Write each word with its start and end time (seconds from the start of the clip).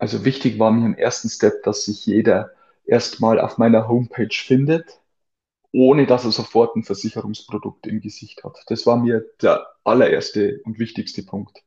Also 0.00 0.24
wichtig 0.24 0.58
war 0.58 0.70
mir 0.70 0.86
im 0.86 0.96
ersten 0.96 1.28
Step, 1.28 1.62
dass 1.62 1.84
sich 1.84 2.06
jeder 2.06 2.52
erstmal 2.86 3.38
auf 3.38 3.58
meiner 3.58 3.86
Homepage 3.86 4.32
findet, 4.32 4.98
ohne 5.72 6.06
dass 6.06 6.24
er 6.24 6.32
sofort 6.32 6.74
ein 6.74 6.84
Versicherungsprodukt 6.84 7.86
im 7.86 8.00
Gesicht 8.00 8.42
hat. 8.42 8.56
Das 8.68 8.86
war 8.86 8.96
mir 8.96 9.26
der 9.42 9.66
allererste 9.84 10.62
und 10.64 10.78
wichtigste 10.78 11.22
Punkt. 11.22 11.62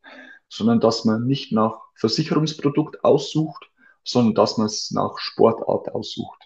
Sondern 0.49 0.79
dass 0.79 1.05
man 1.05 1.27
nicht 1.27 1.51
nach 1.51 1.79
Versicherungsprodukt 1.93 3.03
aussucht, 3.03 3.69
sondern 4.03 4.33
dass 4.33 4.57
man 4.57 4.65
es 4.65 4.89
nach 4.89 5.19
Sportart 5.19 5.93
aussucht. 5.93 6.41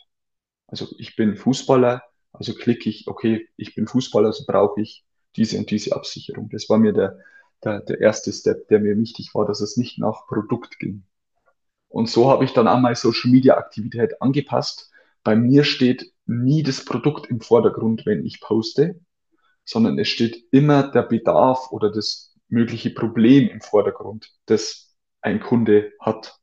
Also 0.67 0.87
ich 0.97 1.15
bin 1.15 1.37
Fußballer, 1.37 2.03
also 2.33 2.53
klicke 2.53 2.89
ich, 2.89 3.07
okay, 3.07 3.47
ich 3.55 3.75
bin 3.75 3.87
Fußballer, 3.87 4.27
also 4.27 4.43
brauche 4.45 4.81
ich 4.81 5.05
diese 5.37 5.57
und 5.57 5.71
diese 5.71 5.95
Absicherung. 5.95 6.49
Das 6.49 6.67
war 6.67 6.79
mir 6.79 6.91
der, 6.91 7.17
der, 7.63 7.79
der 7.79 8.01
erste 8.01 8.33
Step, 8.33 8.67
der 8.67 8.81
mir 8.81 8.97
wichtig 8.97 9.33
war, 9.33 9.45
dass 9.45 9.61
es 9.61 9.77
nicht 9.77 9.99
nach 9.99 10.27
Produkt 10.27 10.79
ging. 10.79 11.06
Und 11.89 12.09
so 12.09 12.29
habe 12.29 12.45
ich 12.45 12.53
dann 12.53 12.67
auch 12.67 12.79
meine 12.79 12.95
Social 12.95 13.31
Media 13.31 13.57
Aktivität 13.57 14.21
angepasst. 14.21 14.91
Bei 15.23 15.35
mir 15.35 15.63
steht 15.63 16.11
nie 16.25 16.63
das 16.63 16.83
Produkt 16.83 17.27
im 17.27 17.41
Vordergrund, 17.41 18.05
wenn 18.05 18.25
ich 18.25 18.41
poste, 18.41 18.99
sondern 19.63 19.97
es 19.99 20.07
steht 20.07 20.45
immer 20.51 20.83
der 20.91 21.03
Bedarf 21.03 21.71
oder 21.71 21.91
das 21.91 22.35
mögliche 22.49 22.89
Problem 22.89 23.49
im 23.49 23.61
Vordergrund, 23.61 24.31
das 24.45 24.95
ein 25.21 25.39
Kunde 25.39 25.91
hat. 25.99 26.39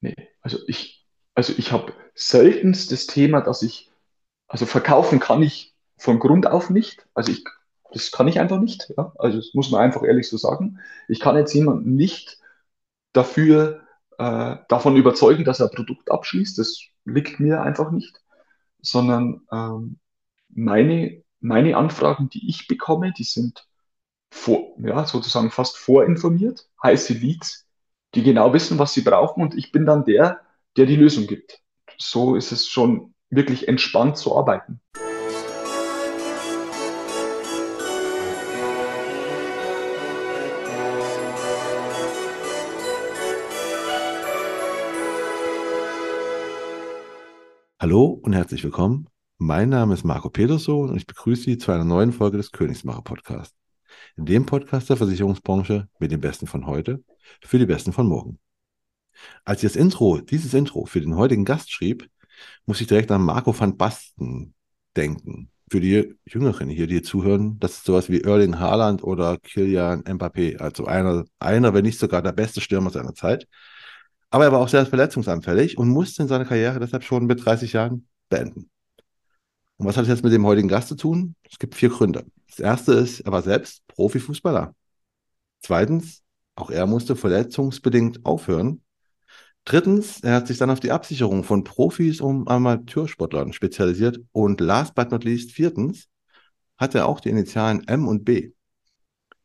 Nee, 0.00 0.14
also 0.40 0.58
ich, 0.66 1.06
also 1.34 1.52
ich 1.56 1.72
habe 1.72 1.92
seltenst 2.14 2.92
das 2.92 3.06
Thema, 3.06 3.40
dass 3.40 3.62
ich, 3.62 3.90
also 4.48 4.66
verkaufen 4.66 5.20
kann 5.20 5.42
ich 5.42 5.74
von 5.96 6.18
Grund 6.18 6.46
auf 6.46 6.70
nicht. 6.70 7.06
Also 7.14 7.32
ich, 7.32 7.44
das 7.92 8.10
kann 8.10 8.28
ich 8.28 8.40
einfach 8.40 8.58
nicht. 8.58 8.92
Ja? 8.96 9.12
Also 9.18 9.38
das 9.38 9.54
muss 9.54 9.70
man 9.70 9.80
einfach 9.80 10.02
ehrlich 10.02 10.28
so 10.28 10.36
sagen. 10.36 10.78
Ich 11.08 11.20
kann 11.20 11.36
jetzt 11.36 11.54
jemanden 11.54 11.94
nicht 11.94 12.38
dafür 13.12 13.81
äh, 14.22 14.56
davon 14.68 14.96
überzeugen, 14.96 15.44
dass 15.44 15.58
er 15.58 15.66
ein 15.66 15.74
Produkt 15.74 16.10
abschließt. 16.10 16.56
Das 16.58 16.80
liegt 17.04 17.40
mir 17.40 17.62
einfach 17.62 17.90
nicht. 17.90 18.20
Sondern 18.80 19.42
ähm, 19.50 19.98
meine, 20.48 21.22
meine 21.40 21.76
Anfragen, 21.76 22.28
die 22.28 22.48
ich 22.48 22.68
bekomme, 22.68 23.12
die 23.12 23.24
sind 23.24 23.66
vor, 24.30 24.76
ja, 24.78 25.04
sozusagen 25.06 25.50
fast 25.50 25.76
vorinformiert, 25.76 26.68
heiße 26.82 27.14
Leads, 27.14 27.66
die 28.14 28.22
genau 28.22 28.52
wissen, 28.52 28.78
was 28.78 28.94
sie 28.94 29.02
brauchen 29.02 29.42
und 29.42 29.56
ich 29.56 29.72
bin 29.72 29.86
dann 29.86 30.04
der, 30.04 30.40
der 30.76 30.86
die 30.86 30.96
Lösung 30.96 31.26
gibt. 31.26 31.60
So 31.98 32.36
ist 32.36 32.52
es 32.52 32.68
schon 32.68 33.14
wirklich 33.28 33.68
entspannt 33.68 34.16
zu 34.16 34.36
arbeiten. 34.36 34.80
Hallo 47.82 48.04
und 48.22 48.32
herzlich 48.32 48.62
willkommen. 48.62 49.08
Mein 49.38 49.68
Name 49.68 49.94
ist 49.94 50.04
Marco 50.04 50.30
Peterson 50.30 50.90
und 50.90 50.96
ich 50.96 51.04
begrüße 51.04 51.42
Sie 51.42 51.58
zu 51.58 51.72
einer 51.72 51.82
neuen 51.82 52.12
Folge 52.12 52.36
des 52.36 52.52
Königsmacher 52.52 53.02
Podcasts. 53.02 53.56
In 54.16 54.24
dem 54.24 54.46
Podcast 54.46 54.88
der 54.88 54.96
Versicherungsbranche 54.96 55.88
mit 55.98 56.12
den 56.12 56.20
Besten 56.20 56.46
von 56.46 56.66
heute 56.68 57.02
für 57.40 57.58
die 57.58 57.66
Besten 57.66 57.92
von 57.92 58.06
morgen. 58.06 58.38
Als 59.44 59.64
ich 59.64 59.72
das 59.72 59.74
Intro, 59.74 60.18
dieses 60.20 60.54
Intro 60.54 60.84
für 60.84 61.00
den 61.00 61.16
heutigen 61.16 61.44
Gast 61.44 61.72
schrieb, 61.72 62.08
muss 62.66 62.80
ich 62.80 62.86
direkt 62.86 63.10
an 63.10 63.22
Marco 63.22 63.52
van 63.58 63.76
Basten 63.76 64.54
denken. 64.96 65.50
Für 65.68 65.80
die 65.80 66.14
Jüngeren 66.24 66.68
hier, 66.68 66.86
die 66.86 67.02
zuhören, 67.02 67.58
das 67.58 67.78
ist 67.78 67.84
sowas 67.84 68.08
wie 68.08 68.20
Erling 68.20 68.60
Haaland 68.60 69.02
oder 69.02 69.38
Kilian 69.38 70.04
Mbappé. 70.04 70.58
Also 70.58 70.84
einer, 70.84 71.24
einer, 71.40 71.74
wenn 71.74 71.82
nicht 71.82 71.98
sogar 71.98 72.22
der 72.22 72.30
beste 72.30 72.60
Stürmer 72.60 72.90
seiner 72.90 73.14
Zeit. 73.14 73.48
Aber 74.32 74.44
er 74.46 74.52
war 74.52 74.60
auch 74.60 74.68
sehr 74.68 74.86
verletzungsanfällig 74.86 75.76
und 75.76 75.90
musste 75.90 76.22
in 76.22 76.28
seiner 76.28 76.46
Karriere 76.46 76.80
deshalb 76.80 77.04
schon 77.04 77.26
mit 77.26 77.44
30 77.44 77.74
Jahren 77.74 78.08
beenden. 78.30 78.70
Und 79.76 79.86
was 79.86 79.98
hat 79.98 80.04
es 80.04 80.08
jetzt 80.08 80.24
mit 80.24 80.32
dem 80.32 80.46
heutigen 80.46 80.68
Gast 80.68 80.88
zu 80.88 80.94
tun? 80.94 81.34
Es 81.50 81.58
gibt 81.58 81.74
vier 81.74 81.90
Gründe. 81.90 82.24
Das 82.48 82.58
erste 82.58 82.94
ist, 82.94 83.20
er 83.20 83.30
war 83.30 83.42
selbst 83.42 83.86
Profifußballer. 83.88 84.74
Zweitens, 85.60 86.22
auch 86.54 86.70
er 86.70 86.86
musste 86.86 87.14
verletzungsbedingt 87.14 88.24
aufhören. 88.24 88.82
Drittens, 89.66 90.20
er 90.20 90.36
hat 90.36 90.46
sich 90.46 90.56
dann 90.56 90.70
auf 90.70 90.80
die 90.80 90.92
Absicherung 90.92 91.44
von 91.44 91.62
Profis 91.62 92.22
und 92.22 92.48
Amateursportlern 92.48 93.52
spezialisiert. 93.52 94.18
Und 94.32 94.62
last 94.62 94.94
but 94.94 95.10
not 95.10 95.24
least, 95.24 95.52
viertens, 95.52 96.08
hat 96.78 96.94
er 96.94 97.06
auch 97.06 97.20
die 97.20 97.28
Initialen 97.28 97.86
M 97.86 98.08
und 98.08 98.24
B. 98.24 98.52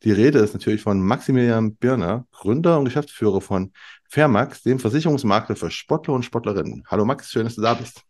Die 0.03 0.11
Rede 0.11 0.39
ist 0.39 0.53
natürlich 0.53 0.81
von 0.81 1.01
Maximilian 1.01 1.75
Birner, 1.75 2.27
Gründer 2.31 2.77
und 2.77 2.85
Geschäftsführer 2.85 3.41
von 3.41 3.71
Fairmax, 4.09 4.61
dem 4.61 4.79
Versicherungsmakler 4.79 5.55
für 5.55 5.71
Sportler 5.71 6.13
und 6.13 6.23
Sportlerinnen. 6.23 6.83
Hallo 6.87 7.03
Max, 7.03 7.31
schön, 7.31 7.45
dass 7.45 7.55
du 7.55 7.61
da 7.61 7.73
bist. 7.73 8.03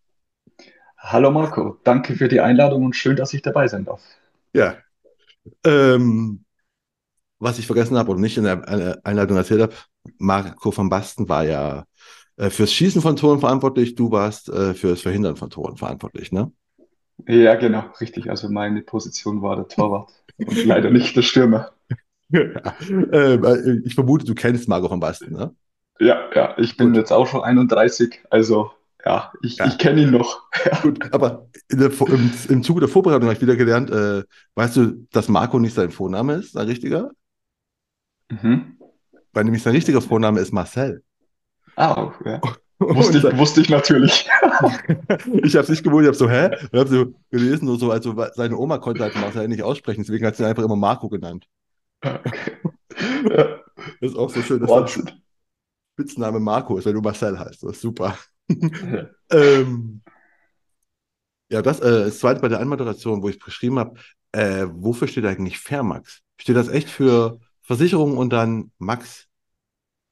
Hallo 0.98 1.32
Marco, 1.32 1.78
danke 1.84 2.16
für 2.16 2.28
die 2.28 2.42
Einladung 2.42 2.84
und 2.86 2.96
schön, 2.96 3.16
dass 3.16 3.34
ich 3.34 3.42
dabei 3.42 3.68
sein 3.68 3.86
darf. 3.86 4.02
Ja. 4.54 4.76
Ähm, 5.64 6.44
was 7.40 7.60
ich 7.60 7.68
vergessen 7.68 7.98
habe 7.98 8.12
oder 8.12 8.20
nicht 8.20 8.38
in 8.38 8.44
der 8.44 9.00
Einladung 9.04 9.38
erzählt 9.38 9.62
habe, 9.62 9.74
Marco 10.18 10.76
van 10.76 10.90
Basten 10.90 11.30
war 11.30 11.46
ja 11.46 11.86
äh, 12.36 12.50
fürs 12.50 12.74
Schießen 12.74 13.02
von 13.02 13.16
Toren 13.16 13.40
verantwortlich, 13.40 13.96
du 13.96 14.12
warst 14.12 14.50
äh, 14.50 14.74
fürs 14.74 15.02
Verhindern 15.02 15.38
von 15.38 15.50
Toren 15.50 15.78
verantwortlich, 15.78 16.32
ne? 16.32 16.52
Ja, 17.26 17.56
genau, 17.56 17.86
richtig. 18.00 18.30
Also 18.30 18.50
meine 18.50 18.82
Position 18.82 19.42
war 19.42 19.56
der 19.56 19.68
Torwart 19.68 20.12
und 20.38 20.66
leider 20.66 20.92
nicht 20.92 21.16
der 21.16 21.24
Stürmer. 21.24 21.72
Ähm, 22.30 23.84
ich 23.86 23.96
vermute, 23.96 24.26
du 24.26 24.36
kennst 24.36 24.68
Marco 24.68 24.92
van 24.92 25.00
Basten, 25.00 25.32
ne? 25.32 25.56
Ja, 25.98 26.30
ja, 26.36 26.56
ich 26.58 26.76
bin 26.76 26.88
Gut. 26.88 26.98
jetzt 26.98 27.14
auch 27.14 27.26
schon 27.26 27.42
31, 27.42 28.20
also 28.30 28.72
ja, 29.06 29.32
ich, 29.42 29.56
ja. 29.56 29.68
ich 29.68 29.78
kenne 29.78 30.02
ihn 30.02 30.12
noch. 30.12 30.42
Gut, 30.82 31.14
aber 31.14 31.48
der, 31.72 31.90
im, 32.02 32.32
im 32.50 32.64
Zuge 32.64 32.82
der 32.82 32.90
Vorbereitung 32.90 33.24
habe 33.24 33.34
ich 33.34 33.42
wieder 33.42 33.56
gelernt, 33.56 33.90
äh, 33.90 34.24
weißt 34.56 34.76
du, 34.76 35.08
dass 35.14 35.30
Marco 35.30 35.58
nicht 35.58 35.74
sein 35.74 35.92
Vorname 35.92 36.34
ist, 36.34 36.52
sein 36.52 36.68
richtiger? 36.68 37.12
Mhm. 38.30 38.78
Weil 39.32 39.46
nämlich 39.46 39.64
sein 39.64 39.74
richtiger 39.74 40.02
Vorname 40.02 40.42
ist 40.42 40.52
Marcel. 40.52 41.04
Ah, 41.78 42.12
ja. 42.26 42.42
Wusste 42.80 43.18
ich, 43.18 43.38
wusste 43.38 43.62
ich 43.62 43.70
natürlich. 43.70 44.30
ich 45.44 45.56
habe 45.56 45.64
es 45.64 45.70
nicht 45.70 45.84
gewusst, 45.84 46.04
ich 46.04 46.08
habe 46.08 46.14
so, 46.14 46.30
hä? 46.30 46.52
Ich 46.72 46.80
habe 46.80 46.88
so 46.88 47.14
gelesen, 47.32 47.78
so, 47.78 47.92
also 47.92 48.16
seine 48.36 48.56
Oma 48.56 48.78
konnte 48.78 49.04
halt 49.04 49.16
Marcel 49.16 49.48
nicht 49.48 49.64
aussprechen, 49.64 50.02
deswegen 50.02 50.26
hat 50.26 50.36
sie 50.36 50.44
ihn 50.44 50.50
einfach 50.50 50.64
immer 50.64 50.76
Marco 50.76 51.10
genannt. 51.10 51.48
Ja. 52.04 52.22
Das 54.02 54.12
ist 54.12 54.18
auch 54.18 54.30
so 54.30 54.42
schön. 54.42 54.62
Wahnsinn. 54.62 55.12
Spitzname 55.94 56.40
Marco 56.40 56.78
ist, 56.78 56.86
wenn 56.86 56.94
du 56.94 57.02
Marcel 57.02 57.40
heißt. 57.40 57.64
Das 57.64 57.72
ist 57.72 57.82
super. 57.82 58.18
ähm, 59.32 60.02
ja, 61.50 61.62
das, 61.62 61.80
äh, 61.80 62.06
das 62.06 62.20
zweite 62.20 62.42
bei 62.42 62.50
der 62.50 62.60
Anmoderation, 62.60 63.22
wo 63.22 63.30
ich 63.30 63.40
geschrieben 63.40 63.80
habe, 63.80 64.00
äh, 64.32 64.68
wofür 64.70 65.08
steht 65.08 65.26
eigentlich 65.26 65.60
Fairmax? 65.60 66.22
Steht 66.40 66.56
das 66.56 66.68
echt 66.68 66.90
für 66.90 67.40
Versicherung 67.62 68.18
und 68.18 68.32
dann 68.32 68.72
Max? 68.78 69.27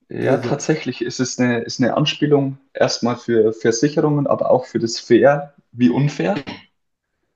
Ja, 0.09 0.33
also, 0.33 0.49
tatsächlich 0.49 1.01
ist 1.01 1.19
es 1.19 1.39
eine, 1.39 1.61
ist 1.61 1.81
eine 1.81 1.97
Anspielung 1.97 2.57
erstmal 2.73 3.15
für 3.15 3.53
Versicherungen, 3.53 4.27
aber 4.27 4.51
auch 4.51 4.65
für 4.65 4.79
das 4.79 4.99
Fair 4.99 5.53
wie 5.71 5.89
unfair. 5.89 6.35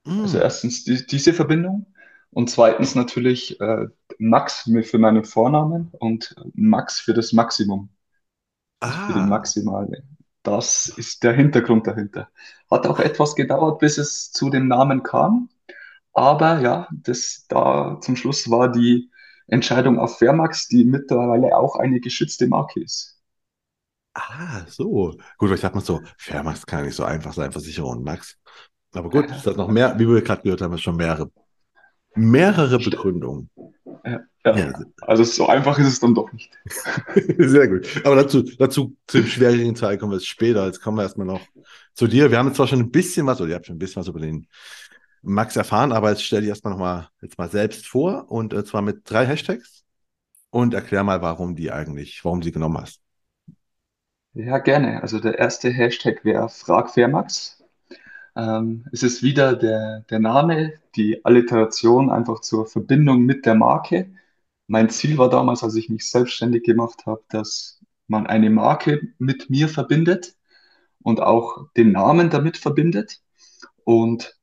Mm. 0.05 0.21
Also 0.21 0.39
erstens 0.39 0.83
die, 0.83 1.05
diese 1.05 1.33
Verbindung 1.33 1.87
und 2.31 2.49
zweitens 2.49 2.95
natürlich 2.95 3.59
äh, 3.59 3.87
Max 4.19 4.69
für 4.83 4.97
meinen 4.99 5.25
Vornamen 5.25 5.89
und 5.99 6.35
Max 6.53 6.99
für 6.99 7.13
das 7.13 7.33
Maximum. 7.33 7.89
Ah. 8.81 9.07
Für 9.07 9.13
die 9.13 9.25
maximale. 9.25 10.03
Das 10.43 10.87
ist 10.87 11.23
der 11.23 11.33
Hintergrund 11.33 11.85
dahinter. 11.87 12.29
Hat 12.71 12.87
auch 12.87 12.99
etwas 12.99 13.35
gedauert, 13.35 13.79
bis 13.79 13.97
es 13.97 14.31
zu 14.31 14.49
dem 14.49 14.67
Namen 14.67 15.03
kam. 15.03 15.49
Aber 16.13 16.59
ja, 16.61 16.87
das 16.91 17.45
da 17.49 17.99
zum 18.01 18.15
Schluss 18.15 18.49
war 18.49 18.71
die 18.71 19.08
Entscheidung 19.51 19.99
auf 19.99 20.17
Fairmax, 20.17 20.67
die 20.67 20.85
mittlerweile 20.85 21.55
auch 21.55 21.75
eine 21.75 21.99
geschützte 21.99 22.47
Marke 22.47 22.81
ist. 22.81 23.19
Ah, 24.13 24.65
so. 24.67 25.15
Gut, 25.37 25.51
ich 25.51 25.61
sag 25.61 25.75
mal 25.75 25.81
so, 25.81 26.01
Fairmax 26.17 26.65
kann 26.65 26.85
nicht 26.85 26.95
so 26.95 27.03
einfach 27.03 27.33
sein, 27.33 27.51
Versicherung 27.51 28.03
Max. 28.03 28.37
Aber 28.93 29.09
gut, 29.09 29.29
es 29.29 29.45
hat 29.45 29.57
noch 29.57 29.67
mehr, 29.67 29.97
wie 29.99 30.07
wir 30.07 30.21
gerade 30.21 30.41
gehört 30.41 30.61
haben, 30.61 30.77
schon 30.77 30.97
mehrere, 30.97 31.31
mehrere 32.15 32.79
Begründungen. 32.79 33.49
Ja. 34.05 34.21
Ja, 34.45 34.57
ja. 34.57 34.73
Also 35.01 35.23
so 35.25 35.47
einfach 35.47 35.77
ist 35.79 35.87
es 35.87 35.99
dann 35.99 36.15
doch 36.15 36.31
nicht. 36.31 36.49
Sehr 37.37 37.67
gut. 37.67 37.87
Aber 38.05 38.15
dazu, 38.15 38.41
dazu 38.41 38.95
zum 39.05 39.25
schwierigen 39.25 39.75
Teil 39.75 39.97
kommen 39.97 40.13
wir 40.13 40.19
später. 40.21 40.65
Jetzt 40.65 40.81
kommen 40.81 40.97
wir 40.97 41.03
erstmal 41.03 41.27
noch 41.27 41.41
zu 41.93 42.07
dir. 42.07 42.31
Wir 42.31 42.37
haben 42.37 42.47
jetzt 42.47 42.55
zwar 42.55 42.67
schon 42.67 42.79
ein 42.79 42.91
bisschen 42.91 43.27
was, 43.27 43.41
oder 43.41 43.49
ihr 43.49 43.55
habt 43.55 43.65
schon 43.65 43.75
ein 43.75 43.79
bisschen 43.79 43.99
was 43.99 44.07
über 44.07 44.21
den 44.21 44.47
Max 45.21 45.55
erfahren, 45.55 45.91
aber 45.91 46.09
jetzt 46.09 46.23
stell 46.23 46.41
dich 46.41 46.49
erstmal 46.49 46.73
nochmal 46.73 47.09
jetzt 47.21 47.37
mal 47.37 47.49
selbst 47.49 47.87
vor 47.87 48.31
und 48.31 48.53
äh, 48.53 48.63
zwar 48.63 48.81
mit 48.81 49.09
drei 49.09 49.25
Hashtags 49.25 49.83
und 50.49 50.73
erklär 50.73 51.03
mal, 51.03 51.21
warum 51.21 51.55
die 51.55 51.71
eigentlich, 51.71 52.23
warum 52.23 52.41
sie 52.41 52.51
genommen 52.51 52.77
hast. 52.77 53.01
Ja, 54.33 54.59
gerne. 54.59 55.01
Also 55.01 55.19
der 55.19 55.37
erste 55.37 55.69
Hashtag 55.69 56.23
wäre 56.23 56.49
Frag 56.49 56.91
Fairmax. 56.91 57.63
Ähm, 58.35 58.85
es 58.91 59.03
ist 59.03 59.23
wieder 59.23 59.55
der, 59.55 60.05
der 60.09 60.19
Name, 60.19 60.73
die 60.95 61.25
Alliteration 61.25 62.09
einfach 62.09 62.41
zur 62.41 62.67
Verbindung 62.67 63.23
mit 63.23 63.45
der 63.45 63.55
Marke. 63.55 64.11
Mein 64.67 64.89
Ziel 64.89 65.17
war 65.17 65.29
damals, 65.29 65.63
als 65.63 65.75
ich 65.75 65.89
mich 65.89 66.09
selbstständig 66.09 66.63
gemacht 66.63 67.05
habe, 67.05 67.23
dass 67.29 67.81
man 68.07 68.27
eine 68.27 68.49
Marke 68.49 69.01
mit 69.17 69.49
mir 69.49 69.67
verbindet 69.67 70.35
und 71.01 71.21
auch 71.21 71.67
den 71.75 71.91
Namen 71.91 72.29
damit 72.29 72.57
verbindet. 72.57 73.21
Und 73.83 74.38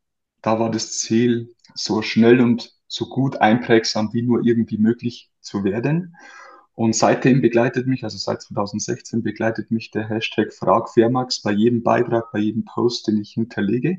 da 0.46 0.60
war 0.60 0.70
das 0.70 0.98
Ziel, 0.98 1.54
so 1.74 2.02
schnell 2.02 2.40
und 2.40 2.72
so 2.86 3.06
gut 3.06 3.40
einprägsam 3.40 4.12
wie 4.12 4.22
nur 4.22 4.44
irgendwie 4.44 4.78
möglich 4.78 5.28
zu 5.40 5.64
werden. 5.64 6.14
Und 6.76 6.94
seitdem 6.94 7.40
begleitet 7.40 7.88
mich, 7.88 8.04
also 8.04 8.16
seit 8.16 8.42
2016 8.42 9.22
begleitet 9.22 9.72
mich 9.72 9.90
der 9.90 10.08
Hashtag 10.08 10.52
FragFairmax 10.52 11.42
bei 11.42 11.50
jedem 11.50 11.82
Beitrag, 11.82 12.30
bei 12.32 12.38
jedem 12.38 12.64
Post, 12.64 13.08
den 13.08 13.20
ich 13.20 13.32
hinterlege. 13.32 13.98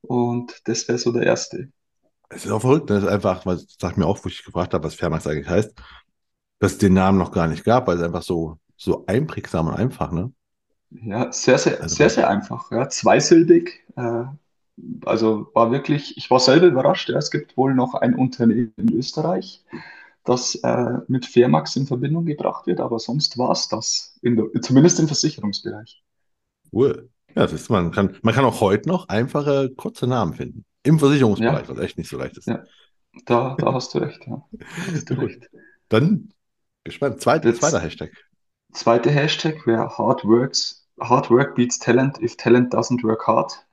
Und 0.00 0.62
das 0.64 0.88
wäre 0.88 0.96
so 0.96 1.12
der 1.12 1.24
erste. 1.24 1.68
Es 2.30 2.46
ist 2.46 2.50
auch 2.50 2.60
verrückt, 2.60 2.88
das 2.88 3.02
ist 3.02 3.08
einfach, 3.08 3.44
was 3.44 3.66
sagt 3.78 3.98
mir 3.98 4.06
auch, 4.06 4.24
wo 4.24 4.28
ich 4.28 4.44
gefragt 4.44 4.72
habe, 4.72 4.84
was 4.84 4.94
Fairmax 4.94 5.26
eigentlich 5.26 5.48
heißt, 5.48 5.74
dass 6.60 6.72
es 6.72 6.78
den 6.78 6.94
Namen 6.94 7.18
noch 7.18 7.32
gar 7.32 7.46
nicht 7.46 7.64
gab, 7.64 7.88
weil 7.88 7.96
es 7.96 8.02
einfach 8.02 8.22
so, 8.22 8.58
so 8.76 9.04
einprägsam 9.06 9.68
und 9.68 9.74
einfach, 9.74 10.12
ne? 10.12 10.32
Ja, 10.90 11.30
sehr, 11.30 11.58
sehr, 11.58 11.82
also, 11.82 11.94
sehr, 11.94 12.08
sehr 12.08 12.30
einfach. 12.30 12.70
Ja, 12.70 12.88
zweisilbig. 12.88 13.84
Äh, 13.96 14.24
also 15.04 15.50
war 15.54 15.70
wirklich, 15.70 16.16
ich 16.16 16.30
war 16.30 16.40
selber 16.40 16.66
überrascht. 16.66 17.08
Ja, 17.08 17.18
es 17.18 17.30
gibt 17.30 17.56
wohl 17.56 17.74
noch 17.74 17.94
ein 17.94 18.14
Unternehmen 18.14 18.72
in 18.76 18.92
Österreich, 18.92 19.64
das 20.24 20.56
äh, 20.56 20.98
mit 21.08 21.26
Fairmax 21.26 21.76
in 21.76 21.86
Verbindung 21.86 22.26
gebracht 22.26 22.66
wird, 22.66 22.80
aber 22.80 22.98
sonst 22.98 23.38
war 23.38 23.50
es 23.50 23.68
das, 23.68 24.18
der, 24.22 24.62
zumindest 24.62 25.00
im 25.00 25.06
Versicherungsbereich. 25.06 26.02
Cool. 26.72 27.08
Ja, 27.34 27.42
das 27.42 27.52
ist, 27.52 27.70
man, 27.70 27.90
kann, 27.92 28.16
man 28.22 28.34
kann 28.34 28.44
auch 28.44 28.60
heute 28.60 28.88
noch 28.88 29.08
einfache, 29.08 29.70
kurze 29.76 30.06
Namen 30.06 30.34
finden. 30.34 30.64
Im 30.82 30.98
Versicherungsbereich, 30.98 31.68
ja. 31.68 31.76
was 31.76 31.78
echt 31.78 31.98
nicht 31.98 32.10
so 32.10 32.18
leicht 32.18 32.38
ist. 32.38 32.46
Ja, 32.46 32.64
da, 33.26 33.56
da 33.58 33.72
hast 33.72 33.94
du 33.94 33.98
recht. 33.98 34.26
Ja. 34.26 34.42
Hast 34.92 35.10
du 35.10 35.14
recht. 35.14 35.48
Dann 35.88 36.32
gespannt. 36.84 37.20
Zweite, 37.20 37.52
zweiter 37.54 37.80
Hashtag. 37.80 38.12
Zweite 38.72 39.10
Hashtag 39.10 39.66
wäre 39.66 39.98
Hard 39.98 40.24
Works. 40.24 40.86
Hard 41.00 41.30
Work 41.30 41.54
beats 41.54 41.78
Talent 41.78 42.20
if 42.22 42.36
Talent 42.36 42.74
doesn't 42.74 43.02
work 43.02 43.26
hard. 43.26 43.64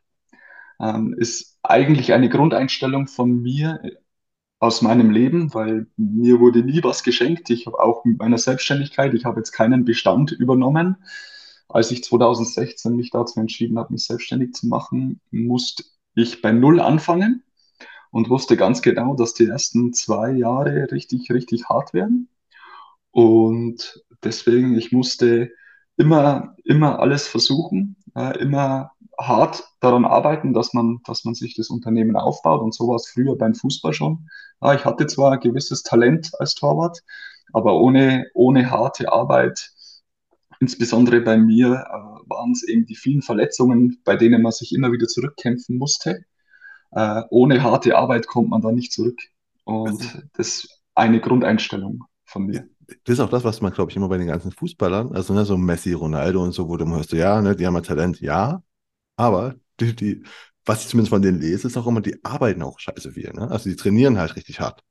Ähm, 0.79 1.15
ist 1.17 1.57
eigentlich 1.63 2.13
eine 2.13 2.29
Grundeinstellung 2.29 3.07
von 3.07 3.41
mir 3.41 3.81
aus 4.59 4.81
meinem 4.81 5.11
Leben, 5.11 5.53
weil 5.53 5.87
mir 5.97 6.39
wurde 6.39 6.63
nie 6.63 6.83
was 6.83 7.03
geschenkt. 7.03 7.49
Ich 7.49 7.67
habe 7.67 7.79
auch 7.79 8.05
mit 8.05 8.19
meiner 8.19 8.37
Selbstständigkeit, 8.37 9.13
ich 9.13 9.25
habe 9.25 9.39
jetzt 9.39 9.51
keinen 9.51 9.85
Bestand 9.85 10.31
übernommen. 10.31 10.97
Als 11.67 11.91
ich 11.91 12.03
2016 12.03 12.95
mich 12.95 13.11
dazu 13.11 13.39
entschieden 13.39 13.77
habe, 13.77 13.93
mich 13.93 14.05
selbstständig 14.05 14.53
zu 14.53 14.67
machen, 14.67 15.19
musste 15.31 15.83
ich 16.15 16.41
bei 16.41 16.51
Null 16.51 16.79
anfangen 16.79 17.43
und 18.11 18.29
wusste 18.29 18.55
ganz 18.55 18.81
genau, 18.81 19.15
dass 19.15 19.33
die 19.33 19.47
ersten 19.47 19.93
zwei 19.93 20.31
Jahre 20.31 20.91
richtig, 20.91 21.29
richtig 21.31 21.67
hart 21.67 21.93
werden. 21.93 22.29
Und 23.11 24.03
deswegen, 24.23 24.77
ich 24.77 24.91
musste 24.91 25.51
immer, 25.97 26.55
immer 26.63 26.99
alles 26.99 27.27
versuchen, 27.27 27.97
äh, 28.15 28.37
immer 28.39 28.91
hart 29.19 29.63
daran 29.79 30.05
arbeiten, 30.05 30.53
dass 30.53 30.73
man, 30.73 30.99
dass 31.05 31.25
man 31.25 31.33
sich 31.33 31.55
das 31.55 31.69
Unternehmen 31.69 32.15
aufbaut. 32.15 32.61
Und 32.61 32.73
so 32.73 32.87
war 32.87 32.95
es 32.95 33.07
früher 33.07 33.37
beim 33.37 33.55
Fußball 33.55 33.93
schon. 33.93 34.27
Ja, 34.61 34.73
ich 34.73 34.85
hatte 34.85 35.07
zwar 35.07 35.33
ein 35.33 35.39
gewisses 35.39 35.83
Talent 35.83 36.31
als 36.39 36.55
Torwart, 36.55 37.01
aber 37.53 37.79
ohne, 37.79 38.27
ohne 38.33 38.71
harte 38.71 39.11
Arbeit, 39.11 39.71
insbesondere 40.59 41.21
bei 41.21 41.37
mir, 41.37 41.85
äh, 41.87 42.29
waren 42.29 42.51
es 42.51 42.63
eben 42.63 42.85
die 42.85 42.95
vielen 42.95 43.21
Verletzungen, 43.21 44.01
bei 44.03 44.15
denen 44.15 44.41
man 44.41 44.51
sich 44.51 44.73
immer 44.73 44.91
wieder 44.91 45.07
zurückkämpfen 45.07 45.77
musste. 45.77 46.23
Äh, 46.91 47.23
ohne 47.29 47.63
harte 47.63 47.97
Arbeit 47.97 48.27
kommt 48.27 48.49
man 48.49 48.61
da 48.61 48.71
nicht 48.71 48.91
zurück. 48.91 49.19
Und 49.63 50.27
das 50.33 50.47
ist 50.47 50.81
eine 50.95 51.19
Grundeinstellung 51.19 52.03
von 52.25 52.45
mir 52.45 52.67
das 52.87 53.13
ist 53.13 53.19
auch 53.19 53.29
das, 53.29 53.43
was 53.43 53.61
man, 53.61 53.71
glaube 53.73 53.91
ich, 53.91 53.97
immer 53.97 54.09
bei 54.09 54.17
den 54.17 54.27
ganzen 54.27 54.51
Fußballern, 54.51 55.13
also 55.13 55.33
ne, 55.33 55.45
so 55.45 55.57
Messi, 55.57 55.93
Ronaldo 55.93 56.43
und 56.43 56.51
so, 56.51 56.67
wo 56.69 56.77
du 56.77 56.87
hörst, 56.87 57.11
ja, 57.13 57.41
ne, 57.41 57.55
die 57.55 57.65
haben 57.65 57.75
ja 57.75 57.81
Talent, 57.81 58.21
ja, 58.21 58.61
aber 59.15 59.55
die, 59.79 59.95
die, 59.95 60.23
was 60.65 60.81
ich 60.83 60.87
zumindest 60.89 61.11
von 61.11 61.21
denen 61.21 61.39
lese, 61.39 61.67
ist 61.67 61.77
auch 61.77 61.87
immer, 61.87 62.01
die 62.01 62.23
arbeiten 62.23 62.63
auch 62.63 62.79
scheiße 62.79 63.11
viel. 63.11 63.31
Ne? 63.33 63.49
Also 63.49 63.69
die 63.69 63.75
trainieren 63.75 64.17
halt 64.17 64.35
richtig 64.35 64.59
hart. 64.59 64.81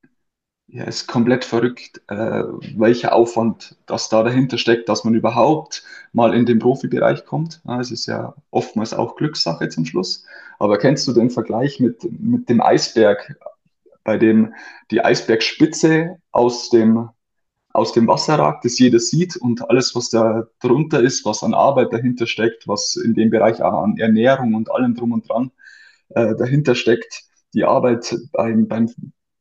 Ja, 0.66 0.84
ist 0.84 1.06
komplett 1.06 1.44
verrückt, 1.44 2.00
äh, 2.08 2.42
welcher 2.76 3.12
Aufwand 3.12 3.76
das 3.86 4.08
da 4.08 4.22
dahinter 4.22 4.56
steckt, 4.56 4.88
dass 4.88 5.04
man 5.04 5.14
überhaupt 5.14 5.84
mal 6.12 6.34
in 6.34 6.46
den 6.46 6.58
Profibereich 6.58 7.26
kommt. 7.26 7.60
Ja, 7.66 7.80
es 7.80 7.90
ist 7.90 8.06
ja 8.06 8.34
oftmals 8.50 8.94
auch 8.94 9.16
Glückssache 9.16 9.68
zum 9.68 9.84
Schluss. 9.84 10.24
Aber 10.58 10.78
kennst 10.78 11.06
du 11.06 11.12
den 11.12 11.30
Vergleich 11.30 11.80
mit, 11.80 12.02
mit 12.18 12.48
dem 12.48 12.62
Eisberg, 12.62 13.36
bei 14.04 14.16
dem 14.16 14.54
die 14.90 15.04
Eisbergspitze 15.04 16.16
aus 16.32 16.70
dem 16.70 17.10
aus 17.74 17.92
dem 17.92 18.06
Wasser 18.06 18.38
ragt, 18.38 18.64
das 18.64 18.78
jeder 18.78 19.00
sieht 19.00 19.36
und 19.36 19.68
alles, 19.68 19.96
was 19.96 20.08
da 20.08 20.46
drunter 20.60 21.02
ist, 21.02 21.24
was 21.24 21.42
an 21.42 21.54
Arbeit 21.54 21.92
dahinter 21.92 22.26
steckt, 22.26 22.68
was 22.68 22.94
in 22.94 23.14
dem 23.14 23.30
Bereich 23.30 23.60
auch 23.62 23.82
an 23.82 23.98
Ernährung 23.98 24.54
und 24.54 24.70
allem 24.70 24.94
drum 24.94 25.12
und 25.12 25.28
dran 25.28 25.50
äh, 26.10 26.36
dahinter 26.36 26.76
steckt, 26.76 27.24
die 27.52 27.64
Arbeit 27.64 28.16
beim, 28.32 28.68
beim, 28.68 28.88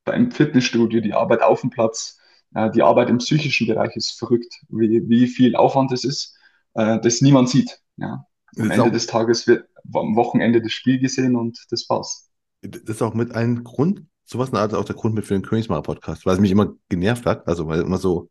beim 0.04 0.32
Fitnessstudio, 0.32 1.00
die 1.00 1.14
Arbeit 1.14 1.44
auf 1.44 1.62
dem 1.62 1.70
Platz, 1.70 2.18
äh, 2.56 2.72
die 2.72 2.82
Arbeit 2.82 3.10
im 3.10 3.20
psychischen 3.20 3.68
Bereich 3.68 3.96
ist 3.96 4.18
verrückt, 4.18 4.62
wie, 4.70 5.08
wie 5.08 5.28
viel 5.28 5.56
Aufwand 5.56 5.92
es 5.92 6.04
ist, 6.04 6.36
äh, 6.74 7.00
das 7.00 7.22
niemand 7.22 7.50
sieht. 7.50 7.80
Ja. 7.98 8.26
Am 8.58 8.72
Ende 8.72 8.92
des 8.92 9.06
Tages 9.06 9.46
wird 9.46 9.68
am 9.94 10.16
Wochenende 10.16 10.60
das 10.60 10.72
Spiel 10.72 11.00
gesehen 11.00 11.36
und 11.36 11.64
das 11.70 11.88
war's. 11.88 12.32
Das 12.62 12.82
ist 12.84 13.02
auch 13.04 13.14
mit 13.14 13.36
ein 13.36 13.64
Grund, 13.64 14.08
sowas 14.26 14.50
eine 14.50 14.60
Art 14.60 14.74
auch 14.74 14.86
der 14.86 14.96
Grund 14.96 15.16
mit 15.16 15.26
für 15.26 15.34
den 15.34 15.44
Königsmacher-Podcast, 15.44 16.26
weil 16.26 16.36
es 16.36 16.40
mich 16.40 16.52
immer 16.52 16.74
genervt 16.90 17.26
hat. 17.26 17.48
Also, 17.48 17.68
weil 17.68 17.82
immer 17.82 17.98
so 17.98 18.30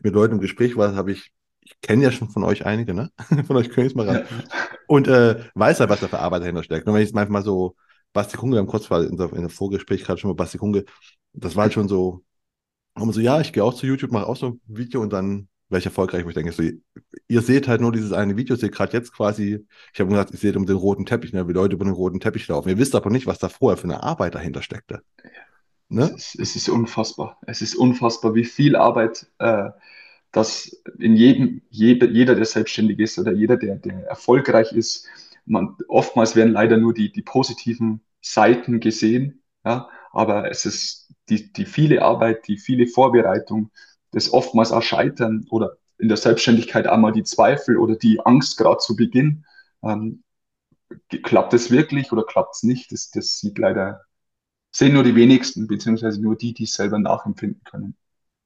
mit 0.00 0.14
Leuten 0.14 0.34
im 0.34 0.40
Gespräch 0.40 0.76
war, 0.76 0.94
habe 0.94 1.12
ich, 1.12 1.32
ich 1.60 1.80
kenne 1.80 2.04
ja 2.04 2.12
schon 2.12 2.30
von 2.30 2.44
euch 2.44 2.66
einige, 2.66 2.94
ne? 2.94 3.10
von 3.46 3.56
euch 3.56 3.70
Königsmacher. 3.70 4.22
Ja. 4.22 4.26
Und 4.86 5.08
äh, 5.08 5.44
weiß 5.54 5.80
halt, 5.80 5.90
was 5.90 6.00
da 6.00 6.08
für 6.08 6.18
Arbeit 6.18 6.42
dahinter 6.42 6.62
steckt. 6.62 6.86
Und 6.86 6.94
wenn 6.94 7.02
ich 7.02 7.08
jetzt 7.08 7.14
manchmal 7.14 7.42
so, 7.42 7.76
Basti 8.12 8.36
Kunge, 8.36 8.54
wir 8.54 8.58
haben 8.60 8.66
kurz 8.66 8.90
in 8.90 9.20
einem 9.20 9.48
Vorgespräch 9.48 10.04
gerade 10.04 10.20
schon 10.20 10.30
mal 10.30 10.34
Basti 10.34 10.58
Kunge, 10.58 10.84
das 11.32 11.56
war 11.56 11.64
halt 11.64 11.72
schon 11.72 11.88
so, 11.88 12.24
immer 12.96 13.12
so, 13.12 13.20
ja, 13.20 13.40
ich 13.40 13.52
gehe 13.52 13.64
auch 13.64 13.74
zu 13.74 13.86
YouTube, 13.86 14.12
mache 14.12 14.26
auch 14.26 14.36
so 14.36 14.48
ein 14.48 14.60
Video 14.66 15.00
und 15.00 15.12
dann 15.12 15.48
wäre 15.72 15.78
ich 15.78 15.86
erfolgreich, 15.86 16.24
wo 16.24 16.28
ich 16.28 16.34
denke, 16.34 16.52
so, 16.52 16.62
ihr 17.28 17.40
seht 17.40 17.66
halt 17.66 17.80
nur 17.80 17.92
dieses 17.92 18.12
eine 18.12 18.36
Video, 18.36 18.56
seht 18.56 18.72
gerade 18.72 18.92
jetzt 18.92 19.12
quasi, 19.14 19.66
ich 19.94 20.00
habe 20.00 20.10
gesagt, 20.10 20.30
ihr 20.32 20.38
seht 20.38 20.56
um 20.56 20.66
den 20.66 20.76
roten 20.76 21.06
Teppich, 21.06 21.32
ne, 21.32 21.48
wie 21.48 21.52
Leute 21.52 21.74
über 21.74 21.86
den 21.86 21.94
roten 21.94 22.20
Teppich 22.20 22.46
laufen. 22.48 22.68
Ihr 22.68 22.78
wisst 22.78 22.94
aber 22.94 23.08
nicht, 23.08 23.26
was 23.26 23.38
da 23.38 23.48
vorher 23.48 23.78
für 23.78 23.84
eine 23.84 24.02
Arbeit 24.02 24.34
dahinter 24.34 24.60
steckte. 24.60 25.00
Ne? 25.92 26.10
Es, 26.16 26.34
ist, 26.34 26.40
es 26.40 26.56
ist 26.56 26.68
unfassbar. 26.68 27.38
Es 27.46 27.60
ist 27.60 27.74
unfassbar, 27.74 28.34
wie 28.34 28.44
viel 28.44 28.76
Arbeit 28.76 29.26
äh, 29.38 29.70
das 30.32 30.82
in 30.98 31.14
jedem, 31.14 31.60
jeder, 31.68 32.08
jeder, 32.08 32.34
der 32.34 32.46
selbstständig 32.46 32.98
ist 32.98 33.18
oder 33.18 33.32
jeder, 33.32 33.58
der, 33.58 33.76
der 33.76 34.06
erfolgreich 34.06 34.72
ist, 34.72 35.06
man, 35.44 35.76
oftmals 35.88 36.34
werden 36.34 36.52
leider 36.52 36.78
nur 36.78 36.94
die, 36.94 37.12
die 37.12 37.22
positiven 37.22 38.00
Seiten 38.22 38.80
gesehen, 38.80 39.42
ja, 39.64 39.90
aber 40.12 40.50
es 40.50 40.64
ist 40.64 41.12
die, 41.28 41.52
die 41.52 41.66
viele 41.66 42.02
Arbeit, 42.02 42.48
die 42.48 42.56
viele 42.56 42.86
Vorbereitung, 42.86 43.70
das 44.12 44.32
oftmals 44.32 44.72
auch 44.72 44.82
Scheitern 44.82 45.46
oder 45.50 45.76
in 45.98 46.08
der 46.08 46.16
Selbstständigkeit 46.16 46.86
einmal 46.86 47.12
die 47.12 47.22
Zweifel 47.24 47.76
oder 47.76 47.96
die 47.96 48.20
Angst 48.20 48.56
gerade 48.56 48.78
zu 48.78 48.96
Beginn. 48.96 49.44
Ähm, 49.82 50.22
klappt 51.22 51.54
es 51.54 51.70
wirklich 51.70 52.12
oder 52.12 52.24
klappt 52.24 52.56
es 52.56 52.62
nicht? 52.62 52.92
Das, 52.92 53.10
das 53.10 53.38
sieht 53.38 53.58
leider, 53.58 54.02
sehen 54.72 54.94
nur 54.94 55.04
die 55.04 55.14
wenigsten, 55.14 55.66
beziehungsweise 55.66 56.20
nur 56.20 56.36
die, 56.36 56.54
die 56.54 56.64
es 56.64 56.74
selber 56.74 56.98
nachempfinden 56.98 57.62
können. 57.64 57.94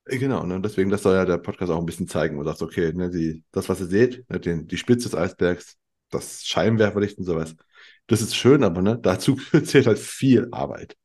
Genau, 0.05 0.45
ne? 0.45 0.61
deswegen, 0.61 0.91
das 0.91 1.03
soll 1.03 1.15
ja 1.15 1.25
der 1.25 1.39
Podcast 1.39 1.73
auch 1.73 1.81
ein 1.81 1.87
bisschen 1.87 2.07
zeigen, 2.07 2.37
wo 2.37 2.43
du 2.43 2.49
sagst, 2.49 2.63
okay, 2.63 2.93
ne, 2.93 3.11
die, 3.11 3.43
das, 3.51 3.69
was 3.69 3.81
ihr 3.81 3.87
seht, 3.87 4.29
ne, 4.31 4.39
den, 4.39 4.67
die 4.69 4.77
Spitze 4.77 5.09
des 5.09 5.19
Eisbergs, 5.19 5.77
das 6.11 6.45
Scheinwerferlicht 6.45 7.19
und 7.19 7.25
sowas, 7.25 7.57
das 8.07 8.23
ist 8.23 8.37
schön, 8.37 8.63
aber 8.63 8.83
ne, 8.83 8.99
dazu 9.01 9.35
zählt 9.65 9.87
halt 9.87 9.99
viel 9.99 10.49
Arbeit. 10.53 10.97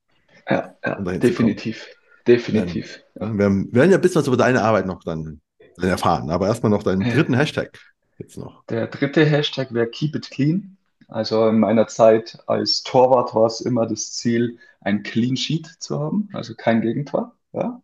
Ja, 0.47 0.75
ja 0.85 0.97
um 0.97 1.05
definitiv. 1.19 1.87
Definitiv. 2.27 3.01
Ja, 3.19 3.33
wir, 3.35 3.45
haben, 3.45 3.67
wir 3.71 3.81
werden 3.81 3.91
ja 3.91 3.97
ein 3.97 4.01
bisschen 4.01 4.21
was 4.21 4.27
über 4.27 4.37
deine 4.37 4.61
Arbeit 4.61 4.85
noch 4.85 5.03
dann 5.03 5.41
erfahren, 5.77 6.29
aber 6.29 6.47
erstmal 6.47 6.69
noch 6.69 6.83
deinen 6.83 7.01
dritten 7.01 7.33
Hashtag 7.33 7.79
jetzt 8.19 8.37
noch. 8.37 8.63
Der 8.65 8.87
dritte 8.87 9.25
Hashtag 9.25 9.73
wäre 9.73 9.87
Keep 9.87 10.15
It 10.15 10.29
Clean. 10.29 10.77
Also 11.11 11.49
in 11.49 11.59
meiner 11.59 11.87
Zeit 11.87 12.39
als 12.47 12.83
Torwart 12.83 13.35
war 13.35 13.45
es 13.45 13.59
immer 13.59 13.85
das 13.85 14.13
Ziel, 14.13 14.59
ein 14.79 15.03
Clean 15.03 15.35
Sheet 15.35 15.67
zu 15.79 15.99
haben, 15.99 16.29
also 16.31 16.55
kein 16.55 16.81
Gegentor. 16.81 17.35
Ja? 17.51 17.81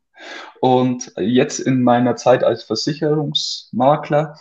Und 0.61 1.11
jetzt 1.17 1.59
in 1.59 1.83
meiner 1.83 2.15
Zeit 2.15 2.45
als 2.45 2.63
Versicherungsmakler 2.63 4.39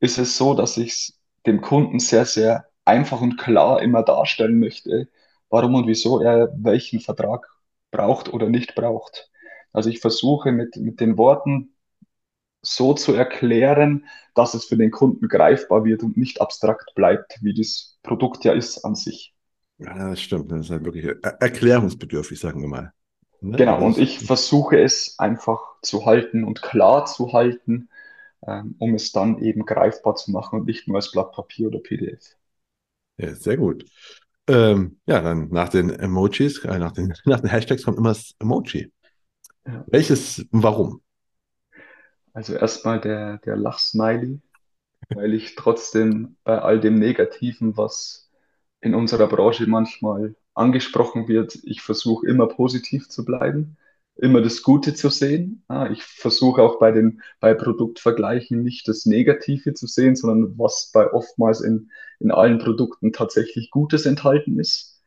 ist 0.00 0.18
es 0.18 0.36
so, 0.38 0.54
dass 0.54 0.76
ich 0.76 1.14
dem 1.46 1.60
Kunden 1.62 1.98
sehr, 1.98 2.24
sehr 2.26 2.66
einfach 2.84 3.20
und 3.20 3.38
klar 3.38 3.82
immer 3.82 4.04
darstellen 4.04 4.60
möchte, 4.60 5.08
warum 5.50 5.74
und 5.74 5.88
wieso 5.88 6.20
er 6.20 6.50
welchen 6.54 7.00
Vertrag 7.00 7.48
braucht 7.90 8.32
oder 8.32 8.48
nicht 8.48 8.76
braucht. 8.76 9.30
Also 9.72 9.90
ich 9.90 9.98
versuche 10.00 10.52
mit, 10.52 10.76
mit 10.76 11.00
den 11.00 11.18
Worten 11.18 11.74
so 12.74 12.94
zu 12.94 13.14
erklären, 13.14 14.06
dass 14.34 14.54
es 14.54 14.66
für 14.66 14.76
den 14.76 14.90
Kunden 14.90 15.28
greifbar 15.28 15.84
wird 15.84 16.02
und 16.02 16.16
nicht 16.16 16.40
abstrakt 16.40 16.94
bleibt, 16.94 17.38
wie 17.42 17.54
das 17.54 17.98
Produkt 18.02 18.44
ja 18.44 18.52
ist 18.52 18.84
an 18.84 18.94
sich. 18.94 19.34
Ja, 19.78 20.10
das 20.10 20.20
stimmt. 20.20 20.50
Das 20.50 20.60
ist 20.60 20.70
halt 20.70 20.84
wirklich 20.84 21.06
erklärungsbedürftig, 21.22 22.38
sagen 22.38 22.60
wir 22.60 22.68
mal. 22.68 22.92
Ne? 23.40 23.56
Genau, 23.56 23.84
und 23.84 23.98
ich 23.98 24.18
versuche 24.20 24.80
es 24.80 25.18
einfach 25.18 25.60
zu 25.82 26.06
halten 26.06 26.44
und 26.44 26.62
klar 26.62 27.06
zu 27.06 27.32
halten, 27.32 27.88
ähm, 28.46 28.74
um 28.78 28.94
es 28.94 29.12
dann 29.12 29.38
eben 29.42 29.64
greifbar 29.64 30.16
zu 30.16 30.32
machen 30.32 30.60
und 30.60 30.66
nicht 30.66 30.88
nur 30.88 30.96
als 30.96 31.12
Blatt 31.12 31.32
Papier 31.32 31.68
oder 31.68 31.78
PDF. 31.78 32.36
Ja, 33.16 33.34
sehr 33.34 33.56
gut. 33.56 33.84
Ähm, 34.48 34.98
ja, 35.06 35.20
dann 35.20 35.48
nach 35.50 35.68
den 35.68 35.90
Emojis, 35.90 36.64
äh, 36.64 36.78
nach, 36.78 36.92
den, 36.92 37.14
nach 37.24 37.40
den 37.40 37.50
Hashtags 37.50 37.84
kommt 37.84 37.98
immer 37.98 38.10
das 38.10 38.34
Emoji. 38.40 38.90
Ja. 39.66 39.84
Welches, 39.88 40.46
warum? 40.50 41.02
Also 42.38 42.54
erstmal 42.54 43.00
der, 43.00 43.38
der 43.38 43.56
Lachsmiley, 43.56 44.40
weil 45.08 45.34
ich 45.34 45.56
trotzdem 45.56 46.36
bei 46.44 46.60
all 46.60 46.78
dem 46.78 46.96
Negativen, 46.96 47.76
was 47.76 48.30
in 48.80 48.94
unserer 48.94 49.26
Branche 49.26 49.66
manchmal 49.66 50.36
angesprochen 50.54 51.26
wird, 51.26 51.58
ich 51.64 51.82
versuche 51.82 52.28
immer 52.28 52.46
positiv 52.46 53.08
zu 53.08 53.24
bleiben, 53.24 53.76
immer 54.14 54.40
das 54.40 54.62
Gute 54.62 54.94
zu 54.94 55.10
sehen. 55.10 55.64
Ich 55.90 56.04
versuche 56.04 56.62
auch 56.62 56.78
bei 56.78 56.92
den 56.92 57.22
bei 57.40 57.54
Produktvergleichen 57.54 58.62
nicht 58.62 58.86
das 58.86 59.04
Negative 59.04 59.74
zu 59.74 59.88
sehen, 59.88 60.14
sondern 60.14 60.56
was 60.56 60.92
bei 60.94 61.12
oftmals 61.12 61.60
in, 61.60 61.90
in 62.20 62.30
allen 62.30 62.60
Produkten 62.60 63.12
tatsächlich 63.12 63.72
Gutes 63.72 64.06
enthalten 64.06 64.60
ist. 64.60 65.02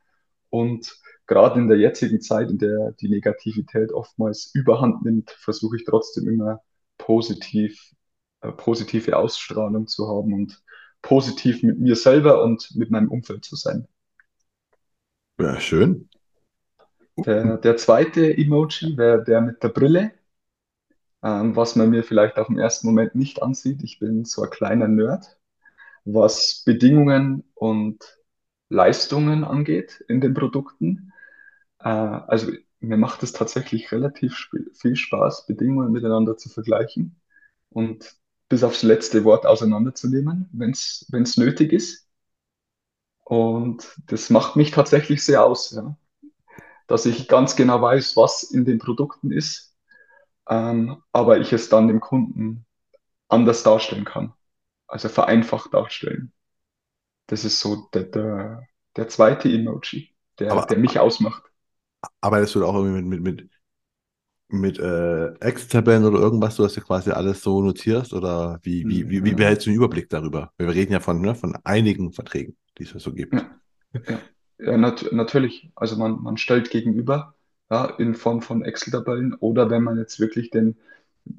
Und 0.49 0.97
gerade 1.27 1.61
in 1.61 1.69
der 1.69 1.77
jetzigen 1.77 2.19
Zeit, 2.19 2.49
in 2.49 2.57
der 2.57 2.91
die 2.91 3.07
Negativität 3.07 3.93
oftmals 3.93 4.51
überhand 4.53 5.05
nimmt, 5.05 5.31
versuche 5.31 5.77
ich 5.77 5.85
trotzdem 5.85 6.27
immer 6.27 6.61
positiv, 7.01 7.93
äh, 8.41 8.51
positive 8.51 9.17
Ausstrahlung 9.17 9.87
zu 9.87 10.07
haben 10.07 10.33
und 10.33 10.61
positiv 11.01 11.63
mit 11.63 11.79
mir 11.79 11.95
selber 11.95 12.43
und 12.43 12.75
mit 12.75 12.91
meinem 12.91 13.09
Umfeld 13.09 13.43
zu 13.43 13.55
sein. 13.55 13.87
Ja, 15.39 15.59
schön. 15.59 16.09
Der, 17.17 17.57
der 17.57 17.77
zweite 17.77 18.37
Emoji 18.37 18.97
wäre 18.97 19.23
der 19.23 19.41
mit 19.41 19.63
der 19.63 19.69
Brille, 19.69 20.11
ähm, 21.23 21.55
was 21.55 21.75
man 21.75 21.89
mir 21.89 22.03
vielleicht 22.03 22.37
auf 22.37 22.47
den 22.47 22.59
ersten 22.59 22.87
Moment 22.87 23.15
nicht 23.15 23.41
ansieht. 23.41 23.83
Ich 23.83 23.99
bin 23.99 24.25
so 24.25 24.43
ein 24.43 24.49
kleiner 24.49 24.87
Nerd, 24.87 25.39
was 26.05 26.63
Bedingungen 26.65 27.43
und 27.55 28.17
Leistungen 28.69 29.43
angeht 29.43 30.03
in 30.07 30.21
den 30.21 30.33
Produkten. 30.33 31.11
Äh, 31.79 31.89
also 31.89 32.51
mir 32.81 32.97
macht 32.97 33.23
es 33.23 33.31
tatsächlich 33.31 33.91
relativ 33.91 34.49
viel 34.73 34.95
Spaß, 34.95 35.45
Bedingungen 35.45 35.91
miteinander 35.91 36.35
zu 36.37 36.49
vergleichen 36.49 37.21
und 37.69 38.15
bis 38.49 38.63
aufs 38.63 38.83
letzte 38.83 39.23
Wort 39.23 39.45
auseinanderzunehmen, 39.45 40.49
wenn 40.51 40.71
es 40.71 41.37
nötig 41.37 41.71
ist. 41.71 42.09
Und 43.23 43.95
das 44.07 44.29
macht 44.29 44.55
mich 44.55 44.71
tatsächlich 44.71 45.23
sehr 45.23 45.45
aus, 45.45 45.71
ja. 45.71 45.95
dass 46.87 47.05
ich 47.05 47.29
ganz 47.29 47.55
genau 47.55 47.81
weiß, 47.81 48.17
was 48.17 48.43
in 48.43 48.65
den 48.65 48.79
Produkten 48.79 49.31
ist, 49.31 49.73
ähm, 50.49 51.01
aber 51.13 51.39
ich 51.39 51.53
es 51.53 51.69
dann 51.69 51.87
dem 51.87 52.01
Kunden 52.01 52.65
anders 53.29 53.63
darstellen 53.63 54.03
kann, 54.03 54.33
also 54.87 55.07
vereinfacht 55.07 55.73
darstellen. 55.73 56.33
Das 57.27 57.45
ist 57.45 57.61
so 57.61 57.87
der, 57.93 58.03
der, 58.03 58.67
der 58.97 59.07
zweite 59.07 59.47
Emoji, 59.47 60.13
der, 60.39 60.51
Aber 60.51 60.65
der 60.65 60.79
mich 60.79 60.99
ausmacht. 60.99 61.50
Arbeitest 62.21 62.55
du 62.55 62.59
da 62.61 62.65
auch 62.67 62.75
irgendwie 62.75 63.01
mit, 63.03 63.21
mit, 63.21 63.39
mit, 63.39 63.49
mit 64.49 64.79
äh, 64.79 65.27
Excel-Tabellen 65.39 66.05
oder 66.05 66.19
irgendwas, 66.19 66.55
so 66.55 66.63
dass 66.63 66.73
du 66.73 66.81
quasi 66.81 67.11
alles 67.11 67.41
so 67.41 67.61
notierst? 67.61 68.13
Oder 68.13 68.59
wie, 68.63 68.87
wie, 68.89 69.09
wie, 69.09 69.23
wie 69.23 69.33
Ja, 69.33 69.35
behältst 69.35 69.65
du 69.65 69.69
den 69.71 69.77
Überblick 69.77 70.09
darüber? 70.09 70.51
Wir 70.57 70.69
reden 70.69 70.91
ja 70.93 70.99
von, 70.99 71.21
ne, 71.21 71.35
von 71.35 71.55
einigen 71.63 72.11
Verträgen, 72.13 72.57
die 72.77 72.83
es 72.83 72.89
so 72.91 73.13
gibt. 73.13 73.45
ja, 73.93 74.01
ja. 74.07 74.21
Ja, 74.59 74.77
nat 74.77 75.07
natürlich. 75.11 75.71
Also 75.75 75.97
man, 75.97 76.21
man 76.21 76.37
stellt 76.37 76.69
gegenüber, 76.69 77.35
ja, 77.71 77.85
in 77.97 78.13
Form 78.15 78.41
von 78.43 78.63
Excel-Tabellen 78.63 79.33
oder 79.35 79.69
wenn 79.71 79.83
man 79.83 79.97
jetzt 79.97 80.19
wirklich 80.19 80.51
den 80.51 80.77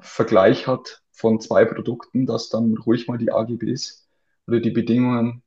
Vergleich 0.01 0.67
hat 0.67 1.03
von 1.13 1.41
zwei 1.41 1.65
Produkten, 1.65 2.27
dass 2.27 2.49
dann 2.49 2.77
ruhig 2.77 3.07
mal 3.09 3.19
die 3.19 3.33
AGBs 3.33 4.09
oder 4.49 4.61
die 4.61 4.71
Bedingungen 4.73 5.43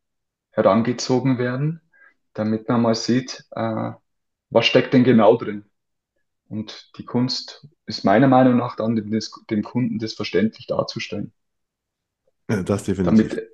herangezogen 0.51 1.38
werden, 1.39 1.81
damit 2.34 2.69
man 2.69 2.81
mal 2.81 2.95
sieht, 2.95 3.45
äh, 3.51 3.91
was 4.55 4.65
steckt 4.67 4.93
denn 4.95 5.03
genau 5.05 5.38
drin. 5.38 5.65
Und 6.50 6.91
die 6.97 7.05
Kunst 7.05 7.67
ist 7.88 8.05
meiner 8.05 8.27
Meinung 8.29 8.57
nach 8.57 8.75
dann 8.77 8.95
dem, 8.95 9.12
dem 9.50 9.63
Kunden 9.63 10.00
das 10.00 10.13
verständlich 10.13 10.67
darzustellen. 10.67 11.33
Ja, 12.50 12.63
Das 12.63 12.83
definitiv. 12.83 13.29
Damit, 13.29 13.50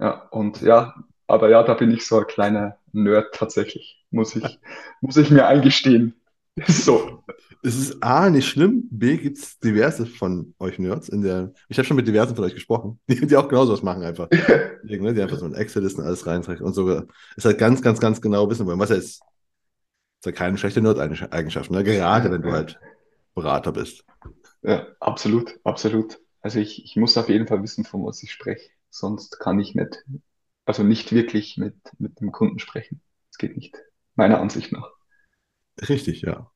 ja, 0.00 0.28
und 0.30 0.60
ja, 0.62 0.94
aber 1.26 1.50
ja, 1.50 1.62
da 1.62 1.74
bin 1.74 1.90
ich 1.92 2.06
so 2.06 2.18
ein 2.20 2.26
kleiner 2.26 2.78
Nerd 2.92 3.34
tatsächlich, 3.34 4.04
muss 4.10 4.36
ich, 4.36 4.60
muss 5.00 5.16
ich 5.16 5.30
mir 5.30 5.46
eingestehen. 5.46 6.14
So. 6.66 7.24
Es 7.62 7.76
ist 7.76 8.02
A, 8.02 8.30
nicht 8.30 8.48
schlimm, 8.48 8.88
B, 8.90 9.16
gibt 9.18 9.38
es 9.38 9.58
diverse 9.58 10.06
von 10.06 10.54
euch 10.58 10.78
Nerds 10.78 11.08
in 11.08 11.22
der. 11.22 11.52
Ich 11.68 11.78
habe 11.78 11.86
schon 11.86 11.96
mit 11.96 12.06
diversen 12.08 12.34
von 12.34 12.44
euch 12.44 12.54
gesprochen, 12.54 12.98
die, 13.08 13.26
die 13.26 13.36
auch 13.36 13.48
genauso 13.48 13.72
was 13.72 13.82
machen 13.82 14.02
einfach. 14.02 14.28
Ne, 14.82 15.14
Die 15.14 15.22
einfach 15.22 15.38
so 15.38 15.46
in 15.46 15.54
Excel-Listen 15.54 16.02
alles 16.02 16.26
reintragen 16.26 16.64
und 16.64 16.72
sogar 16.74 17.06
ist 17.36 17.44
halt 17.44 17.58
ganz, 17.58 17.82
ganz, 17.82 18.00
ganz 18.00 18.20
genau 18.20 18.48
wissen 18.50 18.66
wollen, 18.66 18.78
was 18.78 18.90
jetzt 18.90 19.22
ist 20.20 20.26
ja 20.26 20.32
keine 20.32 20.58
schlechte 20.58 20.82
Nerd-Eigenschaft, 20.82 21.70
ne? 21.70 21.84
Gerade 21.84 22.30
wenn 22.30 22.42
du 22.42 22.52
Ja, 22.52 22.52
halt 22.52 22.80
Berater 23.34 23.72
bist. 23.72 24.04
ja, 24.62 24.86
absolut, 25.00 25.58
absolut. 25.64 26.18
Also 26.40 26.58
ich, 26.58 26.84
ich 26.84 26.96
muss 26.96 27.16
auf 27.18 27.28
jeden 27.28 27.46
Fall 27.46 27.62
wissen, 27.62 27.84
von 27.84 28.04
was 28.06 28.22
ich 28.22 28.32
spreche. 28.32 28.70
Sonst 28.90 29.38
kann 29.40 29.58
ich 29.60 29.74
nicht, 29.74 30.04
also 30.64 30.82
nicht 30.82 31.12
wirklich 31.12 31.56
mit, 31.58 31.76
mit 31.98 32.20
dem 32.20 32.32
Kunden 32.32 32.58
sprechen. 32.58 33.02
Das 33.30 33.38
geht 33.38 33.56
nicht, 33.56 33.76
meiner 34.16 34.40
Ansicht 34.40 34.72
nach. 34.72 34.90
Richtig, 35.88 36.22
ja. 36.22 36.50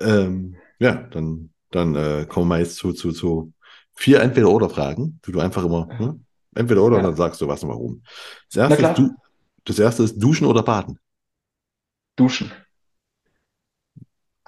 Ähm, 0.00 0.56
ja, 0.80 0.94
dann, 1.12 1.52
dann 1.70 1.96
äh, 1.96 2.26
kommen 2.28 2.48
wir 2.48 2.58
jetzt 2.58 2.76
zu, 2.76 2.92
zu, 2.92 3.12
zu 3.12 3.54
vier 3.94 4.20
Entweder-Oder-Fragen, 4.22 5.20
die 5.26 5.32
du 5.32 5.40
einfach 5.40 5.64
immer, 5.64 5.90
Ja, 5.90 5.98
ne? 5.98 6.20
Entweder 6.54 6.82
oder 6.84 6.96
und 6.98 7.04
dann 7.04 7.16
ja. 7.16 7.16
sagst 7.16 7.40
du 7.40 7.48
was 7.48 7.62
und 7.64 7.70
warum. 7.70 8.02
Das 8.50 8.56
erste 8.58 8.82
ist 8.84 8.98
du, 8.98 9.10
das 9.64 9.78
erste 9.78 10.04
ist 10.04 10.18
Duschen 10.18 10.46
oder 10.46 10.62
Baden. 10.64 10.98
duschen, 12.16 12.50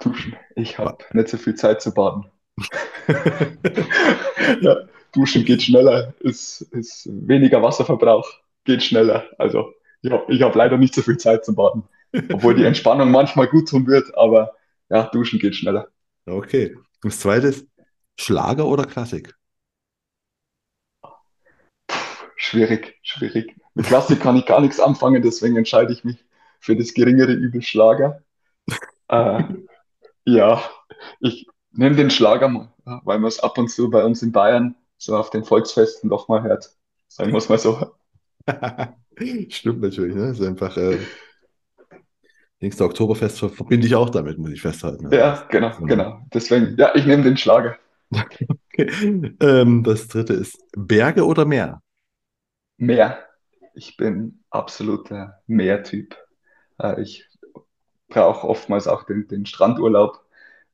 duschen. 0.01 0.37
Ich 0.55 0.79
habe 0.79 0.99
nicht 1.13 1.29
so 1.29 1.37
viel 1.37 1.55
Zeit 1.55 1.83
zu 1.83 1.93
baden. 1.93 2.27
Ja, 4.61 4.77
duschen 5.13 5.45
geht 5.45 5.63
schneller, 5.63 6.15
ist, 6.21 6.61
ist 6.73 7.09
weniger 7.11 7.63
Wasserverbrauch, 7.63 8.29
geht 8.65 8.83
schneller. 8.83 9.27
Also 9.39 9.73
ich 10.03 10.11
habe 10.13 10.33
ich 10.33 10.43
hab 10.43 10.55
leider 10.55 10.79
nicht 10.79 10.95
so 10.95 11.03
viel 11.03 11.17
Zeit 11.17 11.45
zum 11.45 11.57
Baden. 11.57 11.85
Obwohl 12.33 12.55
die 12.55 12.65
Entspannung 12.65 13.11
manchmal 13.11 13.49
gut 13.49 13.69
tun 13.69 13.87
wird, 13.87 14.17
aber 14.17 14.55
ja, 14.89 15.05
duschen 15.05 15.39
geht 15.39 15.57
schneller. 15.57 15.89
Okay. 16.27 16.77
Das 17.03 17.21
zweite 17.21 17.49
ist 17.49 17.67
Schlager 18.19 18.67
oder 18.67 18.85
Klassik. 18.85 19.35
Schwierig, 22.37 22.99
schwierig. 23.03 23.57
Mit 23.75 23.87
Klassik 23.87 24.21
kann 24.21 24.37
ich 24.37 24.47
gar 24.47 24.61
nichts 24.61 24.79
anfangen, 24.79 25.23
deswegen 25.23 25.57
entscheide 25.57 25.93
ich 25.93 26.05
mich 26.05 26.25
für 26.61 26.77
das 26.77 26.95
geringere 26.95 27.33
Übel 27.33 27.63
Schlager. 27.63 28.23
Äh, 29.09 29.43
ja, 30.27 30.63
ich 31.21 31.47
nehme 31.73 31.97
den 31.97 32.11
Schlager 32.11 32.49
mal, 32.49 32.73
weil 32.85 33.19
man 33.19 33.29
es 33.29 33.41
ab 33.41 33.59
und 33.59 33.69
zu 33.71 33.91
bei 33.91 34.05
uns 34.05 34.23
in 34.23 34.33
Bayern 34.33 34.77
so 34.99 35.17
auf 35.17 35.31
den 35.31 35.45
Volksfesten 35.45 36.11
doch 36.11 36.29
mal 36.29 36.43
hört. 36.43 36.77
Sagen 37.09 37.33
wir 37.33 37.39
es 37.39 37.49
mal 37.49 37.59
so. 37.59 37.95
Stimmt 39.51 39.81
natürlich, 39.83 40.15
ne? 40.15 40.29
Das 40.29 40.39
ist 40.41 40.47
einfach, 40.47 40.77
äh, 40.77 40.99
Dings 42.63 42.77
der 42.77 42.87
Oktoberfest 42.87 43.39
ver- 43.39 43.49
verbinde 43.51 43.87
ich 43.87 43.95
auch 43.95 44.11
damit, 44.11 44.39
muss 44.39 44.51
ich 44.51 44.61
festhalten. 44.63 45.07
Ja, 45.11 45.47
genau, 45.51 45.73
so 45.73 45.85
eine 45.85 45.89
genau. 45.89 46.21
Deswegen, 46.33 46.77
ja, 46.79 46.95
ich 46.95 47.07
nehme 47.07 47.23
den 47.25 47.37
Schlager. 47.37 47.77
Okay. 48.73 49.35
Ähm, 49.41 49.83
das 49.85 50.09
dritte 50.09 50.35
ist 50.35 50.59
Berge 50.77 51.25
oder 51.25 51.45
Meer? 51.45 51.81
Meer. 52.79 53.23
Ich 53.75 53.97
bin 53.97 54.43
absoluter 54.51 55.43
Meertyp. 55.47 56.17
Äh, 56.81 57.03
ich 57.03 57.26
brauche 58.09 58.47
oftmals 58.49 58.87
auch 58.89 59.05
den, 59.05 59.29
den 59.29 59.47
Strandurlaub 59.47 60.25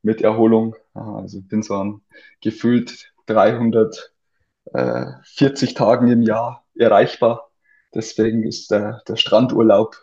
mit 0.01 0.21
Erholung. 0.21 0.75
Äh, 0.95 0.99
Also 0.99 1.39
ich 1.39 1.47
bin 1.47 1.61
so 1.63 1.75
an 1.75 2.01
gefühlt 2.41 3.13
340 3.27 5.73
Tagen 5.75 6.07
im 6.09 6.21
Jahr 6.21 6.65
erreichbar. 6.75 7.49
Deswegen 7.93 8.43
ist 8.43 8.71
der, 8.71 9.01
der 9.07 9.15
Strandurlaub 9.17 9.95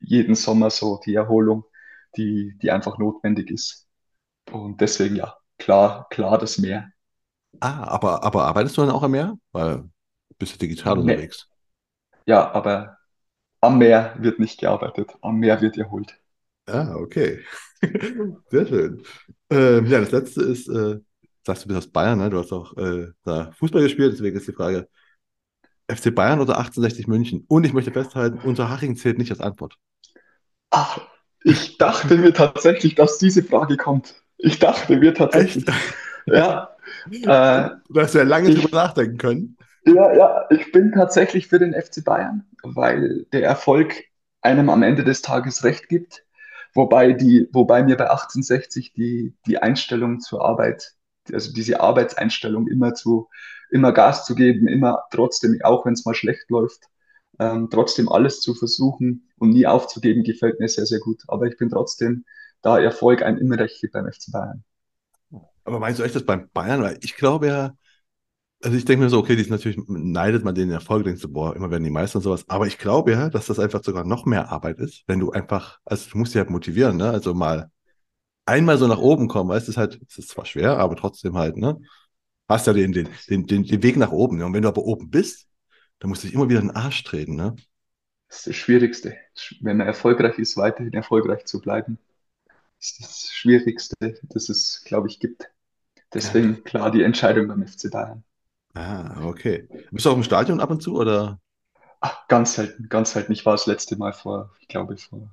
jeden 0.00 0.34
Sommer 0.34 0.70
so 0.70 1.00
die 1.04 1.14
Erholung, 1.14 1.64
die, 2.16 2.56
die 2.62 2.70
einfach 2.70 2.98
notwendig 2.98 3.50
ist. 3.50 3.86
Und 4.52 4.80
deswegen 4.80 5.16
ja, 5.16 5.36
klar, 5.58 6.06
klar 6.10 6.38
das 6.38 6.58
Meer. 6.58 6.90
Ah, 7.60 7.84
aber, 7.88 8.22
aber 8.22 8.44
arbeitest 8.44 8.76
du 8.76 8.82
dann 8.82 8.90
auch 8.90 9.02
am 9.02 9.12
Meer? 9.12 9.38
Weil 9.52 9.76
du 9.78 9.90
bist 10.38 10.52
ja 10.52 10.58
digital 10.58 10.98
unterwegs. 10.98 11.48
ja, 12.26 12.50
aber 12.52 12.98
am 13.62 13.78
Meer 13.78 14.16
wird 14.18 14.40
nicht 14.40 14.60
gearbeitet, 14.60 15.12
am 15.22 15.38
Meer 15.40 15.62
wird 15.62 15.78
erholt. 15.78 16.20
Ah, 16.66 16.94
okay. 16.96 17.40
Sehr 18.50 18.66
schön. 18.66 19.02
Ähm, 19.50 19.86
ja, 19.86 20.00
das 20.00 20.12
letzte 20.12 20.42
ist, 20.42 20.68
äh, 20.68 20.98
sagst 21.44 21.64
du 21.64 21.68
bist 21.68 21.78
aus 21.78 21.92
Bayern, 21.92 22.18
ne? 22.18 22.30
Du 22.30 22.38
hast 22.38 22.52
auch 22.52 22.76
äh, 22.78 23.08
da 23.24 23.52
Fußball 23.52 23.82
gespielt, 23.82 24.12
deswegen 24.14 24.36
ist 24.36 24.48
die 24.48 24.52
Frage, 24.52 24.88
FC 25.88 26.10
Bayern 26.12 26.40
oder 26.40 26.58
1860 26.58 27.08
München? 27.08 27.44
Und 27.48 27.64
ich 27.64 27.72
möchte 27.74 27.92
festhalten, 27.92 28.38
Unterhaching 28.40 28.96
zählt 28.96 29.18
nicht 29.18 29.32
als 29.32 29.40
Antwort. 29.40 29.76
Ah, 30.70 30.96
ich 31.44 31.78
dachte 31.78 32.16
mir 32.16 32.32
tatsächlich, 32.32 32.94
dass 32.94 33.18
diese 33.18 33.42
Frage 33.42 33.76
kommt. 33.76 34.14
Ich 34.38 34.58
dachte 34.58 34.96
mir 34.96 35.14
Echt? 35.30 35.64
tatsächlich. 35.64 35.64
Ja, 36.26 36.74
Äh, 37.26 37.70
du 37.88 38.00
hast 38.00 38.14
ja 38.14 38.22
lange 38.22 38.50
ich, 38.50 38.54
drüber 38.54 38.76
nachdenken 38.76 39.18
können. 39.18 39.56
Ja, 39.86 40.12
ja, 40.14 40.46
ich 40.50 40.72
bin 40.72 40.92
tatsächlich 40.92 41.48
für 41.48 41.58
den 41.58 41.74
FC 41.74 42.00
Bayern, 42.00 42.46
weil 42.62 43.24
der 43.32 43.44
Erfolg 43.44 43.94
einem 44.40 44.68
am 44.70 44.82
Ende 44.82 45.04
des 45.04 45.22
Tages 45.22 45.64
recht 45.64 45.88
gibt. 45.88 46.23
Wobei, 46.74 47.12
die, 47.12 47.48
wobei 47.52 47.84
mir 47.84 47.96
bei 47.96 48.10
1860 48.10 48.92
die, 48.92 49.34
die 49.46 49.58
Einstellung 49.58 50.20
zur 50.20 50.44
Arbeit, 50.44 50.94
also 51.32 51.52
diese 51.52 51.80
Arbeitseinstellung 51.80 52.66
immer 52.66 52.94
zu, 52.94 53.28
immer 53.70 53.92
Gas 53.92 54.24
zu 54.24 54.34
geben, 54.34 54.68
immer 54.68 55.04
trotzdem, 55.10 55.58
auch 55.62 55.86
wenn 55.86 55.94
es 55.94 56.04
mal 56.04 56.14
schlecht 56.14 56.50
läuft, 56.50 56.82
ähm, 57.38 57.68
trotzdem 57.70 58.08
alles 58.08 58.40
zu 58.40 58.54
versuchen 58.54 59.30
und 59.38 59.50
nie 59.50 59.66
aufzugeben, 59.66 60.24
gefällt 60.24 60.60
mir 60.60 60.68
sehr, 60.68 60.86
sehr 60.86 61.00
gut. 61.00 61.22
Aber 61.28 61.46
ich 61.46 61.56
bin 61.56 61.70
trotzdem, 61.70 62.24
da 62.62 62.78
Erfolg 62.78 63.22
ein 63.22 63.38
immer 63.38 63.58
recht 63.58 63.80
gibt 63.80 63.92
beim 63.92 64.06
FC 64.06 64.32
Bayern. 64.32 64.64
Aber 65.64 65.78
meinst 65.78 65.98
du 65.98 66.04
echt 66.04 66.14
das 66.14 66.24
beim 66.24 66.48
Bayern? 66.52 66.82
Weil 66.82 66.98
ich 67.02 67.16
glaube 67.16 67.46
ja, 67.46 67.74
also 68.62 68.76
ich 68.76 68.84
denke 68.84 69.04
mir 69.04 69.10
so, 69.10 69.18
okay, 69.18 69.36
die 69.36 69.42
ist 69.42 69.50
natürlich, 69.50 69.78
neidet 69.88 70.44
man 70.44 70.54
den 70.54 70.70
Erfolg, 70.70 71.04
denkst 71.04 71.20
du, 71.22 71.28
boah, 71.28 71.54
immer 71.54 71.70
werden 71.70 71.84
die 71.84 71.90
Meister 71.90 72.16
und 72.16 72.22
sowas. 72.22 72.44
Aber 72.48 72.66
ich 72.66 72.78
glaube 72.78 73.12
ja, 73.12 73.28
dass 73.28 73.46
das 73.46 73.58
einfach 73.58 73.82
sogar 73.84 74.04
noch 74.04 74.24
mehr 74.24 74.50
Arbeit 74.50 74.78
ist, 74.78 75.04
wenn 75.06 75.20
du 75.20 75.32
einfach, 75.32 75.80
also 75.84 76.10
du 76.10 76.18
musst 76.18 76.34
dich 76.34 76.38
halt 76.38 76.50
motivieren, 76.50 76.96
ne? 76.96 77.10
Also 77.10 77.34
mal 77.34 77.70
einmal 78.46 78.78
so 78.78 78.86
nach 78.86 78.98
oben 78.98 79.28
kommen, 79.28 79.50
weißt 79.50 79.68
du, 79.68 79.72
ist 79.72 79.76
halt, 79.76 80.00
es 80.08 80.18
ist 80.18 80.28
zwar 80.30 80.46
schwer, 80.46 80.78
aber 80.78 80.96
trotzdem 80.96 81.36
halt, 81.36 81.56
ne? 81.56 81.78
Hast 82.48 82.66
ja 82.66 82.72
den, 82.72 82.92
den, 82.92 83.08
den, 83.28 83.46
den, 83.46 83.64
den 83.64 83.82
Weg 83.82 83.96
nach 83.96 84.12
oben. 84.12 84.38
Ne? 84.38 84.46
Und 84.46 84.52
wenn 84.52 84.62
du 84.62 84.68
aber 84.68 84.82
oben 84.84 85.10
bist, 85.10 85.48
dann 85.98 86.10
musst 86.10 86.22
du 86.22 86.26
dich 86.26 86.34
immer 86.34 86.48
wieder 86.48 86.60
in 86.60 86.68
den 86.68 86.76
Arsch 86.76 87.02
treten, 87.04 87.36
ne? 87.36 87.56
Das 88.28 88.38
ist 88.38 88.46
das 88.48 88.56
Schwierigste. 88.56 89.16
Wenn 89.60 89.76
man 89.78 89.86
erfolgreich 89.86 90.38
ist, 90.38 90.56
weiterhin 90.56 90.92
erfolgreich 90.92 91.44
zu 91.44 91.60
bleiben. 91.60 91.98
Das 92.78 92.90
ist 92.90 93.00
das 93.00 93.30
Schwierigste, 93.32 93.94
das 94.22 94.48
es, 94.48 94.82
glaube 94.84 95.08
ich, 95.08 95.20
gibt. 95.20 95.50
Deswegen 96.12 96.64
klar 96.64 96.90
die 96.90 97.02
Entscheidung 97.02 97.48
beim 97.48 97.66
FC 97.66 97.90
Bayern. 97.90 98.24
Ah, 98.74 99.24
okay. 99.24 99.68
Bist 99.90 100.04
du 100.04 100.10
auch 100.10 100.16
im 100.16 100.24
Stadion 100.24 100.60
ab 100.60 100.70
und 100.70 100.82
zu 100.82 100.96
oder? 100.96 101.40
Ach, 102.00 102.28
ganz 102.28 102.54
selten, 102.54 102.88
ganz 102.88 103.12
selten. 103.12 103.32
Ich 103.32 103.46
war 103.46 103.54
das 103.54 103.66
letzte 103.66 103.96
Mal 103.96 104.12
vor, 104.12 104.52
ich 104.60 104.68
glaube, 104.68 104.96
vor 104.96 105.30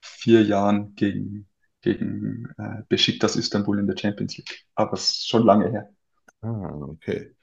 vier 0.00 0.42
Jahren 0.42 0.94
gegen, 0.94 1.46
gegen 1.80 2.48
äh, 2.58 2.82
Besiktas 2.88 3.36
Istanbul 3.36 3.78
in 3.78 3.86
der 3.86 3.96
Champions 3.96 4.36
League. 4.36 4.64
Aber 4.74 4.94
es 4.94 5.10
ist 5.10 5.28
schon 5.28 5.44
lange 5.44 5.70
her. 5.70 5.90
Ah, 6.40 6.74
okay. 6.88 7.34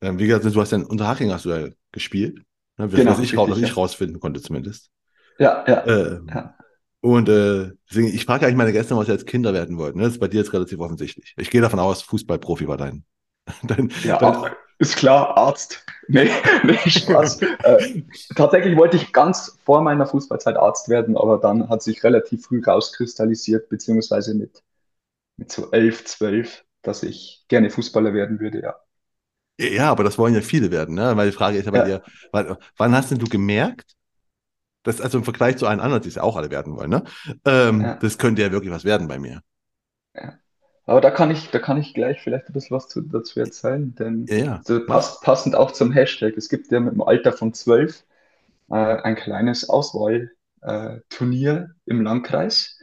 Ähm, 0.00 0.18
wie 0.18 0.26
gesagt, 0.26 0.44
du 0.44 0.60
hast 0.60 0.70
ja 0.70 0.78
in 0.78 0.84
Unterhaching 0.84 1.32
hast 1.32 1.46
du 1.46 1.50
ja 1.50 1.68
gespielt. 1.90 2.36
Ne? 2.76 2.88
Genau, 2.88 3.12
was, 3.12 3.18
ich, 3.18 3.32
richtig, 3.32 3.50
was 3.50 3.58
ich 3.58 3.68
ja. 3.68 3.74
rausfinden 3.74 4.20
konnte 4.20 4.42
zumindest. 4.42 4.90
Ja, 5.38 5.64
ja. 5.66 5.86
Ähm, 5.86 6.26
ja. 6.32 6.54
Und 7.00 7.28
äh, 7.28 7.72
deswegen, 7.90 8.08
ich 8.08 8.24
frage 8.24 8.46
eigentlich 8.46 8.56
meine 8.56 8.72
Gäste, 8.72 8.96
was 8.96 9.06
sie 9.06 9.12
als 9.12 9.26
Kinder 9.26 9.52
werden 9.52 9.76
wollten. 9.76 9.98
Ne? 9.98 10.04
Das 10.04 10.14
ist 10.14 10.20
bei 10.20 10.28
dir 10.28 10.38
jetzt 10.38 10.52
relativ 10.52 10.78
offensichtlich. 10.78 11.34
Ich 11.36 11.50
gehe 11.50 11.60
davon 11.60 11.78
aus, 11.80 12.02
Fußballprofi 12.02 12.68
war 12.68 12.76
dein. 12.76 13.04
dein, 13.62 13.92
ja, 14.04 14.18
dein, 14.18 14.52
ist 14.78 14.96
klar, 14.96 15.36
Arzt. 15.36 15.84
Nee, 16.08 16.30
nee 16.64 16.76
Spaß. 16.90 17.42
äh, 17.42 18.02
tatsächlich 18.34 18.76
wollte 18.76 18.96
ich 18.96 19.12
ganz 19.12 19.58
vor 19.64 19.80
meiner 19.82 20.06
Fußballzeit 20.06 20.56
Arzt 20.56 20.88
werden, 20.88 21.16
aber 21.16 21.38
dann 21.38 21.68
hat 21.68 21.82
sich 21.82 22.04
relativ 22.04 22.46
früh 22.46 22.62
rauskristallisiert, 22.62 23.68
beziehungsweise 23.68 24.34
mit, 24.34 24.62
mit 25.36 25.50
so 25.50 25.70
elf, 25.70 26.04
zwölf, 26.04 26.64
dass 26.82 27.02
ich 27.02 27.44
gerne 27.48 27.70
Fußballer 27.70 28.12
werden 28.12 28.40
würde, 28.40 28.60
ja. 28.60 28.76
Ja, 29.58 29.90
aber 29.90 30.02
das 30.02 30.18
wollen 30.18 30.34
ja 30.34 30.40
viele 30.40 30.70
werden, 30.72 30.96
ne? 30.96 31.16
Weil 31.16 31.30
die 31.30 31.36
Frage 31.36 31.58
ist 31.58 31.66
ja 31.66 31.70
bei 31.70 31.78
ja. 31.78 31.84
dir, 31.84 32.02
wann, 32.32 32.56
wann 32.76 32.94
hast 32.94 33.12
denn 33.12 33.18
du 33.18 33.26
gemerkt, 33.26 33.94
dass, 34.82 35.00
also 35.00 35.18
im 35.18 35.24
Vergleich 35.24 35.56
zu 35.56 35.66
allen 35.66 35.80
anderen, 35.80 36.02
die 36.02 36.08
es 36.08 36.16
ja 36.16 36.22
auch 36.22 36.36
alle 36.36 36.50
werden 36.50 36.76
wollen, 36.76 36.90
ne? 36.90 37.04
Ähm, 37.44 37.80
ja. 37.80 37.94
Das 37.94 38.18
könnte 38.18 38.42
ja 38.42 38.50
wirklich 38.50 38.72
was 38.72 38.84
werden 38.84 39.06
bei 39.06 39.18
mir. 39.18 39.42
Ja. 40.14 40.34
Aber 40.86 41.00
da 41.00 41.10
kann 41.10 41.30
ich, 41.30 41.50
da 41.50 41.58
kann 41.58 41.78
ich 41.78 41.94
gleich 41.94 42.20
vielleicht 42.20 42.48
ein 42.48 42.52
bisschen 42.52 42.76
was 42.76 42.88
zu, 42.88 43.00
dazu 43.00 43.40
erzählen, 43.40 43.94
denn 43.94 44.26
ja, 44.28 44.60
ja. 44.68 44.80
passt, 44.86 45.22
passend 45.22 45.56
auch 45.56 45.70
zum 45.70 45.92
Hashtag. 45.92 46.36
Es 46.36 46.48
gibt 46.48 46.70
ja 46.70 46.80
mit 46.80 46.92
dem 46.92 47.02
Alter 47.02 47.32
von 47.32 47.54
zwölf 47.54 48.04
äh, 48.70 48.74
ein 48.74 49.16
kleines 49.16 49.68
Auswahlturnier 49.68 50.30
äh, 50.62 51.90
im 51.90 52.02
Landkreis, 52.02 52.78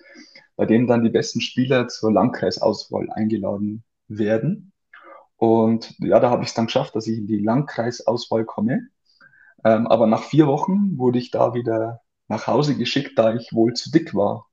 bei 0.56 0.66
dem 0.66 0.88
dann 0.88 1.04
die 1.04 1.12
besten 1.12 1.42
Spieler 1.42 1.88
zur 1.90 2.12
Landkreisauswahl 2.12 3.12
eingeladen 3.12 3.84
werden. 4.08 4.72
Und 5.38 5.96
ja, 6.00 6.20
da 6.20 6.32
habe 6.32 6.44
ich 6.44 6.50
es 6.50 6.56
dann 6.56 6.68
geschafft, 6.68 6.96
dass 6.96 7.08
ich 7.08 7.18
in 7.18 7.28
die 7.28 7.40
Landkreisauswahl 7.40 8.46
komme. 8.46 8.88
Ähm, 9.64 9.86
aber 9.88 10.08
nach 10.08 10.24
vier 10.24 10.48
Wochen 10.48 10.98
wurde 10.98 11.20
ich 11.20 11.30
da 11.30 11.54
wieder 11.54 12.02
nach 12.28 12.48
Hause 12.48 12.76
geschickt, 12.76 13.12
da 13.18 13.36
ich 13.36 13.54
wohl 13.54 13.74
zu 13.74 13.92
dick 13.92 14.16
war. 14.16 14.48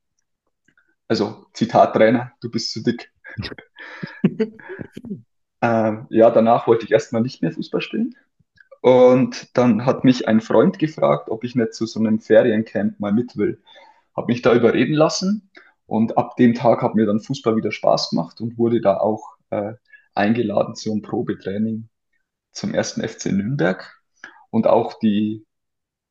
Also, 1.07 1.47
Zitat 1.53 1.93
Trainer, 1.93 2.31
du 2.41 2.51
bist 2.51 2.71
zu 2.71 2.83
dick. 2.83 3.11
ähm, 5.61 6.07
ja, 6.09 6.29
danach 6.31 6.67
wollte 6.67 6.85
ich 6.85 6.91
erstmal 6.91 7.21
nicht 7.21 7.41
mehr 7.41 7.51
Fußball 7.51 7.81
spielen. 7.81 8.15
Und 8.81 9.57
dann 9.57 9.85
hat 9.85 10.03
mich 10.03 10.27
ein 10.27 10.41
Freund 10.41 10.79
gefragt, 10.79 11.29
ob 11.29 11.43
ich 11.43 11.55
nicht 11.55 11.73
zu 11.73 11.85
so 11.85 11.99
einem 11.99 12.19
Feriencamp 12.19 12.99
mal 12.99 13.11
mit 13.11 13.35
will. 13.35 13.61
Habe 14.15 14.31
mich 14.31 14.41
da 14.41 14.53
überreden 14.53 14.93
lassen 14.93 15.49
und 15.85 16.17
ab 16.17 16.37
dem 16.37 16.53
Tag 16.53 16.81
hat 16.81 16.95
mir 16.95 17.05
dann 17.05 17.19
Fußball 17.19 17.55
wieder 17.55 17.71
Spaß 17.71 18.11
gemacht 18.11 18.39
und 18.41 18.57
wurde 18.57 18.79
da 18.79 18.97
auch 18.97 19.35
äh, 19.49 19.73
eingeladen 20.13 20.75
zum 20.75 21.01
Probetraining 21.01 21.89
zum 22.51 22.73
ersten 22.73 23.07
FC 23.07 23.27
Nürnberg. 23.27 24.01
Und 24.49 24.67
auch 24.67 24.97
die, 24.99 25.45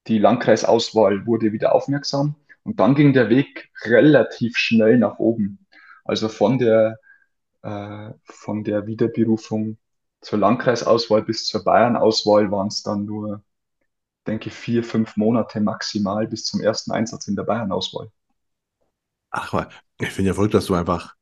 die 0.07 0.19
Landkreisauswahl 0.19 1.27
wurde 1.27 1.53
wieder 1.53 1.75
aufmerksam. 1.75 2.37
Und 2.63 2.81
dann 2.81 2.95
ging 2.95 3.13
der 3.13 3.31
Weg 3.31 3.71
relativ 3.83 4.57
schnell 4.57 4.99
nach 4.99 5.19
oben. 5.19 5.67
Also 6.05 6.29
von 6.29 6.59
der 6.59 6.99
äh, 7.69 8.15
von 8.25 8.65
der 8.65 8.87
Wiederberufung 8.87 9.79
zur 10.21 10.39
Landkreisauswahl 10.39 11.23
bis 11.23 11.47
zur 11.47 11.65
Bayernauswahl 11.65 12.51
waren 12.51 12.69
es 12.69 12.83
dann 12.83 13.05
nur, 13.05 13.43
denke 14.27 14.49
ich, 14.49 14.55
vier, 14.55 14.83
fünf 14.83 15.17
Monate 15.17 15.61
maximal 15.61 16.27
bis 16.27 16.45
zum 16.45 16.61
ersten 16.61 16.93
Einsatz 16.93 17.29
in 17.29 17.37
der 17.37 17.45
Bayernauswahl. 17.45 18.11
Ach, 19.31 19.67
ich 19.99 20.11
finde 20.11 20.29
ja 20.29 20.35
verrückt, 20.35 20.55
dass 20.55 20.67
du 20.67 20.75
einfach 20.75 21.15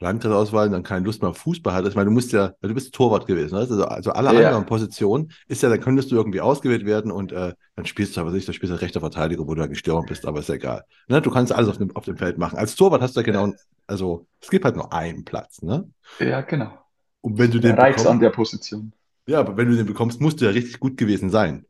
Landkreisauswahl 0.00 0.70
dann 0.70 0.82
keine 0.82 1.04
Lust 1.04 1.22
mehr 1.22 1.30
auf 1.30 1.38
Fußball 1.38 1.74
hattest. 1.74 1.90
Ich 1.90 1.96
meine, 1.96 2.06
du 2.06 2.12
musst 2.12 2.32
ja, 2.32 2.52
du 2.60 2.74
bist 2.74 2.94
Torwart 2.94 3.26
gewesen, 3.26 3.56
also, 3.56 3.84
also 3.84 4.12
alle 4.12 4.40
ja. 4.40 4.48
anderen 4.48 4.66
Positionen 4.66 5.32
ist 5.48 5.62
ja, 5.62 5.68
dann 5.68 5.80
könntest 5.80 6.10
du 6.10 6.16
irgendwie 6.16 6.40
ausgewählt 6.40 6.86
werden 6.86 7.10
und 7.10 7.32
äh, 7.32 7.54
dann 7.74 7.86
spielst 7.86 8.16
du 8.16 8.20
aber 8.20 8.30
nicht, 8.30 8.46
dann 8.46 8.54
spielst 8.54 8.74
du 8.74 8.80
rechter 8.80 9.00
Verteidiger, 9.00 9.46
wo 9.46 9.54
du 9.54 9.60
ja 9.60 9.66
gestorben 9.66 10.06
bist, 10.08 10.26
aber 10.26 10.40
ist 10.40 10.48
ja 10.48 10.54
egal. 10.54 10.84
Ne? 11.08 11.20
Du 11.20 11.30
kannst 11.30 11.52
alles 11.52 11.68
auf 11.68 11.78
dem, 11.78 11.94
auf 11.96 12.04
dem 12.04 12.16
Feld 12.16 12.38
machen. 12.38 12.58
Als 12.58 12.76
Torwart 12.76 13.02
hast 13.02 13.16
du 13.16 13.20
ja 13.20 13.26
genau, 13.26 13.52
also 13.86 14.26
es 14.40 14.50
gibt 14.50 14.64
halt 14.64 14.76
nur 14.76 14.92
einen 14.92 15.24
Platz, 15.24 15.62
ne? 15.62 15.88
Ja, 16.20 16.42
genau. 16.42 16.70
Und 17.20 17.38
wenn 17.38 17.50
du 17.50 17.58
den 17.58 17.74
Reiz 17.74 18.06
an 18.06 18.20
der 18.20 18.30
Position. 18.30 18.92
Ja, 19.26 19.40
aber 19.40 19.56
wenn 19.56 19.68
du 19.68 19.76
den 19.76 19.86
bekommst, 19.86 20.20
musst 20.20 20.40
du 20.40 20.44
ja 20.44 20.52
richtig 20.52 20.78
gut 20.78 20.96
gewesen 20.96 21.30
sein. 21.30 21.66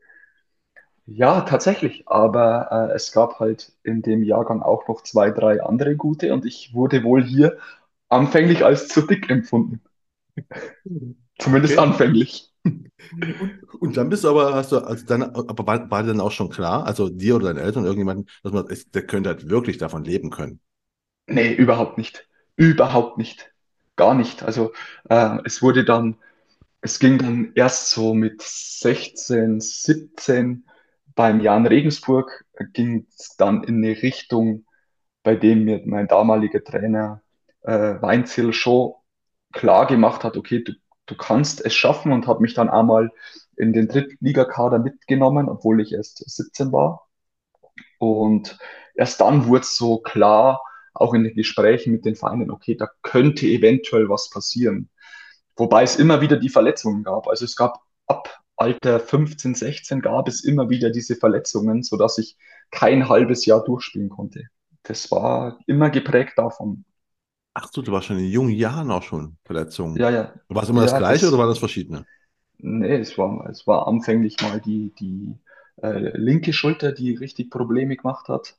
Ja, 1.11 1.41
tatsächlich. 1.41 2.03
Aber 2.07 2.89
äh, 2.91 2.95
es 2.95 3.11
gab 3.11 3.39
halt 3.39 3.73
in 3.83 4.03
dem 4.03 4.23
Jahrgang 4.23 4.61
auch 4.61 4.87
noch 4.87 5.01
zwei, 5.01 5.31
drei 5.31 5.61
andere 5.63 5.95
gute 5.95 6.33
und 6.33 6.45
ich 6.45 6.73
wurde 6.73 7.03
wohl 7.03 7.23
hier 7.23 7.57
anfänglich 8.09 8.65
als 8.65 8.87
zu 8.87 9.01
dick 9.01 9.29
empfunden. 9.29 9.81
Zumindest 11.39 11.77
okay. 11.77 11.87
anfänglich. 11.87 12.51
Und 13.79 13.97
dann 13.97 14.09
bist 14.09 14.23
du 14.23 14.29
aber, 14.29 14.53
hast 14.53 14.71
du, 14.71 14.79
also 14.79 15.05
dann, 15.05 15.23
aber 15.23 15.65
war, 15.65 15.89
war 15.89 16.03
dann 16.03 16.19
auch 16.19 16.31
schon 16.31 16.49
klar, 16.49 16.85
also 16.85 17.09
dir 17.09 17.35
oder 17.35 17.53
deinen 17.53 17.63
Eltern, 17.63 17.85
irgendjemanden, 17.85 18.27
dass 18.43 18.51
man, 18.51 18.67
der 18.93 19.07
könnte 19.07 19.29
halt 19.29 19.49
wirklich 19.49 19.77
davon 19.77 20.03
leben 20.03 20.29
können? 20.29 20.59
Nee, 21.27 21.53
überhaupt 21.53 21.97
nicht. 21.97 22.27
Überhaupt 22.55 23.17
nicht. 23.17 23.51
Gar 23.95 24.15
nicht. 24.15 24.43
Also 24.43 24.73
äh, 25.09 25.37
es 25.45 25.61
wurde 25.61 25.85
dann, 25.85 26.17
es 26.81 26.99
ging 26.99 27.17
dann 27.17 27.51
erst 27.55 27.91
so 27.91 28.13
mit 28.13 28.41
16, 28.41 29.61
17 29.61 30.65
beim 31.15 31.39
Jan 31.41 31.67
Regensburg, 31.67 32.45
ging 32.73 33.07
es 33.09 33.35
dann 33.37 33.63
in 33.63 33.83
eine 33.83 34.01
Richtung, 34.01 34.65
bei 35.23 35.35
dem 35.35 35.65
mir 35.65 35.81
mein 35.85 36.07
damaliger 36.07 36.63
Trainer 36.63 37.21
äh, 37.69 38.01
Weinziel 38.01 38.53
schon 38.53 38.93
klar 39.53 39.87
gemacht 39.87 40.23
hat, 40.23 40.37
okay, 40.37 40.63
du, 40.63 40.73
du 41.05 41.15
kannst 41.15 41.65
es 41.65 41.73
schaffen 41.75 42.11
und 42.11 42.27
hat 42.27 42.39
mich 42.39 42.53
dann 42.53 42.69
einmal 42.69 43.11
in 43.55 43.73
den 43.73 43.87
Drittligakader 43.87 44.79
mitgenommen, 44.79 45.49
obwohl 45.49 45.81
ich 45.81 45.93
erst 45.93 46.23
17 46.29 46.71
war. 46.71 47.07
Und 47.99 48.57
erst 48.95 49.21
dann 49.21 49.47
wurde 49.47 49.61
es 49.61 49.75
so 49.75 49.99
klar, 49.99 50.61
auch 50.93 51.13
in 51.13 51.23
den 51.23 51.35
Gesprächen 51.35 51.91
mit 51.91 52.05
den 52.05 52.15
Vereinen, 52.15 52.51
okay, 52.51 52.75
da 52.75 52.89
könnte 53.01 53.45
eventuell 53.45 54.09
was 54.09 54.29
passieren. 54.29 54.89
Wobei 55.55 55.83
es 55.83 55.97
immer 55.97 56.21
wieder 56.21 56.37
die 56.37 56.49
Verletzungen 56.49 57.03
gab. 57.03 57.27
Also 57.27 57.45
es 57.45 57.55
gab 57.55 57.79
ab 58.07 58.41
Alter 58.55 58.99
15, 58.99 59.55
16 59.55 60.01
gab 60.01 60.27
es 60.27 60.43
immer 60.43 60.69
wieder 60.69 60.89
diese 60.89 61.15
Verletzungen, 61.15 61.83
sodass 61.83 62.17
ich 62.17 62.37
kein 62.71 63.07
halbes 63.07 63.45
Jahr 63.45 63.63
durchspielen 63.63 64.09
konnte. 64.09 64.47
Das 64.83 65.11
war 65.11 65.59
immer 65.67 65.89
geprägt 65.89 66.33
davon. 66.37 66.85
Ach 67.53 67.67
so, 67.71 67.81
du 67.81 67.91
warst 67.91 68.07
schon 68.07 68.19
in 68.19 68.25
jungen 68.25 68.51
Jahren 68.51 68.91
auch 68.91 69.03
schon 69.03 69.37
Verletzungen. 69.43 69.97
Ja, 69.97 70.09
ja. 70.09 70.33
War 70.47 70.63
es 70.63 70.69
immer 70.69 70.81
ja, 70.81 70.87
das 70.91 70.97
Gleiche 70.97 71.25
das, 71.25 71.33
oder 71.33 71.39
war 71.39 71.47
das 71.47 71.59
verschiedene? 71.59 72.05
Nee, 72.57 72.97
es 72.97 73.17
war, 73.17 73.49
es 73.49 73.65
war 73.67 73.87
anfänglich 73.87 74.37
mal 74.41 74.59
die, 74.59 74.93
die 74.99 75.33
äh, 75.81 76.17
linke 76.17 76.53
Schulter, 76.53 76.91
die 76.91 77.15
richtig 77.15 77.49
Probleme 77.49 77.95
gemacht 77.95 78.27
hat, 78.27 78.57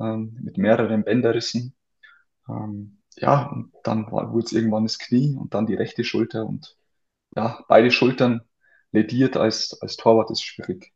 ähm, 0.00 0.38
mit 0.42 0.58
mehreren 0.58 1.04
Bänderrissen. 1.04 1.74
Ähm, 2.48 2.98
ja, 3.16 3.46
und 3.48 3.72
dann 3.84 4.10
wurde 4.10 4.44
es 4.46 4.52
irgendwann 4.52 4.84
das 4.84 4.98
Knie 4.98 5.36
und 5.36 5.54
dann 5.54 5.66
die 5.66 5.74
rechte 5.74 6.04
Schulter 6.04 6.46
und 6.46 6.76
ja, 7.36 7.64
beide 7.68 7.90
Schultern 7.90 8.42
lediert 8.92 9.36
als, 9.36 9.78
als 9.82 9.96
Torwart 9.96 10.30
ist 10.30 10.42
schwierig. 10.42 10.92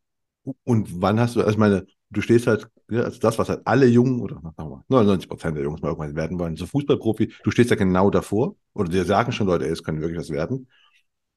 Und 0.64 1.02
wann 1.02 1.20
hast 1.20 1.36
du, 1.36 1.40
also 1.40 1.52
ich 1.52 1.58
meine, 1.58 1.86
du 2.10 2.20
stehst 2.22 2.46
halt, 2.46 2.68
ja, 2.90 3.02
also 3.02 3.18
das, 3.20 3.38
was 3.38 3.48
halt 3.48 3.62
alle 3.66 3.86
Jungen 3.86 4.20
oder 4.20 4.40
mal, 4.40 4.82
99 4.88 5.28
Prozent 5.28 5.56
der 5.56 5.64
Jungs 5.64 5.80
mal 5.82 5.88
irgendwann 5.88 6.16
werden 6.16 6.38
wollen, 6.38 6.56
so 6.56 6.66
Fußballprofi, 6.66 7.32
du 7.42 7.50
stehst 7.50 7.70
ja 7.70 7.76
genau 7.76 8.10
davor 8.10 8.56
oder 8.74 8.90
dir 8.90 9.04
sagen 9.04 9.32
schon 9.32 9.46
Leute, 9.46 9.66
ey, 9.66 9.72
es 9.72 9.82
können 9.84 10.00
wirklich 10.00 10.18
was 10.20 10.30
werden. 10.30 10.68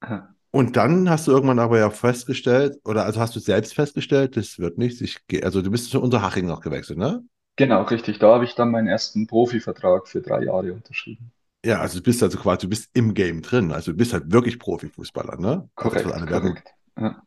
Aha. 0.02 0.36
Und 0.52 0.78
dann 0.78 1.10
hast 1.10 1.28
du 1.28 1.32
irgendwann 1.32 1.60
aber 1.60 1.80
ja 1.80 1.90
festgestellt, 1.90 2.78
oder 2.86 3.06
also 3.06 3.20
hast 3.20 3.36
du 3.36 3.40
selbst 3.40 3.74
festgestellt, 3.74 4.38
das 4.38 4.60
wird 4.60 4.78
nichts. 4.78 5.02
Ich, 5.02 5.18
geh- 5.28 5.44
also 5.44 5.62
du 5.62 5.72
bist 5.72 5.90
zu 5.90 6.02
Unterhaching 6.02 6.46
noch 6.46 6.62
gewechselt, 6.62 7.00
ne? 7.00 7.24
Genau, 7.56 7.82
richtig. 7.82 8.20
Da 8.20 8.32
habe 8.36 8.44
ich 8.46 8.54
dann 8.54 8.70
meinen 8.70 8.86
ersten 8.88 9.26
Profivertrag 9.26 10.08
für 10.08 10.22
drei 10.22 10.44
Jahre 10.44 10.72
unterschrieben. 10.72 11.32
Ja, 11.66 11.80
also 11.80 12.00
du 12.00 12.04
bist 12.04 12.22
also 12.22 12.38
quasi, 12.38 12.62
du 12.62 12.70
bist 12.70 12.90
im 12.94 13.14
Game 13.14 13.42
drin. 13.42 13.72
Also 13.72 13.92
du 13.92 13.98
bist 13.98 14.14
halt 14.14 14.32
wirklich 14.32 14.60
Profifußballer, 14.60 15.38
ne? 15.40 15.70
Korrekt, 15.76 16.26
korrekt. 16.26 16.74
Ja. 16.98 17.24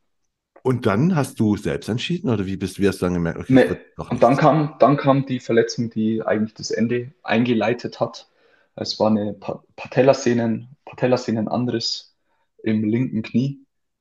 Und 0.66 0.84
dann 0.86 1.16
hast 1.16 1.40
du 1.40 1.56
selbst 1.56 1.88
entschieden 1.88 2.28
oder 2.30 2.44
wie 2.46 2.56
bist, 2.58 2.78
wie 2.80 2.88
hast 2.88 3.00
du 3.00 3.06
dann 3.06 3.14
gemerkt, 3.14 3.38
okay, 3.38 3.54
Nee. 3.54 3.76
Und 4.08 4.22
dann 4.22 4.36
kam, 4.36 4.76
dann 4.78 4.96
kam 4.96 5.26
die 5.26 5.40
Verletzung, 5.40 5.90
die 5.90 6.22
eigentlich 6.22 6.54
das 6.54 6.70
Ende 6.70 7.12
eingeleitet 7.22 7.98
hat. 8.00 8.28
Es 8.76 8.98
war 9.00 9.08
eine 9.10 9.32
Pa- 9.34 9.62
Patellasehnen, 9.76 10.76
Patellasehnenanriss 10.84 12.14
im 12.62 12.84
linken 12.84 13.22
Knie. 13.22 13.60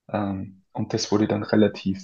Ähm, 0.10 0.62
und 0.74 0.94
das 0.94 1.12
wurde 1.12 1.28
dann 1.28 1.44
relativ 1.44 2.02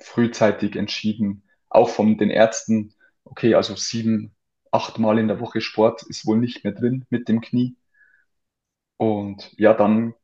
frühzeitig 0.00 0.76
entschieden, 0.76 1.44
auch 1.70 1.90
von 1.90 2.18
den 2.18 2.30
Ärzten, 2.30 2.94
okay, 3.24 3.54
also 3.54 3.76
sieben, 3.76 4.34
acht 4.72 4.98
Mal 4.98 5.18
in 5.18 5.28
der 5.28 5.40
Woche 5.40 5.60
Sport 5.62 6.02
ist 6.04 6.26
wohl 6.26 6.38
nicht 6.38 6.64
mehr 6.64 6.74
drin 6.74 7.06
mit 7.10 7.28
dem 7.28 7.40
Knie. 7.42 7.76
Und 8.98 9.52
ja, 9.58 9.74
dann 9.74 10.14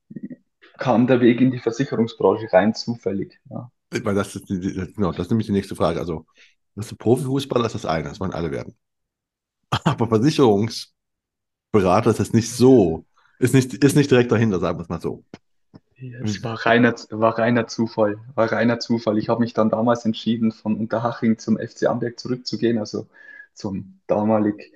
kam 0.79 1.07
der 1.07 1.21
Weg 1.21 1.41
in 1.41 1.51
die 1.51 1.59
Versicherungsbranche 1.59 2.53
rein 2.53 2.75
zufällig. 2.75 3.41
Ja, 3.51 3.71
Weil 3.91 4.15
das 4.15 4.35
ist, 4.37 4.47
genau, 4.49 5.13
das 5.13 5.27
ist 5.27 5.31
nämlich 5.31 5.47
die 5.47 5.53
nächste 5.53 5.77
Frage. 5.77 6.01
Also, 6.01 6.27
das 6.75 6.91
ist 6.91 6.99
Profifußballer 6.99 7.67
ist 7.67 7.75
das 7.75 7.87
eine, 7.87 8.09
das 8.09 8.21
wollen 8.21 8.33
alle 8.33 8.51
werden. 8.51 8.77
Aber 9.85 10.09
Versicherungsberater 10.09 12.11
ist 12.11 12.21
das 12.21 12.33
nicht 12.33 12.51
so, 12.51 13.07
ist 13.39 13.55
nicht, 13.55 13.75
ist 13.75 13.97
nicht 13.97 14.11
direkt 14.11 14.33
dahinter, 14.33 14.61
sagen 14.61 14.79
wir 14.79 14.83
es 14.83 14.89
mal 14.89 15.01
so. 15.01 15.25
es 16.25 16.43
war 16.43 16.67
reiner, 16.67 16.95
war 17.11 17.39
reiner 17.39 17.67
Zufall, 17.67 18.19
war 18.35 18.51
reiner 18.51 18.79
Zufall. 18.81 19.19
Ich 19.19 19.29
habe 19.29 19.41
mich 19.41 19.55
dann 19.55 19.71
damals 19.71 20.05
entschieden, 20.05 20.53
von 20.53 20.77
Unterhaching 20.77 21.39
zum 21.39 21.59
FC 21.59 21.85
Amberg 21.85 22.19
zurückzugehen, 22.19 22.79
also 22.79 23.09
zum 23.55 24.01
damalig 24.07 24.73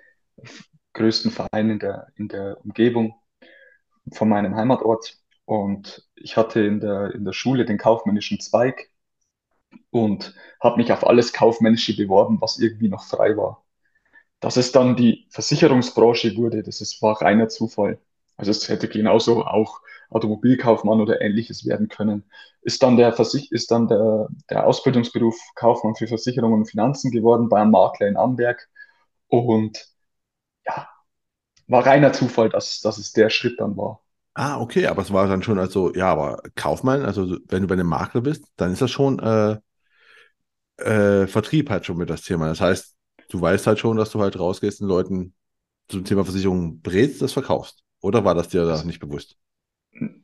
größten 0.93 1.31
Verein 1.31 1.71
in 1.71 1.79
der, 1.79 2.09
in 2.17 2.29
der 2.29 2.59
Umgebung 2.65 3.15
von 4.13 4.29
meinem 4.29 4.55
Heimatort. 4.57 5.19
Und 5.47 6.07
ich 6.17 6.37
hatte 6.37 6.61
in 6.61 6.81
der, 6.81 7.15
in 7.15 7.25
der 7.25 7.33
Schule 7.33 7.65
den 7.65 7.79
kaufmännischen 7.79 8.41
Zweig 8.41 8.91
und 9.91 10.35
habe 10.61 10.77
mich 10.79 10.93
auf 10.93 11.07
alles 11.07 11.33
Kaufmännische 11.33 11.97
beworben, 11.97 12.41
was 12.41 12.59
irgendwie 12.59 12.89
noch 12.89 13.05
frei 13.05 13.37
war. 13.37 13.65
Dass 14.41 14.57
es 14.57 14.73
dann 14.73 14.97
die 14.97 15.27
Versicherungsbranche 15.31 16.37
wurde, 16.37 16.63
das 16.63 16.81
ist, 16.81 17.03
war 17.03 17.23
reiner 17.23 17.49
Zufall. 17.49 17.99
Also 18.37 18.51
es 18.51 18.69
hätte 18.69 18.89
genauso 18.89 19.45
auch 19.45 19.81
Automobilkaufmann 20.11 21.01
oder 21.01 21.21
ähnliches 21.23 21.67
werden 21.67 21.89
können. 21.89 22.25
Ist 22.63 22.83
dann 22.83 22.97
der, 22.97 23.13
Versich 23.13 23.53
ist 23.53 23.71
dann 23.71 23.89
der, 23.89 24.29
der 24.51 24.67
Ausbildungsberuf 24.67 25.37
Kaufmann 25.55 25.97
für 25.97 26.09
Versicherungen 26.09 26.61
und 26.61 26.71
Finanzen 26.71 27.11
geworden 27.11 27.49
bei 27.49 27.61
einem 27.61 27.73
Makler 27.73 28.09
in 28.09 28.17
Amberg. 28.17 28.69
Und 29.29 29.89
ja, 30.67 30.89
war 31.69 31.87
reiner 31.87 32.13
Zufall, 32.13 32.51
dass, 32.51 32.81
dass 32.81 32.99
es 32.99 33.13
der 33.13 33.31
Schritt 33.31 33.61
dann 33.61 33.77
war. 33.77 34.03
Ah, 34.39 34.61
okay, 34.61 34.87
aber 34.87 35.01
es 35.03 35.13
war 35.13 35.27
dann 35.29 35.43
schon 35.43 35.59
also, 35.59 35.95
ja, 35.95 36.11
aber 36.13 36.43
Kaufmann, 36.57 37.03
also 37.05 37.39
wenn 37.49 37.63
du 37.63 37.69
bei 37.69 37.73
einem 37.75 37.87
Makler 37.89 38.21
bist, 38.21 38.45
dann 38.57 38.73
ist 38.73 38.83
das 38.83 38.91
schon 38.91 39.19
äh, 39.19 39.57
äh, 40.79 41.27
Vertrieb 41.27 41.71
halt 41.71 41.87
schon 41.87 41.97
mit 41.97 42.11
das 42.11 42.23
Thema. 42.23 42.47
Das 42.49 42.61
heißt, 42.61 42.95
du 43.31 43.41
weißt 43.41 43.67
halt 43.67 43.79
schon, 43.79 43.97
dass 43.97 44.11
du 44.11 44.21
halt 44.21 44.39
rausgehst 44.39 44.81
und 44.83 44.89
Leuten 44.89 45.35
zum 45.89 46.05
Thema 46.05 46.25
Versicherung 46.25 46.81
berätst, 46.83 47.23
das 47.23 47.33
verkaufst. 47.33 47.83
Oder 48.01 48.25
war 48.25 48.35
das 48.35 48.49
dir 48.49 48.67
da 48.67 48.83
nicht 48.85 49.01
bewusst? 49.01 49.37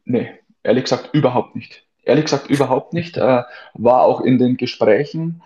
Nee, 0.05 0.31
ehrlich 0.63 0.85
gesagt 0.85 1.11
überhaupt 1.15 1.57
nicht. 1.57 1.87
Ehrlich 2.05 2.25
gesagt 2.25 2.51
überhaupt 2.51 2.93
nicht. 2.93 3.17
Äh, 3.17 3.43
war 3.75 4.03
auch 4.03 4.21
in 4.21 4.39
den 4.39 4.57
Gesprächen, 4.57 5.43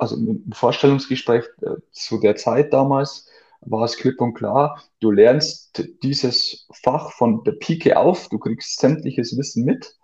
also 0.00 0.16
im 0.16 0.52
Vorstellungsgespräch 0.52 1.44
äh, 1.62 1.76
zu 1.90 2.20
der 2.20 2.36
Zeit 2.36 2.72
damals, 2.72 3.28
war 3.60 3.84
es 3.84 3.96
klipp 3.96 4.20
und 4.20 4.34
klar, 4.34 4.82
du 5.00 5.10
lernst 5.10 5.84
dieses 6.02 6.66
Fach 6.82 7.12
von 7.12 7.44
der 7.44 7.52
Pike 7.52 7.98
auf, 7.98 8.28
du 8.28 8.38
kriegst 8.38 8.78
sämtliches 8.78 9.36
Wissen 9.36 9.64
mit 9.64 9.96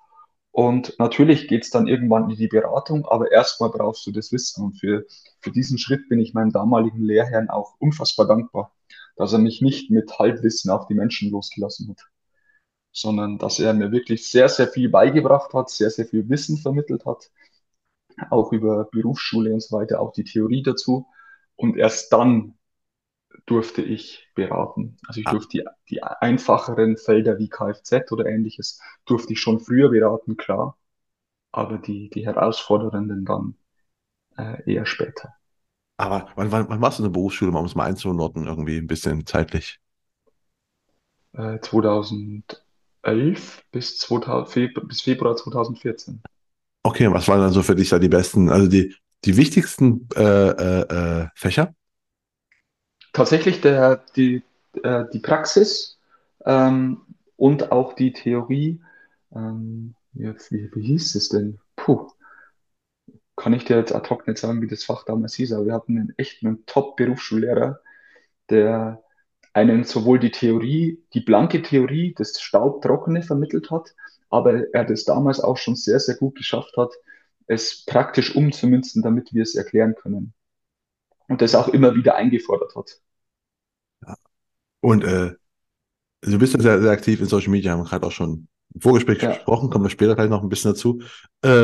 und 0.50 0.98
natürlich 0.98 1.48
geht 1.48 1.64
es 1.64 1.70
dann 1.70 1.86
irgendwann 1.88 2.30
in 2.30 2.36
die 2.36 2.48
Beratung, 2.48 3.06
aber 3.06 3.32
erstmal 3.32 3.70
brauchst 3.70 4.06
du 4.06 4.12
das 4.12 4.32
Wissen 4.32 4.64
und 4.64 4.74
für, 4.78 5.06
für 5.40 5.50
diesen 5.50 5.78
Schritt 5.78 6.08
bin 6.08 6.20
ich 6.20 6.34
meinem 6.34 6.52
damaligen 6.52 7.02
Lehrherrn 7.02 7.50
auch 7.50 7.74
unfassbar 7.78 8.26
dankbar, 8.26 8.72
dass 9.16 9.32
er 9.32 9.38
mich 9.38 9.62
nicht 9.62 9.90
mit 9.90 10.18
Halbwissen 10.18 10.70
auf 10.70 10.86
die 10.86 10.94
Menschen 10.94 11.30
losgelassen 11.30 11.90
hat 11.90 12.06
sondern 12.92 13.38
dass 13.38 13.58
er 13.58 13.72
mir 13.74 13.90
wirklich 13.90 14.30
sehr, 14.30 14.48
sehr 14.48 14.68
viel 14.68 14.88
beigebracht 14.88 15.54
hat, 15.54 15.70
sehr, 15.70 15.90
sehr 15.90 16.06
viel 16.06 16.28
Wissen 16.28 16.58
vermittelt 16.58 17.06
hat, 17.06 17.30
auch 18.30 18.52
über 18.52 18.84
Berufsschule 18.92 19.52
und 19.52 19.62
so 19.62 19.76
weiter, 19.76 20.00
auch 20.00 20.12
die 20.12 20.24
Theorie 20.24 20.62
dazu. 20.62 21.06
Und 21.56 21.76
erst 21.76 22.12
dann 22.12 22.54
durfte 23.46 23.82
ich 23.82 24.28
beraten. 24.34 24.96
Also 25.06 25.20
ich 25.20 25.26
Ah, 25.26 25.30
durfte 25.30 25.58
die, 25.58 25.64
die 25.90 26.02
einfacheren 26.02 26.96
Felder 26.96 27.38
wie 27.38 27.48
Kfz 27.48 28.10
oder 28.12 28.26
ähnliches, 28.26 28.80
durfte 29.06 29.32
ich 29.34 29.40
schon 29.40 29.60
früher 29.60 29.90
beraten, 29.90 30.36
klar, 30.36 30.76
aber 31.52 31.78
die, 31.78 32.10
die 32.10 32.26
herausfordernden 32.26 33.26
dann 33.26 33.56
äh, 34.38 34.72
eher 34.72 34.86
später. 34.86 35.34
aber 35.96 36.28
wann, 36.36 36.52
wann, 36.52 36.68
wann 36.68 36.80
warst 36.82 36.98
du 36.98 37.02
in 37.02 37.08
der 37.08 37.12
Berufsschule, 37.18 37.56
um 37.56 37.64
es 37.64 37.74
mal 37.74 37.86
einzuordnen, 37.86 38.46
irgendwie 38.46 38.76
ein 38.78 38.86
bisschen 38.86 39.24
zeitlich? 39.26 39.80
Äh, 41.34 41.60
2011 41.60 43.64
bis, 43.70 43.98
2000, 43.98 44.48
Februar, 44.50 44.86
bis 44.86 45.02
Februar 45.02 45.36
2014. 45.36 46.22
Okay, 46.84 47.08
was 47.12 47.28
waren 47.28 47.40
dann 47.40 47.52
so 47.52 47.62
für 47.62 47.74
dich 47.76 47.90
da 47.90 47.98
die 47.98 48.08
besten, 48.08 48.50
also 48.50 48.66
die, 48.68 48.94
die 49.24 49.36
wichtigsten 49.36 50.08
äh, 50.16 50.22
äh, 50.22 51.22
äh, 51.22 51.28
Fächer? 51.34 51.74
Tatsächlich 53.12 53.61
der, 53.61 54.05
die, 54.16 54.42
äh, 54.83 55.05
die 55.12 55.20
Praxis 55.20 55.98
ähm, 56.44 57.03
und 57.37 57.72
auch 57.72 57.94
die 57.94 58.12
Theorie, 58.12 58.81
ähm, 59.35 59.94
ja, 60.14 60.35
wie, 60.51 60.70
wie 60.75 60.83
hieß 60.83 61.14
es 61.14 61.29
denn? 61.29 61.59
Puh, 61.77 62.09
kann 63.37 63.53
ich 63.53 63.64
dir 63.64 63.77
jetzt 63.77 63.94
ad 63.94 64.09
hoc 64.11 64.27
nicht 64.27 64.38
sagen, 64.38 64.62
wie 64.62 64.66
das 64.66 64.85
Fach 64.85 65.05
damals 65.05 65.35
hieß, 65.35 65.53
aber 65.53 65.66
wir 65.66 65.75
hatten 65.75 65.98
einen 65.98 66.14
echt 66.16 66.44
einen 66.44 66.64
Top-Berufsschullehrer, 66.66 67.81
der 68.51 69.03
einen 69.55 69.85
sowohl 69.85 70.18
die 70.18 70.31
Theorie, 70.31 71.03
die 71.14 71.20
blanke 71.20 71.62
Theorie, 71.62 72.14
das 72.16 72.40
Staubtrockene 72.40 73.22
vermittelt 73.22 73.70
hat, 73.70 73.94
aber 74.31 74.72
er 74.75 74.85
das 74.85 75.05
damals 75.05 75.40
auch 75.40 75.57
schon 75.59 75.77
sehr, 75.77 76.01
sehr 76.01 76.16
gut 76.16 76.37
geschafft 76.37 76.77
hat, 76.77 76.92
es 77.46 77.85
praktisch 77.85 78.35
umzumünzen, 78.35 79.03
damit 79.03 79.35
wir 79.35 79.42
es 79.42 79.55
erklären 79.55 79.94
können. 79.94 80.35
Und 81.29 81.42
das 81.42 81.55
auch 81.55 81.68
immer 81.68 81.94
wieder 81.94 82.14
eingefordert 82.14 82.75
hat. 82.77 83.01
Und 84.82 85.04
äh, 85.04 85.34
du 86.22 86.38
bist 86.38 86.54
ja 86.54 86.60
sehr, 86.60 86.82
sehr 86.82 86.92
aktiv 86.92 87.20
in 87.20 87.26
Social 87.26 87.50
Media, 87.50 87.72
haben 87.72 87.80
wir 87.80 87.90
gerade 87.90 88.06
auch 88.06 88.12
schon 88.12 88.48
im 88.74 88.80
Vorgespräch 88.80 89.20
Ja, 89.20 89.28
gesprochen, 89.28 89.70
kommen 89.70 89.84
wir 89.84 89.90
später 89.90 90.14
gleich 90.16 90.30
noch 90.30 90.42
ein 90.42 90.48
bisschen 90.48 90.72
dazu. 90.72 91.02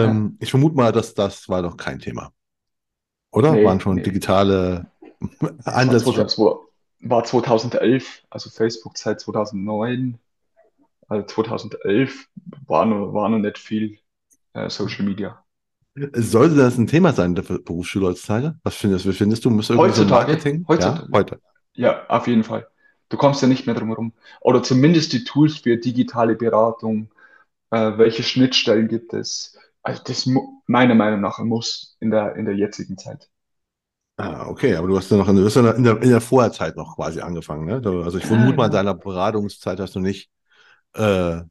ja. 0.00 0.22
Ähm, 0.22 0.36
ich 0.40 0.50
vermute 0.50 0.76
mal, 0.76 0.92
dass 0.92 1.14
das 1.14 1.48
war 1.48 1.62
noch 1.62 1.76
kein 1.76 2.00
Thema, 2.00 2.32
oder? 3.32 3.62
Waren 3.64 3.80
Nee, 3.80 3.80
schon 3.80 4.02
nee. 4.02 4.02
digitale 4.02 4.86
war, 5.84 5.96
Ansätze. 5.98 6.04
2000, 6.04 6.68
war 7.00 7.24
2011, 7.24 8.24
also 8.30 8.50
Facebook 8.50 8.98
seit 8.98 9.20
2009. 9.20 10.18
Also 11.08 11.26
2011 11.26 12.28
war 12.66 12.86
noch, 12.86 13.14
war 13.14 13.28
noch 13.30 13.38
nicht 13.38 13.58
viel 13.58 13.98
äh, 14.54 14.70
Social 14.70 15.04
Media. 15.06 15.44
Sollte 16.14 16.54
das 16.56 16.78
ein 16.78 16.86
Thema 16.86 17.12
sein, 17.12 17.34
der 17.34 17.42
Berufsschule 17.42 18.06
heutzutage? 18.06 18.58
Was 18.62 18.76
findest, 18.76 19.06
findest 19.16 19.44
du? 19.44 19.50
Muss 19.50 19.68
irgendwie 19.70 19.92
so 19.92 20.04
Heutzutage? 20.06 20.32
Ja, 20.68 20.68
heutzutage, 20.68 21.08
heute. 21.12 21.40
ja, 21.74 22.06
auf 22.08 22.26
jeden 22.26 22.44
Fall. 22.44 22.68
Du 23.10 23.16
kommst 23.16 23.42
ja 23.42 23.48
nicht 23.48 23.66
mehr 23.66 23.74
drum 23.74 23.88
herum. 23.88 24.12
Oder 24.40 24.62
zumindest 24.62 25.12
die 25.12 25.24
Tools 25.24 25.58
für 25.58 25.76
digitale 25.78 26.34
Beratung. 26.36 27.10
Äh, 27.70 27.98
welche 27.98 28.22
Schnittstellen 28.24 28.88
gibt 28.88 29.14
es? 29.14 29.58
Also 29.82 30.02
das 30.04 30.28
meiner 30.66 30.94
Meinung 30.96 31.20
nach 31.22 31.38
Muss 31.40 31.96
in 32.00 32.10
der, 32.10 32.36
in 32.36 32.46
der 32.46 32.56
jetzigen 32.56 32.98
Zeit. 32.98 33.30
Ah, 34.16 34.48
okay, 34.48 34.74
aber 34.74 34.88
du 34.88 34.96
hast 34.96 35.10
ja 35.12 35.16
noch 35.16 35.28
in, 35.28 35.36
du 35.36 35.44
hast 35.44 35.54
ja 35.54 35.70
in 35.70 35.84
der, 35.84 36.02
in 36.02 36.08
der 36.10 36.20
Vorherzeit 36.20 36.76
noch 36.76 36.96
quasi 36.96 37.20
angefangen, 37.20 37.66
ne? 37.66 37.74
Also 38.04 38.18
ich 38.18 38.26
Ja, 38.26 38.26
vermute 38.26 38.56
mal, 38.56 38.66
in 38.66 38.72
genau. 38.72 38.72
deiner 38.72 38.94
Beratungszeit 38.94 39.78
hast 39.78 39.94
du 39.94 40.00
nicht, 40.00 40.28
äh, 40.96 41.38
äh, 41.38 41.44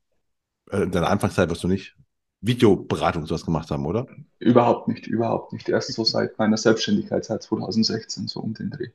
in 0.72 0.92
deiner 0.92 1.10
Anfangszeit 1.10 1.50
wirst 1.50 1.64
du 1.64 1.70
nicht 1.70 1.96
Videoberatung 2.42 3.26
sowas 3.28 3.46
gemacht 3.46 3.72
haben, 3.72 3.86
oder? 3.86 4.08
Überhaupt 4.40 4.88
nicht, 4.88 5.06
überhaupt 5.06 5.54
nicht. 5.54 5.70
Erst 5.70 5.94
so 5.94 6.04
seit 6.04 6.40
meiner 6.40 6.58
Selbstständigkeit, 6.58 7.24
seit 7.24 7.44
2016, 7.44 8.28
so 8.28 8.40
um 8.40 8.56
den 8.56 8.72
Dreh. 8.72 8.90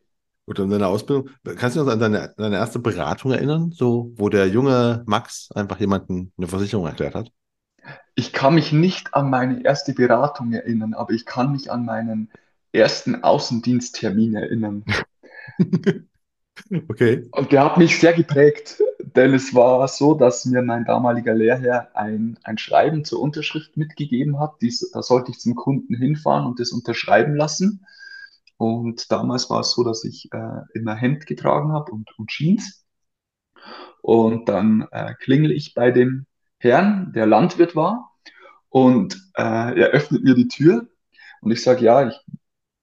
Und 0.45 0.59
an 0.59 0.71
deine 0.71 0.89
Ausbildung, 0.89 1.31
kannst 1.45 1.77
du 1.77 1.81
dich 1.81 1.87
noch 1.87 1.93
an 1.93 2.01
deine, 2.01 2.35
deine 2.37 2.57
erste 2.57 2.81
Beratung 2.81 3.33
erinnern, 3.33 3.71
so, 3.71 4.13
wo 4.17 4.29
der 4.29 4.49
junge 4.49 5.05
Max 5.07 5.51
einfach 5.55 5.79
jemanden 5.79 6.33
eine 6.37 6.49
Versicherung 6.49 6.87
erklärt 6.87 7.15
hat? 7.15 7.31
Ich 8.15 8.33
kann 8.33 8.55
mich 8.55 8.73
nicht 8.73 9.15
an 9.15 9.31
meine 9.31 9.65
erste 9.65 9.93
Beratung 9.93 10.53
erinnern, 10.53 10.95
aber 10.95 11.13
ich 11.13 11.27
kann 11.27 11.53
mich 11.53 11.71
an 11.71 11.85
meinen 11.85 12.31
ersten 12.73 13.23
Außendiensttermin 13.23 14.35
erinnern. 14.35 14.85
Okay. 16.89 17.29
Und 17.33 17.51
der 17.53 17.65
hat 17.65 17.79
mich 17.79 17.99
sehr 17.99 18.13
geprägt, 18.13 18.83
denn 19.17 19.35
es 19.35 19.55
war 19.55 19.87
so, 19.89 20.15
dass 20.15 20.45
mir 20.45 20.63
mein 20.63 20.85
damaliger 20.85 21.35
Lehrherr 21.35 21.89
ein, 21.95 22.39
ein 22.45 22.59
Schreiben 22.59 23.05
zur 23.05 23.21
Unterschrift 23.21 23.77
mitgegeben 23.77 24.39
hat. 24.39 24.57
Dies, 24.61 24.91
da 24.93 25.03
sollte 25.03 25.31
ich 25.31 25.41
zum 25.41 25.55
Kunden 25.55 25.95
hinfahren 25.95 26.47
und 26.47 26.61
das 26.61 26.71
unterschreiben 26.71 27.35
lassen. 27.35 27.85
Und 28.63 29.11
damals 29.11 29.51
war 29.51 29.61
es 29.61 29.73
so, 29.73 29.83
dass 29.83 30.05
ich 30.05 30.29
äh, 30.33 30.61
immer 30.75 30.95
Hemd 30.95 31.27
getragen 31.27 31.73
habe 31.73 31.91
und, 31.91 32.17
und 32.17 32.31
Jeans. 32.31 32.87
Und 34.03 34.49
dann 34.49 34.87
äh, 34.93 35.15
klingel 35.15 35.51
ich 35.51 35.75
bei 35.75 35.91
dem 35.91 36.27
Herrn, 36.59 37.13
der 37.13 37.27
Landwirt 37.27 37.75
war, 37.75 38.13
und 38.69 39.15
äh, 39.35 39.43
er 39.43 39.89
öffnet 39.89 40.23
mir 40.23 40.35
die 40.37 40.47
Tür 40.47 40.89
und 41.41 41.51
ich 41.51 41.61
sage, 41.63 41.85
ja, 41.85 42.07
ich, 42.07 42.15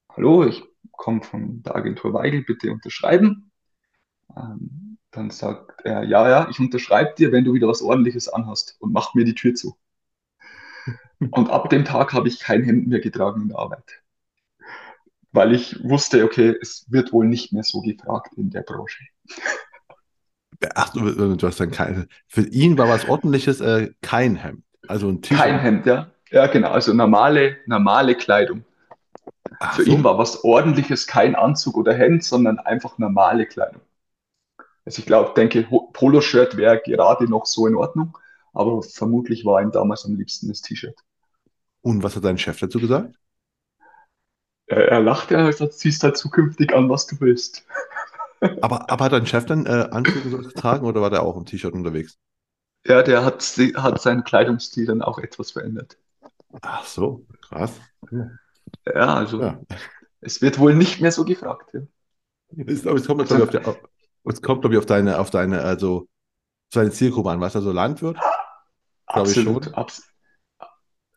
hallo, 0.10 0.46
ich 0.46 0.62
komme 0.92 1.24
von 1.24 1.64
der 1.64 1.78
Agentur 1.78 2.14
Weigel, 2.14 2.44
bitte 2.44 2.72
unterschreiben. 2.72 3.52
Ähm, 4.36 4.98
dann 5.12 5.30
sagt 5.30 5.82
er, 5.86 6.04
ja, 6.04 6.30
ja, 6.30 6.50
ich 6.50 6.60
unterschreibe 6.60 7.16
dir, 7.18 7.32
wenn 7.32 7.46
du 7.46 7.54
wieder 7.54 7.70
was 7.70 7.82
Ordentliches 7.82 8.28
anhast 8.28 8.76
und 8.80 8.92
macht 8.92 9.16
mir 9.16 9.24
die 9.24 9.34
Tür 9.34 9.56
zu. 9.56 9.78
Und 11.32 11.50
ab 11.50 11.70
dem 11.70 11.86
Tag 11.86 12.14
habe 12.14 12.28
ich 12.28 12.40
kein 12.40 12.64
Hemd 12.64 12.88
mehr 12.88 13.00
getragen 13.00 13.42
in 13.44 13.50
der 13.50 13.60
Arbeit, 13.60 14.02
weil 15.32 15.54
ich 15.54 15.78
wusste, 15.84 16.24
okay, 16.24 16.56
es 16.62 16.86
wird 16.90 17.14
wohl 17.14 17.28
nicht 17.28 17.54
mehr 17.54 17.64
so 17.64 17.82
gefragt 17.82 18.34
in 18.38 18.50
der 18.50 18.62
Branche. 18.62 19.04
Ach, 20.76 20.90
du, 20.90 21.36
du 21.36 21.48
hast 21.48 21.60
dann 21.60 21.72
keine. 21.72 22.08
Für 22.28 22.42
ihn 22.42 22.78
war 22.78 22.90
was 22.90 23.08
Ordentliches 23.08 23.62
äh, 23.62 23.92
kein 24.02 24.36
Hemd. 24.36 24.64
Also 24.88 25.08
ein 25.10 25.22
T-Shirt. 25.22 25.38
Kein 25.38 25.60
Hemd, 25.60 25.86
ja. 25.86 26.12
Ja, 26.32 26.48
genau, 26.48 26.70
also 26.70 26.94
normale, 26.94 27.58
normale 27.66 28.16
Kleidung. 28.16 28.66
Ach 29.60 29.76
Für 29.76 29.84
so. 29.84 29.92
ihn 29.92 30.04
war 30.04 30.18
was 30.18 30.44
Ordentliches 30.44 31.08
kein 31.08 31.36
Anzug 31.36 31.78
oder 31.78 31.94
Hemd, 31.94 32.24
sondern 32.24 32.60
einfach 32.60 32.98
normale 32.98 33.46
Kleidung. 33.46 33.82
Also 34.86 35.00
ich 35.00 35.06
glaube, 35.06 35.34
denke, 35.36 35.68
Poloshirt 35.94 36.58
wäre 36.58 36.82
gerade 36.84 37.30
noch 37.30 37.46
so 37.46 37.68
in 37.68 37.76
Ordnung, 37.76 38.18
aber 38.54 38.82
vermutlich 38.82 39.46
war 39.46 39.62
ihm 39.62 39.72
damals 39.72 40.06
am 40.06 40.16
liebsten 40.16 40.48
das 40.48 40.62
T-Shirt. 40.62 40.98
Und 41.82 42.04
was 42.04 42.16
hat 42.16 42.26
dein 42.26 42.38
Chef 42.38 42.60
dazu 42.60 42.80
gesagt? 42.80 43.16
Er, 44.70 44.88
er 44.90 45.02
lachte 45.02 45.36
und 45.38 45.44
hat 45.44 45.52
gesagt, 45.52 45.74
ziehst 45.74 46.04
halt 46.04 46.18
zukünftig 46.18 46.74
an, 46.74 46.90
was 46.90 47.08
du 47.08 47.20
willst. 47.20 47.66
Aber, 48.62 48.90
aber 48.90 49.06
hat 49.06 49.12
dein 49.14 49.26
Chef 49.26 49.46
dann 49.46 49.66
äh, 49.66 49.90
Anzüge 49.92 50.30
getragen 50.30 50.86
oder 50.86 51.02
war 51.02 51.10
der 51.10 51.24
auch 51.24 51.36
im 51.38 51.46
T-Shirt 51.46 51.74
unterwegs? 51.74 52.18
Ja, 52.86 53.04
der 53.04 53.24
hat, 53.24 53.42
hat 53.78 54.02
seinen 54.02 54.26
Kleidungsstil 54.26 54.86
dann 54.86 55.02
auch 55.02 55.18
etwas 55.20 55.52
verändert. 55.52 55.98
Ach 56.62 56.86
so, 56.86 57.26
krass. 57.42 57.80
Ja, 58.86 59.16
also 59.16 59.42
Ja. 59.42 59.60
es 60.22 60.42
wird 60.42 60.60
wohl 60.60 60.76
nicht 60.76 61.02
mehr 61.02 61.12
so 61.12 61.26
gefragt. 61.26 61.74
Ja. 61.74 61.82
Es, 62.66 62.86
aber 62.86 62.98
es 62.98 63.06
kommt, 63.08 63.26
glaube 63.28 63.36
ich, 63.36 63.44
auf, 63.44 63.50
der, 63.50 63.68
auf, 63.68 63.78
es 64.26 64.42
kommt, 64.42 64.62
glaube 64.62 64.76
ich, 64.76 64.80
auf 64.80 64.86
deine, 64.86 65.20
auf 65.20 65.30
deine, 65.30 65.62
also 65.62 65.98
auf 66.02 66.08
deine 66.74 66.92
Zielgruppe 66.92 67.32
an, 67.32 67.40
du, 67.40 67.46
also 67.46 67.72
Landwirt, 67.72 68.18
Absolut, 69.08 69.74
abs 69.78 70.09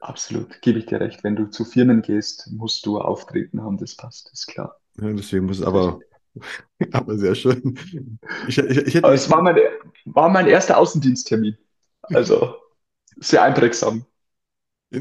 absolut, 0.02 0.60
gebe 0.60 0.78
ich 0.78 0.86
dir 0.86 1.00
recht. 1.00 1.24
Wenn 1.24 1.36
du 1.36 1.46
zu 1.46 1.64
Firmen 1.64 2.02
gehst, 2.02 2.50
musst 2.52 2.84
du 2.86 3.00
Auftreten 3.00 3.62
haben, 3.62 3.78
das 3.78 3.96
passt, 3.96 4.30
ist 4.32 4.46
klar. 4.46 4.76
Ja, 5.00 5.12
deswegen 5.12 5.46
muss 5.46 5.60
es 5.60 5.66
aber, 5.66 6.00
aber 6.92 7.16
sehr 7.18 7.34
schön. 7.34 7.78
Ich, 8.48 8.58
ich, 8.58 8.76
ich 8.78 8.94
hätte, 8.94 9.04
Aber 9.04 9.14
es 9.14 9.30
war 9.30 9.42
mein, 9.42 9.56
war 10.04 10.28
mein 10.28 10.46
erster 10.46 10.78
Außendiensttermin. 10.78 11.56
Also 12.02 12.56
sehr 13.16 13.42
einprägsam. 13.42 14.04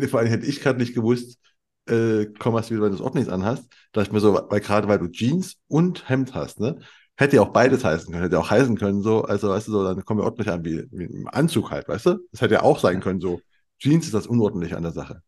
vor 0.10 0.20
allem 0.20 0.30
hätte 0.30 0.46
ich 0.46 0.62
gerade 0.62 0.80
nicht 0.80 0.94
gewusst, 0.94 1.40
äh, 1.88 2.28
komm, 2.40 2.54
was 2.54 2.68
du 2.68 2.76
wieder, 2.76 2.84
wenn 2.84 2.92
du 2.92 2.98
das 2.98 3.06
Ordnings 3.06 3.30
anhast, 3.30 3.66
da 3.92 4.02
ich 4.02 4.12
mir 4.12 4.20
so, 4.20 4.34
weil 4.34 4.60
gerade 4.60 4.88
weil 4.88 5.00
du 5.00 5.08
Jeans 5.08 5.58
und 5.68 6.08
Hemd 6.10 6.34
hast, 6.34 6.60
ne? 6.60 6.80
Hätte 7.18 7.36
ja 7.36 7.42
auch 7.42 7.50
beides 7.54 7.84
heißen 7.84 8.12
können, 8.12 8.24
hätte 8.24 8.36
ja 8.36 8.42
auch 8.42 8.50
heißen 8.50 8.78
können, 8.78 9.02
so, 9.02 9.24
also 9.24 9.50
weißt 9.50 9.68
du, 9.68 9.72
so, 9.72 9.84
dann 9.84 10.06
kommen 10.06 10.22
wir 10.22 10.24
ordentlich 10.24 10.50
an, 10.50 10.64
wie, 10.64 10.86
wie 10.92 11.06
im 11.06 11.28
Anzug 11.28 11.70
halt, 11.72 11.88
weißt 11.88 12.06
du? 12.08 12.20
Das 12.32 12.42
hätte 12.42 12.56
ja 12.56 12.64
auch 12.64 12.80
sein 12.80 13.02
können, 13.02 13.20
so. 13.20 13.42
Jeans 13.82 14.06
ist 14.06 14.14
das 14.14 14.28
Unordentliche 14.28 14.78
an 14.78 14.84
der 14.84 14.94
Sache. 14.94 15.24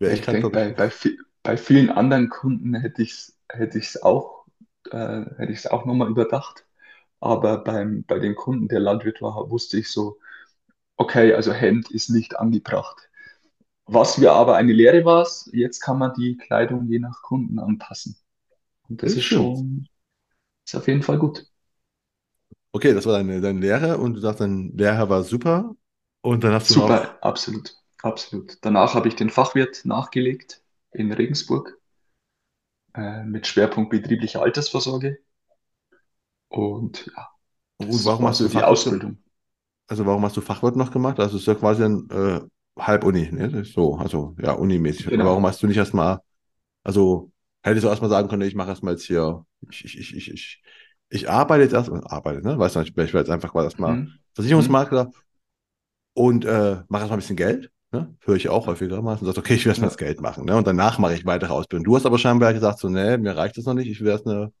Wäre 0.00 0.14
Ich 0.14 0.20
denke, 0.22 0.50
bei, 0.50 0.72
bei, 0.72 0.90
bei 1.42 1.56
vielen 1.56 1.90
anderen 1.90 2.28
Kunden 2.28 2.74
hätte 2.74 3.02
ich 3.02 3.12
es 3.12 3.36
hätte 3.48 3.78
ich's 3.78 3.96
auch, 4.02 4.46
äh, 4.90 5.24
hätte 5.36 5.72
auch 5.72 5.84
nochmal 5.84 6.08
überdacht. 6.08 6.66
Aber 7.20 7.58
beim, 7.64 8.04
bei 8.04 8.18
dem 8.20 8.34
Kunden, 8.36 8.68
der 8.68 8.80
Landwirt 8.80 9.22
war, 9.22 9.50
wusste 9.50 9.78
ich 9.78 9.90
so, 9.92 10.18
okay, 10.96 11.34
also 11.34 11.52
Hemd 11.52 11.90
ist 11.90 12.10
nicht 12.10 12.38
angebracht. 12.38 13.08
Was 13.86 14.18
mir 14.18 14.32
aber 14.32 14.56
eine 14.56 14.72
Lehre 14.74 15.04
war, 15.06 15.26
jetzt 15.52 15.80
kann 15.80 15.98
man 15.98 16.14
die 16.14 16.36
Kleidung 16.38 16.86
je 16.88 16.98
nach 17.00 17.22
Kunden 17.22 17.58
anpassen. 17.60 18.16
Und 18.88 19.02
das 19.02 19.14
Das 19.14 19.16
ist 19.16 19.24
stimmt. 19.24 19.64
schon, 19.64 19.88
ist 20.66 20.76
auf 20.76 20.88
jeden 20.88 21.02
Fall 21.04 21.18
gut. 21.18 21.46
Okay, 22.72 22.94
das 22.94 23.04
war 23.06 23.14
deine, 23.14 23.40
deine 23.40 23.58
Lehre 23.60 23.98
und 23.98 24.14
du 24.14 24.20
sagst, 24.20 24.40
dein 24.40 24.70
Lehrer 24.76 25.08
war 25.08 25.22
super 25.24 25.74
und 26.22 26.44
dann 26.44 26.52
hast 26.54 26.70
du 26.70 26.74
Super, 26.74 27.18
absolut, 27.22 27.76
absolut. 28.02 28.56
Danach 28.62 28.94
habe 28.94 29.08
ich 29.08 29.14
den 29.16 29.28
Fachwirt 29.28 29.84
nachgelegt 29.84 30.62
in 30.92 31.12
Regensburg 31.12 31.78
äh, 32.94 33.24
mit 33.24 33.48
Schwerpunkt 33.48 33.90
betriebliche 33.90 34.40
Altersvorsorge. 34.40 35.18
Und 36.48 37.06
ja, 37.16 37.28
und 37.78 38.04
warum 38.04 38.26
war 38.26 38.28
hast 38.28 38.40
du 38.40 38.48
die 38.48 38.62
Fachwirt, 38.62 38.68
Ausbildung. 38.68 39.18
also 39.88 40.06
warum 40.06 40.24
hast 40.24 40.36
du 40.36 40.40
Fachwirt 40.40 40.76
noch 40.76 40.92
gemacht? 40.92 41.20
Also 41.20 41.36
es 41.36 41.42
ist 41.42 41.46
ja 41.48 41.54
quasi 41.56 41.84
ein 41.84 42.08
äh, 42.10 42.40
halb 42.80 43.04
Uni, 43.04 43.30
ne? 43.32 43.64
So, 43.64 43.96
also 43.96 44.36
ja, 44.40 44.52
Unimäßig. 44.52 45.10
Und 45.10 45.22
warum 45.24 45.44
Genau. 45.44 45.46
hast 45.46 45.62
du 45.62 45.66
nicht 45.66 45.76
erstmal, 45.78 46.20
also 46.84 47.32
hättest 47.62 47.84
du 47.84 47.88
erstmal 47.90 48.10
sagen 48.10 48.28
können, 48.28 48.42
ich 48.42 48.54
mache 48.54 48.70
erstmal 48.70 48.94
jetzt 48.94 49.04
hier, 49.06 49.46
ich, 49.70 49.84
ich, 49.86 49.98
ich, 50.00 50.16
ich, 50.16 50.32
ich, 50.32 50.62
ich 51.10 51.30
arbeite 51.30 51.64
jetzt 51.64 51.74
erstmal, 51.74 52.02
arbeite, 52.06 52.42
ne? 52.42 52.58
Weißt 52.58 52.76
du 52.76 52.80
nicht, 52.80 52.90
ich 52.90 52.96
werde 52.98 53.18
jetzt 53.20 53.30
einfach 53.30 53.54
mal 53.54 53.64
erstmal 53.64 54.00
Mhm. 54.00 54.20
Mhm. 54.56 54.86
Versicherungsmakler 54.88 55.12
und 56.14 56.44
äh, 56.44 56.82
mache 56.88 57.02
erstmal 57.02 57.12
ein 57.12 57.20
bisschen 57.20 57.36
Geld, 57.36 57.70
ne? 57.92 58.14
Höre 58.20 58.36
ich 58.36 58.48
auch 58.48 58.66
häufiger 58.66 59.02
mal 59.02 59.16
und 59.18 59.24
sagst, 59.26 59.38
okay, 59.38 59.54
ich 59.54 59.64
will 59.64 59.70
erstmal 59.70 59.90
das 59.90 59.98
Geld 59.98 60.20
machen, 60.20 60.44
ne? 60.44 60.56
Und 60.56 60.66
danach 60.66 60.98
mache 60.98 61.14
ich 61.14 61.26
weitere 61.26 61.52
Ausbildung. 61.52 61.84
Du 61.84 61.96
hast 61.96 62.06
aber 62.06 62.18
scheinbar 62.18 62.52
gesagt, 62.54 62.78
so, 62.80 62.88
ne, 62.88 63.18
mir 63.18 63.36
reicht 63.36 63.56
das 63.56 63.64
noch 63.66 63.74
nicht, 63.74 63.88
ich 63.90 64.00
will 64.00 64.08
erst 64.08 64.26
eine 64.26 64.52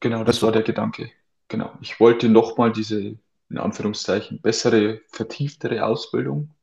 genau, 0.00 0.24
das 0.24 0.42
war 0.42 0.52
bessere. 0.52 0.52
der 0.52 0.62
Gedanke. 0.62 1.10
Genau. 1.48 1.76
Ich 1.80 2.00
wollte 2.00 2.28
nochmal 2.28 2.72
diese, 2.72 3.18
in 3.48 3.58
Anführungszeichen, 3.58 4.40
bessere, 4.40 5.00
vertieftere 5.10 5.84
Ausbildung 5.84 6.54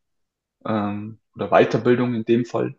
ähm, 0.65 1.19
oder 1.35 1.49
Weiterbildung 1.49 2.15
in 2.15 2.25
dem 2.25 2.45
Fall. 2.45 2.75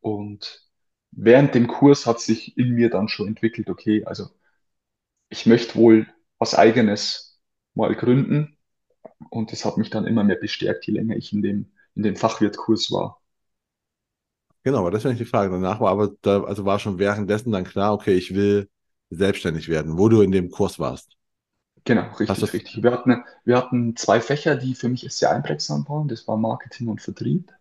Und 0.00 0.68
während 1.12 1.54
dem 1.54 1.68
Kurs 1.68 2.06
hat 2.06 2.20
sich 2.20 2.58
in 2.58 2.70
mir 2.72 2.90
dann 2.90 3.08
schon 3.08 3.28
entwickelt, 3.28 3.70
okay, 3.70 4.04
also 4.06 4.30
ich 5.28 5.46
möchte 5.46 5.74
wohl 5.76 6.06
was 6.38 6.54
Eigenes 6.54 7.40
mal 7.74 7.94
gründen. 7.94 8.56
Und 9.30 9.52
das 9.52 9.64
hat 9.64 9.78
mich 9.78 9.90
dann 9.90 10.06
immer 10.06 10.24
mehr 10.24 10.36
bestärkt, 10.36 10.86
je 10.86 10.94
länger 10.94 11.16
ich 11.16 11.32
in 11.32 11.42
dem, 11.42 11.72
in 11.94 12.02
dem 12.02 12.16
Fachwirtkurs 12.16 12.90
war. 12.90 13.20
Genau, 14.64 14.78
aber 14.78 14.90
das 14.90 15.02
wäre 15.04 15.12
nicht 15.12 15.20
die 15.20 15.28
Frage. 15.28 15.50
Danach 15.50 15.80
war 15.80 15.90
aber, 15.90 16.12
da, 16.22 16.44
also 16.44 16.64
war 16.64 16.78
schon 16.78 16.98
währenddessen 16.98 17.50
dann 17.50 17.64
klar, 17.64 17.92
okay, 17.92 18.14
ich 18.14 18.34
will 18.34 18.68
selbstständig 19.10 19.68
werden, 19.68 19.98
wo 19.98 20.08
du 20.08 20.22
in 20.22 20.32
dem 20.32 20.50
Kurs 20.50 20.78
warst. 20.78 21.16
Genau, 21.84 22.08
richtig, 22.10 22.38
das, 22.38 22.52
richtig. 22.52 22.82
Wir 22.82 22.92
hatten, 22.92 23.24
wir 23.44 23.56
hatten 23.56 23.96
zwei 23.96 24.20
Fächer, 24.20 24.54
die 24.54 24.74
für 24.74 24.88
mich 24.88 25.04
sehr 25.12 25.32
einprägsam 25.32 25.88
waren. 25.88 26.06
Das 26.06 26.28
war 26.28 26.36
Marketing 26.36 26.88
und 26.88 27.02
Vertrieb 27.02 27.52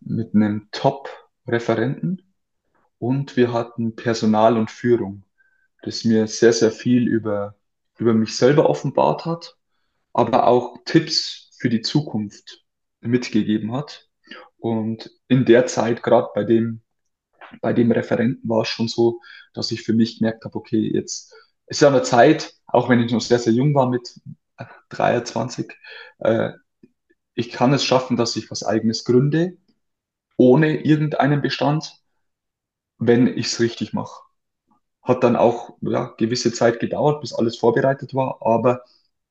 mit 0.00 0.34
einem 0.34 0.68
Top-Referenten. 0.72 2.22
Und 2.98 3.36
wir 3.36 3.52
hatten 3.52 3.94
Personal 3.94 4.56
und 4.56 4.72
Führung, 4.72 5.22
das 5.82 6.04
mir 6.04 6.26
sehr, 6.26 6.52
sehr 6.52 6.72
viel 6.72 7.06
über, 7.06 7.54
über 7.98 8.14
mich 8.14 8.36
selber 8.36 8.68
offenbart 8.68 9.24
hat, 9.24 9.57
aber 10.18 10.48
auch 10.48 10.78
Tipps 10.84 11.48
für 11.60 11.68
die 11.68 11.80
Zukunft 11.80 12.64
mitgegeben 13.00 13.72
hat. 13.72 14.08
Und 14.58 15.12
in 15.28 15.44
der 15.44 15.66
Zeit, 15.66 16.02
gerade 16.02 16.30
bei 16.34 16.42
dem, 16.42 16.82
bei 17.62 17.72
dem 17.72 17.92
Referenten, 17.92 18.48
war 18.48 18.62
es 18.62 18.68
schon 18.68 18.88
so, 18.88 19.20
dass 19.54 19.70
ich 19.70 19.82
für 19.82 19.92
mich 19.92 20.18
gemerkt 20.18 20.44
habe, 20.44 20.56
okay, 20.56 20.90
jetzt 20.92 21.32
ist 21.68 21.82
ja 21.82 21.88
eine 21.88 22.02
Zeit, 22.02 22.52
auch 22.66 22.88
wenn 22.88 23.00
ich 23.00 23.12
noch 23.12 23.20
sehr, 23.20 23.38
sehr 23.38 23.52
jung 23.52 23.76
war 23.76 23.88
mit 23.88 24.20
23, 24.88 25.72
äh, 26.18 26.50
ich 27.34 27.50
kann 27.50 27.72
es 27.72 27.84
schaffen, 27.84 28.16
dass 28.16 28.34
ich 28.34 28.50
was 28.50 28.64
Eigenes 28.64 29.04
gründe, 29.04 29.56
ohne 30.36 30.80
irgendeinen 30.84 31.42
Bestand, 31.42 31.92
wenn 32.98 33.28
ich 33.28 33.46
es 33.46 33.60
richtig 33.60 33.92
mache. 33.92 34.20
Hat 35.00 35.22
dann 35.22 35.36
auch 35.36 35.76
ja, 35.80 36.12
gewisse 36.18 36.52
Zeit 36.52 36.80
gedauert, 36.80 37.20
bis 37.20 37.32
alles 37.32 37.56
vorbereitet 37.56 38.14
war, 38.14 38.38
aber 38.40 38.82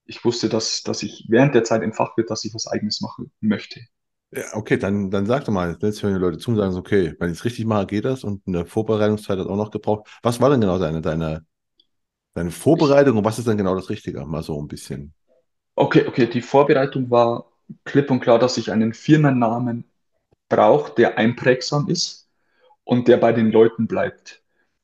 ich 0.08 0.24
wusste, 0.26 0.50
dass, 0.50 0.84
dass 0.84 1.04
ich 1.04 1.26
während 1.30 1.56
der 1.56 1.64
Zeit 1.64 1.84
im 1.84 1.94
Fachwirt, 1.94 2.30
dass 2.30 2.46
ich 2.46 2.54
was 2.54 2.68
Eigenes 2.68 3.02
machen 3.02 3.32
möchte. 3.42 3.82
Ja, 4.32 4.44
okay, 4.54 4.78
dann, 4.78 5.10
dann 5.10 5.26
sag 5.26 5.46
doch 5.46 5.54
mal, 5.54 5.78
jetzt 5.82 6.04
hören 6.04 6.14
die 6.14 6.20
Leute 6.20 6.38
zu 6.38 6.52
und 6.52 6.58
sagen 6.58 6.74
so, 6.74 6.80
okay, 6.80 7.16
wenn 7.20 7.32
ich 7.32 7.38
es 7.40 7.46
richtig 7.46 7.66
mache, 7.66 7.88
geht 7.88 8.06
das 8.06 8.24
und 8.24 8.46
eine 8.46 8.66
Vorbereitungszeit 8.66 9.40
hat 9.40 9.48
auch 9.48 9.56
noch 9.56 9.72
gebraucht. 9.72 10.10
Was 10.22 10.42
war 10.42 10.50
denn 10.50 10.62
genau 10.62 10.80
deine, 10.80 11.02
deine, 11.02 11.46
deine 12.34 12.52
Vorbereitung 12.52 13.18
und 13.18 13.26
was 13.26 13.40
ist 13.40 13.48
dann 13.48 13.58
genau 13.58 13.76
das 13.76 13.90
Richtige? 13.90 14.26
Mal 14.26 14.44
so 14.44 14.62
ein 14.62 14.68
bisschen. 14.68 15.14
okay, 15.76 16.06
okay, 16.08 16.28
die 16.28 16.42
Vorbereitung 16.42 17.10
war 17.10 17.52
klipp 17.86 18.12
und 18.12 18.20
klar, 18.22 18.40
dass 18.40 18.58
ich 18.58 18.72
einen 18.72 18.94
Firmennamen 18.94 19.86
brauche, 20.50 20.94
der 20.96 21.18
einprägsam 21.18 21.90
ist 21.90 22.30
und 22.84 23.08
der 23.08 23.18
bei 23.18 23.34
den 23.34 23.52
Leuten 23.52 23.88
bleibt. 23.88 24.44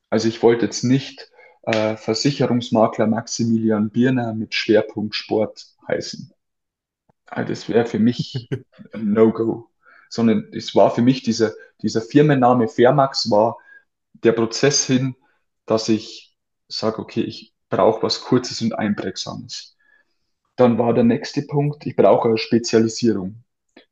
Also 0.09 0.27
ich 0.27 0.43
wollte 0.43 0.65
jetzt 0.65 0.83
nicht 0.83 1.31
äh, 1.63 1.95
Versicherungsmakler 1.97 3.07
Maximilian 3.07 3.89
Bierner 3.89 4.33
mit 4.33 4.53
Schwerpunkt 4.53 5.15
Sport 5.15 5.67
heißen. 5.87 6.31
Also 7.25 7.49
das 7.49 7.69
wäre 7.69 7.85
für 7.85 7.99
mich 7.99 8.49
ein 8.93 9.13
No-Go. 9.13 9.69
Sondern 10.09 10.47
es 10.53 10.75
war 10.75 10.93
für 10.93 11.01
mich 11.01 11.23
dieser, 11.23 11.53
dieser 11.81 12.01
Firmenname 12.01 12.67
Fairmax 12.67 13.31
war 13.31 13.57
der 14.13 14.33
Prozess 14.33 14.85
hin, 14.85 15.15
dass 15.65 15.89
ich 15.89 16.37
sage, 16.67 16.99
okay, 16.99 17.21
ich 17.21 17.53
brauche 17.69 18.03
was 18.03 18.21
Kurzes 18.21 18.61
und 18.61 18.73
Einprägsames. 18.73 19.75
Dann 20.55 20.77
war 20.77 20.93
der 20.93 21.03
nächste 21.03 21.41
Punkt, 21.41 21.85
ich 21.87 21.95
brauche 21.95 22.27
eine 22.29 22.37
Spezialisierung. 22.37 23.43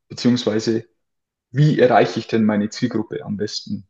Beziehungsweise, 0.08 0.86
wie 1.50 1.80
erreiche 1.80 2.20
ich 2.20 2.28
denn 2.28 2.44
meine 2.44 2.70
Zielgruppe 2.70 3.26
am 3.26 3.38
besten? 3.38 3.88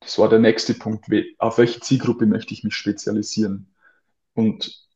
Das 0.00 0.18
war 0.18 0.28
der 0.28 0.38
nächste 0.38 0.74
Punkt. 0.74 1.06
Auf 1.38 1.58
welche 1.58 1.80
Zielgruppe 1.80 2.26
möchte 2.26 2.54
ich 2.54 2.64
mich 2.64 2.74
spezialisieren? 2.74 3.74
Und 4.34 4.88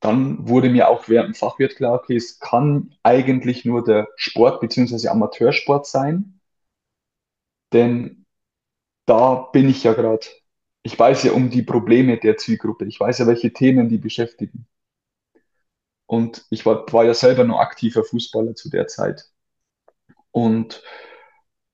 dann 0.00 0.48
wurde 0.48 0.68
mir 0.70 0.88
auch 0.88 1.08
während 1.08 1.30
dem 1.30 1.34
Fachwirt 1.34 1.76
klar, 1.76 1.94
okay, 1.94 2.16
es 2.16 2.38
kann 2.40 2.94
eigentlich 3.02 3.64
nur 3.64 3.84
der 3.84 4.08
Sport 4.16 4.60
bzw. 4.60 5.08
Amateursport 5.08 5.86
sein, 5.86 6.40
denn 7.72 8.26
da 9.06 9.34
bin 9.52 9.68
ich 9.68 9.84
ja 9.84 9.94
gerade. 9.94 10.26
Ich 10.82 10.98
weiß 10.98 11.24
ja 11.24 11.32
um 11.32 11.50
die 11.50 11.62
Probleme 11.62 12.18
der 12.18 12.36
Zielgruppe. 12.36 12.86
Ich 12.86 12.98
weiß 12.98 13.18
ja, 13.18 13.26
welche 13.26 13.52
Themen 13.52 13.88
die 13.88 13.98
beschäftigen. 13.98 14.66
Und 16.06 16.44
ich 16.50 16.66
war, 16.66 16.84
war 16.92 17.04
ja 17.04 17.14
selber 17.14 17.44
noch 17.44 17.58
aktiver 17.58 18.04
Fußballer 18.04 18.54
zu 18.54 18.70
der 18.70 18.86
Zeit. 18.86 19.30
Und 20.30 20.82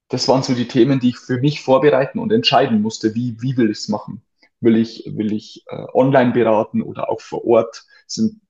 das 0.09 0.29
waren 0.29 0.43
so 0.43 0.55
die 0.55 0.69
Themen, 0.69 1.01
die 1.01 1.11
ich 1.11 1.19
für 1.19 1.39
mich 1.39 1.63
vorbereiten 1.63 2.19
und 2.19 2.33
entscheiden 2.33 2.83
musste, 2.83 3.15
wie, 3.15 3.41
wie 3.41 3.57
will 3.57 3.71
ich 3.71 3.79
es 3.79 3.89
machen. 3.89 4.23
Will 4.61 4.77
ich, 4.77 5.05
will 5.07 5.33
ich 5.33 5.65
äh, 5.69 5.85
online 5.95 6.33
beraten 6.33 6.83
oder 6.83 7.11
auch 7.11 7.21
vor 7.21 7.45
Ort? 7.47 7.85
Es 8.07 8.15
sind 8.15 8.41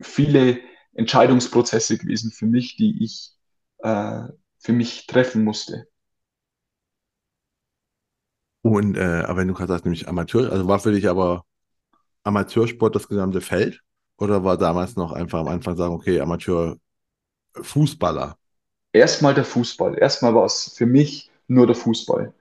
viele 0.00 0.60
Entscheidungsprozesse 0.94 1.98
gewesen 1.98 2.30
für 2.30 2.46
mich, 2.46 2.76
die 2.76 3.02
ich 3.02 3.32
äh, 3.78 4.22
für 4.58 4.72
mich 4.72 5.06
treffen 5.06 5.44
musste. 5.44 5.88
Und 8.62 8.96
äh, 8.96 9.24
aber 9.26 9.38
wenn 9.38 9.48
du 9.48 9.54
gerade 9.54 9.72
sagst, 9.72 9.84
nämlich 9.84 10.08
Amateur, 10.08 10.52
also 10.52 10.68
war 10.68 10.78
für 10.78 10.92
dich 10.92 11.08
aber 11.08 11.44
Amateursport 12.24 12.94
das 12.94 13.08
gesamte 13.08 13.40
Feld? 13.40 13.82
Oder 14.18 14.44
war 14.44 14.58
damals 14.58 14.96
noch 14.96 15.12
einfach 15.12 15.40
am 15.40 15.48
Anfang 15.48 15.76
sagen, 15.76 15.94
okay, 15.94 16.20
Amateurfußballer? 16.20 18.37
Erstmal 18.98 19.32
der 19.32 19.44
Fußball. 19.44 19.96
Erstmal 19.96 20.34
war 20.34 20.44
es 20.44 20.74
für 20.74 20.86
mich 20.86 21.30
nur 21.46 21.68
der 21.68 21.76
Fußball. 21.76 22.34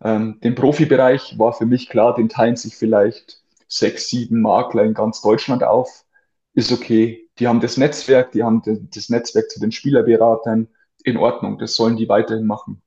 Ähm, 0.00 0.38
den 0.44 0.54
Profibereich 0.54 1.38
war 1.40 1.52
für 1.52 1.66
mich 1.66 1.88
klar, 1.88 2.14
den 2.14 2.28
teilen 2.28 2.54
sich 2.54 2.76
vielleicht 2.76 3.42
sechs, 3.66 4.08
sieben 4.10 4.40
Makler 4.40 4.84
in 4.84 4.94
ganz 4.94 5.20
Deutschland 5.22 5.64
auf. 5.64 6.04
Ist 6.52 6.70
okay. 6.70 7.28
Die 7.40 7.48
haben 7.48 7.60
das 7.60 7.78
Netzwerk, 7.78 8.30
die 8.30 8.44
haben 8.44 8.62
das 8.94 9.08
Netzwerk 9.08 9.50
zu 9.50 9.58
den 9.58 9.72
Spielerberatern. 9.72 10.68
In 11.02 11.16
Ordnung, 11.16 11.58
das 11.58 11.74
sollen 11.74 11.96
die 11.96 12.08
weiterhin 12.08 12.46
machen. 12.46 12.80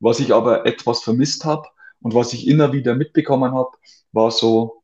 Was 0.00 0.18
ich 0.18 0.32
aber 0.32 0.64
etwas 0.64 1.02
vermisst 1.02 1.44
habe 1.44 1.68
und 2.00 2.14
was 2.14 2.32
ich 2.32 2.48
immer 2.48 2.72
wieder 2.72 2.94
mitbekommen 2.94 3.52
habe, 3.52 3.72
war 4.12 4.30
so, 4.30 4.82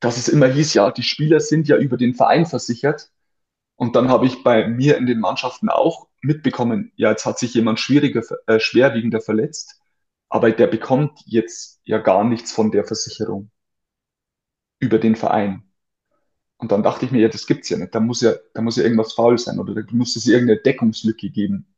dass 0.00 0.16
es 0.16 0.28
immer 0.28 0.46
hieß, 0.46 0.72
ja, 0.72 0.90
die 0.90 1.02
Spieler 1.02 1.40
sind 1.40 1.68
ja 1.68 1.76
über 1.76 1.98
den 1.98 2.14
Verein 2.14 2.46
versichert. 2.46 3.10
Und 3.76 3.94
dann 3.94 4.08
habe 4.08 4.24
ich 4.24 4.42
bei 4.42 4.66
mir 4.66 4.96
in 4.96 5.06
den 5.06 5.20
Mannschaften 5.20 5.68
auch 5.68 6.08
mitbekommen, 6.24 6.92
ja, 6.96 7.10
jetzt 7.10 7.26
hat 7.26 7.38
sich 7.38 7.54
jemand 7.54 7.80
schwieriger, 7.80 8.22
äh, 8.46 8.58
schwerwiegender 8.60 9.20
verletzt, 9.20 9.80
aber 10.28 10.50
der 10.50 10.66
bekommt 10.66 11.20
jetzt 11.26 11.80
ja 11.84 11.98
gar 11.98 12.24
nichts 12.24 12.52
von 12.52 12.70
der 12.70 12.84
Versicherung 12.84 13.50
über 14.78 14.98
den 14.98 15.16
Verein. 15.16 15.64
Und 16.56 16.72
dann 16.72 16.82
dachte 16.82 17.04
ich 17.04 17.12
mir, 17.12 17.20
ja, 17.20 17.28
das 17.28 17.46
gibt's 17.46 17.68
ja 17.68 17.76
nicht. 17.78 17.94
Da 17.94 18.00
muss 18.00 18.20
ja, 18.20 18.34
da 18.54 18.62
muss 18.62 18.76
ja 18.76 18.84
irgendwas 18.84 19.12
faul 19.12 19.38
sein 19.38 19.58
oder 19.58 19.74
da 19.74 19.82
muss 19.92 20.16
es 20.16 20.26
irgendeine 20.26 20.60
Deckungslücke 20.60 21.30
geben. 21.30 21.74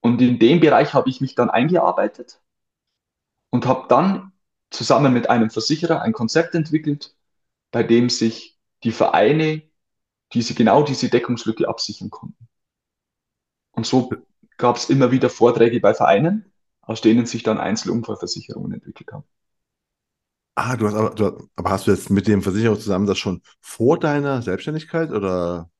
Und 0.00 0.20
in 0.20 0.38
dem 0.38 0.60
Bereich 0.60 0.94
habe 0.94 1.08
ich 1.08 1.20
mich 1.20 1.34
dann 1.34 1.48
eingearbeitet 1.48 2.40
und 3.50 3.66
habe 3.66 3.86
dann 3.88 4.32
zusammen 4.70 5.12
mit 5.12 5.30
einem 5.30 5.50
Versicherer 5.50 6.02
ein 6.02 6.12
Konzept 6.12 6.54
entwickelt, 6.54 7.14
bei 7.70 7.82
dem 7.82 8.10
sich 8.10 8.58
die 8.84 8.92
Vereine 8.92 9.62
diese, 10.32 10.54
genau 10.54 10.82
diese 10.82 11.08
Deckungslücke 11.08 11.68
absichern 11.68 12.10
konnten. 12.10 12.48
Und 13.82 13.86
so 13.86 14.10
gab 14.58 14.76
es 14.76 14.90
immer 14.90 15.10
wieder 15.10 15.28
Vorträge 15.28 15.80
bei 15.80 15.92
Vereinen, 15.92 16.52
aus 16.82 17.00
denen 17.00 17.26
sich 17.26 17.42
dann 17.42 17.58
Einzelunfallversicherungen 17.58 18.72
entwickelt 18.74 19.12
haben. 19.12 19.24
Ah, 20.54 20.76
du 20.76 20.86
hast 20.86 20.94
aber, 20.94 21.10
du, 21.14 21.48
aber 21.56 21.70
hast 21.70 21.86
du 21.86 21.90
jetzt 21.92 22.10
mit 22.10 22.26
dem 22.28 22.42
Versicherer 22.42 22.78
zusammen 22.78 23.06
das 23.06 23.18
schon 23.18 23.42
vor 23.60 23.98
deiner 23.98 24.42
Selbstständigkeit 24.42 25.10
oder? 25.10 25.70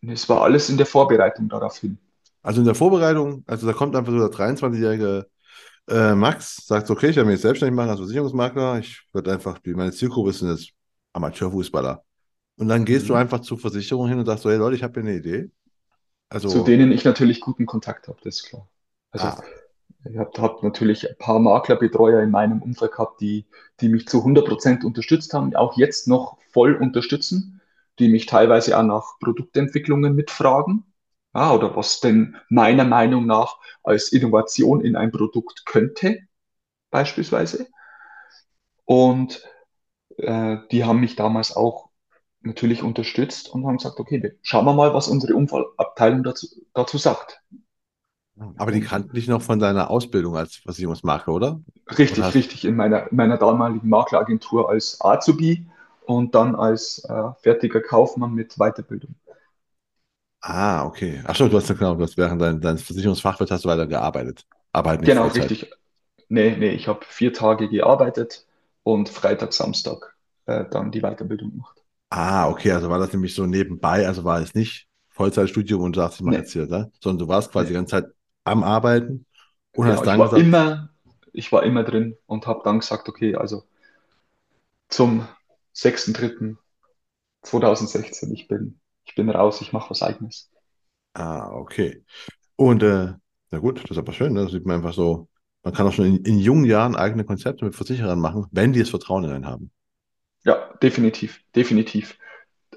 Es 0.00 0.26
war 0.30 0.40
alles 0.40 0.70
in 0.70 0.78
der 0.78 0.86
Vorbereitung 0.86 1.50
darauf 1.50 1.76
hin. 1.76 1.98
Also 2.42 2.60
in 2.60 2.66
der 2.66 2.74
Vorbereitung, 2.74 3.42
also 3.46 3.66
da 3.66 3.72
kommt 3.72 3.96
einfach 3.96 4.12
so 4.12 4.18
der 4.18 4.28
23-jährige 4.28 5.26
äh, 5.88 6.14
Max, 6.14 6.66
sagt, 6.66 6.90
okay, 6.90 7.10
ich 7.10 7.16
werde 7.16 7.26
mich 7.28 7.34
jetzt 7.36 7.42
selbstständig 7.42 7.74
machen 7.76 7.90
als 7.90 8.00
Versicherungsmakler. 8.00 8.78
Ich 8.78 9.02
würde 9.12 9.32
einfach, 9.32 9.58
meine 9.66 9.92
Zielgruppe 9.92 10.32
sind 10.32 10.50
jetzt 10.50 10.70
Amateurfußballer. 11.12 12.04
Und 12.58 12.68
dann 12.68 12.84
gehst 12.84 13.08
du 13.08 13.14
Mhm. 13.14 13.16
einfach 13.16 13.40
zur 13.40 13.58
Versicherung 13.58 14.08
hin 14.08 14.18
und 14.20 14.26
sagst 14.26 14.44
so, 14.44 14.50
hey 14.50 14.58
Leute, 14.58 14.76
ich 14.76 14.82
habe 14.84 15.00
hier 15.00 15.10
eine 15.10 15.18
Idee. 15.18 15.50
Zu 16.30 16.36
Also, 16.48 16.64
denen 16.64 16.92
ich 16.92 17.04
natürlich 17.04 17.40
guten 17.40 17.66
Kontakt 17.66 18.08
habe, 18.08 18.18
das 18.22 18.36
ist 18.36 18.48
klar. 18.48 18.68
Also 19.12 19.26
ah, 19.26 19.42
ich 20.04 20.18
habe 20.18 20.30
hab 20.42 20.62
natürlich 20.62 21.08
ein 21.08 21.16
paar 21.18 21.38
Maklerbetreuer 21.38 22.22
in 22.22 22.30
meinem 22.30 22.62
Umfeld 22.62 22.92
gehabt, 22.92 23.20
die, 23.20 23.46
die 23.80 23.88
mich 23.88 24.06
zu 24.06 24.24
100% 24.24 24.84
unterstützt 24.84 25.32
haben, 25.34 25.54
auch 25.54 25.76
jetzt 25.76 26.08
noch 26.08 26.38
voll 26.52 26.74
unterstützen, 26.74 27.60
die 27.98 28.08
mich 28.08 28.26
teilweise 28.26 28.78
auch 28.78 28.82
nach 28.82 29.18
Produktentwicklungen 29.20 30.14
mitfragen. 30.14 30.84
Ja, 31.34 31.52
oder 31.52 31.76
was 31.76 32.00
denn 32.00 32.36
meiner 32.48 32.84
Meinung 32.84 33.26
nach 33.26 33.58
als 33.82 34.12
Innovation 34.12 34.80
in 34.80 34.96
ein 34.96 35.12
Produkt 35.12 35.66
könnte, 35.66 36.20
beispielsweise. 36.90 37.66
Und 38.84 39.42
äh, 40.18 40.58
die 40.70 40.84
haben 40.84 41.00
mich 41.00 41.16
damals 41.16 41.54
auch 41.54 41.85
natürlich 42.42 42.82
unterstützt 42.82 43.48
und 43.50 43.66
haben 43.66 43.78
gesagt, 43.78 44.00
okay, 44.00 44.38
schauen 44.42 44.64
wir 44.64 44.74
mal, 44.74 44.94
was 44.94 45.08
unsere 45.08 45.34
Unfallabteilung 45.36 46.22
dazu, 46.22 46.46
dazu 46.74 46.98
sagt. 46.98 47.42
aber 48.56 48.72
die 48.72 48.80
kannten 48.80 49.14
dich 49.14 49.28
noch 49.28 49.42
von 49.42 49.58
deiner 49.58 49.90
Ausbildung 49.90 50.36
als 50.36 50.56
Versicherungsmakler, 50.56 51.32
oder? 51.34 51.60
Oder 52.08 52.26
richtig, 52.26 52.26
hast, 52.26 52.36
richtig 52.36 52.64
in 52.64 52.76
meiner, 52.76 53.10
in 53.10 53.16
meiner 53.16 53.38
damaligen 53.38 53.88
Makleragentur 53.88 54.68
als 54.68 55.00
Azubi 55.00 55.66
und 56.04 56.34
dann 56.34 56.54
als 56.54 57.04
äh, 57.08 57.32
fertiger 57.42 57.80
Kaufmann 57.80 58.34
mit 58.34 58.54
Weiterbildung. 58.58 59.14
ah, 60.40 60.84
okay. 60.86 61.22
Ach 61.26 61.36
so, 61.36 61.48
du 61.48 61.56
hast 61.56 61.68
ja 61.68 61.74
genau, 61.74 61.94
du 61.94 62.02
hast 62.04 62.16
während 62.16 62.40
dein, 62.40 62.60
deines 62.60 62.82
Versicherungsfachwirts 62.82 63.50
hast 63.50 63.64
du 63.64 63.68
weiter 63.68 63.86
gearbeitet. 63.86 64.46
Aber 64.72 64.90
halt 64.90 65.00
nicht 65.00 65.14
Genau, 65.14 65.16
Vollzeit. 65.16 65.52
richtig. 65.52 65.70
Nee, 66.28 66.56
nee, 66.56 66.70
ich 66.70 66.88
habe 66.88 67.04
vier 67.06 67.32
Tage 67.32 67.68
gearbeitet 67.68 68.46
und 68.82 69.08
Freitag, 69.08 69.52
Samstag 69.52 70.16
äh, 70.46 70.64
dann 70.70 70.90
die 70.92 71.00
Weiterbildung 71.02 71.50
gemacht. 71.52 71.82
Ah, 72.10 72.48
okay, 72.48 72.70
also 72.72 72.88
war 72.88 72.98
das 72.98 73.12
nämlich 73.12 73.34
so 73.34 73.46
nebenbei, 73.46 74.06
also 74.06 74.24
war 74.24 74.40
es 74.40 74.54
nicht 74.54 74.86
Vollzeitstudium 75.08 75.82
und 75.82 75.96
du 75.96 76.00
sagst, 76.00 76.20
ich 76.20 76.24
mache 76.24 76.34
Nee, 76.34 76.38
jetzt 76.38 76.52
hier, 76.52 76.66
ne? 76.66 76.90
Sondern 77.00 77.26
du 77.26 77.28
warst 77.28 77.50
quasi 77.52 77.68
die 77.68 77.74
ganze 77.74 77.90
Zeit 78.02 78.06
am 78.44 78.62
Arbeiten 78.62 79.26
und 79.74 79.86
hast 79.88 80.06
ich 80.06 80.06
dann 80.06 80.18
war 80.18 80.22
gesagt, 80.22 80.36
immer, 80.36 80.90
ich 81.32 81.50
war 81.52 81.62
immer 81.64 81.84
drin 81.84 82.16
und 82.26 82.46
habe 82.46 82.62
dann 82.64 82.80
gesagt, 82.80 83.08
okay, 83.08 83.34
also 83.36 83.64
zum 84.88 85.28
6.3.2016, 85.72 88.32
ich 88.32 88.48
bin, 88.48 88.80
ich 89.04 89.14
bin 89.14 89.30
raus, 89.30 89.60
ich 89.62 89.72
mache 89.72 89.90
was 89.90 90.02
Eigenes. 90.02 90.50
ah, 91.14 91.50
okay. 91.52 92.04
Und 92.56 92.82
äh, 92.82 93.14
na 93.50 93.58
gut, 93.60 93.82
das 93.84 93.90
ist 93.92 93.98
aber 93.98 94.12
schön, 94.12 94.32
ne? 94.34 94.44
Das 94.44 94.52
sieht 94.52 94.66
man 94.66 94.76
einfach 94.78 94.94
so, 94.94 95.28
man 95.64 95.74
kann 95.74 95.86
auch 95.88 95.92
schon 95.92 96.06
in, 96.06 96.16
in 96.24 96.38
jungen 96.40 96.64
Jahren 96.66 96.96
eigene 96.96 97.24
Konzepte 97.24 97.64
mit 97.66 97.74
Versicherern 97.76 98.20
machen, 98.20 98.46
wenn 98.52 98.72
die 98.72 98.80
das 98.80 98.90
Vertrauen 98.90 99.24
in 99.24 99.30
einen 99.30 99.46
haben. 99.46 99.70
Ja, 100.46 100.72
definitiv, 100.80 101.42
definitiv. 101.56 102.16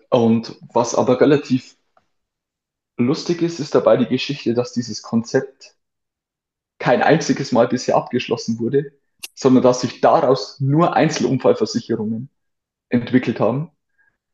Und 0.10 0.58
was 0.74 0.96
aber 0.96 1.22
relativ 1.22 1.78
lustig 2.98 3.44
ist, 3.44 3.60
ist 3.60 3.76
dabei 3.76 3.96
die 3.96 4.08
Geschichte, 4.08 4.56
dass 4.56 4.74
dieses 4.74 5.04
Konzept 5.04 5.76
kein 6.80 7.04
einziges 7.04 7.52
Mal 7.52 7.68
bisher 7.68 7.96
abgeschlossen 7.96 8.58
wurde, 8.58 8.94
sondern 9.36 9.62
dass 9.62 9.82
sich 9.82 10.02
daraus 10.02 10.60
nur 10.60 10.96
Einzelunfallversicherungen 10.96 12.30
entwickelt 12.90 13.40
haben 13.40 13.72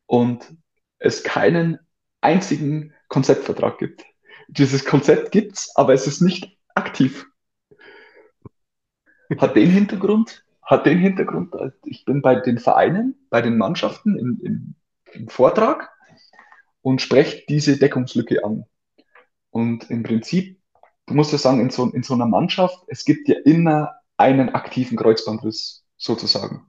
und 0.06 0.56
es 0.98 1.22
keinen 1.22 1.78
einzigen 2.22 2.94
Konzeptvertrag 3.08 3.76
gibt. 3.78 4.04
dieses 4.48 4.86
Konzept 4.86 5.30
gibt's, 5.30 5.76
aber 5.76 5.92
es 5.92 6.06
ist 6.06 6.22
nicht 6.22 6.56
aktiv. 6.74 7.26
Hat 9.38 9.56
den 9.56 9.70
Hintergrund, 9.70 10.45
hat 10.66 10.84
den 10.84 10.98
Hintergrund, 10.98 11.54
ich 11.84 12.04
bin 12.04 12.20
bei 12.22 12.34
den 12.34 12.58
Vereinen, 12.58 13.14
bei 13.30 13.40
den 13.40 13.56
Mannschaften 13.56 14.18
im, 14.18 14.40
im, 14.42 14.74
im 15.12 15.28
Vortrag 15.28 15.90
und 16.82 17.00
spreche 17.00 17.44
diese 17.48 17.78
Deckungslücke 17.78 18.44
an. 18.44 18.64
Und 19.50 19.88
im 19.90 20.02
Prinzip, 20.02 20.60
du 21.06 21.14
musst 21.14 21.30
ja 21.32 21.38
sagen, 21.38 21.60
in 21.60 21.70
so, 21.70 21.88
in 21.90 22.02
so 22.02 22.14
einer 22.14 22.26
Mannschaft, 22.26 22.84
es 22.88 23.04
gibt 23.04 23.28
ja 23.28 23.36
immer 23.44 23.94
einen 24.16 24.50
aktiven 24.50 24.98
Kreuzbandriss 24.98 25.86
sozusagen. 25.96 26.66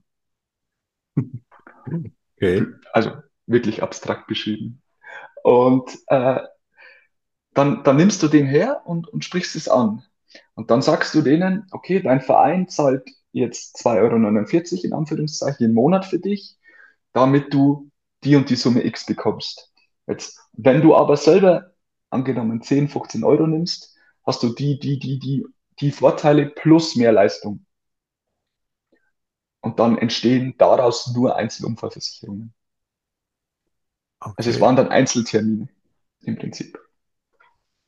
Okay. 2.35 2.67
Also 2.93 3.11
wirklich 3.47 3.81
abstrakt 3.81 4.27
beschrieben. 4.27 4.83
Und 5.41 5.97
äh, 6.07 6.41
dann, 7.55 7.83
dann 7.83 7.95
nimmst 7.97 8.21
du 8.21 8.27
den 8.27 8.45
her 8.45 8.83
und, 8.85 9.07
und 9.07 9.25
sprichst 9.25 9.55
es 9.55 9.67
an. 9.67 10.03
Und 10.53 10.69
dann 10.69 10.83
sagst 10.83 11.15
du 11.15 11.23
denen, 11.23 11.65
okay, 11.71 11.99
dein 11.99 12.21
Verein 12.21 12.69
zahlt 12.69 13.09
jetzt 13.39 13.77
2,49 13.85 14.73
Euro 14.73 14.83
in 14.85 14.93
Anführungszeichen 14.93 15.65
im 15.65 15.73
Monat 15.73 16.05
für 16.05 16.19
dich, 16.19 16.57
damit 17.13 17.53
du 17.53 17.89
die 18.23 18.35
und 18.35 18.49
die 18.49 18.55
Summe 18.55 18.85
X 18.85 19.05
bekommst. 19.05 19.71
Jetzt, 20.07 20.39
wenn 20.53 20.81
du 20.81 20.95
aber 20.95 21.17
selber 21.17 21.73
angenommen 22.09 22.61
10, 22.61 22.89
15 22.89 23.23
Euro 23.23 23.47
nimmst, 23.47 23.95
hast 24.25 24.43
du 24.43 24.49
die, 24.49 24.79
die, 24.79 24.99
die, 24.99 25.19
die, 25.19 25.45
die 25.79 25.91
Vorteile 25.91 26.47
plus 26.47 26.95
mehr 26.95 27.11
Leistung. 27.11 27.65
Und 29.61 29.79
dann 29.79 29.97
entstehen 29.97 30.55
daraus 30.57 31.13
nur 31.13 31.35
Einzelunfallversicherungen. 31.35 32.53
Okay. 34.19 34.33
Also 34.37 34.49
es 34.49 34.61
waren 34.61 34.75
dann 34.75 34.89
Einzeltermine 34.89 35.67
im 36.21 36.37
Prinzip. 36.37 36.77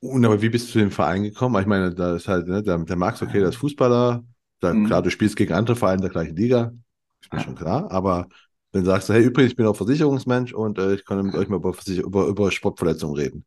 Und 0.02 0.24
aber 0.26 0.42
wie 0.42 0.50
bist 0.50 0.68
du 0.68 0.74
zu 0.74 0.80
dem 0.80 0.92
Verein 0.92 1.24
gekommen? 1.24 1.60
Ich 1.62 1.68
meine, 1.68 1.94
da 1.94 2.16
ist 2.16 2.28
halt, 2.28 2.48
ne, 2.48 2.64
der, 2.64 2.78
der 2.80 2.96
Max, 2.96 3.22
okay, 3.22 3.40
der 3.40 3.50
ist 3.50 3.58
Fußballer, 3.58 4.24
da, 4.60 4.74
mhm. 4.74 4.86
klar, 4.86 5.02
du 5.02 5.10
spielst 5.10 5.36
gegen 5.36 5.54
andere 5.54 5.76
Vereine 5.76 6.02
der 6.02 6.10
gleichen 6.10 6.36
Liga, 6.36 6.74
ist 7.22 7.32
mir 7.32 7.40
ja. 7.40 7.46
schon 7.46 7.56
klar, 7.56 7.92
aber 7.92 8.28
dann 8.72 8.86
sagst 8.86 9.10
du, 9.10 9.14
hey, 9.14 9.24
übrigens, 9.24 9.52
ich 9.52 9.58
bin 9.58 9.66
auch 9.66 9.76
Versicherungsmensch 9.76 10.54
und 10.54 10.78
äh, 10.78 10.94
ich 10.94 11.06
kann 11.06 11.26
mit 11.26 11.36
euch 11.36 11.50
mal 11.50 11.58
über, 11.58 11.74
über, 11.88 12.28
über 12.28 12.52
Sportverletzungen 12.52 13.16
reden. 13.16 13.46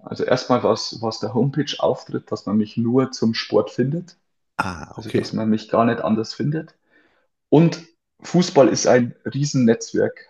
Also 0.00 0.24
erstmal 0.24 0.62
war 0.62 0.72
es 0.72 1.20
der 1.20 1.34
Homepage-Auftritt, 1.34 2.30
dass 2.32 2.46
man 2.46 2.56
mich 2.56 2.76
nur 2.76 3.12
zum 3.12 3.34
Sport 3.34 3.70
findet. 3.70 4.16
Ah, 4.56 4.90
okay. 4.90 4.94
Also, 4.96 5.18
dass 5.18 5.32
man 5.32 5.48
mich 5.48 5.68
gar 5.68 5.84
nicht 5.84 6.00
anders 6.00 6.34
findet. 6.34 6.74
Und 7.48 7.86
Fußball 8.22 8.68
ist 8.68 8.86
ein 8.86 9.14
Riesennetzwerk. 9.24 10.28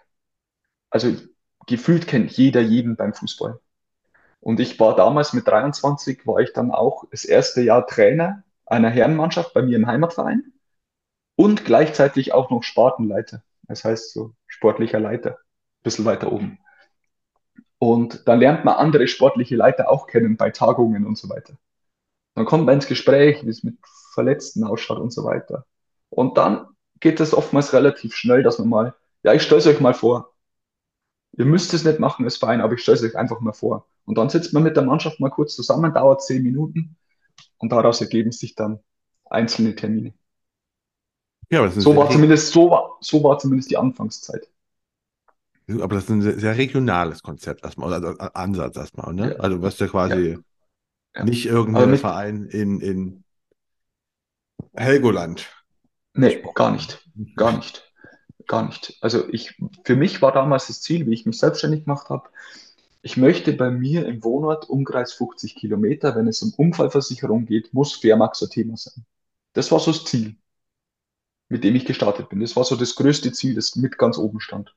Also 0.91 1.17
gefühlt 1.67 2.07
kennt 2.07 2.33
jeder 2.33 2.61
jeden 2.61 2.97
beim 2.97 3.15
Fußball. 3.15 3.61
Und 4.41 4.61
ich 4.61 4.79
war 4.79 4.95
damals 4.95 5.33
mit 5.33 5.49
23, 5.49 6.27
war 6.27 6.41
ich 6.41 6.53
dann 6.53 6.71
auch 6.71 7.05
das 7.11 7.25
erste 7.25 7.63
Jahr 7.63 7.87
Trainer 7.87 8.43
einer 8.67 8.91
Herrenmannschaft 8.91 9.53
bei 9.55 9.63
mir 9.63 9.77
im 9.77 9.87
Heimatverein 9.87 10.53
und 11.37 11.65
gleichzeitig 11.65 12.33
auch 12.33 12.51
noch 12.51 12.63
Spartenleiter. 12.63 13.43
Das 13.63 13.85
heißt 13.85 14.13
so 14.13 14.35
sportlicher 14.47 15.01
Leiter, 15.01 15.31
ein 15.31 15.83
bisschen 15.83 16.05
weiter 16.05 16.33
oben. 16.33 16.59
Und 17.79 18.27
dann 18.29 18.41
lernt 18.41 18.65
man 18.65 18.77
andere 18.77 19.09
sportliche 19.09 19.57
Leiter 19.57 19.91
auch 19.91 20.07
kennen 20.07 20.37
bei 20.37 20.51
Tagungen 20.51 21.07
und 21.07 21.19
so 21.19 21.29
weiter. 21.29 21.55
Dann 22.35 22.47
kommt 22.47 22.67
man 22.67 22.77
ins 22.77 22.87
Gespräch, 22.87 23.45
wie 23.45 23.51
es 23.51 23.63
mit 23.63 23.77
Verletzten 24.13 24.65
ausschaut 24.65 24.99
und 24.99 25.13
so 25.13 25.25
weiter. 25.25 25.67
Und 26.09 26.39
dann 26.39 26.69
geht 27.01 27.21
es 27.21 27.35
oftmals 27.35 27.73
relativ 27.73 28.15
schnell, 28.15 28.43
dass 28.43 28.59
man 28.59 28.69
mal, 28.69 28.95
ja, 29.23 29.35
ich 29.35 29.43
stelle 29.43 29.59
es 29.59 29.67
euch 29.67 29.81
mal 29.81 29.95
vor. 29.95 30.33
Ihr 31.33 31.45
müsst 31.45 31.75
es 31.75 31.85
nicht 31.85 31.99
machen 31.99 32.25
als 32.25 32.37
Verein, 32.37 32.61
aber 32.61 32.75
ich 32.75 32.83
stelle 32.83 32.97
es 32.97 33.05
euch 33.05 33.17
einfach 33.17 33.41
mal 33.41 33.53
vor. 33.53 33.87
Und 34.05 34.17
dann 34.19 34.31
sitzt 34.31 34.55
man 34.55 34.63
mit 34.63 34.77
der 34.77 34.85
Mannschaft 34.85 35.21
mal 35.21 35.31
kurz 35.31 35.55
zusammen, 35.55 35.93
dauert 35.93 36.23
zehn 36.23 36.43
Minuten 36.43 36.97
und 37.59 37.71
daraus 37.71 38.01
ergeben 38.01 38.33
sich 38.33 38.55
dann 38.55 38.81
einzelne 39.25 39.75
Termine. 39.75 40.15
Ja, 41.51 41.69
so, 41.71 41.95
war 41.95 42.11
zumindest, 42.11 42.53
so, 42.53 42.71
war, 42.71 42.97
so 43.01 43.23
war 43.23 43.39
zumindest 43.39 43.71
die 43.71 43.77
Anfangszeit. 43.77 44.49
Aber 45.69 45.95
das 45.95 46.05
ist 46.05 46.11
ein 46.11 46.23
sehr, 46.23 46.39
sehr 46.39 46.57
regionales 46.57 47.23
Konzept 47.23 47.65
erstmal, 47.65 47.93
also 47.93 48.19
Ansatz 48.19 48.77
erstmal, 48.77 49.15
ne? 49.15 49.33
Ja. 49.33 49.37
Also 49.37 49.63
was 49.63 49.79
ja 49.79 49.87
quasi 49.87 50.31
ja. 50.33 50.39
Ja. 51.17 51.25
nicht 51.25 51.47
irgendein 51.47 51.97
Verein 51.97 52.47
in, 52.47 52.81
in 52.81 53.25
Helgoland. 54.75 55.49
Nee, 56.13 56.43
gar 56.55 56.73
nicht. 56.73 57.09
Gar 57.37 57.57
nicht. 57.57 57.93
Gar 58.47 58.67
nicht. 58.67 58.99
Also 59.01 59.29
ich, 59.31 59.57
für 59.85 59.97
mich 59.97 60.21
war 60.21 60.33
damals 60.33 60.67
das 60.67 60.83
Ziel, 60.83 61.07
wie 61.07 61.15
ich 61.15 61.25
mich 61.25 61.39
selbstständig 61.39 61.85
gemacht 61.85 62.11
habe, 62.11 62.29
ich 63.05 63.19
möchte 63.19 63.53
bei 63.53 63.71
mir 63.71 64.07
im 64.07 64.25
Wohnort 64.25 64.71
Umkreis 64.71 65.13
50 65.13 65.57
Kilometer, 65.57 66.17
wenn 66.17 66.27
es 66.27 66.41
um 66.43 66.55
Unfallversicherung 66.57 67.45
geht, 67.45 67.75
muss 67.75 67.93
Fairmax 67.95 68.43
ein 68.43 68.49
Thema 68.49 68.79
sein. 68.79 69.05
Das 69.53 69.71
war 69.71 69.79
so 69.79 69.93
das 69.93 70.07
Ziel, 70.07 70.37
mit 71.51 71.65
dem 71.65 71.75
ich 71.77 71.85
gestartet 71.85 72.31
bin. 72.31 72.41
Das 72.41 72.57
war 72.57 72.65
so 72.65 72.77
das 72.77 72.95
größte 72.95 73.31
Ziel, 73.33 73.55
das 73.55 73.77
mit 73.77 73.99
ganz 73.99 74.17
oben 74.17 74.41
stand. 74.41 74.75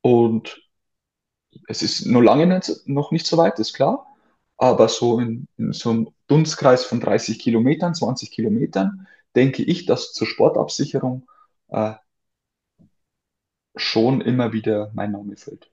Und 0.00 0.66
es 1.68 1.82
ist 1.82 2.06
noch 2.06 2.22
lange 2.22 2.46
nicht, 2.46 2.88
noch 2.88 3.10
nicht 3.10 3.26
so 3.26 3.36
weit, 3.36 3.58
ist 3.58 3.74
klar. 3.74 4.06
Aber 4.56 4.88
so 4.88 5.20
in, 5.20 5.46
in 5.58 5.74
so 5.74 5.90
einem 5.90 6.08
Dunstkreis 6.26 6.86
von 6.86 7.00
30 7.00 7.38
Kilometern, 7.38 7.94
20 7.94 8.30
Kilometern, 8.30 9.06
denke 9.36 9.62
ich, 9.62 9.84
dass 9.84 10.14
zur 10.14 10.26
Sportabsicherung 10.26 11.28
äh, 11.68 11.96
schon 13.76 14.22
immer 14.22 14.54
wieder 14.54 14.90
mein 14.94 15.12
Name 15.12 15.36
fällt. 15.36 15.70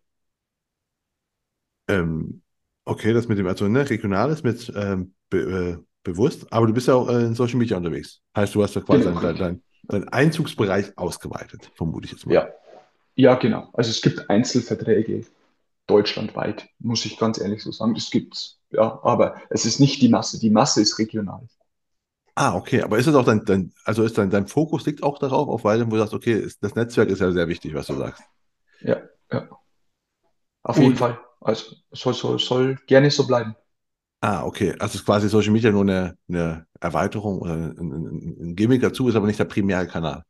Ähm, 1.88 2.42
okay, 2.86 3.14
das 3.14 3.28
mit 3.28 3.38
dem, 3.38 3.48
also 3.48 3.68
ne, 3.68 3.90
regional 3.90 4.32
ist 4.32 4.44
mit 4.44 4.72
ähm, 4.76 5.14
be, 5.30 5.38
äh, 5.38 5.78
bewusst, 6.04 6.52
aber 6.52 6.68
du 6.68 6.74
bist 6.74 6.88
ja 6.88 6.96
auch 6.96 7.10
äh, 7.10 7.26
in 7.26 7.36
Social 7.36 7.58
Media 7.58 7.78
unterwegs. 7.78 8.22
Heißt, 8.36 8.56
du 8.56 8.64
hast 8.64 8.76
ja 8.76 8.82
quasi 8.82 9.04
genau. 9.04 9.20
deinen 9.20 9.38
dein, 9.38 9.64
dein 9.84 10.08
Einzugsbereich 10.10 10.98
ausgeweitet, 10.98 11.72
vermute 11.76 12.06
ich 12.06 12.12
jetzt 12.12 12.26
mal. 12.26 12.34
Ja. 12.34 12.50
ja, 13.16 13.36
genau. 13.36 13.70
Also 13.74 13.92
es 13.92 14.02
gibt 14.02 14.30
Einzelverträge 14.30 15.26
deutschlandweit, 15.88 16.68
muss 16.80 17.06
ich 17.06 17.18
ganz 17.18 17.40
ehrlich 17.40 17.64
so 17.64 17.72
sagen. 17.72 17.94
Das 17.94 18.10
gibt's, 18.10 18.60
ja, 18.72 19.00
aber 19.04 19.36
es 19.50 19.66
ist 19.66 19.80
nicht 19.80 20.02
die 20.02 20.10
Masse. 20.10 20.40
Die 20.40 20.50
Masse 20.50 20.82
ist 20.82 21.00
regional. 21.00 21.48
Ah, 22.36 22.56
okay, 22.56 22.84
aber 22.84 23.00
ist 23.00 23.08
das 23.08 23.16
auch 23.16 23.26
dein, 23.26 23.44
dein 23.46 23.74
also 23.84 24.04
ist 24.04 24.18
dein, 24.18 24.30
dein 24.30 24.46
Fokus 24.46 24.86
liegt 24.86 25.02
auch 25.02 25.18
darauf, 25.18 25.50
auf 25.50 25.64
Weile, 25.64 25.88
wo 25.88 25.92
du 25.92 25.98
sagst, 25.98 26.14
okay, 26.14 26.48
das 26.62 26.76
Netzwerk 26.76 27.10
ist 27.10 27.20
ja 27.20 27.32
sehr 27.32 27.48
wichtig, 27.48 27.74
was 27.74 27.88
du 27.88 27.96
sagst. 27.96 28.22
Ja, 28.82 29.02
ja. 29.32 29.50
Auf 30.62 30.78
jeden 30.78 30.96
Fall. 30.96 31.18
Also 31.48 31.76
soll, 31.92 32.14
soll, 32.14 32.40
soll 32.40 32.76
gerne 32.86 33.10
so 33.10 33.26
bleiben. 33.26 33.56
Ah, 34.22 34.44
okay. 34.46 34.74
Also 34.80 34.98
ist 34.98 35.06
quasi 35.06 35.30
Social 35.30 35.52
Media 35.54 35.72
nur 35.72 35.82
eine, 35.84 36.18
eine 36.28 36.66
Erweiterung 36.80 37.40
oder 37.40 37.54
ein, 37.54 37.78
ein, 37.78 38.38
ein 38.52 38.56
Gimmick 38.56 38.82
dazu, 38.82 39.08
ist 39.08 39.16
aber 39.16 39.28
nicht 39.28 39.40
der 39.40 39.46
primäre 39.46 39.88
Kanal. 39.88 40.24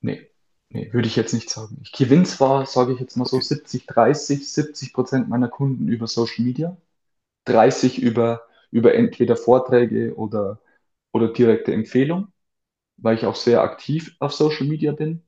Nee, 0.00 0.30
nee, 0.70 0.92
würde 0.92 1.08
ich 1.08 1.16
jetzt 1.16 1.34
nicht 1.34 1.50
sagen. 1.50 1.78
Ich 1.82 1.92
gewinne 1.92 2.24
zwar, 2.24 2.66
sage 2.66 2.92
ich 2.92 3.00
jetzt 3.00 3.16
mal 3.16 3.24
so, 3.24 3.36
okay. 3.36 3.46
70, 3.46 3.86
30, 3.86 4.50
70 4.52 4.92
Prozent 4.92 5.28
meiner 5.28 5.48
Kunden 5.48 5.88
über 5.88 6.06
Social 6.06 6.44
Media, 6.44 6.76
30 7.46 8.00
über, 8.02 8.42
über 8.70 8.94
entweder 8.94 9.36
Vorträge 9.36 10.14
oder, 10.16 10.60
oder 11.12 11.32
direkte 11.32 11.72
Empfehlung, 11.74 12.28
weil 12.98 13.16
ich 13.16 13.26
auch 13.26 13.36
sehr 13.36 13.62
aktiv 13.62 14.16
auf 14.20 14.32
Social 14.34 14.66
Media 14.68 14.92
bin. 14.92 15.22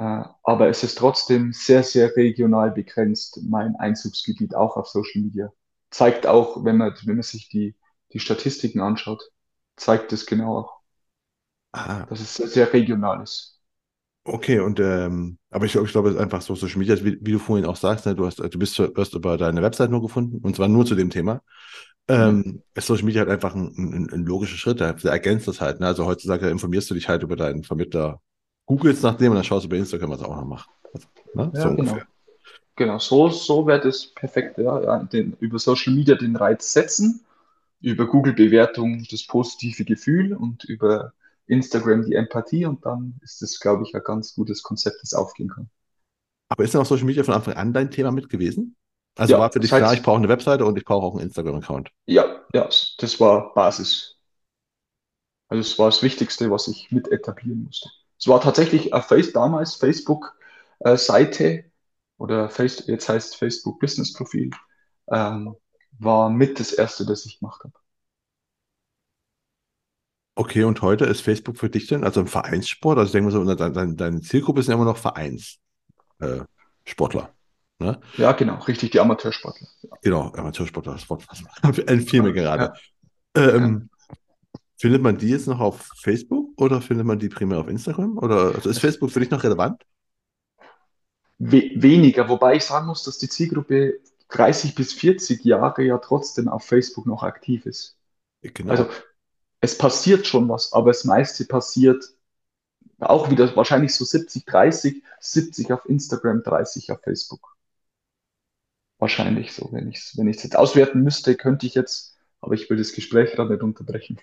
Äh, 0.00 0.24
aber 0.42 0.68
es 0.68 0.82
ist 0.82 0.96
trotzdem 0.96 1.52
sehr, 1.52 1.82
sehr 1.82 2.16
regional 2.16 2.70
begrenzt, 2.70 3.38
mein 3.42 3.76
Einzugsgebiet 3.76 4.54
auch 4.54 4.78
auf 4.78 4.88
Social 4.88 5.20
Media. 5.20 5.52
Zeigt 5.90 6.26
auch, 6.26 6.64
wenn 6.64 6.78
man, 6.78 6.94
wenn 7.04 7.16
man 7.16 7.22
sich 7.22 7.50
die, 7.50 7.76
die 8.14 8.18
Statistiken 8.18 8.80
anschaut, 8.80 9.22
zeigt 9.76 10.12
es 10.14 10.24
genau 10.24 10.58
auch, 10.58 10.80
ah. 11.72 12.06
dass 12.06 12.20
es 12.20 12.34
sehr, 12.34 12.48
sehr 12.48 12.72
regional 12.72 13.22
ist. 13.22 13.60
Okay, 14.24 14.60
und 14.60 14.80
ähm, 14.80 15.38
aber 15.50 15.66
ich, 15.66 15.74
ich 15.74 15.92
glaube, 15.92 16.08
es 16.08 16.14
ist 16.14 16.20
einfach 16.20 16.40
so 16.40 16.54
Social 16.54 16.78
Media, 16.78 16.96
wie, 17.04 17.18
wie 17.20 17.32
du 17.32 17.38
vorhin 17.38 17.66
auch 17.66 17.76
sagst, 17.76 18.06
ne, 18.06 18.14
du 18.14 18.24
hast, 18.24 18.38
du 18.38 18.58
bist 18.58 18.74
zuerst 18.74 19.14
über 19.14 19.36
deine 19.36 19.60
Website 19.60 19.90
nur 19.90 20.00
gefunden 20.00 20.38
und 20.42 20.56
zwar 20.56 20.68
nur 20.68 20.86
zu 20.86 20.94
dem 20.94 21.10
Thema. 21.10 21.42
Ähm, 22.08 22.36
mhm. 22.36 22.62
Social 22.80 23.04
Media 23.04 23.20
halt 23.20 23.30
einfach 23.30 23.54
ein, 23.54 23.74
ein, 23.76 24.10
ein 24.10 24.24
logischer 24.24 24.56
Schritt, 24.56 24.80
der, 24.80 24.94
der 24.94 25.12
ergänzt 25.12 25.46
das 25.46 25.60
halt. 25.60 25.80
Ne? 25.80 25.86
Also 25.86 26.06
heutzutage 26.06 26.48
informierst 26.48 26.88
du 26.90 26.94
dich 26.94 27.08
halt 27.08 27.22
über 27.22 27.36
deinen 27.36 27.64
Vermittler 27.64 28.22
googelst 28.70 29.02
nach 29.02 29.16
dem 29.16 29.32
und 29.32 29.34
dann 29.34 29.44
schaust 29.44 29.64
du 29.64 29.68
bei 29.68 29.78
Instagram, 29.78 30.10
was 30.10 30.20
er 30.20 30.28
auch 30.28 30.36
noch 30.36 30.44
macht. 30.44 30.70
Also, 30.94 31.08
ne? 31.34 31.50
ja, 31.52 31.62
so 31.62 31.76
genau. 31.76 31.98
Genau, 32.76 32.98
so, 32.98 33.28
so 33.28 33.66
wäre 33.66 33.80
das 33.80 34.06
perfekt. 34.06 34.58
Ja, 34.58 35.02
den, 35.02 35.36
über 35.40 35.58
Social 35.58 35.92
Media 35.92 36.14
den 36.14 36.36
Reiz 36.36 36.72
setzen, 36.72 37.20
über 37.80 38.06
Google-Bewertung 38.06 39.04
das 39.10 39.26
positive 39.26 39.84
Gefühl 39.84 40.34
und 40.34 40.64
über 40.64 41.12
Instagram 41.46 42.04
die 42.04 42.14
Empathie 42.14 42.64
und 42.64 42.86
dann 42.86 43.18
ist 43.22 43.42
das, 43.42 43.58
glaube 43.58 43.82
ich, 43.82 43.94
ein 43.94 44.02
ganz 44.04 44.34
gutes 44.34 44.62
Konzept, 44.62 44.98
das 45.02 45.14
aufgehen 45.14 45.48
kann. 45.48 45.68
Aber 46.48 46.62
ist 46.62 46.72
denn 46.72 46.80
auch 46.80 46.86
Social 46.86 47.06
Media 47.06 47.24
von 47.24 47.34
Anfang 47.34 47.54
an 47.54 47.72
dein 47.72 47.90
Thema 47.90 48.12
mit 48.12 48.28
gewesen? 48.28 48.76
Also 49.18 49.34
ja, 49.34 49.40
war 49.40 49.50
für 49.52 49.58
dich 49.58 49.70
klar, 49.70 49.92
ich 49.92 50.02
brauche 50.02 50.18
eine 50.18 50.28
Webseite 50.28 50.64
und 50.64 50.78
ich 50.78 50.84
brauche 50.84 51.04
auch 51.04 51.14
einen 51.14 51.24
Instagram-Account. 51.24 51.90
Ja, 52.06 52.44
ja, 52.54 52.68
das 52.98 53.20
war 53.20 53.52
Basis. 53.52 54.16
Also 55.48 55.60
es 55.60 55.78
war 55.78 55.86
das 55.86 56.02
Wichtigste, 56.02 56.50
was 56.52 56.68
ich 56.68 56.92
mit 56.92 57.10
etablieren 57.10 57.64
musste. 57.64 57.90
Es 58.20 58.26
war 58.28 58.40
tatsächlich 58.40 58.92
eine 58.92 59.02
Face, 59.02 59.32
damals 59.32 59.76
Facebook-Seite 59.76 61.64
oder 62.18 62.50
Face, 62.50 62.86
jetzt 62.86 63.08
heißt 63.08 63.36
Facebook 63.36 63.80
Business 63.80 64.12
Profil, 64.12 64.50
ähm, 65.10 65.56
war 65.98 66.28
mit 66.28 66.60
das 66.60 66.72
erste, 66.72 67.06
das 67.06 67.24
ich 67.24 67.40
gemacht 67.40 67.64
habe. 67.64 67.72
Okay, 70.34 70.64
und 70.64 70.82
heute 70.82 71.06
ist 71.06 71.22
Facebook 71.22 71.56
für 71.56 71.70
dich 71.70 71.86
denn, 71.86 72.04
also 72.04 72.20
im 72.20 72.26
Vereinssport, 72.26 72.98
also 72.98 73.08
ich 73.08 73.12
denke 73.12 73.32
mal 73.32 73.32
so, 73.32 73.54
deine, 73.54 73.94
deine 73.94 74.20
Zielgruppe 74.20 74.62
sind 74.62 74.74
immer 74.74 74.84
noch 74.84 74.98
Vereinssportler. 74.98 75.60
Äh, 77.80 77.84
ne? 77.84 78.00
Ja, 78.16 78.32
genau, 78.32 78.56
richtig, 78.64 78.90
die 78.90 79.00
Amateursportler. 79.00 79.66
Ja. 79.82 79.96
Genau, 80.02 80.32
Amateursportler, 80.32 80.92
das 80.92 81.08
Wort 81.08 81.26
entfiel 81.88 82.22
mir 82.22 82.32
gerade. 82.32 82.72
Ja. 83.36 83.50
Ähm. 83.50 83.89
Findet 84.80 85.02
man 85.02 85.18
die 85.18 85.28
jetzt 85.28 85.46
noch 85.46 85.60
auf 85.60 85.90
Facebook 85.94 86.58
oder 86.58 86.80
findet 86.80 87.06
man 87.06 87.18
die 87.18 87.28
primär 87.28 87.58
auf 87.58 87.68
Instagram? 87.68 88.16
Oder 88.16 88.54
also 88.54 88.70
ist 88.70 88.78
Facebook 88.78 89.10
für 89.10 89.20
dich 89.20 89.28
noch 89.28 89.44
relevant? 89.44 89.82
We 91.36 91.72
weniger, 91.74 92.30
wobei 92.30 92.56
ich 92.56 92.64
sagen 92.64 92.86
muss, 92.86 93.02
dass 93.02 93.18
die 93.18 93.28
Zielgruppe 93.28 94.00
30 94.28 94.74
bis 94.74 94.94
40 94.94 95.44
Jahre 95.44 95.82
ja 95.82 95.98
trotzdem 95.98 96.48
auf 96.48 96.64
Facebook 96.64 97.04
noch 97.04 97.22
aktiv 97.22 97.66
ist. 97.66 97.98
Genau. 98.40 98.70
Also 98.70 98.88
es 99.60 99.76
passiert 99.76 100.26
schon 100.26 100.48
was, 100.48 100.72
aber 100.72 100.92
das 100.92 101.04
meiste 101.04 101.44
passiert 101.44 102.02
auch 103.00 103.30
wieder 103.30 103.54
wahrscheinlich 103.56 103.94
so 103.94 104.06
70, 104.06 104.46
30, 104.46 105.02
70 105.20 105.72
auf 105.72 105.84
Instagram, 105.84 106.42
30 106.42 106.90
auf 106.90 107.02
Facebook. 107.02 107.54
Wahrscheinlich 108.98 109.52
so, 109.52 109.68
wenn 109.72 109.88
ich 109.88 109.98
es 109.98 110.16
wenn 110.16 110.26
jetzt 110.26 110.56
auswerten 110.56 111.02
müsste, 111.02 111.34
könnte 111.34 111.66
ich 111.66 111.74
jetzt, 111.74 112.16
aber 112.40 112.54
ich 112.54 112.68
will 112.68 112.76
das 112.76 112.92
Gespräch 112.92 113.32
gerade 113.32 113.52
nicht 113.52 113.62
unterbrechen. 113.62 114.18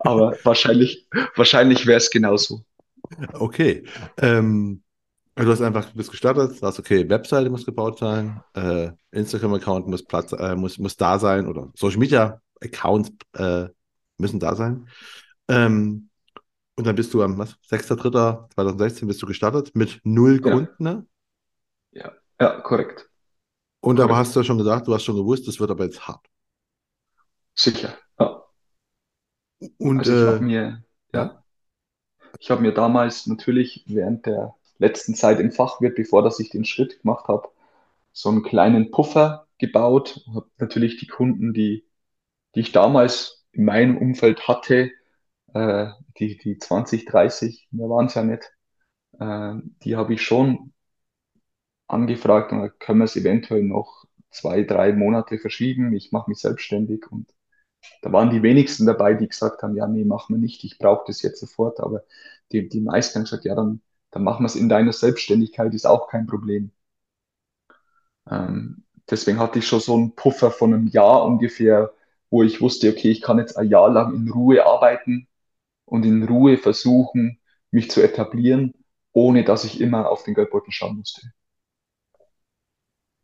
aber 0.00 0.36
wahrscheinlich, 0.42 1.08
wahrscheinlich 1.36 1.86
wäre 1.86 1.98
es 1.98 2.10
genauso. 2.10 2.64
Okay. 3.34 3.84
Ähm, 4.18 4.82
Du 5.44 5.48
hast 5.52 5.60
einfach, 5.60 5.92
bist 5.92 6.10
gestartet, 6.10 6.56
sagst, 6.56 6.80
okay, 6.80 7.08
Webseite 7.08 7.48
muss 7.48 7.64
gebaut 7.64 8.00
sein, 8.00 8.42
äh, 8.54 8.90
Instagram-Account 9.12 9.86
muss, 9.86 10.02
äh, 10.32 10.56
muss, 10.56 10.78
muss 10.78 10.96
da 10.96 11.16
sein 11.20 11.46
oder 11.46 11.70
Social 11.76 12.00
Media 12.00 12.42
Accounts 12.60 13.12
äh, 13.34 13.68
müssen 14.16 14.40
da 14.40 14.56
sein. 14.56 14.88
Ähm, 15.46 16.08
und 16.74 16.86
dann 16.86 16.96
bist 16.96 17.14
du 17.14 17.22
am 17.22 17.40
6.3.2016 17.40 19.06
bist 19.06 19.22
du 19.22 19.26
gestartet 19.26 19.76
mit 19.76 20.00
null 20.02 20.40
ja. 20.44 20.52
Kunden, 20.52 20.82
ne? 20.82 21.06
Ja, 21.92 22.12
ja, 22.40 22.60
korrekt. 22.60 23.08
Und 23.80 23.96
korrekt. 23.96 24.10
aber 24.10 24.18
hast 24.18 24.34
du 24.34 24.40
ja 24.40 24.44
schon 24.44 24.58
gesagt, 24.58 24.88
du 24.88 24.94
hast 24.94 25.04
schon 25.04 25.16
gewusst, 25.16 25.46
das 25.46 25.60
wird 25.60 25.70
aber 25.70 25.84
jetzt 25.84 26.06
hart. 26.06 26.26
Sicher, 27.58 27.98
ja. 28.18 28.44
Und 29.78 29.98
also 29.98 30.12
ich 30.12 30.22
äh, 30.22 30.26
habe 30.26 30.44
mir, 30.44 30.84
ja, 31.12 31.42
ich 32.40 32.50
habe 32.50 32.62
mir 32.62 32.72
damals 32.72 33.26
natürlich 33.26 33.84
während 33.88 34.26
der 34.26 34.54
letzten 34.78 35.14
Zeit 35.14 35.40
im 35.40 35.52
Fachwirt, 35.52 35.96
bevor 35.96 36.22
dass 36.22 36.40
ich 36.40 36.50
den 36.50 36.64
Schritt 36.64 37.02
gemacht 37.02 37.28
habe, 37.28 37.48
so 38.12 38.28
einen 38.30 38.42
kleinen 38.42 38.90
Puffer 38.90 39.48
gebaut. 39.58 40.24
Habe 40.34 40.48
natürlich 40.58 40.98
die 40.98 41.06
Kunden, 41.08 41.52
die, 41.54 41.86
die 42.54 42.60
ich 42.60 42.72
damals 42.72 43.46
in 43.52 43.64
meinem 43.64 43.98
Umfeld 43.98 44.48
hatte, 44.48 44.92
äh, 45.54 45.88
die, 46.18 46.38
die 46.38 46.58
20, 46.58 47.06
30, 47.06 47.68
mehr 47.72 47.88
waren 47.90 48.06
es 48.06 48.14
ja 48.14 48.24
nicht, 48.24 48.52
äh, 49.20 49.54
die 49.84 49.96
habe 49.96 50.14
ich 50.14 50.22
schon 50.22 50.72
angefragt 51.86 52.52
und 52.52 52.60
da 52.60 52.68
können 52.68 53.00
wir 53.00 53.04
es 53.04 53.16
eventuell 53.16 53.62
noch 53.62 54.04
zwei, 54.30 54.62
drei 54.62 54.92
Monate 54.92 55.38
verschieben. 55.38 55.92
Ich 55.94 56.12
mache 56.12 56.30
mich 56.30 56.38
selbstständig 56.38 57.10
und 57.10 57.28
da 58.02 58.12
waren 58.12 58.30
die 58.30 58.42
wenigsten 58.42 58.86
dabei, 58.86 59.14
die 59.14 59.28
gesagt 59.28 59.62
haben, 59.62 59.76
ja, 59.76 59.86
nee, 59.86 60.04
machen 60.04 60.34
wir 60.36 60.40
nicht, 60.40 60.64
ich 60.64 60.78
brauche 60.78 61.04
das 61.06 61.22
jetzt 61.22 61.40
sofort. 61.40 61.80
Aber 61.80 62.04
die, 62.52 62.68
die 62.68 62.80
meisten 62.80 63.16
haben 63.16 63.24
gesagt, 63.24 63.44
ja, 63.44 63.54
dann 63.54 63.80
dann 64.10 64.24
machen 64.24 64.42
wir 64.42 64.46
es 64.46 64.56
in 64.56 64.68
deiner 64.68 64.92
Selbstständigkeit, 64.92 65.74
ist 65.74 65.86
auch 65.86 66.08
kein 66.08 66.26
Problem. 66.26 66.72
Ähm, 68.30 68.84
deswegen 69.10 69.38
hatte 69.38 69.58
ich 69.58 69.66
schon 69.66 69.80
so 69.80 69.94
einen 69.94 70.14
Puffer 70.14 70.50
von 70.50 70.72
einem 70.74 70.86
Jahr 70.88 71.24
ungefähr, 71.24 71.92
wo 72.30 72.42
ich 72.42 72.60
wusste, 72.60 72.90
okay, 72.90 73.10
ich 73.10 73.22
kann 73.22 73.38
jetzt 73.38 73.56
ein 73.56 73.68
Jahr 73.68 73.90
lang 73.90 74.14
in 74.14 74.30
Ruhe 74.30 74.66
arbeiten 74.66 75.28
und 75.86 76.04
in 76.06 76.24
Ruhe 76.24 76.58
versuchen, 76.58 77.40
mich 77.70 77.90
zu 77.90 78.02
etablieren, 78.02 78.74
ohne 79.12 79.44
dass 79.44 79.64
ich 79.64 79.80
immer 79.80 80.10
auf 80.10 80.24
den 80.24 80.34
Geldbeutel 80.34 80.72
schauen 80.72 80.98
musste. 80.98 81.22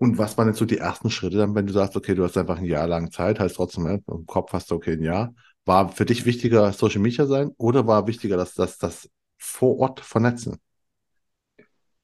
Und 0.05 0.19
was 0.19 0.39
waren 0.39 0.49
jetzt 0.49 0.59
so 0.59 0.65
die 0.67 0.79
ersten 0.79 1.11
Schritte 1.11 1.39
dann, 1.39 1.55
wenn 1.55 1.67
du 1.67 1.73
sagst, 1.73 1.97
okay, 1.97 2.15
du 2.15 2.25
hast 2.25 2.37
einfach 2.37 2.59
ein 2.59 2.65
Jahr 2.67 2.87
lang 2.87 3.11
Zeit, 3.11 3.41
heißt 3.41 3.57
trotzdem, 3.57 3.85
ne, 3.85 4.03
im 4.09 4.27
Kopf 4.27 4.53
hast 4.53 4.71
du, 4.71 4.77
okay, 4.77 4.93
ein 4.93 5.03
Jahr. 5.03 5.35
War 5.65 5.89
für 5.91 6.05
dich 6.05 6.27
wichtiger 6.27 6.73
Social 6.73 7.01
Media 7.01 7.27
sein 7.27 7.53
oder 7.59 7.87
war 7.87 8.07
wichtiger, 8.07 8.37
dass 8.37 8.55
das, 8.55 8.79
das 8.79 9.09
vor 9.39 9.79
Ort 9.79 10.01
vernetzen? 10.01 10.59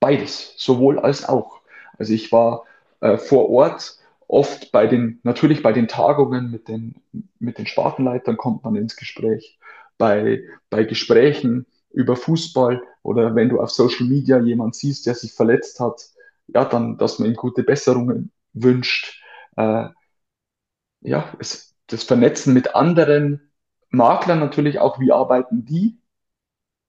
beides, 0.01 0.55
sowohl 0.57 0.99
als 0.99 1.29
auch. 1.29 1.61
Also 1.99 2.13
ich 2.15 2.33
war 2.33 2.65
äh, 3.01 3.19
vor 3.19 3.51
Ort 3.51 3.99
oft 4.27 4.73
bei 4.73 4.87
den, 4.87 5.21
natürlich 5.23 5.63
bei 5.63 5.73
den 5.73 5.87
Tagungen 5.87 6.51
mit 6.51 6.69
den, 6.69 6.97
mit 7.39 7.59
den 7.59 7.67
Spartenleitern 7.67 8.37
kommt 8.37 8.65
man 8.65 8.75
ins 8.75 8.97
Gespräch. 8.97 9.59
Bei, 9.99 10.43
bei 10.71 10.85
Gesprächen 10.85 11.67
über 11.91 12.17
Fußball 12.17 12.83
oder 13.03 13.35
wenn 13.35 13.51
du 13.51 13.61
auf 13.61 13.71
Social 13.71 14.07
Media 14.07 14.39
jemand 14.39 14.75
siehst, 14.75 15.07
der 15.07 15.15
sich 15.15 15.33
verletzt 15.33 15.79
hat, 15.79 16.09
ja, 16.55 16.65
dann, 16.65 16.99
dass 16.99 17.19
man 17.19 17.29
ihm 17.29 17.37
gute 17.37 17.63
Besserungen 17.63 18.33
wünscht. 18.53 19.23
Äh, 19.57 19.89
ja, 21.01 21.33
es, 21.39 21.77
das 21.87 22.05
Vernetzen 22.05 22.55
mit 22.55 22.75
anderen 22.75 23.53
Maklern 23.91 24.39
natürlich 24.39 24.79
auch, 24.79 25.01
wie 25.01 25.13
arbeiten 25.13 25.65
die? 25.65 26.01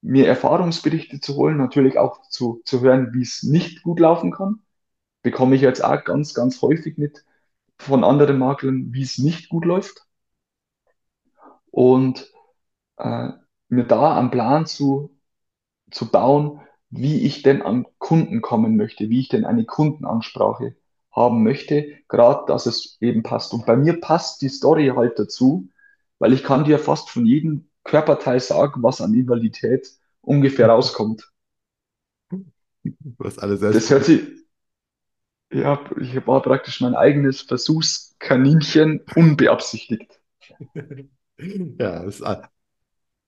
mir 0.01 0.28
Erfahrungsberichte 0.28 1.20
zu 1.20 1.36
holen, 1.36 1.57
natürlich 1.57 1.97
auch 1.97 2.22
zu, 2.30 2.62
zu 2.66 2.82
hören, 2.82 3.14
wie 3.14 3.22
es 3.22 3.43
nicht 3.43 3.84
gut 3.84 3.99
laufen 3.99 4.32
kann. 4.32 4.62
Bekomme 5.22 5.55
ich 5.55 5.62
jetzt 5.62 5.84
auch 5.84 6.03
ganz, 6.03 6.34
ganz 6.34 6.62
häufig 6.62 6.97
mit 6.97 7.24
von 7.78 8.03
anderen 8.03 8.39
Maklern, 8.39 8.93
wie 8.93 9.03
es 9.03 9.18
nicht 9.18 9.49
gut 9.49 9.66
läuft. 9.66 10.05
Und 11.70 12.32
äh, 12.97 13.30
mir 13.70 13.84
da 13.86 14.18
einen 14.18 14.32
Plan 14.32 14.66
zu, 14.66 15.18
zu 15.91 16.12
bauen, 16.12 16.62
wie 16.92 17.22
ich 17.22 17.42
denn 17.42 17.62
an 17.62 17.86
Kunden 17.98 18.42
kommen 18.42 18.76
möchte, 18.76 19.10
wie 19.10 19.22
ich 19.22 19.30
denn 19.30 19.46
eine 19.46 19.66
Kundenansprache 19.66 20.76
haben 21.12 21.44
möchte, 21.44 21.94
gerade 22.08 22.46
dass 22.48 22.66
es 22.66 22.98
eben 23.02 23.24
passt. 23.24 23.54
Und 23.54 23.66
bei 23.66 23.76
mir 23.76 24.00
passt 24.00 24.42
die 24.42 24.50
Story 24.50 24.92
halt 24.96 25.18
dazu, 25.18 25.70
weil 26.20 26.34
ich 26.34 26.44
kann 26.44 26.66
dir 26.66 26.80
fast 26.80 27.10
von 27.10 27.26
jedem 27.26 27.70
Körperteil 27.84 28.39
sagen, 28.39 28.84
was 28.84 29.02
an 29.02 29.14
Invalidität 29.14 29.89
ungefähr 30.22 30.68
rauskommt. 30.68 31.32
Was 33.18 33.39
alles. 33.39 33.62
Das 33.62 33.89
hört 33.89 34.06
sich, 34.06 34.22
ja, 35.52 35.80
ich 36.00 36.16
war 36.28 36.42
praktisch 36.42 36.82
mein 36.82 36.96
eigenes 36.96 37.42
Versuchskaninchen 37.42 39.02
unbeabsichtigt. 39.16 40.20
ja, 41.38 42.04
das 42.04 42.20
ist 42.20 42.26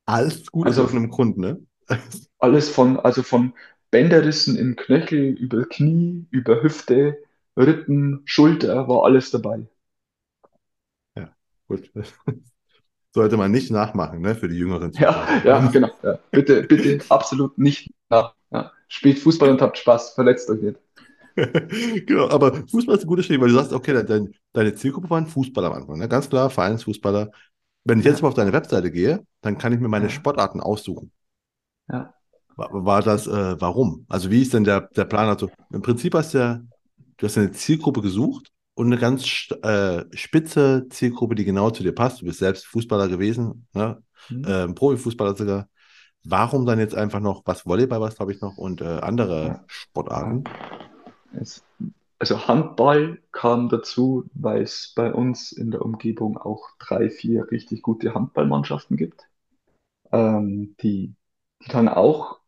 alles 0.06 0.52
gut 0.52 0.68
also, 0.68 0.84
auf 0.84 0.92
einem 0.92 1.10
Grund, 1.10 1.38
ne? 1.38 1.66
Alles 2.40 2.70
von, 2.70 3.00
also 3.00 3.24
von 3.24 3.54
Bänderrissen 3.92 4.58
im 4.58 4.76
Knöchel, 4.76 5.34
über 5.34 5.66
Knie, 5.66 6.26
über 6.32 6.62
Hüfte, 6.64 7.18
Rippen, 7.58 8.22
Schulter, 8.26 8.88
war 8.88 9.06
alles 9.06 9.32
dabei. 9.32 9.68
Ja, 11.16 11.30
gut. 11.68 11.92
sollte 13.14 13.38
man 13.38 13.52
nicht 13.52 13.72
nachmachen, 13.72 14.22
ne, 14.22 14.36
für 14.36 14.48
die 14.48 14.58
jüngeren 14.58 14.92
Zuschauer. 14.92 15.28
Ja, 15.44 15.62
ja, 15.62 15.68
genau. 15.68 15.90
Ja. 16.02 16.18
Bitte, 16.32 16.64
bitte 16.64 17.00
absolut 17.10 17.58
nicht 17.58 17.92
nach. 18.10 18.34
Ja. 18.52 18.72
Spielt 18.88 19.20
Fußball 19.20 19.50
und 19.50 19.62
habt 19.62 19.78
Spaß, 19.78 20.14
verletzt 20.16 20.50
euch 20.50 20.62
nicht. 20.62 20.80
genau, 22.08 22.30
aber 22.30 22.54
Fußball 22.68 22.96
ist 22.96 23.04
ein 23.04 23.08
gutes 23.08 23.26
Stichwort, 23.26 23.46
weil 23.46 23.54
du 23.54 23.56
sagst, 23.56 23.74
okay, 23.74 24.04
dein, 24.04 24.34
deine 24.54 24.76
Zielgruppe 24.76 25.10
waren 25.10 25.28
Fußballer 25.28 25.68
am 25.68 25.74
Anfang, 25.74 25.98
ne? 25.98 26.08
ganz 26.08 26.30
klar, 26.30 26.50
Vereinsfußballer. 26.50 27.32
Wenn 27.86 28.00
ich 28.00 28.06
jetzt 28.06 28.22
mal 28.22 28.30
auf 28.30 28.34
deine 28.34 28.54
Webseite 28.54 28.92
gehe, 28.92 29.26
dann 29.42 29.58
kann 29.58 29.74
ich 29.74 29.80
mir 29.80 29.90
meine 29.90 30.10
Sportarten 30.10 30.62
aussuchen. 30.62 31.12
Ja. 31.90 32.14
War, 32.56 32.70
war 32.86 33.02
das, 33.02 33.28
äh, 33.28 33.60
warum? 33.60 34.06
Also 34.10 34.30
wie 34.30 34.42
ist 34.42 34.54
denn 34.54 34.64
der, 34.64 34.82
der 34.96 35.06
Plan? 35.06 35.28
Also 35.28 35.50
im 35.72 35.82
Prinzip 35.82 36.14
hast 36.14 36.34
du 36.34 36.38
ja, 36.40 36.62
du 37.18 37.26
hast 37.26 37.38
eine 37.38 37.52
Zielgruppe 37.52 38.02
gesucht 38.02 38.52
und 38.76 38.88
eine 38.88 38.98
ganz 38.98 39.24
äh, 39.64 40.06
spitze 40.16 40.88
Zielgruppe, 40.90 41.36
die 41.36 41.46
genau 41.46 41.72
zu 41.72 41.84
dir 41.84 41.94
passt. 41.94 42.22
Du 42.22 42.26
bist 42.26 42.40
selbst 42.40 42.66
Fußballer 42.68 43.08
gewesen, 43.08 43.68
ne? 43.74 44.02
Mhm. 44.30 44.44
Äh, 44.46 44.68
Profifußballer 44.70 45.36
sogar. 45.36 45.68
Warum 46.24 46.66
dann 46.66 46.80
jetzt 46.80 46.96
einfach 46.96 47.20
noch 47.20 47.42
was 47.46 47.66
Volleyball, 47.66 48.00
was 48.00 48.16
glaube 48.16 48.32
ich 48.32 48.42
noch 48.42 48.58
und 48.58 48.82
äh, 48.82 49.00
andere 49.02 49.46
ja. 49.46 49.64
Sportarten? 49.68 50.44
Es, 51.34 51.64
also 52.20 52.48
Handball 52.48 53.20
kam 53.34 53.68
dazu, 53.68 54.24
weil 54.34 54.62
es 54.62 54.94
bei 54.96 55.14
uns 55.14 55.52
in 55.52 55.72
der 55.72 55.82
Umgebung 55.82 56.38
auch 56.38 56.70
drei, 56.80 57.10
vier 57.10 57.52
richtig 57.52 57.82
gute 57.82 58.14
Handballmannschaften 58.14 58.96
gibt, 58.96 59.28
ähm, 60.14 60.76
die, 60.82 61.14
dann 61.68 61.88
auch 61.88 62.40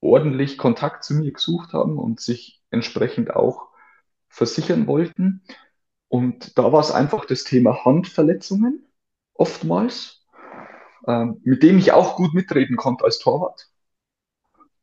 ordentlich 0.00 0.58
Kontakt 0.58 1.04
zu 1.04 1.14
mir 1.14 1.32
gesucht 1.32 1.72
haben 1.72 1.98
und 1.98 2.20
sich 2.20 2.62
entsprechend 2.70 3.34
auch 3.34 3.68
versichern 4.28 4.86
wollten. 4.86 5.44
Und 6.08 6.58
da 6.58 6.72
war 6.72 6.80
es 6.80 6.90
einfach 6.90 7.24
das 7.24 7.44
Thema 7.44 7.84
Handverletzungen 7.84 8.86
oftmals, 9.34 10.26
ähm, 11.06 11.40
mit 11.44 11.62
dem 11.62 11.78
ich 11.78 11.92
auch 11.92 12.16
gut 12.16 12.34
mitreden 12.34 12.76
konnte 12.76 13.04
als 13.04 13.18
Torwart. 13.18 13.70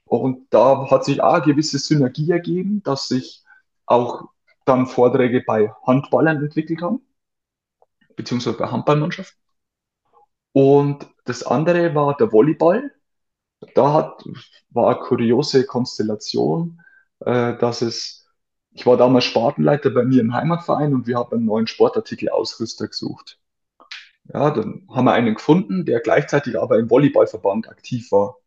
Und 0.05 0.47
da 0.51 0.89
hat 0.89 1.05
sich 1.05 1.21
auch 1.21 1.35
eine 1.35 1.45
gewisse 1.45 1.77
Synergie 1.77 2.31
ergeben, 2.31 2.81
dass 2.83 3.11
ich 3.11 3.43
auch 3.85 4.29
dann 4.65 4.87
Vorträge 4.87 5.43
bei 5.45 5.71
Handballern 5.83 6.43
entwickelt 6.43 6.81
haben, 6.81 7.01
beziehungsweise 8.15 8.57
bei 8.57 8.67
Handballmannschaften. 8.67 9.39
Und 10.51 11.07
das 11.25 11.43
andere 11.43 11.93
war 11.95 12.17
der 12.17 12.31
Volleyball. 12.31 12.91
Da 13.75 13.93
hat, 13.93 14.23
war 14.69 14.95
eine 14.95 14.99
kuriose 14.99 15.65
Konstellation, 15.65 16.81
äh, 17.19 17.57
dass 17.57 17.81
es, 17.81 18.27
ich 18.71 18.85
war 18.85 18.97
damals 18.97 19.25
Spartenleiter 19.25 19.89
bei 19.89 20.03
mir 20.03 20.21
im 20.21 20.33
Heimatverein 20.33 20.93
und 20.93 21.07
wir 21.07 21.17
haben 21.17 21.33
einen 21.33 21.45
neuen 21.45 21.67
Sportartikelausrüster 21.67 22.87
gesucht. 22.87 23.39
Ja, 24.31 24.51
dann 24.51 24.87
haben 24.89 25.05
wir 25.05 25.13
einen 25.13 25.35
gefunden, 25.35 25.85
der 25.85 26.01
gleichzeitig 26.01 26.59
aber 26.59 26.77
im 26.77 26.89
Volleyballverband 26.89 27.67
aktiv 27.67 28.11
war. 28.11 28.37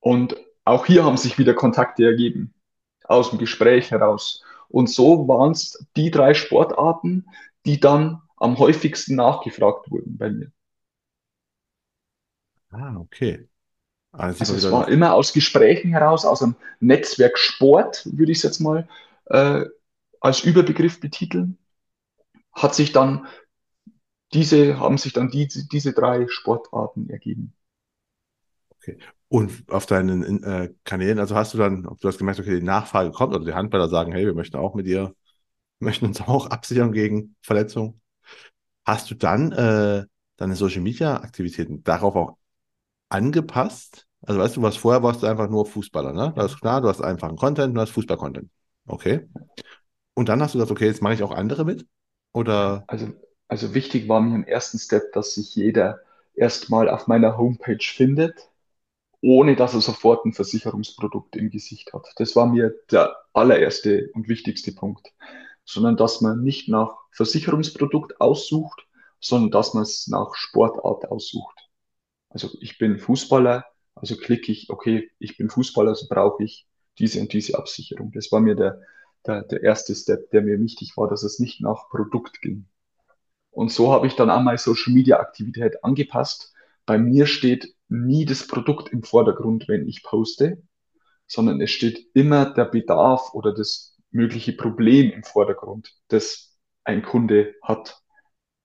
Und 0.00 0.36
auch 0.64 0.86
hier 0.86 1.04
haben 1.04 1.16
sich 1.16 1.38
wieder 1.38 1.54
Kontakte 1.54 2.04
ergeben, 2.04 2.54
aus 3.04 3.30
dem 3.30 3.38
Gespräch 3.38 3.90
heraus. 3.90 4.44
Und 4.68 4.90
so 4.90 5.26
waren 5.28 5.52
es 5.52 5.86
die 5.96 6.10
drei 6.10 6.34
Sportarten, 6.34 7.26
die 7.66 7.80
dann 7.80 8.22
am 8.36 8.58
häufigsten 8.58 9.16
nachgefragt 9.16 9.90
wurden 9.90 10.18
bei 10.18 10.30
mir. 10.30 10.52
Ah, 12.70 12.96
okay. 12.98 13.48
Also, 14.12 14.40
also 14.40 14.54
es 14.54 14.70
war 14.70 14.88
immer 14.88 15.14
aus 15.14 15.32
Gesprächen 15.32 15.90
heraus, 15.90 16.26
aus 16.26 16.42
einem 16.42 16.54
Netzwerk 16.80 17.38
Sport, 17.38 18.06
würde 18.12 18.32
ich 18.32 18.38
es 18.38 18.44
jetzt 18.44 18.60
mal 18.60 18.86
äh, 19.26 19.64
als 20.20 20.44
Überbegriff 20.44 21.00
betiteln, 21.00 21.56
hat 22.52 22.74
sich 22.74 22.92
dann 22.92 23.26
diese, 24.34 24.78
haben 24.78 24.98
sich 24.98 25.12
dann 25.14 25.30
die, 25.30 25.48
diese 25.48 25.92
drei 25.92 26.26
Sportarten 26.28 27.08
ergeben. 27.08 27.54
Okay. 28.76 28.98
Und 29.28 29.64
auf 29.70 29.86
deinen 29.86 30.42
äh, 30.42 30.74
Kanälen, 30.84 31.18
also 31.18 31.34
hast 31.34 31.54
du 31.54 31.58
dann, 31.58 31.82
du 31.82 32.08
hast 32.08 32.18
gemerkt, 32.18 32.40
okay, 32.40 32.58
die 32.58 32.66
Nachfrage 32.66 33.12
kommt 33.12 33.34
oder 33.34 33.44
die 33.44 33.54
Handballer 33.54 33.88
sagen, 33.88 34.12
hey, 34.12 34.26
wir 34.26 34.34
möchten 34.34 34.56
auch 34.56 34.74
mit 34.74 34.86
dir, 34.86 35.14
möchten 35.78 36.06
uns 36.06 36.20
auch 36.20 36.46
absichern 36.48 36.92
gegen 36.92 37.34
Verletzungen. 37.42 38.00
Hast 38.84 39.10
du 39.10 39.14
dann 39.14 39.52
äh, 39.52 40.04
deine 40.36 40.56
Social 40.56 40.82
Media 40.82 41.16
Aktivitäten 41.16 41.82
darauf 41.82 42.16
auch 42.16 42.36
angepasst? 43.12 44.06
Also 44.22 44.40
weißt 44.40 44.56
du, 44.56 44.62
was 44.62 44.76
vorher 44.76 45.02
warst 45.02 45.22
du 45.22 45.26
einfach 45.26 45.48
nur 45.48 45.66
Fußballer, 45.66 46.12
ne? 46.12 46.32
Das 46.36 46.52
ist 46.52 46.60
klar, 46.60 46.80
du 46.80 46.88
hast 46.88 47.00
einfach 47.00 47.28
einen 47.28 47.36
Content, 47.36 47.76
du 47.76 47.80
hast 47.80 47.90
Fußball-Content. 47.90 48.50
Okay. 48.86 49.28
Und 50.14 50.28
dann 50.28 50.42
hast 50.42 50.54
du 50.54 50.58
gesagt, 50.58 50.70
okay, 50.70 50.86
jetzt 50.86 51.02
mache 51.02 51.14
ich 51.14 51.22
auch 51.22 51.32
andere 51.32 51.64
mit? 51.64 51.86
Oder? 52.32 52.84
Also, 52.86 53.08
also 53.48 53.74
wichtig 53.74 54.08
war 54.08 54.20
mir 54.20 54.34
im 54.34 54.44
ersten 54.44 54.78
Step, 54.78 55.12
dass 55.12 55.34
sich 55.34 55.54
jeder 55.54 56.00
erstmal 56.34 56.88
auf 56.88 57.06
meiner 57.06 57.36
Homepage 57.36 57.78
findet, 57.82 58.48
ohne 59.20 59.56
dass 59.56 59.74
er 59.74 59.80
sofort 59.80 60.24
ein 60.24 60.32
Versicherungsprodukt 60.32 61.36
im 61.36 61.50
Gesicht 61.50 61.92
hat. 61.92 62.08
Das 62.16 62.34
war 62.36 62.46
mir 62.46 62.74
der 62.90 63.16
allererste 63.32 64.10
und 64.14 64.28
wichtigste 64.28 64.72
Punkt. 64.72 65.12
Sondern 65.64 65.96
dass 65.96 66.20
man 66.20 66.42
nicht 66.42 66.68
nach 66.68 66.96
Versicherungsprodukt 67.12 68.20
aussucht, 68.20 68.86
sondern 69.20 69.50
dass 69.52 69.74
man 69.74 69.84
es 69.84 70.08
nach 70.08 70.34
Sportart 70.34 71.08
aussucht. 71.08 71.68
Also 72.32 72.48
ich 72.60 72.78
bin 72.78 72.98
Fußballer, 72.98 73.64
also 73.94 74.16
klicke 74.16 74.50
ich, 74.52 74.70
okay, 74.70 75.10
ich 75.18 75.36
bin 75.36 75.50
Fußballer, 75.50 75.90
also 75.90 76.06
brauche 76.08 76.42
ich 76.44 76.66
diese 76.98 77.20
und 77.20 77.32
diese 77.32 77.58
Absicherung. 77.58 78.12
Das 78.12 78.32
war 78.32 78.40
mir 78.40 78.54
der, 78.54 78.80
der, 79.26 79.42
der 79.42 79.62
erste 79.62 79.94
Step, 79.94 80.30
der 80.30 80.42
mir 80.42 80.60
wichtig 80.60 80.96
war, 80.96 81.08
dass 81.08 81.22
es 81.22 81.38
nicht 81.38 81.60
nach 81.60 81.88
Produkt 81.90 82.40
ging. 82.40 82.66
Und 83.50 83.70
so 83.70 83.92
habe 83.92 84.06
ich 84.06 84.16
dann 84.16 84.30
auch 84.30 84.40
meine 84.40 84.58
Social 84.58 84.94
Media 84.94 85.20
Aktivität 85.20 85.84
angepasst. 85.84 86.54
Bei 86.86 86.98
mir 86.98 87.26
steht 87.26 87.74
nie 87.88 88.24
das 88.24 88.46
Produkt 88.46 88.88
im 88.92 89.02
Vordergrund, 89.02 89.68
wenn 89.68 89.86
ich 89.86 90.02
poste, 90.02 90.62
sondern 91.26 91.60
es 91.60 91.70
steht 91.70 92.08
immer 92.14 92.46
der 92.54 92.64
Bedarf 92.64 93.34
oder 93.34 93.52
das 93.52 93.96
mögliche 94.10 94.52
Problem 94.54 95.10
im 95.10 95.22
Vordergrund, 95.22 95.94
das 96.08 96.56
ein 96.84 97.02
Kunde 97.02 97.54
hat. 97.62 98.02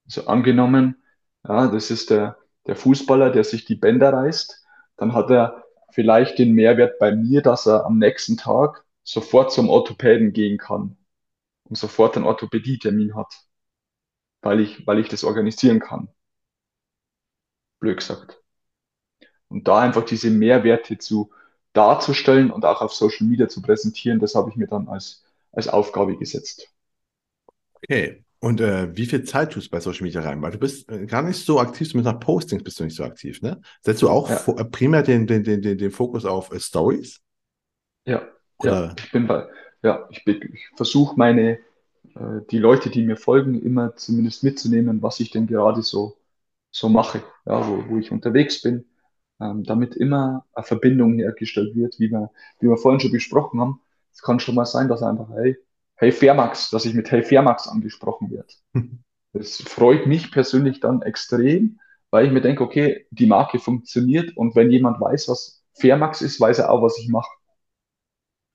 Also 0.06 0.26
angenommen, 0.28 1.04
ja, 1.48 1.68
das 1.68 1.92
ist 1.92 2.10
der, 2.10 2.38
der 2.68 2.76
Fußballer, 2.76 3.32
der 3.32 3.44
sich 3.44 3.66
die 3.66 3.76
Bänder 3.76 4.14
reißt, 4.14 4.66
dann 4.98 5.14
hat 5.14 5.30
er 5.32 5.66
vielleicht 5.92 6.38
den 6.38 6.54
Mehrwert 6.54 7.00
bei 7.00 7.16
mir, 7.16 7.42
dass 7.42 7.66
er 7.66 7.86
am 7.86 7.98
nächsten 7.98 8.38
Tag 8.38 8.86
sofort 9.04 9.52
zum 9.52 9.70
Orthopäden 9.70 10.34
gehen 10.34 10.58
kann 10.58 10.98
und 11.64 11.78
sofort 11.78 12.18
einen 12.18 12.26
Orthopädietermin 12.26 13.16
hat, 13.16 13.34
weil 14.42 14.60
ich, 14.60 14.86
weil 14.86 15.00
ich 15.00 15.08
das 15.10 15.24
organisieren 15.24 15.80
kann. 15.80 16.10
Blöd 17.80 17.98
gesagt. 17.98 18.42
Und 19.48 19.68
da 19.68 19.80
einfach 19.80 20.04
diese 20.04 20.30
Mehrwerte 20.30 20.98
zu 20.98 21.32
darzustellen 21.74 22.52
und 22.52 22.66
auch 22.66 22.82
auf 22.82 22.94
Social 22.94 23.28
Media 23.28 23.48
zu 23.48 23.62
präsentieren, 23.62 24.20
das 24.20 24.36
habe 24.36 24.50
ich 24.50 24.56
mir 24.58 24.68
dann 24.68 24.88
als, 24.90 25.24
als 25.52 25.68
Aufgabe 25.68 26.18
gesetzt. 26.18 26.70
Okay. 27.76 28.27
Und 28.40 28.62
äh, 28.62 28.96
wie 28.96 29.08
viel 29.08 29.24
Zeit 29.24 29.54
tust 29.54 29.68
du 29.68 29.72
bei 29.72 29.80
Social 29.80 30.04
Media 30.04 30.22
rein? 30.22 30.42
Weil 30.42 30.52
du 30.52 30.60
bist 30.60 30.90
äh, 30.92 31.06
gar 31.08 31.24
nicht 31.24 31.44
so 31.44 31.60
aktiv, 31.60 31.90
zumindest 31.90 32.14
nach 32.14 32.20
Postings 32.20 32.64
bist 32.64 32.80
du 32.80 32.84
nicht 32.84 32.96
so 32.96 33.04
aktiv, 33.04 33.42
ne? 33.42 33.60
Setzt 33.82 34.02
du 34.04 34.10
auch 34.10 34.30
ja. 34.30 34.44
Äh, 34.58 34.66
primär 34.66 35.02
den, 35.02 35.26
den, 35.26 35.44
den, 35.44 35.62
den, 35.62 35.78
den 35.78 35.92
Fokus 35.92 36.24
auf 36.24 36.52
äh, 36.52 36.60
Stories? 36.60 37.20
Ja, 38.06 38.22
Oder? 38.60 38.72
ja, 38.72 38.96
ich 38.98 39.12
bin 39.12 39.28
bei, 39.28 39.48
ja, 39.82 40.08
ich, 40.12 40.26
ich 40.28 40.70
versuche 40.76 41.18
meine, 41.18 41.60
äh, 42.16 42.42
die 42.52 42.60
Leute, 42.60 42.90
die 42.90 43.04
mir 43.04 43.18
folgen, 43.18 43.60
immer 43.62 43.96
zumindest 43.96 44.44
mitzunehmen, 44.44 45.02
was 45.02 45.20
ich 45.20 45.32
denn 45.32 45.48
gerade 45.48 45.82
so, 45.82 46.18
so 46.70 46.90
mache, 46.90 47.24
ja, 47.46 47.68
wo, 47.68 47.90
wo 47.90 47.98
ich 47.98 48.12
unterwegs 48.12 48.62
bin, 48.62 48.86
ähm, 49.40 49.64
damit 49.64 49.96
immer 49.96 50.46
eine 50.54 50.64
Verbindung 50.64 51.16
hergestellt 51.16 51.76
wird, 51.76 52.00
wie 52.00 52.12
wir, 52.12 52.32
wie 52.60 52.70
wir 52.70 52.78
vorhin 52.78 53.00
schon 53.00 53.12
besprochen 53.12 53.60
haben. 53.60 53.82
Es 54.14 54.22
kann 54.22 54.40
schon 54.40 54.56
mal 54.56 54.66
sein, 54.66 54.88
dass 54.88 55.04
einfach, 55.04 55.30
hey, 55.32 55.58
Hey 55.98 56.12
Fairmax, 56.12 56.70
dass 56.70 56.86
ich 56.86 56.94
mit 56.94 57.12
Hey 57.12 57.24
Fairmax 57.24 57.68
angesprochen 57.68 58.32
werde. 58.32 58.54
Das 59.34 59.58
freut 59.62 60.08
mich 60.08 60.32
persönlich 60.32 60.80
dann 60.80 61.04
extrem, 61.04 61.80
weil 62.10 62.26
ich 62.26 62.32
mir 62.32 62.42
denke, 62.42 62.64
okay, 62.64 63.06
die 63.12 63.28
Marke 63.28 63.60
funktioniert 63.60 64.36
und 64.36 64.56
wenn 64.56 64.72
jemand 64.72 65.00
weiß, 65.00 65.28
was 65.28 65.64
Fairmax 65.80 66.22
ist, 66.22 66.40
weiß 66.40 66.58
er 66.60 66.72
auch, 66.72 66.82
was 66.82 66.98
ich 66.98 67.10
mache. 67.10 67.30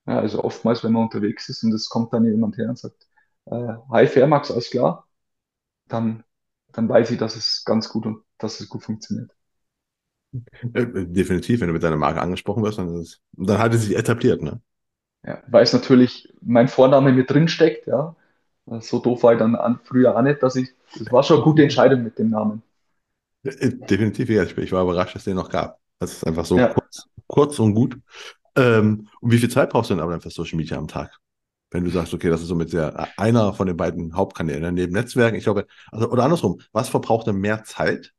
Ja, 0.05 0.19
also 0.19 0.43
oftmals, 0.43 0.83
wenn 0.83 0.91
man 0.93 1.03
unterwegs 1.03 1.47
ist 1.49 1.63
und 1.63 1.73
es 1.73 1.89
kommt 1.89 2.11
dann 2.13 2.25
jemand 2.25 2.57
her 2.57 2.69
und 2.69 2.77
sagt, 2.77 3.07
äh, 3.45 3.73
Hi 3.91 4.07
Fairmax, 4.07 4.51
alles 4.51 4.69
klar, 4.69 5.07
dann, 5.87 6.23
dann 6.73 6.89
weiß 6.89 7.11
ich, 7.11 7.19
dass 7.19 7.35
es 7.37 7.63
ganz 7.65 7.89
gut 7.89 8.05
und 8.07 8.23
dass 8.39 8.59
es 8.61 8.69
gut 8.69 8.83
funktioniert. 8.83 9.31
Äh, 10.73 11.05
definitiv, 11.07 11.61
wenn 11.61 11.67
du 11.67 11.73
mit 11.73 11.83
deiner 11.83 11.97
Marke 11.97 12.21
angesprochen 12.21 12.63
wirst, 12.63 12.77
dann, 12.79 12.95
ist, 13.01 13.21
dann 13.33 13.59
hat 13.59 13.73
es 13.73 13.83
sich 13.85 13.95
etabliert, 13.95 14.41
ne? 14.41 14.61
Ja, 15.25 15.41
weil 15.47 15.63
es 15.63 15.73
natürlich 15.73 16.33
mein 16.41 16.67
Vorname 16.67 17.11
mit 17.13 17.29
drin 17.29 17.47
steckt, 17.47 17.87
ja. 17.87 18.15
So 18.79 18.99
doof 18.99 19.23
war 19.23 19.33
ich 19.33 19.39
dann 19.39 19.55
an, 19.55 19.79
früher 19.83 20.15
auch 20.15 20.21
nicht, 20.21 20.41
dass 20.41 20.55
ich, 20.55 20.69
das 20.97 21.11
war 21.11 21.23
schon 21.23 21.37
eine 21.37 21.43
gute 21.43 21.63
Entscheidung 21.63 22.03
mit 22.03 22.17
dem 22.17 22.29
Namen. 22.29 22.61
Äh, 23.43 23.69
definitiv, 23.69 24.29
ja. 24.29 24.43
Ich 24.43 24.71
war 24.71 24.83
überrascht, 24.83 25.15
dass 25.15 25.21
es 25.21 25.25
den 25.25 25.35
noch 25.35 25.49
gab. 25.49 25.79
Das 25.99 26.13
ist 26.13 26.27
einfach 26.27 26.45
so 26.45 26.57
ja. 26.57 26.67
kurz, 26.73 27.07
kurz 27.27 27.59
und 27.59 27.73
gut. 27.73 27.97
Ähm, 28.55 29.07
und 29.19 29.31
wie 29.31 29.37
viel 29.37 29.49
Zeit 29.49 29.69
brauchst 29.69 29.89
du 29.89 29.95
denn 29.95 30.03
aber 30.03 30.11
dann 30.11 30.21
für 30.21 30.29
Social 30.29 30.57
Media 30.57 30.77
am 30.77 30.87
Tag? 30.87 31.17
Wenn 31.71 31.83
du 31.83 31.89
sagst, 31.89 32.13
okay, 32.13 32.29
das 32.29 32.41
ist 32.41 32.47
somit 32.47 32.69
sehr 32.69 33.09
einer 33.17 33.53
von 33.53 33.65
den 33.67 33.77
beiden 33.77 34.15
Hauptkanälen 34.15 34.61
ne? 34.61 34.71
neben 34.71 34.93
Netzwerken. 34.93 35.37
Ich 35.37 35.43
glaube, 35.43 35.65
also, 35.91 36.09
oder 36.09 36.23
andersrum, 36.23 36.61
was 36.71 36.89
verbraucht 36.89 37.27
denn 37.27 37.37
mehr 37.37 37.63
Zeit, 37.63 38.13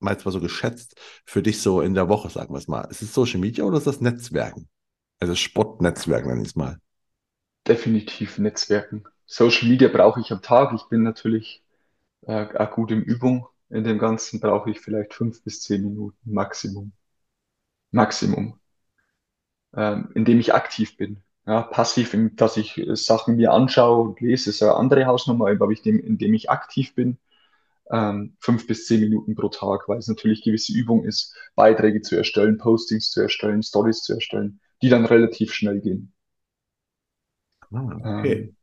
mal 0.00 0.16
mal 0.24 0.30
so 0.32 0.40
geschätzt, 0.40 0.96
für 1.24 1.42
dich 1.42 1.62
so 1.62 1.80
in 1.80 1.94
der 1.94 2.08
Woche, 2.08 2.28
sagen 2.30 2.52
wir 2.52 2.58
es 2.58 2.68
mal? 2.68 2.82
Ist 2.90 3.02
es 3.02 3.14
Social 3.14 3.40
Media 3.40 3.64
oder 3.64 3.78
ist 3.78 3.86
das 3.86 4.00
Netzwerken? 4.00 4.68
Also 5.18 5.34
Sportnetzwerken 5.34 6.28
nenne 6.28 6.42
ich 6.42 6.48
es 6.48 6.56
mal. 6.56 6.78
Definitiv 7.66 8.38
Netzwerken. 8.38 9.04
Social 9.24 9.68
Media 9.68 9.88
brauche 9.88 10.20
ich 10.20 10.30
am 10.30 10.42
Tag. 10.42 10.72
Ich 10.74 10.84
bin 10.84 11.02
natürlich 11.02 11.64
äh, 12.26 12.46
auch 12.56 12.70
gut 12.70 12.90
in 12.90 13.02
Übung. 13.02 13.46
In 13.70 13.82
dem 13.82 13.98
Ganzen 13.98 14.40
brauche 14.40 14.70
ich 14.70 14.80
vielleicht 14.80 15.14
fünf 15.14 15.42
bis 15.42 15.62
zehn 15.62 15.82
Minuten 15.82 16.16
Maximum. 16.24 16.92
Maximum. 17.90 18.60
Ähm, 19.74 20.10
indem 20.14 20.38
ich 20.38 20.54
aktiv 20.54 20.96
bin. 20.96 21.22
Ja, 21.46 21.62
passiv, 21.62 22.16
dass 22.34 22.56
ich 22.56 22.80
Sachen 22.94 23.36
mir 23.36 23.52
anschaue 23.52 24.02
und 24.02 24.20
lese, 24.20 24.50
ist 24.50 24.62
eine 24.62 24.74
andere 24.74 25.06
Hausnummer, 25.06 25.48
aber 25.48 25.70
ich 25.70 25.82
dem, 25.82 25.98
indem 26.00 26.34
ich 26.34 26.50
aktiv 26.50 26.94
bin, 26.94 27.18
ähm, 27.90 28.36
fünf 28.40 28.66
bis 28.66 28.86
zehn 28.86 29.00
Minuten 29.00 29.36
pro 29.36 29.48
Tag, 29.48 29.88
weil 29.88 29.98
es 29.98 30.08
natürlich 30.08 30.42
gewisse 30.42 30.72
Übung 30.72 31.04
ist, 31.04 31.34
Beiträge 31.54 32.02
zu 32.02 32.16
erstellen, 32.16 32.58
Postings 32.58 33.10
zu 33.10 33.20
erstellen, 33.20 33.62
Stories 33.62 34.02
zu 34.02 34.14
erstellen 34.14 34.60
die 34.82 34.88
dann 34.88 35.04
relativ 35.06 35.52
schnell 35.52 35.80
gehen. 35.80 36.12
Ah, 37.72 38.00
okay. 38.04 38.50
Ähm, 38.50 38.56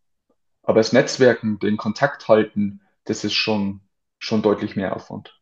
aber 0.63 0.79
das 0.79 0.93
Netzwerken, 0.93 1.59
den 1.59 1.77
Kontakt 1.77 2.27
halten, 2.29 2.81
das 3.05 3.23
ist 3.23 3.33
schon, 3.35 3.81
schon 4.19 4.41
deutlich 4.43 4.75
mehr 4.75 4.95
Aufwand. 4.95 5.41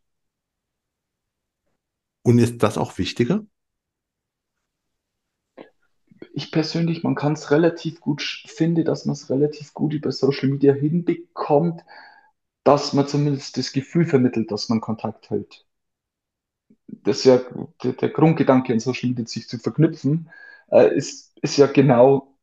Und 2.22 2.38
ist 2.38 2.62
das 2.64 2.78
auch 2.78 2.98
wichtiger? 2.98 3.46
Ich 6.34 6.50
persönlich, 6.52 7.02
man 7.02 7.14
kann 7.14 7.32
es 7.34 7.50
relativ 7.50 8.00
gut, 8.00 8.22
finde, 8.46 8.84
dass 8.84 9.06
man 9.06 9.14
es 9.14 9.30
relativ 9.30 9.72
gut 9.72 9.94
über 9.94 10.12
Social 10.12 10.48
Media 10.50 10.74
hinbekommt, 10.74 11.84
dass 12.64 12.92
man 12.92 13.08
zumindest 13.08 13.56
das 13.58 13.72
Gefühl 13.72 14.06
vermittelt, 14.06 14.50
dass 14.52 14.68
man 14.68 14.80
Kontakt 14.80 15.30
hält. 15.30 15.66
Das 16.92 17.18
ist 17.18 17.24
ja 17.24 17.40
der, 17.82 17.92
der 17.94 18.10
Grundgedanke 18.10 18.72
in 18.72 18.80
Social 18.80 19.10
Media, 19.10 19.26
sich 19.26 19.48
zu 19.48 19.58
verknüpfen, 19.58 20.30
äh, 20.70 20.94
ist, 20.94 21.36
ist 21.42 21.56
ja 21.56 21.66
genau 21.66 22.36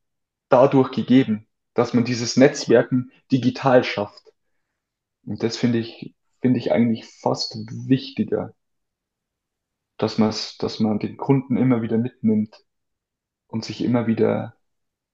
dadurch 0.49 0.91
gegeben, 0.91 1.47
dass 1.73 1.93
man 1.93 2.05
dieses 2.05 2.37
Netzwerken 2.37 3.11
digital 3.31 3.83
schafft. 3.83 4.33
Und 5.25 5.43
das 5.43 5.57
finde 5.57 5.79
ich, 5.79 6.15
finde 6.41 6.59
ich 6.59 6.71
eigentlich 6.71 7.05
fast 7.05 7.55
wichtiger, 7.87 8.53
dass 9.97 10.17
man 10.17 10.33
dass 10.59 10.79
man 10.79 10.99
den 10.99 11.17
Kunden 11.17 11.57
immer 11.57 11.81
wieder 11.81 11.97
mitnimmt 11.97 12.65
und 13.47 13.65
sich 13.65 13.81
immer 13.83 14.07
wieder, 14.07 14.55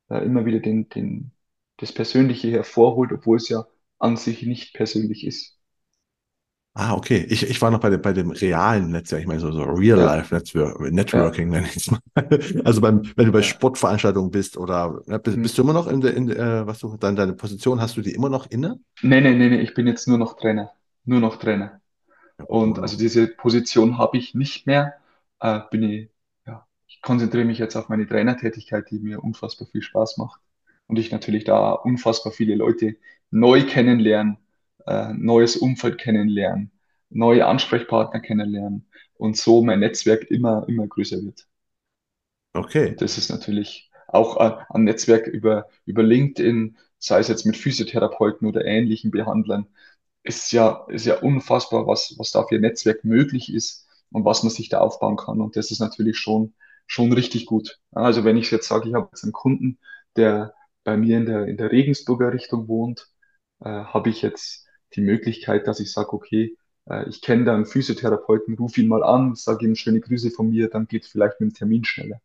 äh, 0.10 0.26
immer 0.26 0.46
wieder 0.46 0.60
den, 0.60 0.90
den, 0.90 1.32
das 1.78 1.94
Persönliche 1.94 2.52
hervorholt, 2.52 3.12
obwohl 3.14 3.38
es 3.38 3.50
ja 3.50 3.66
an 4.00 4.18
sich 4.18 4.44
nicht 4.44 4.74
persönlich 4.76 5.26
ist. 5.26 5.60
Ah, 6.78 6.94
okay. 6.94 7.26
Ich, 7.30 7.50
ich 7.50 7.62
war 7.62 7.72
noch 7.72 7.80
bei 7.80 7.90
dem, 7.90 8.02
bei 8.02 8.12
dem 8.12 8.32
realen 8.32 8.92
Netzwerk, 8.92 9.22
ich 9.22 9.28
meine 9.28 9.40
so, 9.40 9.50
so 9.50 9.64
Real-Life-Network, 9.64 10.92
Networking 10.92 11.48
ja. 11.54 11.62
nenne 11.62 11.68
ich 11.70 11.78
es 11.78 11.90
mal. 11.90 12.02
Also 12.66 12.82
beim, 12.82 13.02
wenn 13.16 13.28
du 13.28 13.32
bei. 13.32 13.42
Sportveranstaltungen 13.44 14.30
bist 14.30 14.58
oder 14.58 15.02
ne, 15.06 15.18
bist, 15.18 15.38
hm. 15.38 15.44
bist, 15.44 15.58
du 15.58 15.62
immer 15.62 15.72
noch 15.72 15.88
in 15.88 16.02
der, 16.02 16.14
in 16.14 16.28
der, 16.28 16.68
was 16.68 16.80
du, 16.80 16.98
dann 16.98 17.16
deine 17.16 17.32
Position, 17.32 17.80
hast 17.80 17.96
du 17.96 18.02
die 18.02 18.14
immer 18.14 18.28
noch 18.28 18.52
inne? 18.52 18.78
Nee, 19.02 19.22
nee, 19.22 19.34
nee, 19.36 19.48
nee, 19.48 19.62
ich 19.62 19.74
bin 19.74 19.88
jetzt 19.88 20.06
nur 20.10 20.18
noch 20.18 20.36
Trainer. 20.36 20.72
Nur 21.06 21.22
noch 21.22 21.38
Trainer. 21.38 21.80
Und 22.46 22.80
also 22.80 22.98
diese 22.98 23.28
Position 23.28 23.98
habe 23.98 24.18
ich 24.18 24.36
nicht 24.36 24.68
mehr. 24.68 24.96
Äh, 25.40 25.62
bin 25.72 25.82
ich, 25.84 26.10
ja, 26.46 26.68
ich 26.88 27.02
konzentriere 27.02 27.46
mich 27.46 27.58
jetzt 27.58 27.78
auf 27.78 27.88
meine 27.88 28.06
Trainertätigkeit, 28.06 28.92
die 28.92 29.00
mir 29.00 29.24
unfassbar 29.24 29.70
viel 29.72 29.82
Spaß 29.82 30.18
macht. 30.18 30.42
Und 30.88 31.00
ich 31.00 31.10
natürlich 31.10 31.46
da 31.46 31.72
unfassbar 31.72 32.34
viele 32.34 32.56
Leute 32.56 32.98
neu 33.32 33.66
kennenlernen 33.66 34.40
äh, 34.88 35.14
neues 35.14 35.58
Umfeld 35.58 35.98
kennenlernen, 35.98 36.72
neue 37.10 37.46
Ansprechpartner 37.46 38.20
kennenlernen 38.20 38.88
und 39.16 39.38
so 39.38 39.64
mein 39.64 39.80
Netzwerk 39.80 40.30
immer, 40.32 40.66
immer 40.68 40.88
größer 40.88 41.24
wird. 41.24 41.48
Okay. 42.54 42.90
Und 42.90 43.02
das 43.02 43.18
ist 43.18 43.30
natürlich 43.30 43.92
auch 44.08 44.38
äh, 44.40 44.64
ein 44.70 44.84
Netzwerk 44.84 45.28
über, 45.28 45.68
über 45.86 46.04
LinkedIn, 46.04 46.78
sei 47.00 47.20
es 47.20 47.28
jetzt 47.28 47.46
mit 47.46 47.58
Physiotherapeuten 47.58 48.48
oder 48.48 48.66
ähnlichen 48.66 49.12
Behandlern, 49.12 49.68
ist 50.24 50.52
ja, 50.52 50.86
ist 50.88 51.06
ja 51.06 51.20
unfassbar, 51.20 51.88
was, 51.88 52.16
was 52.18 52.32
da 52.32 52.44
für 52.44 52.56
ein 52.56 52.62
Netzwerk 52.62 53.04
möglich 53.04 53.54
ist 53.54 53.88
und 54.12 54.26
was 54.26 54.44
man 54.44 54.52
sich 54.52 54.70
da 54.70 54.80
aufbauen 54.80 55.18
kann. 55.18 55.42
Und 55.42 55.56
das 55.56 55.72
ist 55.72 55.80
natürlich 55.80 56.18
schon, 56.18 56.54
schon 56.88 57.12
richtig 57.14 57.46
gut. 57.46 57.80
Also 57.92 58.24
wenn 58.24 58.38
ich 58.38 58.50
jetzt 58.52 58.68
sage, 58.68 58.90
ich 58.90 58.96
habe 58.96 59.10
jetzt 59.12 59.24
einen 59.24 59.34
Kunden, 59.34 59.80
der 60.16 60.54
bei 60.84 60.98
mir 60.98 61.18
in 61.18 61.26
der, 61.26 61.48
in 61.48 61.58
der 61.58 61.72
Regensburger 61.72 62.34
Richtung 62.34 62.68
wohnt, 62.68 63.10
äh, 63.60 63.70
habe 63.70 64.10
ich 64.10 64.22
jetzt 64.22 64.65
die 64.96 65.02
Möglichkeit, 65.02 65.68
dass 65.68 65.80
ich 65.80 65.92
sage, 65.92 66.14
okay, 66.14 66.58
äh, 66.90 67.08
ich 67.10 67.22
kenne 67.22 67.46
da 67.46 67.54
einen 67.54 67.66
Physiotherapeuten, 67.66 68.56
ruf 68.56 68.78
ihn 68.78 68.88
mal 68.88 69.04
an, 69.04 69.36
sage 69.36 69.66
ihm 69.66 69.76
schöne 69.76 70.00
Grüße 70.00 70.32
von 70.32 70.50
mir, 70.50 70.70
dann 70.70 70.88
geht 70.88 71.04
es 71.04 71.10
vielleicht 71.10 71.40
mit 71.40 71.52
dem 71.52 71.54
Termin 71.54 71.84
schneller. 71.84 72.22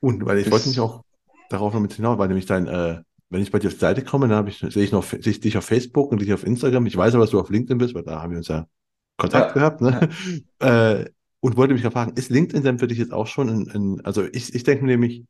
Und 0.00 0.24
weil 0.24 0.38
ich 0.38 0.44
das, 0.44 0.52
wollte 0.52 0.68
mich 0.68 0.80
auch 0.80 1.02
darauf 1.50 1.74
noch 1.74 1.80
mit 1.80 1.92
hinaus, 1.92 2.18
weil 2.18 2.28
nämlich 2.28 2.46
dein, 2.46 2.66
äh, 2.66 3.02
wenn 3.30 3.42
ich 3.42 3.50
bei 3.50 3.58
dir 3.58 3.68
auf 3.68 3.74
die 3.74 3.80
Seite 3.80 4.04
komme, 4.04 4.28
dann 4.28 4.46
ich, 4.46 4.58
sehe 4.58 4.84
ich 4.84 4.92
noch 4.92 5.04
sehe 5.04 5.20
ich 5.20 5.40
dich 5.40 5.58
auf 5.58 5.64
Facebook 5.64 6.12
und 6.12 6.20
dich 6.20 6.32
auf 6.32 6.44
Instagram. 6.44 6.86
Ich 6.86 6.96
weiß 6.96 7.14
aber, 7.14 7.24
dass 7.24 7.30
du 7.30 7.40
auf 7.40 7.50
LinkedIn 7.50 7.78
bist, 7.78 7.94
weil 7.94 8.04
da 8.04 8.22
haben 8.22 8.30
wir 8.30 8.38
uns 8.38 8.48
ja 8.48 8.66
Kontakt 9.16 9.48
ja, 9.48 9.52
gehabt. 9.54 9.80
Ne? 9.80 10.08
Ja. 10.60 11.00
äh, 11.00 11.10
und 11.40 11.56
wollte 11.56 11.74
mich 11.74 11.82
fragen, 11.82 12.14
ist 12.16 12.30
LinkedIn 12.30 12.64
denn 12.64 12.78
für 12.78 12.88
dich 12.88 12.98
jetzt 12.98 13.12
auch 13.12 13.26
schon 13.26 13.48
ein, 13.48 13.70
ein 13.70 14.04
also 14.04 14.24
ich, 14.24 14.54
ich 14.54 14.64
denke 14.64 14.84
nämlich, 14.86 15.24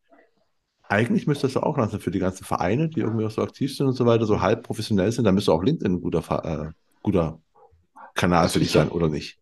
eigentlich 0.88 1.26
müsste 1.26 1.46
das 1.46 1.56
auch 1.56 1.76
lassen 1.76 2.00
für 2.00 2.10
die 2.10 2.18
ganzen 2.18 2.44
Vereine, 2.44 2.88
die 2.88 3.00
irgendwie 3.00 3.26
auch 3.26 3.30
so 3.30 3.42
aktiv 3.42 3.76
sind 3.76 3.86
und 3.86 3.92
so 3.92 4.06
weiter, 4.06 4.26
so 4.26 4.40
halb 4.40 4.62
professionell 4.62 5.12
sind, 5.12 5.24
da 5.24 5.32
müsste 5.32 5.52
auch 5.52 5.62
LinkedIn 5.62 5.94
ein 5.94 6.00
guter, 6.00 6.44
äh, 6.44 6.72
guter 7.02 7.40
Kanal 8.14 8.42
also 8.42 8.54
für 8.54 8.60
dich 8.60 8.70
sein, 8.70 8.88
oder 8.88 9.08
nicht? 9.08 9.38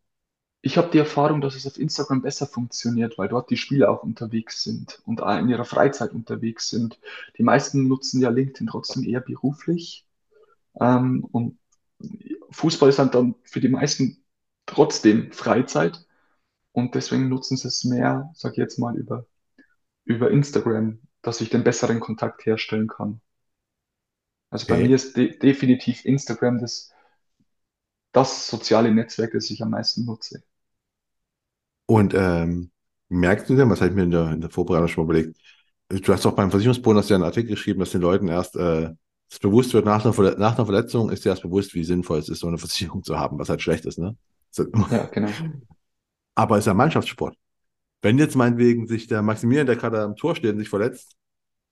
Ich 0.61 0.77
habe 0.77 0.91
die 0.91 0.99
Erfahrung, 0.99 1.41
dass 1.41 1.55
es 1.55 1.67
auf 1.67 1.79
Instagram 1.79 2.23
besser 2.23 2.47
funktioniert, 2.49 3.19
weil 3.19 3.29
dort 3.29 3.51
die 3.51 3.57
Spieler 3.57 3.91
auch 3.91 4.03
unterwegs 4.03 4.65
sind 4.65 5.01
und 5.07 5.21
in 5.21 5.49
ihrer 5.49 5.65
Freizeit 5.65 6.13
unterwegs 6.13 6.69
sind. 6.71 6.99
Die 7.39 7.45
meisten 7.45 7.87
nutzen 7.87 8.21
ja 8.21 8.31
LinkedIn 8.31 8.67
trotzdem 8.67 9.05
eher 9.05 9.21
beruflich. 9.21 10.05
Ähm, 10.81 11.25
und 11.31 11.59
Fußball 12.51 12.89
ist 12.89 12.99
dann 12.99 13.37
für 13.45 13.61
die 13.61 13.69
meisten 13.69 14.25
trotzdem 14.67 15.31
Freizeit. 15.31 16.05
Und 16.73 16.97
deswegen 16.97 17.29
nutzen 17.29 17.57
sie 17.57 17.69
es 17.69 17.85
mehr, 17.85 18.33
sag 18.35 18.53
ich 18.53 18.59
jetzt 18.59 18.79
mal, 18.79 18.97
über, 18.97 19.25
über 20.05 20.33
Instagram 20.33 20.99
dass 21.27 21.41
ich 21.41 21.51
den 21.51 21.65
besseren 21.65 21.99
Kontakt 21.99 22.47
herstellen 22.47 22.87
kann. 22.87 23.21
Also 24.49 24.65
okay. 24.65 24.75
bei 24.75 24.89
mir 24.89 24.95
ist 24.95 25.17
de 25.17 25.37
definitiv 25.37 26.05
Instagram 26.05 26.61
das, 26.61 26.93
das 28.13 28.47
soziale 28.47 28.95
Netzwerk, 28.95 29.33
das 29.33 29.51
ich 29.51 29.61
am 29.61 29.71
meisten 29.71 30.05
nutze. 30.05 30.45
Und 31.87 32.15
ähm, 32.15 32.71
merkst 33.09 33.51
du 33.51 33.57
denn, 33.57 33.69
was 33.69 33.81
habe 33.81 33.91
ich 33.91 33.97
mir 33.97 34.05
in 34.05 34.13
der, 34.13 34.31
in 34.31 34.41
der 34.41 34.51
Vorbereitung 34.51 34.87
schon 34.87 35.05
mal 35.05 35.13
überlegt, 35.13 35.37
du 35.89 36.13
hast 36.13 36.25
auch 36.27 36.37
beim 36.37 36.53
Versicherungsbonus 36.53 37.09
ja 37.09 37.17
einen 37.17 37.25
Artikel 37.25 37.51
geschrieben, 37.51 37.81
dass 37.81 37.91
den 37.91 38.03
Leuten 38.03 38.29
erst 38.29 38.55
äh, 38.55 38.91
das 39.29 39.41
bewusst 39.41 39.75
wird, 39.75 39.85
nach 39.85 40.05
einer, 40.05 40.39
nach 40.39 40.57
einer 40.57 40.67
Verletzung 40.67 41.11
ist 41.11 41.25
dir 41.25 41.31
erst 41.31 41.43
bewusst, 41.43 41.75
wie 41.75 41.83
sinnvoll 41.83 42.21
es 42.21 42.29
ist, 42.29 42.39
so 42.39 42.47
eine 42.47 42.59
Versicherung 42.59 43.03
zu 43.03 43.19
haben, 43.19 43.37
was 43.41 43.49
halt 43.49 43.63
schlecht 43.63 43.85
ist, 43.85 43.99
ne? 43.99 44.17
ja, 44.91 45.07
genau. 45.07 45.31
Aber 46.37 46.57
es 46.57 46.63
ist 46.63 46.67
ja 46.67 46.75
Mannschaftssport. 46.75 47.37
Wenn 48.07 48.19
jetzt 48.19 48.37
meinetwegen 48.37 48.87
sich 48.87 49.09
der 49.09 49.21
Maximilian, 49.21 49.67
der 49.67 49.75
gerade 49.75 50.01
am 50.01 50.15
Tor 50.15 50.37
steht 50.37 50.53
und 50.53 50.61
sich 50.61 50.69
verletzt, 50.69 51.17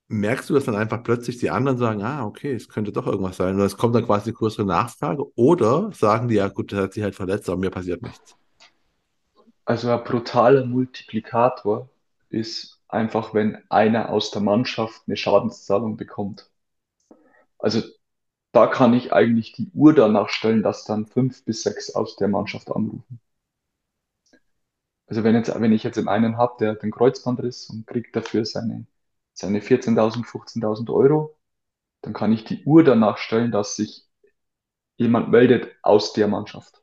merkst 0.08 0.50
du, 0.50 0.54
dass 0.54 0.64
dann 0.64 0.74
einfach 0.74 1.04
plötzlich 1.04 1.38
die 1.38 1.48
anderen 1.48 1.78
sagen, 1.78 2.02
ah, 2.02 2.26
okay, 2.26 2.52
es 2.52 2.68
könnte 2.68 2.90
doch 2.90 3.06
irgendwas 3.06 3.36
sein. 3.36 3.54
Und 3.54 3.60
es 3.60 3.76
kommt 3.76 3.94
dann 3.94 4.04
quasi 4.04 4.30
eine 4.30 4.32
größere 4.32 4.66
Nachfrage. 4.66 5.24
Oder 5.36 5.92
sagen 5.92 6.26
die, 6.26 6.34
ja 6.34 6.48
gut, 6.48 6.72
der 6.72 6.82
hat 6.82 6.92
sich 6.92 7.04
halt 7.04 7.14
verletzt, 7.14 7.48
aber 7.48 7.60
mir 7.60 7.70
passiert 7.70 8.02
nichts. 8.02 8.34
Also 9.64 9.88
ein 9.92 10.02
brutaler 10.02 10.66
Multiplikator 10.66 11.88
ist 12.30 12.80
einfach, 12.88 13.32
wenn 13.32 13.58
einer 13.68 14.08
aus 14.08 14.32
der 14.32 14.42
Mannschaft 14.42 15.02
eine 15.06 15.16
Schadenszahlung 15.16 15.96
bekommt. 15.96 16.50
Also 17.60 17.80
da 18.50 18.66
kann 18.66 18.92
ich 18.92 19.12
eigentlich 19.12 19.52
die 19.52 19.70
Uhr 19.72 19.94
danach 19.94 20.30
stellen, 20.30 20.64
dass 20.64 20.82
dann 20.82 21.06
fünf 21.06 21.44
bis 21.44 21.62
sechs 21.62 21.94
aus 21.94 22.16
der 22.16 22.26
Mannschaft 22.26 22.72
anrufen. 22.72 23.20
Also 25.06 25.22
wenn, 25.22 25.34
jetzt, 25.34 25.60
wenn 25.60 25.72
ich 25.72 25.82
jetzt 25.82 25.98
einen 25.98 26.36
habe, 26.36 26.54
der 26.58 26.74
den 26.74 26.90
Kreuzbandriss 26.90 27.68
und 27.70 27.86
kriegt 27.86 28.16
dafür 28.16 28.44
seine 28.44 28.86
seine 29.34 29.60
14.000, 29.60 30.24
15.000 30.24 30.90
Euro, 30.90 31.36
dann 32.02 32.12
kann 32.12 32.32
ich 32.32 32.44
die 32.44 32.64
Uhr 32.64 32.84
danach 32.84 33.18
stellen, 33.18 33.50
dass 33.50 33.76
sich 33.76 34.06
jemand 34.96 35.30
meldet 35.30 35.68
aus 35.82 36.12
der 36.12 36.28
Mannschaft. 36.28 36.82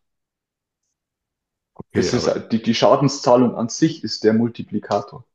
Okay, 1.74 1.88
das 1.94 2.14
ist, 2.14 2.50
die, 2.52 2.62
die 2.62 2.76
Schadenszahlung 2.76 3.56
an 3.56 3.70
sich 3.70 4.04
ist 4.04 4.24
der 4.24 4.34
Multiplikator. 4.34 5.26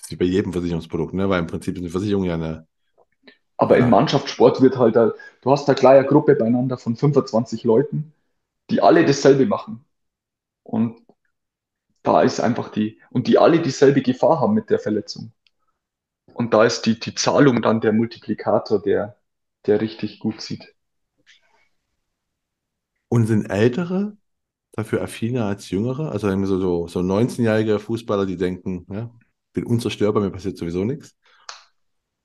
Ist 0.00 0.10
wie 0.10 0.16
bei 0.16 0.26
jedem 0.26 0.52
Versicherungsprodukt, 0.52 1.14
ne? 1.14 1.28
weil 1.28 1.40
im 1.40 1.46
Prinzip 1.46 1.74
ist 1.74 1.80
eine 1.80 1.90
Versicherung 1.90 2.24
ja 2.24 2.34
eine. 2.34 2.66
Aber 3.56 3.78
ja. 3.78 3.84
im 3.84 3.90
Mannschaftssport 3.90 4.60
wird 4.60 4.76
halt, 4.76 4.94
du 4.94 5.50
hast 5.50 5.66
da 5.66 5.72
gleich 5.72 5.98
eine 5.98 6.06
Gruppe 6.06 6.36
beieinander 6.36 6.76
von 6.76 6.94
25 6.94 7.64
Leuten, 7.64 8.12
die 8.70 8.82
alle 8.82 9.04
dasselbe 9.04 9.46
machen. 9.46 9.84
Und 10.62 11.00
da 12.08 12.22
ist 12.22 12.40
einfach 12.40 12.70
die, 12.70 12.98
und 13.10 13.26
die 13.26 13.36
alle 13.36 13.60
dieselbe 13.60 14.00
Gefahr 14.00 14.40
haben 14.40 14.54
mit 14.54 14.70
der 14.70 14.78
Verletzung. 14.78 15.30
Und 16.32 16.54
da 16.54 16.64
ist 16.64 16.86
die, 16.86 16.98
die 16.98 17.14
Zahlung 17.14 17.60
dann 17.60 17.82
der 17.82 17.92
Multiplikator, 17.92 18.80
der, 18.80 19.18
der 19.66 19.82
richtig 19.82 20.18
gut 20.18 20.40
sieht. 20.40 20.74
Und 23.08 23.26
sind 23.26 23.50
Ältere 23.50 24.16
dafür 24.72 25.02
affiner 25.02 25.44
als 25.44 25.68
Jüngere? 25.68 26.10
Also 26.10 26.30
so, 26.46 26.58
so, 26.58 26.88
so 26.88 27.00
19-jährige 27.00 27.78
Fußballer, 27.78 28.24
die 28.24 28.38
denken, 28.38 28.86
ja, 28.88 29.10
bin 29.52 29.64
unzerstörbar, 29.64 30.22
mir 30.22 30.30
passiert 30.30 30.56
sowieso 30.56 30.86
nichts. 30.86 31.14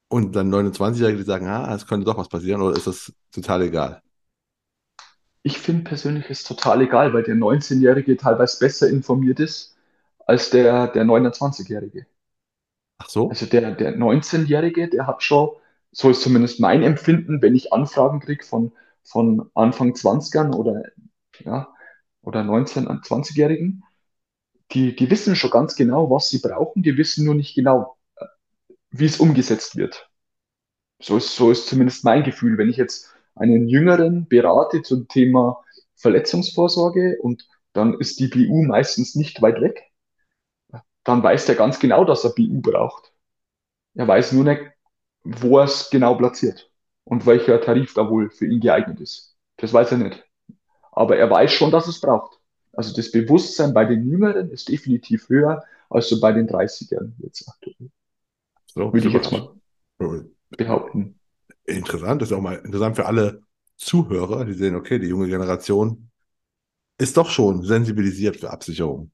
Und 0.08 0.34
dann 0.34 0.50
29-Jährige, 0.50 1.18
die 1.18 1.26
sagen, 1.26 1.48
ah, 1.48 1.76
es 1.76 1.88
könnte 1.88 2.06
doch 2.06 2.18
was 2.18 2.30
passieren, 2.30 2.62
oder 2.62 2.78
ist 2.78 2.88
das 2.88 3.12
total 3.34 3.64
egal? 3.64 4.02
Ich 5.42 5.58
finde 5.58 5.84
persönlich 5.84 6.30
ist 6.30 6.48
total 6.48 6.84
egal, 6.84 7.14
weil 7.14 7.24
der 7.24 7.36
19-Jährige 7.36 8.16
teilweise 8.16 8.60
besser 8.60 8.88
informiert 8.88 9.42
ist 9.42 9.73
als 10.26 10.50
der, 10.50 10.88
der 10.88 11.04
29-Jährige. 11.04 12.06
Ach 12.98 13.10
so? 13.10 13.30
Also 13.30 13.46
der, 13.46 13.72
der 13.72 13.98
19-Jährige, 13.98 14.90
der 14.90 15.08
hat 15.08 15.24
schon, 15.24 15.50
so 15.92 16.10
ist 16.10 16.22
zumindest 16.22 16.60
mein 16.60 16.84
Empfinden, 16.84 17.42
wenn 17.42 17.56
ich 17.56 17.74
Anfragen 17.74 18.20
kriege 18.20 18.44
von, 18.46 18.72
von 19.04 19.50
Anfang 19.54 19.94
20ern 19.94 20.56
oder, 20.56 20.84
ja, 21.40 21.74
oder 22.22 22.42
19-, 22.42 22.88
20-Jährigen, 23.04 23.84
die, 24.72 24.96
die 24.96 25.10
wissen 25.10 25.36
schon 25.36 25.52
ganz 25.52 25.76
genau, 25.76 26.10
was 26.10 26.30
sie 26.30 26.40
brauchen, 26.40 26.84
die 26.84 26.98
wissen 26.98 27.26
nur 27.26 27.36
nicht 27.36 27.56
genau, 27.56 27.98
äh, 28.16 28.26
wie 28.92 29.06
es 29.06 29.20
umgesetzt 29.20 29.76
wird. 29.76 30.10
So 31.02 31.18
ist, 31.18 31.36
so 31.36 31.52
ist 31.52 31.68
zumindest 31.68 32.06
mein 32.06 32.24
Gefühl. 32.24 32.58
Wenn 32.58 32.70
ich 32.70 32.78
jetzt 32.78 33.14
einen 33.36 33.68
Jüngeren 33.68 34.28
berate 34.28 34.82
zum 34.84 35.08
Thema 35.08 35.64
Verletzungsvorsorge 35.96 37.18
und 37.22 37.48
dann 37.74 38.00
ist 38.00 38.20
die 38.20 38.28
BU 38.28 38.64
meistens 38.64 39.16
nicht 39.16 39.42
weit 39.42 39.60
weg, 39.62 39.92
dann 41.04 41.24
weiß 41.24 41.45
der 41.45 41.56
ganz 41.56 41.80
genau, 41.80 42.06
dass 42.06 42.24
er 42.24 42.32
BU 42.32 42.62
braucht. 42.62 43.14
Er 43.95 44.08
weiß 44.08 44.32
nur 44.34 44.45
nicht, 44.45 44.62
wo 45.24 45.60
er 45.60 45.66
es 45.66 45.89
genau 45.89 46.16
platziert 46.16 46.72
und 47.04 47.26
welcher 47.26 47.62
Tarif 47.62 47.93
da 47.93 48.10
wohl 48.10 48.30
für 48.30 48.45
ihn 48.45 48.60
geeignet 48.60 48.99
ist. 49.01 49.36
Das 49.58 49.74
weiß 49.74 49.91
er 49.91 49.97
nicht. 49.99 50.26
Aber 50.91 51.18
er 51.18 51.30
weiß 51.30 51.51
schon, 51.51 51.72
dass 51.72 51.88
es 51.88 51.99
braucht. 51.99 52.39
Also 52.74 52.95
das 52.95 53.12
Bewusstsein 53.12 53.74
bei 53.74 53.86
den 53.86 54.08
Jüngeren 54.10 54.49
ist 54.49 54.70
definitiv 54.70 55.30
höher 55.30 55.64
als 55.89 56.10
so 56.10 56.20
bei 56.20 56.32
den 56.32 56.47
30ern 56.47 57.14
jetzt 57.20 57.47
aktuell. 57.47 57.91
So, 58.66 58.91
Würde 58.91 59.08
ich 59.08 59.14
jetzt 59.14 59.32
mal. 59.32 59.56
behaupten. 60.49 61.20
Interessant, 61.66 62.22
das 62.22 62.32
ist 62.32 62.36
auch 62.36 62.41
mal 62.41 62.56
interessant 62.56 62.95
für 62.95 63.06
alle 63.06 63.41
Zuhörer, 63.78 64.45
die 64.45 64.54
sehen, 64.54 64.76
okay, 64.76 64.99
die 64.99 65.08
junge 65.08 65.28
Generation 65.28 66.10
ist 66.97 67.18
doch 67.18 67.30
schon 67.30 67.64
sensibilisiert 67.64 68.38
für 68.38 68.49
Absicherung. 68.49 69.12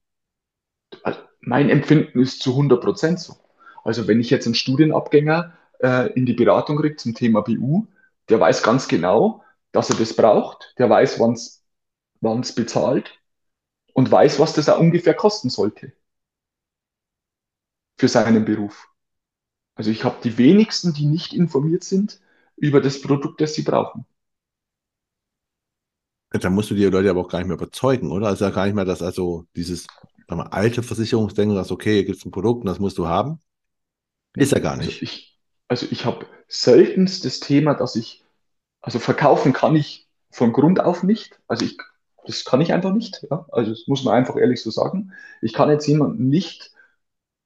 Also 1.02 1.20
mein 1.50 1.68
Empfinden 1.68 2.20
ist 2.20 2.40
zu 2.42 2.50
100 2.50 2.80
Prozent 2.80 3.18
so. 3.18 3.34
Also 3.82 4.06
wenn 4.06 4.20
ich 4.20 4.30
jetzt 4.30 4.46
einen 4.46 4.54
Studienabgänger 4.54 5.52
äh, 5.80 6.12
in 6.12 6.24
die 6.24 6.32
Beratung 6.32 6.76
kriege 6.76 6.94
zum 6.94 7.12
Thema 7.12 7.40
BU, 7.40 7.88
der 8.28 8.38
weiß 8.38 8.62
ganz 8.62 8.86
genau, 8.86 9.42
dass 9.72 9.90
er 9.90 9.96
das 9.96 10.14
braucht, 10.14 10.76
der 10.78 10.88
weiß, 10.88 11.18
wann 11.18 12.40
es 12.40 12.54
bezahlt 12.54 13.18
und 13.94 14.12
weiß, 14.12 14.38
was 14.38 14.52
das 14.52 14.68
auch 14.68 14.78
ungefähr 14.78 15.14
kosten 15.14 15.50
sollte 15.50 15.92
für 17.98 18.06
seinen 18.06 18.44
Beruf. 18.44 18.88
Also 19.74 19.90
ich 19.90 20.04
habe 20.04 20.20
die 20.22 20.38
wenigsten, 20.38 20.94
die 20.94 21.06
nicht 21.06 21.32
informiert 21.32 21.82
sind 21.82 22.20
über 22.58 22.80
das 22.80 23.02
Produkt, 23.02 23.40
das 23.40 23.54
sie 23.54 23.62
brauchen. 23.62 24.06
Da 26.30 26.48
musst 26.48 26.70
du 26.70 26.76
die 26.76 26.84
Leute 26.84 27.10
aber 27.10 27.22
auch 27.22 27.28
gar 27.28 27.40
nicht 27.40 27.48
mehr 27.48 27.56
überzeugen, 27.56 28.12
oder? 28.12 28.28
Also 28.28 28.48
gar 28.52 28.66
nicht 28.66 28.76
mehr 28.76 28.84
das, 28.84 29.02
also 29.02 29.46
dieses 29.56 29.88
mal, 30.38 30.48
alte 30.48 30.82
Versicherungsdenken, 30.82 31.56
das 31.56 31.70
okay, 31.72 31.94
hier 31.94 32.04
gibt 32.04 32.18
es 32.18 32.24
ein 32.24 32.30
Produkt 32.30 32.60
und 32.62 32.66
das 32.66 32.78
musst 32.80 32.98
du 32.98 33.06
haben. 33.08 33.40
Ist 34.36 34.52
ja 34.52 34.58
gar 34.58 34.76
Also 34.78 34.90
nicht. 34.90 35.02
ich, 35.02 35.38
also 35.68 35.86
ich 35.90 36.04
habe 36.04 36.26
seltenst 36.48 37.24
das 37.24 37.40
Thema, 37.40 37.74
dass 37.74 37.96
ich, 37.96 38.24
also 38.80 38.98
verkaufen 38.98 39.52
kann 39.52 39.76
ich 39.76 40.08
von 40.30 40.52
Grund 40.52 40.80
auf 40.80 41.02
nicht. 41.02 41.40
Also 41.48 41.64
ich, 41.64 41.78
das 42.26 42.44
kann 42.44 42.60
ich 42.60 42.72
einfach 42.72 42.92
nicht. 42.92 43.26
Ja? 43.30 43.46
Also 43.52 43.70
das 43.72 43.86
muss 43.86 44.04
man 44.04 44.14
einfach 44.14 44.36
ehrlich 44.36 44.62
so 44.62 44.70
sagen. 44.70 45.12
Ich 45.42 45.52
kann 45.52 45.70
jetzt 45.70 45.86
jemanden 45.86 46.28
nicht 46.28 46.72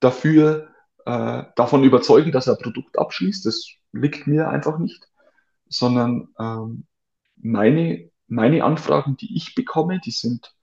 dafür 0.00 0.68
äh, 1.06 1.44
davon 1.56 1.84
überzeugen, 1.84 2.32
dass 2.32 2.46
er 2.48 2.54
ein 2.54 2.62
Produkt 2.62 2.98
abschließt. 2.98 3.46
Das 3.46 3.68
liegt 3.92 4.26
mir 4.26 4.48
einfach 4.50 4.78
nicht. 4.78 5.08
Sondern 5.68 6.28
ähm, 6.38 6.86
meine, 7.36 8.10
meine 8.28 8.64
Anfragen, 8.64 9.16
die 9.18 9.36
ich 9.36 9.54
bekomme, 9.54 10.00
die 10.00 10.10
sind 10.12 10.54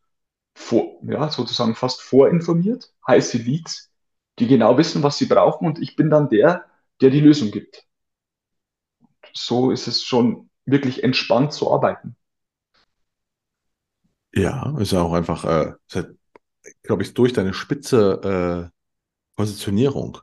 vor, 0.54 1.00
ja, 1.04 1.30
sozusagen 1.30 1.76
fast 1.76 2.02
vorinformiert, 2.02 2.94
heiße 3.08 3.38
Leads, 3.40 3.92
die 4.40 4.48
genau 4.48 4.78
wissen, 4.78 5.04
was 5.04 5.18
sie 5.18 5.26
brauchen 5.26 5.68
und 5.68 5.80
ich 5.80 5.96
bin 5.96 6.10
dann 6.10 6.30
der, 6.30 6.66
der 7.02 7.10
die 7.10 7.20
Lösung 7.22 7.52
gibt. 7.52 7.86
So 9.34 9.72
ist 9.72 9.88
es 9.88 10.04
schon 10.04 10.50
wirklich 10.66 11.04
entspannt 11.04 11.52
zu 11.52 11.70
arbeiten. 11.74 12.16
Ja, 14.34 14.78
ist 14.80 14.92
ja 14.94 15.02
auch 15.02 15.14
einfach, 15.14 15.44
äh, 15.46 15.74
halt, 15.94 16.18
glaube 16.84 17.04
ich, 17.04 17.14
durch 17.14 17.34
deine 17.34 17.54
spitze 17.54 18.70
äh, 18.72 18.78
Positionierung, 19.38 20.20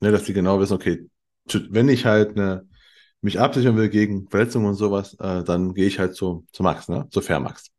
ne, 0.00 0.12
dass 0.12 0.24
die 0.24 0.34
genau 0.34 0.60
wissen, 0.60 0.74
okay, 0.74 1.08
wenn 1.70 1.88
ich 1.88 2.06
halt 2.06 2.36
ne, 2.36 2.68
mich 3.22 3.40
absichern 3.40 3.76
will 3.76 3.90
gegen 3.90 4.28
Verletzungen 4.30 4.66
und 4.66 4.74
sowas, 4.76 5.14
äh, 5.20 5.44
dann 5.44 5.74
gehe 5.74 5.86
ich 5.86 5.98
halt 5.98 6.16
zu, 6.16 6.46
zu 6.52 6.62
Max, 6.62 6.88
ne, 6.88 7.08
zu 7.10 7.22
Fairmax. 7.22 7.70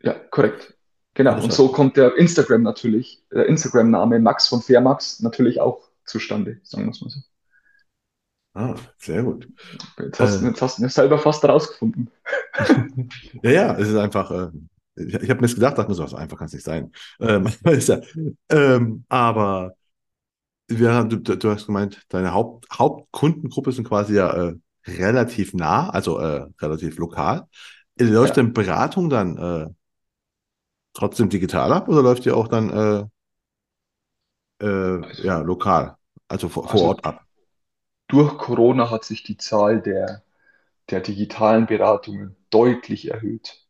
Ja, 0.00 0.14
korrekt. 0.30 0.75
Genau. 1.16 1.42
Und 1.42 1.50
so 1.50 1.68
kommt 1.68 1.96
der 1.96 2.14
Instagram 2.16 2.62
natürlich, 2.62 3.24
der 3.32 3.46
Instagram-Name 3.46 4.20
Max 4.20 4.48
von 4.48 4.60
Fairmax 4.60 5.20
natürlich 5.20 5.60
auch 5.60 5.88
zustande, 6.04 6.60
sagen 6.62 6.84
wir 6.84 6.90
es 6.90 7.00
mal 7.00 7.08
so. 7.08 7.20
ah, 8.54 8.74
sehr 8.98 9.22
gut. 9.22 9.48
Jetzt 9.98 10.20
hast, 10.20 10.42
Äh, 10.42 10.48
jetzt 10.48 10.60
hast 10.60 10.76
du 10.76 10.82
mir 10.82 10.90
selber 10.90 11.18
fast 11.18 11.42
rausgefunden. 11.42 12.10
ja, 13.42 13.50
ja, 13.50 13.78
es 13.78 13.88
ist 13.88 13.96
einfach, 13.96 14.30
äh, 14.30 14.50
ich, 14.96 15.14
ich 15.14 15.30
habe 15.30 15.36
mir 15.36 15.46
das 15.46 15.54
gedacht, 15.54 15.78
dachte 15.78 15.88
mir 15.88 15.94
so, 15.94 16.04
einfach 16.14 16.36
kann 16.36 16.48
es 16.48 16.52
nicht 16.52 16.64
sein. 16.64 16.92
Ähm, 17.18 17.48
ist 17.64 17.88
ja, 17.88 18.00
ähm, 18.50 19.04
aber 19.08 19.72
wir, 20.68 21.04
du, 21.04 21.16
du 21.16 21.50
hast 21.50 21.64
gemeint, 21.64 22.02
deine 22.10 22.34
Haupt, 22.34 22.66
Hauptkundengruppe 22.70 23.72
sind 23.72 23.88
quasi 23.88 24.16
ja 24.16 24.48
äh, 24.48 24.54
relativ 24.86 25.54
nah, 25.54 25.88
also 25.88 26.18
äh, 26.18 26.46
relativ 26.60 26.98
lokal. 26.98 27.46
Läuft 27.98 28.36
Ja, 28.36 28.42
denn 28.42 28.52
Beratung 28.52 29.08
dann 29.08 29.38
äh, 29.38 29.66
trotzdem 30.96 31.28
digital 31.30 31.72
ab 31.72 31.88
oder 31.88 32.02
läuft 32.02 32.24
die 32.24 32.30
auch 32.32 32.48
dann 32.48 32.70
äh, 32.70 33.04
äh, 34.62 35.02
ja, 35.24 35.40
lokal, 35.40 35.96
also 36.28 36.48
vor, 36.48 36.68
vor 36.68 36.82
also 36.82 36.82
Ort 36.82 37.04
ab? 37.04 37.24
durch 38.08 38.36
Corona 38.36 38.90
hat 38.90 39.04
sich 39.04 39.22
die 39.22 39.36
Zahl 39.36 39.80
der, 39.80 40.24
der 40.90 41.00
digitalen 41.00 41.66
Beratungen 41.66 42.36
deutlich 42.50 43.10
erhöht. 43.10 43.66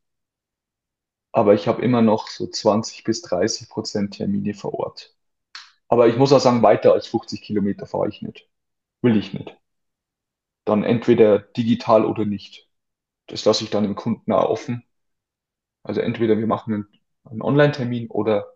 Aber 1.30 1.54
ich 1.54 1.68
habe 1.68 1.82
immer 1.82 2.02
noch 2.02 2.26
so 2.26 2.48
20 2.48 3.04
bis 3.04 3.22
30 3.22 3.68
Prozent 3.68 4.14
Termine 4.14 4.54
vor 4.54 4.74
Ort. 4.74 5.14
Aber 5.88 6.08
ich 6.08 6.16
muss 6.18 6.32
auch 6.32 6.40
sagen, 6.40 6.62
weiter 6.62 6.92
als 6.94 7.06
50 7.08 7.42
Kilometer 7.42 7.86
fahre 7.86 8.08
ich 8.08 8.22
nicht. 8.22 8.48
Will 9.02 9.16
ich 9.16 9.34
nicht. 9.34 9.56
Dann 10.66 10.84
entweder 10.84 11.38
digital 11.38 12.04
oder 12.04 12.24
nicht. 12.26 12.68
Das 13.28 13.44
lasse 13.46 13.64
ich 13.64 13.70
dann 13.70 13.84
dem 13.84 13.94
Kunden 13.96 14.32
auch 14.32 14.50
offen. 14.50 14.84
Also 15.84 16.00
entweder 16.02 16.38
wir 16.38 16.46
machen 16.46 16.88
einen, 17.30 17.42
Online-Termin 17.42 18.08
oder 18.08 18.46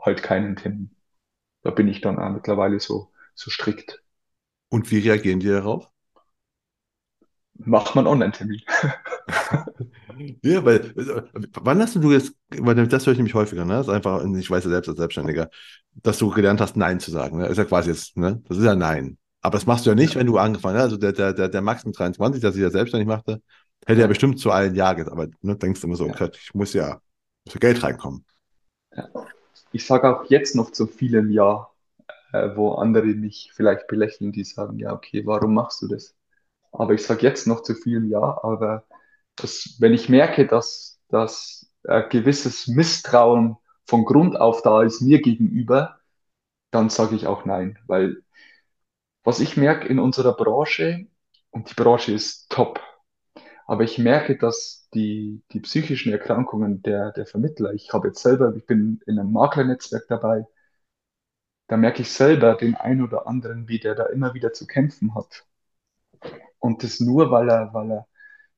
halt 0.00 0.22
keinen 0.22 0.56
Termin. 0.56 0.94
Da 1.62 1.70
bin 1.70 1.88
ich 1.88 2.00
dann 2.00 2.18
auch 2.18 2.30
mittlerweile 2.30 2.80
so, 2.80 3.10
so 3.34 3.50
strikt. 3.50 4.02
Und 4.68 4.90
wie 4.90 4.98
reagieren 4.98 5.40
die 5.40 5.48
darauf? 5.48 5.90
Macht 7.54 7.94
man 7.94 8.06
Online-Termin. 8.06 8.62
Ja, 10.42 10.64
weil, 10.64 10.92
äh, 10.96 11.22
wann 11.60 11.80
hast 11.80 11.96
du 11.96 12.12
jetzt, 12.12 12.34
weil 12.50 12.74
das 12.86 13.06
höre 13.06 13.12
ich 13.12 13.18
nämlich 13.18 13.34
häufiger, 13.34 13.64
ne? 13.64 13.74
Das 13.74 13.86
ist 13.86 13.92
einfach, 13.92 14.22
ich 14.24 14.50
weiß 14.50 14.64
ja 14.64 14.70
selbst 14.70 14.88
als 14.88 14.98
Selbstständiger, 14.98 15.48
dass 15.94 16.18
du 16.18 16.30
gelernt 16.30 16.60
hast, 16.60 16.76
Nein 16.76 17.00
zu 17.00 17.10
sagen. 17.10 17.38
Ne? 17.38 17.46
Ist 17.46 17.56
ja 17.56 17.64
quasi 17.64 17.90
jetzt, 17.90 18.16
ne? 18.16 18.42
Das 18.48 18.58
ist 18.58 18.64
ja 18.64 18.74
Nein. 18.74 19.18
Aber 19.40 19.56
das 19.56 19.66
machst 19.66 19.86
du 19.86 19.90
ja 19.90 19.96
nicht, 19.96 20.14
Ja, 20.14 20.20
wenn 20.20 20.26
du 20.26 20.38
angefangen 20.38 20.76
hast. 20.76 20.84
Also 20.84 20.96
der, 20.98 21.12
der, 21.12 21.32
der, 21.32 21.48
der 21.48 21.62
Max 21.62 21.84
mit 21.84 21.98
23, 21.98 22.40
der 22.40 22.52
sich 22.52 22.62
ja 22.62 22.70
selbstständig 22.70 23.08
machte, 23.08 23.40
hätte 23.86 24.00
ja 24.00 24.06
bestimmt 24.06 24.38
zu 24.38 24.50
allen 24.50 24.74
Ja 24.74 24.92
gesagt. 24.92 25.12
Aber 25.12 25.28
ne, 25.40 25.56
denkst 25.56 25.80
du 25.80 25.86
immer 25.86 25.96
so, 25.96 26.06
ja, 26.06 26.12
okay, 26.12 26.30
ich 26.34 26.54
muss 26.54 26.74
ja 26.74 27.00
für 27.48 27.58
Geld 27.58 27.82
reinkommen. 27.82 28.24
Ich 29.72 29.86
sage 29.86 30.08
auch 30.08 30.24
jetzt 30.30 30.54
noch 30.56 30.72
zu 30.72 30.86
vielen 30.86 31.30
Ja, 31.30 31.68
äh, 32.32 32.50
wo 32.56 32.74
andere 32.74 33.06
mich 33.06 33.52
vielleicht 33.54 33.86
belächeln, 33.86 34.32
die 34.32 34.44
sagen, 34.44 34.78
ja, 34.78 34.92
okay, 34.92 35.26
warum 35.26 35.54
machst 35.54 35.82
du 35.82 35.88
das? 35.88 36.14
Aber 36.72 36.94
ich 36.94 37.04
sage 37.04 37.22
jetzt 37.22 37.46
noch 37.46 37.62
zu 37.62 37.74
vielen 37.74 38.10
Ja, 38.10 38.40
aber 38.42 38.84
das, 39.36 39.76
wenn 39.78 39.94
ich 39.94 40.08
merke, 40.08 40.46
dass, 40.46 41.00
dass 41.08 41.70
ein 41.88 42.08
gewisses 42.10 42.68
Misstrauen 42.68 43.56
von 43.86 44.04
Grund 44.04 44.38
auf 44.40 44.62
da 44.62 44.82
ist 44.82 45.00
mir 45.00 45.20
gegenüber, 45.22 46.00
dann 46.70 46.90
sage 46.90 47.16
ich 47.16 47.26
auch 47.26 47.44
Nein. 47.44 47.78
Weil 47.86 48.22
was 49.24 49.40
ich 49.40 49.56
merke 49.56 49.88
in 49.88 49.98
unserer 49.98 50.34
Branche, 50.34 51.06
und 51.50 51.70
die 51.70 51.74
Branche 51.74 52.12
ist 52.12 52.50
top, 52.50 52.80
aber 53.66 53.84
ich 53.84 53.98
merke, 53.98 54.36
dass 54.38 54.79
die, 54.94 55.42
die 55.52 55.60
psychischen 55.60 56.12
Erkrankungen 56.12 56.82
der, 56.82 57.12
der 57.12 57.26
Vermittler, 57.26 57.72
ich 57.74 57.92
habe 57.92 58.08
jetzt 58.08 58.22
selber, 58.22 58.54
ich 58.56 58.66
bin 58.66 59.00
in 59.06 59.18
einem 59.18 59.32
Maklernetzwerk 59.32 60.06
dabei, 60.08 60.46
da 61.68 61.76
merke 61.76 62.02
ich 62.02 62.10
selber 62.12 62.54
den 62.56 62.74
einen 62.74 63.02
oder 63.02 63.26
anderen, 63.26 63.68
wie 63.68 63.78
der 63.78 63.94
da 63.94 64.06
immer 64.06 64.34
wieder 64.34 64.52
zu 64.52 64.66
kämpfen 64.66 65.14
hat. 65.14 65.46
Und 66.58 66.82
das 66.82 67.00
nur, 67.00 67.30
weil 67.30 67.48
er, 67.48 67.72
weil 67.72 67.90
er 67.92 68.06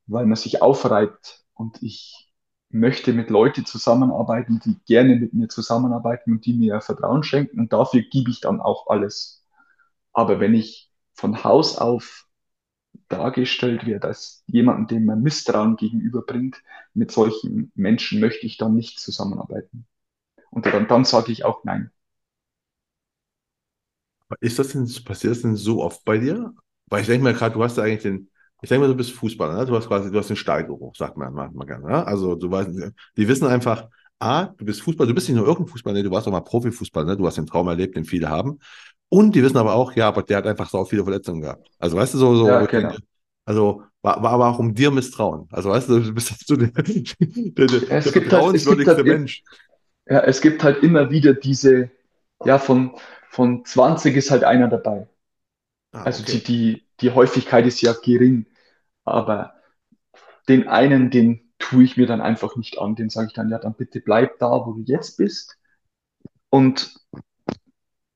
weil 0.07 0.27
man 0.27 0.37
sich 0.37 0.63
aufreibt. 0.63 1.45
Und 1.55 1.83
ich 1.83 2.33
möchte 2.71 3.13
mit 3.13 3.31
Leuten 3.31 3.67
zusammenarbeiten, 3.67 4.61
die 4.65 4.79
gerne 4.87 5.17
mit 5.17 5.35
mir 5.35 5.49
zusammenarbeiten 5.49 6.33
und 6.33 6.47
die 6.47 6.55
mir 6.55 6.81
Vertrauen 6.81 7.23
schenken. 7.23 7.61
Und 7.61 7.73
dafür 7.73 8.03
gebe 8.03 8.31
ich 8.31 8.41
dann 8.41 8.61
auch 8.61 8.89
alles. 8.89 9.45
Aber 10.13 10.41
wenn 10.41 10.55
ich 10.55 10.91
von 11.15 11.45
Haus 11.45 11.79
auf 11.79 12.27
dargestellt 13.09 13.87
werde 13.87 14.09
als 14.09 14.45
jemanden, 14.47 14.87
dem 14.89 15.05
man 15.07 15.23
Misstrauen 15.23 15.77
gegenüberbringt, 15.77 16.63
mit 16.95 17.11
solchen 17.13 17.73
Menschen 17.75 18.21
möchte 18.21 18.47
ich 18.47 18.57
dann 18.59 18.75
nicht 18.75 19.01
zusammenarbeiten. 19.01 19.87
Und 20.51 20.67
dann, 20.67 20.89
dann 20.89 21.05
sage 21.05 21.33
ich 21.33 21.45
auch 21.45 21.65
nein. 21.65 21.91
Ist 24.41 24.59
das 24.59 24.69
denn, 24.69 24.87
passiert 25.05 25.33
das 25.33 25.43
denn 25.43 25.57
so 25.57 25.83
oft 25.83 26.05
bei 26.05 26.19
dir? 26.19 26.55
Weil 26.87 27.03
ich 27.03 27.07
denke 27.07 27.25
mir 27.25 27.35
gerade, 27.35 27.55
du 27.55 27.63
hast 27.63 27.79
eigentlich 27.79 28.03
den, 28.03 28.31
ich 28.63 28.69
denke 28.69 28.83
mal, 28.87 28.89
du 28.93 28.97
bist 28.97 29.13
Fußballer, 29.13 29.57
ne? 29.59 29.67
Du 29.67 29.77
hast 29.77 29.89
quasi, 29.89 30.11
du 30.11 30.19
hast 30.19 30.29
den 30.31 30.37
Stallgeruch, 30.37 30.95
sagt 30.97 31.17
man 31.17 31.33
manchmal 31.35 31.67
gerne, 31.67 31.87
ne? 31.87 32.07
Also 32.07 32.35
du 32.35 32.51
weißt, 32.51 32.71
die 33.17 33.29
wissen 33.29 33.47
einfach, 33.47 33.89
A, 34.23 34.47
du 34.59 34.65
bist 34.65 34.83
Fußballer, 34.83 35.09
du 35.09 35.15
bist 35.15 35.29
nicht 35.29 35.37
nur 35.37 35.47
irgendein 35.47 35.71
Fußballer, 35.73 35.99
ne? 35.99 36.05
Du 36.05 36.11
warst 36.11 36.29
auch 36.29 36.33
mal 36.33 36.41
Profifußballer, 36.43 37.07
ne? 37.09 37.17
Du 37.17 37.27
hast 37.27 37.37
den 37.39 37.47
Traum 37.47 37.69
erlebt, 37.69 37.97
den 37.97 38.05
viele 38.05 38.29
haben. 38.29 38.59
Und 39.09 39.35
die 39.35 39.43
wissen 39.43 39.59
aber 39.59 39.75
auch, 39.75 39.93
ja, 39.95 40.09
aber 40.09 40.23
der 40.23 40.39
hat 40.39 40.47
einfach 40.47 40.71
so 40.71 40.85
viele 40.85 41.05
Verletzungen 41.05 41.43
gehabt. 41.43 41.69
Also 41.79 41.97
weißt 41.97 42.15
du, 42.15 42.19
so, 42.19 42.37
so, 42.37 42.49
Ja, 42.49 42.67
genau. 42.67 42.99
also 43.45 43.83
war, 44.03 44.23
war 44.23 44.33
aber 44.33 44.49
auch 44.49 44.59
um 44.59 44.75
dir 44.75 44.91
Misstrauen. 44.91 45.49
Also 45.53 45.71
weißt 45.71 45.89
du, 45.89 46.01
du 46.01 46.15
bist 46.15 46.47
so 46.47 46.57
der, 46.57 46.69
der, 47.21 47.69
der, 47.69 47.81
der 47.81 47.83
Es 47.89 48.13
gibt 48.13 48.33
halt, 48.33 48.47
vertrauenswürdigste 48.47 49.05
halt, 49.05 49.05
Mensch. 49.05 49.43
ja, 50.07 50.21
es 50.21 50.41
gibt 50.41 50.63
halt 50.63 50.83
immer 50.83 51.11
wieder 51.11 51.35
diese, 51.35 51.91
ja, 52.45 52.59
von, 52.59 52.95
von 53.31 53.65
20 53.65 54.17
ist 54.17 54.31
halt 54.31 54.45
einer 54.45 54.69
dabei. 54.69 55.09
Ah, 55.93 56.05
Also 56.05 56.25
die, 56.25 56.43
okay. 56.43 56.45
die, 56.45 56.85
die 57.01 57.11
Häufigkeit 57.13 57.67
ist 57.67 57.83
ja 57.83 57.95
gering, 57.95 58.47
aber 59.05 59.55
den 60.49 60.69
einen, 60.69 61.11
den 61.11 61.52
tue 61.63 61.85
ich 61.85 61.97
mir 61.97 62.07
dann 62.07 62.21
einfach 62.23 62.57
nicht 62.57 62.79
an. 62.79 62.97
Den 62.97 63.11
sage 63.11 63.29
ich 63.29 63.35
dann, 63.35 63.51
ja, 63.51 63.59
dann 63.59 63.75
bitte 63.75 64.01
bleib 64.01 64.39
da, 64.41 64.51
wo 64.67 64.73
du 64.75 64.83
jetzt 64.83 65.17
bist 65.19 65.59
und 66.51 66.95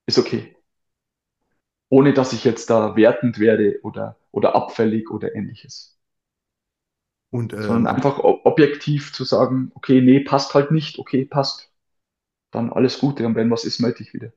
ist 0.07 0.19
okay. 0.19 0.57
ohne 1.89 2.13
dass 2.15 2.33
ich 2.33 2.45
jetzt 2.45 2.71
da 2.71 2.95
wertend 2.95 3.41
werde 3.41 3.81
oder, 3.83 4.17
oder 4.31 4.55
abfällig 4.55 5.11
oder 5.11 5.35
ähnliches. 5.35 5.99
Und 7.31 7.53
Sondern 7.59 7.87
ähm, 7.87 7.95
einfach 7.95 8.19
ob- 8.21 8.47
objektiv 8.47 9.13
zu 9.13 9.25
sagen, 9.25 9.71
okay, 9.75 10.01
nee, 10.01 10.21
passt 10.21 10.55
halt 10.55 10.71
nicht, 10.71 10.99
okay, 10.99 11.25
passt. 11.27 11.71
Dann 12.53 12.73
alles 12.73 12.99
Gute 13.01 13.27
und 13.27 13.37
wenn 13.37 13.51
was 13.51 13.65
ist, 13.65 13.81
melde 13.81 14.03
ich 14.03 14.15
wieder. 14.15 14.33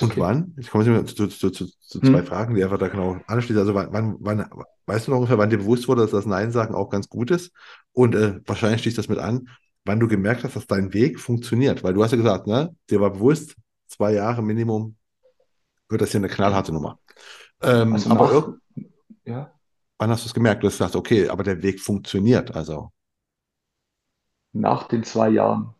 Und 0.00 0.12
okay. 0.12 0.20
wann? 0.20 0.54
Ich 0.58 0.70
komme 0.70 0.84
jetzt 0.84 1.16
zu, 1.16 1.28
zu, 1.28 1.50
zu, 1.50 1.66
zu 1.66 2.00
zwei 2.00 2.18
Hm? 2.18 2.26
Fragen, 2.26 2.54
die 2.54 2.64
einfach 2.64 2.78
da 2.78 2.88
genau 2.88 3.18
anschließen. 3.26 3.58
Also 3.60 3.74
wann, 3.74 3.88
wann, 3.92 4.16
wann, 4.20 4.48
weißt 4.86 5.06
du 5.06 5.10
noch 5.10 5.18
ungefähr, 5.18 5.38
wann 5.38 5.50
dir 5.50 5.58
bewusst 5.58 5.88
wurde, 5.88 6.02
dass 6.02 6.10
das 6.10 6.26
Nein 6.26 6.50
sagen 6.50 6.74
auch 6.74 6.90
ganz 6.90 7.08
gut 7.08 7.30
ist? 7.30 7.52
Und 7.92 8.14
äh, 8.14 8.40
wahrscheinlich 8.46 8.82
schließt 8.82 8.98
das 8.98 9.08
mit 9.08 9.18
an, 9.18 9.48
wann 9.84 10.00
du 10.00 10.08
gemerkt 10.08 10.44
hast, 10.44 10.56
dass 10.56 10.66
dein 10.66 10.92
Weg 10.92 11.20
funktioniert. 11.20 11.84
Weil 11.84 11.94
du 11.94 12.02
hast 12.02 12.10
ja 12.10 12.16
gesagt, 12.16 12.46
ne, 12.46 12.74
dir 12.90 13.00
war 13.00 13.10
bewusst, 13.12 13.56
zwei 13.86 14.12
Jahre 14.12 14.42
Minimum 14.42 14.96
wird 15.88 16.00
das 16.00 16.10
hier 16.10 16.20
eine 16.20 16.28
knallharte 16.28 16.72
Nummer. 16.72 16.98
Ähm, 17.62 17.94
Also 17.94 18.10
aber 18.10 18.32
nach, 18.32 18.52
ja, 19.26 19.52
hast 20.00 20.24
du 20.24 20.28
es 20.28 20.34
gemerkt, 20.34 20.62
du 20.62 20.66
hast 20.66 20.74
gesagt, 20.78 20.96
okay, 20.96 21.28
aber 21.28 21.42
der 21.42 21.62
Weg 21.62 21.80
funktioniert. 21.80 22.54
Also, 22.54 22.90
nach 24.52 24.88
den 24.88 25.04
zwei 25.04 25.30
Jahren 25.30 25.74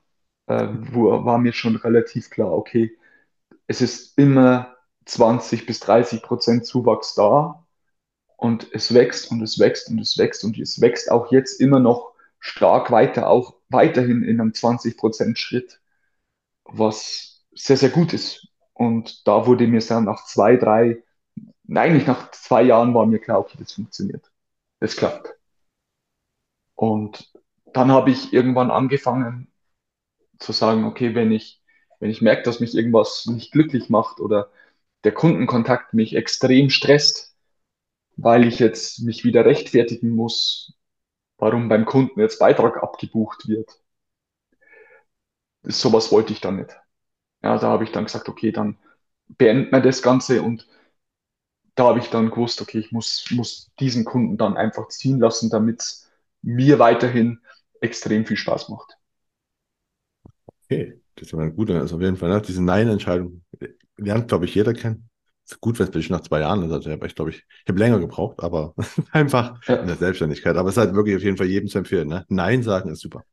äh, 0.47 0.69
wo, 0.93 1.25
war 1.25 1.39
mir 1.39 1.53
schon 1.53 1.77
relativ 1.77 2.31
klar, 2.31 2.53
okay, 2.53 2.97
es 3.67 3.81
ist 3.81 4.19
immer 4.19 4.77
20 5.07 5.67
bis 5.67 5.81
30 5.81 6.23
Prozent 6.23 6.67
Zuwachs 6.67 7.15
da 7.15 7.67
und 8.37 8.69
es 8.73 8.95
wächst 8.95 9.31
und 9.31 9.43
es 9.43 9.59
wächst 9.59 9.89
und 9.89 9.99
es 10.01 10.19
wächst 10.19 10.45
und 10.45 10.59
es 10.59 10.81
wächst 10.81 11.11
auch 11.11 11.33
jetzt 11.33 11.61
immer 11.61 11.81
noch 11.81 12.15
stark 12.39 12.91
weiter, 12.91 13.29
auch 13.29 13.55
weiterhin 13.69 14.23
in 14.23 14.41
einem 14.41 14.55
20 14.55 14.97
Prozent 14.97 15.39
Schritt, 15.39 15.81
was 16.65 17.45
sehr, 17.55 17.77
sehr 17.77 17.91
gut 17.91 18.13
ist. 18.13 18.49
Und 18.75 19.27
da 19.27 19.47
wurde 19.47 19.67
mir 19.67 19.81
dann 19.81 20.05
nach 20.05 20.25
zwei, 20.27 20.57
drei, 20.57 21.03
eigentlich 21.69 22.07
nach 22.07 22.31
zwei 22.33 22.63
Jahren 22.63 22.95
war 22.95 23.07
mir 23.07 23.19
klar, 23.19 23.39
okay, 23.41 23.57
das 23.59 23.73
funktioniert. 23.73 24.31
Das 24.81 24.97
klappt. 24.97 25.35
Und 26.75 27.33
dann 27.73 27.91
habe 27.91 28.11
ich 28.11 28.33
irgendwann 28.33 28.71
angefangen 28.71 29.51
zu 30.39 30.53
sagen, 30.53 30.85
okay, 30.85 31.15
wenn 31.15 31.33
ich, 31.33 31.63
wenn 32.01 32.11
ich 32.11 32.23
merke, 32.23 32.43
dass 32.43 32.61
mich 32.61 32.75
irgendwas 32.75 33.27
nicht 33.27 33.53
glücklich 33.53 33.89
macht 33.91 34.21
oder 34.21 34.51
der 35.05 35.13
Kundenkontakt 35.13 35.95
mich 35.95 36.15
extrem 36.17 36.71
stresst, 36.71 37.37
weil 38.17 38.47
ich 38.47 38.59
jetzt 38.61 39.01
mich 39.03 39.25
wieder 39.25 39.45
rechtfertigen 39.47 40.11
muss, 40.17 40.75
warum 41.39 41.69
beim 41.69 41.87
Kunden 41.87 42.21
jetzt 42.21 42.39
Beitrag 42.41 42.83
abgebucht 42.83 43.49
wird. 43.49 43.81
Sowas 45.65 46.13
wollte 46.13 46.33
ich 46.33 46.41
dann 46.41 46.57
nicht. 46.57 46.71
Ja, 47.43 47.59
da 47.59 47.69
habe 47.69 47.85
ich 47.85 47.93
dann 47.93 48.05
gesagt, 48.07 48.29
okay, 48.31 48.53
dann 48.53 48.79
beenden 49.29 49.73
wir 49.73 49.81
das 49.81 50.03
Ganze 50.03 50.43
und 50.43 50.69
da 51.77 51.85
habe 51.87 51.99
ich 52.01 52.11
dann 52.11 52.31
gewusst, 52.31 52.61
okay, 52.63 52.79
ich 52.79 52.91
muss, 52.93 53.27
muss 53.31 53.71
diesen 53.81 54.05
Kunden 54.05 54.37
dann 54.37 54.57
einfach 54.57 54.89
ziehen 54.89 55.19
lassen, 55.21 55.51
damit 55.51 55.81
es 55.81 56.11
mir 56.43 56.79
weiterhin 56.79 57.41
extrem 57.81 58.27
viel 58.27 58.37
Spaß 58.37 58.69
macht. 58.69 58.99
okay, 60.65 61.01
das 61.17 61.29
ist 61.29 61.35
aber 61.35 61.51
gut. 61.51 61.71
Also 61.71 61.97
auf 61.97 62.03
jeden 62.03 62.17
Fall, 62.17 62.31
ne, 62.31 62.43
diese 62.43 62.63
Nein-Entscheidung 62.63 63.43
lernt, 63.97 64.29
glaube 64.29 64.45
ich, 64.47 64.55
jeder 64.55 64.73
kennen. 64.75 65.09
Ist 65.45 65.61
gut, 65.61 65.79
wenn 65.79 65.85
es 65.85 65.89
natürlich 65.91 66.11
nach 66.11 66.23
zwei 66.23 66.41
Jahren 66.41 66.63
ist. 66.65 66.73
Also, 66.73 66.91
ich 66.91 67.15
glaube, 67.15 67.31
ich, 67.31 67.39
ich 67.39 67.69
habe 67.69 67.79
länger 67.79 68.01
gebraucht, 68.01 68.41
aber 68.41 68.75
einfach 69.13 69.61
in 69.81 69.87
Ja, 69.87 69.87
der 69.89 69.97
Selbstständigkeit. 69.97 70.57
Aber 70.57 70.71
es 70.71 70.77
ist 70.77 70.83
halt 70.85 70.95
wirklich 70.95 71.17
auf 71.17 71.23
jeden 71.23 71.37
Fall 71.37 71.47
jedem 71.49 71.69
zu 71.69 71.79
empfehlen. 71.79 72.09
Ne? 72.09 72.25
Nein 72.29 72.63
sagen 72.63 72.91
ist 72.91 73.01
super. 73.03 73.25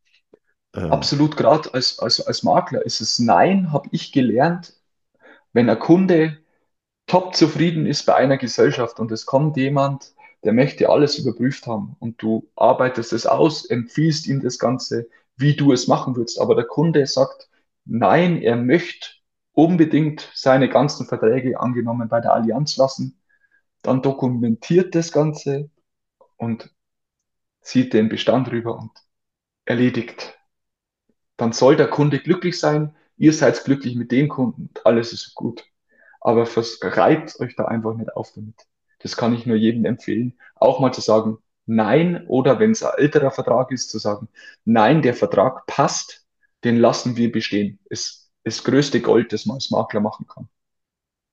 Ähm, 0.76 1.12
absolut, 1.12 1.38
gerade 1.38 1.74
als, 1.74 2.00
als, 2.00 2.22
als 2.26 2.44
Makler 2.44 2.86
ist 2.86 3.02
es 3.02 3.20
Nein, 3.20 3.72
habe 3.72 3.90
ich 3.92 4.12
gelernt, 4.12 4.74
wenn 5.54 5.70
ein 5.70 5.80
Kunde 5.80 6.40
top 7.08 7.36
zufrieden 7.36 7.88
ist 7.88 8.06
bei 8.08 8.16
einer 8.16 8.38
Gesellschaft 8.38 9.00
und 9.02 9.12
es 9.14 9.28
kommt 9.28 9.58
jemand, 9.58 10.14
der 10.46 10.54
möchte 10.54 10.90
alles 10.90 11.20
überprüft 11.20 11.68
haben 11.68 11.98
und 12.00 12.22
du 12.24 12.50
arbeitest 12.58 13.14
es 13.14 13.28
aus, 13.28 13.66
empfiehlst 13.66 14.28
ihm 14.28 14.42
das 14.42 14.60
Ganze, 14.60 15.10
wie 15.38 15.56
du 15.56 15.74
es 15.74 15.88
machen 15.88 16.18
würdest, 16.18 16.42
aber 16.42 16.56
der 16.56 16.66
Kunde 16.66 17.08
sagt, 17.08 17.50
nein, 17.92 18.42
er 18.42 18.56
möchte 18.56 19.10
unbedingt 19.54 20.32
seine 20.34 20.70
ganzen 20.70 21.08
Verträge 21.08 21.60
angenommen 21.60 22.10
bei 22.10 22.22
der 22.22 22.34
Allianz 22.34 22.78
lassen, 22.78 23.22
dann 23.84 24.02
dokumentiert 24.02 24.96
das 24.96 25.12
Ganze 25.12 25.70
und 26.38 26.74
zieht 27.62 27.94
den 27.94 28.10
Bestand 28.10 28.52
rüber 28.52 28.78
und 28.78 28.92
erledigt. 29.66 30.38
Dann 31.38 31.52
soll 31.54 31.76
der 31.76 31.90
Kunde 31.90 32.20
glücklich 32.20 32.60
sein, 32.60 32.96
ihr 33.18 33.34
seid 33.34 33.64
glücklich 33.66 33.96
mit 33.96 34.12
dem 34.12 34.30
Kunden, 34.30 34.70
alles 34.86 35.14
ist 35.14 35.36
gut. 35.36 35.66
aber 36.22 36.48
reibt 36.84 37.40
euch 37.40 37.56
da 37.56 37.66
einfach 37.66 37.96
nicht 37.96 38.16
auf 38.16 38.32
damit. 38.34 38.56
Das 39.00 39.18
kann 39.18 39.34
ich 39.34 39.46
nur 39.46 39.58
jedem 39.58 39.86
empfehlen, 39.86 40.38
auch 40.56 40.80
mal 40.80 40.94
zu 40.94 41.02
sagen, 41.02 41.40
nein, 41.66 42.26
oder 42.28 42.60
wenn 42.60 42.72
es 42.72 42.84
ein 42.84 42.94
älterer 42.98 43.32
Vertrag 43.32 43.72
ist, 43.72 43.90
zu 43.90 44.00
sagen, 44.00 44.30
nein, 44.66 45.02
der 45.02 45.16
Vertrag 45.16 45.66
passt, 45.68 46.21
den 46.64 46.78
lassen 46.78 47.18
wir 47.18 47.32
bestehen. 47.32 47.80
Ist 47.90 48.32
das 48.44 48.64
größte 48.64 49.02
Gold, 49.02 49.34
das 49.34 49.46
man 49.46 49.56
als 49.56 49.72
Makler 49.72 50.02
machen 50.02 50.28
kann, 50.28 50.50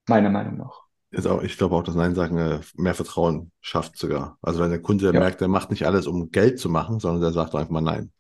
meiner 0.09 0.31
Meinung 0.31 0.59
nach. 0.59 0.83
ist 1.11 1.27
auch, 1.27 1.43
ich 1.43 1.57
glaube 1.57 1.75
auch, 1.77 1.83
dass 1.83 1.95
Nein 1.95 2.15
sagen 2.15 2.37
äh, 2.39 2.61
mehr 2.75 2.95
Vertrauen 2.95 3.51
schafft 3.61 3.97
sogar. 3.97 4.39
Also 4.43 4.61
wenn 4.61 4.71
der 4.71 4.83
Kunde 4.83 5.13
Ja, 5.13 5.21
merkt, 5.21 5.41
er 5.41 5.49
macht 5.49 5.71
nicht 5.71 5.87
alles, 5.87 6.07
um 6.07 6.31
Geld 6.31 6.59
zu 6.59 6.69
machen, 6.69 7.01
sondern 7.01 7.23
der 7.23 7.33
sagt 7.33 7.55
einfach 7.55 7.71
mal 7.71 7.81
Nein. 7.81 8.13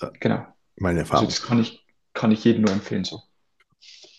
Äh, 0.00 0.08
genau. 0.20 0.46
meine 0.76 1.00
Also 1.10 1.26
Erfahrung. 1.26 1.26
das 1.26 1.42
kann 1.42 1.60
ich, 1.60 1.86
kann 2.14 2.32
ich 2.32 2.44
jedem 2.44 2.62
nur 2.62 2.72
empfehlen 2.72 3.04
so. 3.04 3.22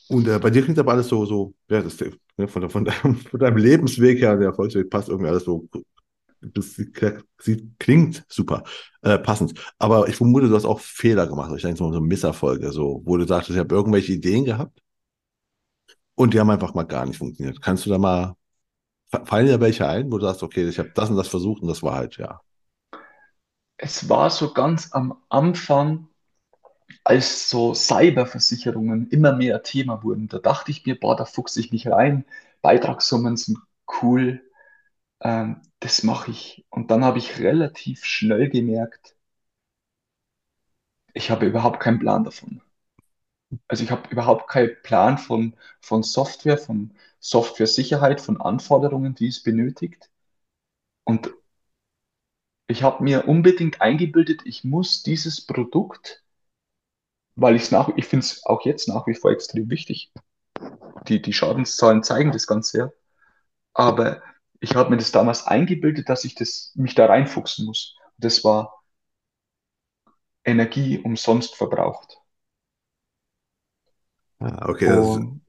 Und 0.07 0.27
äh, 0.27 0.39
bei 0.39 0.49
dir 0.49 0.63
klingt 0.63 0.79
aber 0.79 0.93
alles 0.93 1.07
so, 1.07 1.25
so, 1.25 1.53
ja, 1.69 1.81
das, 1.81 1.97
ne, 2.37 2.47
von, 2.47 2.69
von, 2.69 2.85
deinem, 2.85 3.15
von 3.31 3.39
deinem 3.39 3.57
Lebensweg 3.57 4.19
her, 4.19 4.37
der 4.37 4.47
Erfolgsweg 4.47 4.89
passt 4.89 5.09
irgendwie 5.09 5.29
alles 5.29 5.43
so, 5.43 5.67
das 6.41 6.81
klingt 7.79 8.25
super, 8.29 8.63
äh, 9.01 9.17
passend. 9.19 9.53
Aber 9.77 10.07
ich 10.07 10.15
vermute, 10.15 10.47
du 10.49 10.55
hast 10.55 10.65
auch 10.65 10.79
Fehler 10.79 11.27
gemacht. 11.27 11.51
Ich 11.55 11.61
denke 11.63 11.83
mal 11.83 11.93
so 11.93 12.01
Misserfolge, 12.01 12.71
so, 12.71 13.01
wo 13.05 13.17
du 13.17 13.25
sagtest, 13.27 13.51
ich 13.51 13.57
habe 13.57 13.75
irgendwelche 13.75 14.13
Ideen 14.13 14.45
gehabt 14.45 14.81
und 16.15 16.33
die 16.33 16.39
haben 16.39 16.49
einfach 16.49 16.73
mal 16.73 16.83
gar 16.83 17.05
nicht 17.05 17.17
funktioniert. 17.17 17.61
Kannst 17.61 17.85
du 17.85 17.89
da 17.89 17.97
mal, 17.97 18.35
fallen 19.25 19.47
dir 19.47 19.61
welche 19.61 19.87
ein, 19.87 20.11
wo 20.11 20.17
du 20.17 20.25
sagst, 20.25 20.43
okay, 20.43 20.67
ich 20.67 20.79
habe 20.79 20.91
das 20.95 21.09
und 21.09 21.17
das 21.17 21.27
versucht 21.27 21.61
und 21.61 21.67
das 21.69 21.83
war 21.83 21.95
halt, 21.95 22.17
ja. 22.17 22.41
Es 23.77 24.09
war 24.09 24.29
so 24.29 24.53
ganz 24.53 24.91
am 24.93 25.17
Anfang, 25.29 26.07
als 27.03 27.49
so 27.49 27.73
Cyberversicherungen 27.73 29.09
immer 29.09 29.33
mehr 29.33 29.63
Thema 29.63 30.03
wurden. 30.03 30.27
Da 30.27 30.39
dachte 30.39 30.71
ich 30.71 30.85
mir, 30.85 30.99
boah, 30.99 31.15
da 31.15 31.25
fuchse 31.25 31.59
ich 31.59 31.71
mich 31.71 31.87
rein. 31.87 32.25
Beitragssummen 32.61 33.37
sind 33.37 33.59
cool. 34.01 34.41
Ähm, 35.21 35.61
das 35.81 36.03
mache 36.03 36.31
ich. 36.31 36.65
Und 36.69 36.89
dann 36.91 37.03
habe 37.03 37.17
ich 37.19 37.39
relativ 37.39 38.05
schnell 38.05 38.49
gemerkt, 38.49 39.15
ich 41.13 41.29
habe 41.29 41.45
überhaupt 41.45 41.79
keinen 41.79 41.99
Plan 41.99 42.23
davon. 42.23 42.61
Also 43.67 43.83
ich 43.83 43.91
habe 43.91 44.09
überhaupt 44.09 44.47
keinen 44.49 44.75
Plan 44.83 45.17
von, 45.17 45.55
von 45.81 46.03
Software, 46.03 46.57
von 46.57 46.93
Software-Sicherheit, 47.19 48.21
von 48.21 48.39
Anforderungen, 48.39 49.15
die 49.15 49.27
es 49.27 49.41
benötigt. 49.43 50.09
Und 51.03 51.33
ich 52.67 52.83
habe 52.83 53.03
mir 53.03 53.27
unbedingt 53.27 53.81
eingebildet, 53.81 54.41
ich 54.45 54.63
muss 54.63 55.03
dieses 55.03 55.41
Produkt, 55.45 56.23
weil 57.35 57.55
ich 57.55 57.63
es 57.63 57.71
nach, 57.71 57.89
ich 57.95 58.05
finde 58.05 58.25
es 58.25 58.45
auch 58.45 58.65
jetzt 58.65 58.87
nach 58.87 59.07
wie 59.07 59.15
vor 59.15 59.31
extrem 59.31 59.69
wichtig. 59.69 60.11
Die, 61.07 61.21
die 61.21 61.33
Schadenszahlen 61.33 62.03
zeigen 62.03 62.31
das 62.31 62.47
Ganze 62.47 62.77
ja. 62.77 62.91
Aber 63.73 64.21
ich 64.59 64.75
habe 64.75 64.89
mir 64.91 64.97
das 64.97 65.11
damals 65.11 65.45
eingebildet, 65.47 66.09
dass 66.09 66.25
ich 66.25 66.35
das, 66.35 66.71
mich 66.75 66.95
da 66.95 67.05
reinfuchsen 67.07 67.65
muss. 67.65 67.95
Das 68.17 68.43
war 68.43 68.83
Energie 70.43 70.99
umsonst 70.99 71.55
verbraucht. 71.55 72.17
Ah, 74.39 74.69
okay, 74.69 74.87
das 74.87 75.17
Und 75.17 75.41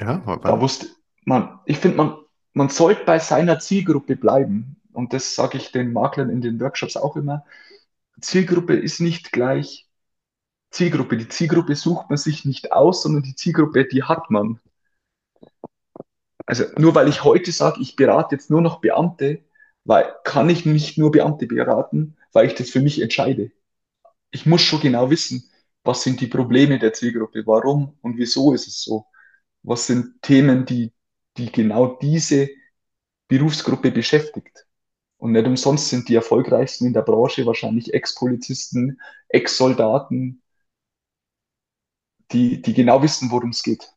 ja, 0.00 0.22
da 0.42 0.60
wann? 0.60 0.60
wusste 0.60 0.88
man, 1.24 1.60
ich 1.66 1.78
finde, 1.78 1.96
man, 1.98 2.16
man 2.54 2.68
sollte 2.68 3.04
bei 3.04 3.18
seiner 3.18 3.58
Zielgruppe 3.58 4.16
bleiben. 4.16 4.80
Und 4.92 5.12
das 5.12 5.34
sage 5.34 5.58
ich 5.58 5.72
den 5.72 5.92
Maklern 5.92 6.30
in 6.30 6.40
den 6.40 6.60
Workshops 6.60 6.96
auch 6.96 7.16
immer. 7.16 7.44
Zielgruppe 8.20 8.74
ist 8.76 9.00
nicht 9.00 9.32
gleich 9.32 9.88
Zielgruppe. 10.70 11.16
Die 11.18 11.28
Zielgruppe 11.28 11.76
sucht 11.76 12.10
man 12.10 12.18
sich 12.18 12.44
nicht 12.44 12.72
aus, 12.72 13.02
sondern 13.02 13.22
die 13.24 13.36
Zielgruppe, 13.36 13.86
die 13.86 14.04
hat 14.04 14.30
man. 14.30 14.60
Also 16.46 16.64
nur 16.78 16.94
weil 16.94 17.08
ich 17.08 17.24
heute 17.24 17.52
sage, 17.52 17.80
ich 17.80 17.96
berate 17.96 18.36
jetzt 18.36 18.50
nur 18.50 18.60
noch 18.62 18.80
Beamte, 18.80 19.44
weil 19.84 20.14
kann 20.24 20.48
ich 20.50 20.64
nicht 20.66 20.98
nur 20.98 21.10
Beamte 21.12 21.46
beraten, 21.46 22.16
weil 22.32 22.46
ich 22.46 22.54
das 22.54 22.70
für 22.70 22.80
mich 22.80 23.00
entscheide. 23.00 23.52
Ich 24.30 24.46
muss 24.46 24.62
schon 24.62 24.80
genau 24.80 25.10
wissen, 25.10 25.50
was 25.84 26.02
sind 26.02 26.20
die 26.20 26.26
Probleme 26.28 26.78
der 26.78 26.92
Zielgruppe, 26.92 27.46
warum 27.46 27.98
und 28.02 28.18
wieso 28.18 28.52
ist 28.54 28.66
es 28.68 28.82
so. 28.82 29.06
Was 29.62 29.86
sind 29.86 30.22
Themen, 30.22 30.66
die, 30.66 30.92
die 31.36 31.50
genau 31.52 31.96
diese 32.00 32.48
Berufsgruppe 33.28 33.90
beschäftigt. 33.90 34.66
Und 35.18 35.32
nicht 35.32 35.46
umsonst 35.46 35.88
sind 35.88 36.08
die 36.08 36.14
erfolgreichsten 36.14 36.86
in 36.86 36.92
der 36.92 37.02
Branche 37.02 37.46
wahrscheinlich 37.46 37.94
Ex-Polizisten, 37.94 39.00
Ex-Soldaten, 39.28 40.42
die, 42.32 42.62
die 42.62 42.74
genau 42.74 43.02
wissen, 43.02 43.30
worum 43.30 43.50
es 43.50 43.62
geht. 43.62 43.92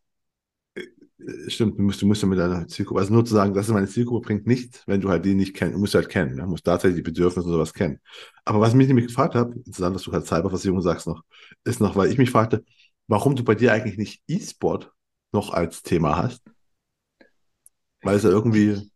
Stimmt, 1.48 1.78
du 1.78 1.84
musst, 1.84 2.02
du 2.02 2.08
musst 2.08 2.22
ja 2.22 2.28
mit 2.28 2.40
deiner 2.40 2.68
Zielgruppe, 2.68 3.02
also 3.02 3.14
nur 3.14 3.26
zu 3.26 3.34
sagen, 3.34 3.54
das 3.54 3.68
ist 3.68 3.74
meine 3.74 3.88
Zielgruppe, 3.88 4.28
bringt 4.28 4.48
nichts, 4.48 4.84
wenn 4.88 5.02
du 5.02 5.10
halt 5.10 5.26
die 5.26 5.34
nicht 5.34 5.54
kennst. 5.54 5.76
Du 5.76 5.80
musst 5.80 5.96
halt 5.96 6.10
kennen, 6.10 6.36
ne? 6.36 6.44
du 6.44 6.50
musst 6.50 6.66
tatsächlich 6.66 6.98
die 6.98 7.10
Bedürfnisse 7.10 7.48
und 7.48 7.54
sowas 7.54 7.74
kennen. 7.74 8.00
Aber 8.46 8.62
was 8.62 8.74
mich 8.74 8.88
nämlich 8.88 9.08
gefragt 9.08 9.36
habe, 9.36 9.54
interessant, 9.56 9.96
dass 9.96 10.04
du 10.04 10.12
halt 10.12 10.26
Cyberversicherung 10.26 10.82
sagst 10.82 11.08
noch, 11.08 11.24
ist 11.66 11.82
noch, 11.82 11.96
weil 11.96 12.12
ich 12.12 12.18
mich 12.18 12.32
fragte, 12.32 12.64
warum 13.08 13.36
du 13.36 13.44
bei 13.44 13.56
dir 13.56 13.74
eigentlich 13.74 13.98
nicht 13.98 14.22
E-Sport 14.28 14.92
noch 15.32 15.52
als 15.52 15.84
Thema 15.84 16.18
hast. 16.18 16.42
Weil 18.02 18.16
es 18.16 18.24
ja 18.24 18.30
irgendwie. 18.30 18.90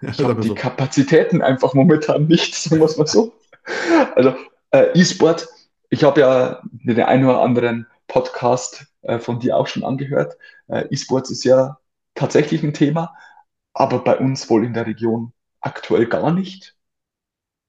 Ich 0.00 0.18
habe 0.22 0.40
die 0.40 0.48
so. 0.48 0.54
Kapazitäten 0.54 1.42
einfach 1.42 1.74
momentan 1.74 2.26
nicht, 2.26 2.54
sagen 2.62 2.80
wir 2.80 2.86
es 2.86 2.96
mal 2.96 3.06
so. 3.06 3.34
Also 4.14 4.34
äh, 4.70 4.98
E-Sport, 4.98 5.46
ich 5.90 6.04
habe 6.04 6.20
ja 6.20 6.62
den 6.64 7.00
einen 7.00 7.24
oder 7.24 7.42
anderen 7.42 7.86
Podcast 8.08 8.86
äh, 9.02 9.20
von 9.20 9.38
dir 9.38 9.56
auch 9.56 9.68
schon 9.68 9.84
angehört. 9.84 10.36
Äh, 10.66 10.86
E-Sports 10.90 11.30
ist 11.30 11.44
ja 11.44 11.78
tatsächlich 12.14 12.64
ein 12.64 12.74
Thema, 12.74 13.14
aber 13.72 14.02
bei 14.02 14.18
uns 14.18 14.50
wohl 14.50 14.64
in 14.64 14.74
der 14.74 14.86
Region 14.86 15.32
aktuell 15.60 16.06
gar 16.06 16.32
nicht. 16.32 16.76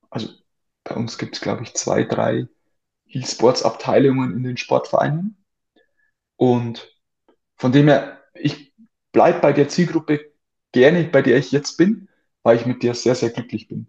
Also 0.09 0.29
bei 0.83 0.95
uns 0.95 1.17
gibt 1.19 1.35
es, 1.35 1.41
glaube 1.41 1.63
ich, 1.63 1.75
zwei, 1.75 2.03
drei 2.03 2.47
E-Sports-Abteilungen 3.07 4.33
in 4.33 4.43
den 4.43 4.57
Sportvereinen. 4.57 5.37
Und 6.35 6.97
von 7.57 7.71
dem 7.71 7.87
her, 7.87 8.23
ich 8.33 8.73
bleibe 9.11 9.39
bei 9.39 9.53
der 9.53 9.67
Zielgruppe 9.67 10.31
gerne, 10.71 11.03
bei 11.05 11.21
der 11.21 11.37
ich 11.37 11.51
jetzt 11.51 11.77
bin, 11.77 12.07
weil 12.43 12.57
ich 12.57 12.65
mit 12.65 12.81
dir 12.81 12.93
sehr, 12.93 13.15
sehr 13.15 13.29
glücklich 13.29 13.67
bin. 13.67 13.87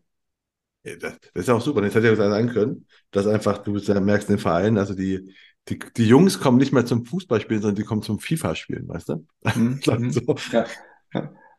Ja, 0.82 0.96
das, 0.96 1.18
das, 1.34 1.44
ist 1.44 1.50
auch 1.50 1.60
super. 1.60 1.84
Hätte 1.84 1.98
ich 1.98 2.04
ja 2.04 2.16
sagen 2.16 2.48
können, 2.48 2.86
dass 3.10 3.26
einfach, 3.26 3.58
du 3.58 3.72
merkst 3.72 4.28
den 4.28 4.38
Verein, 4.38 4.78
also 4.78 4.94
die, 4.94 5.34
die, 5.70 5.78
die 5.96 6.06
Jungs 6.06 6.40
kommen 6.40 6.58
nicht 6.58 6.72
mehr 6.72 6.84
zum 6.84 7.04
Fußballspielen, 7.04 7.62
sondern 7.62 7.76
die 7.76 7.84
kommen 7.84 8.02
zum 8.02 8.18
FIFA-Spielen, 8.18 8.88
weißt 8.88 9.08
du? 9.08 9.26
Mhm. 9.54 9.80
so. 10.10 10.36
ja. 10.52 10.66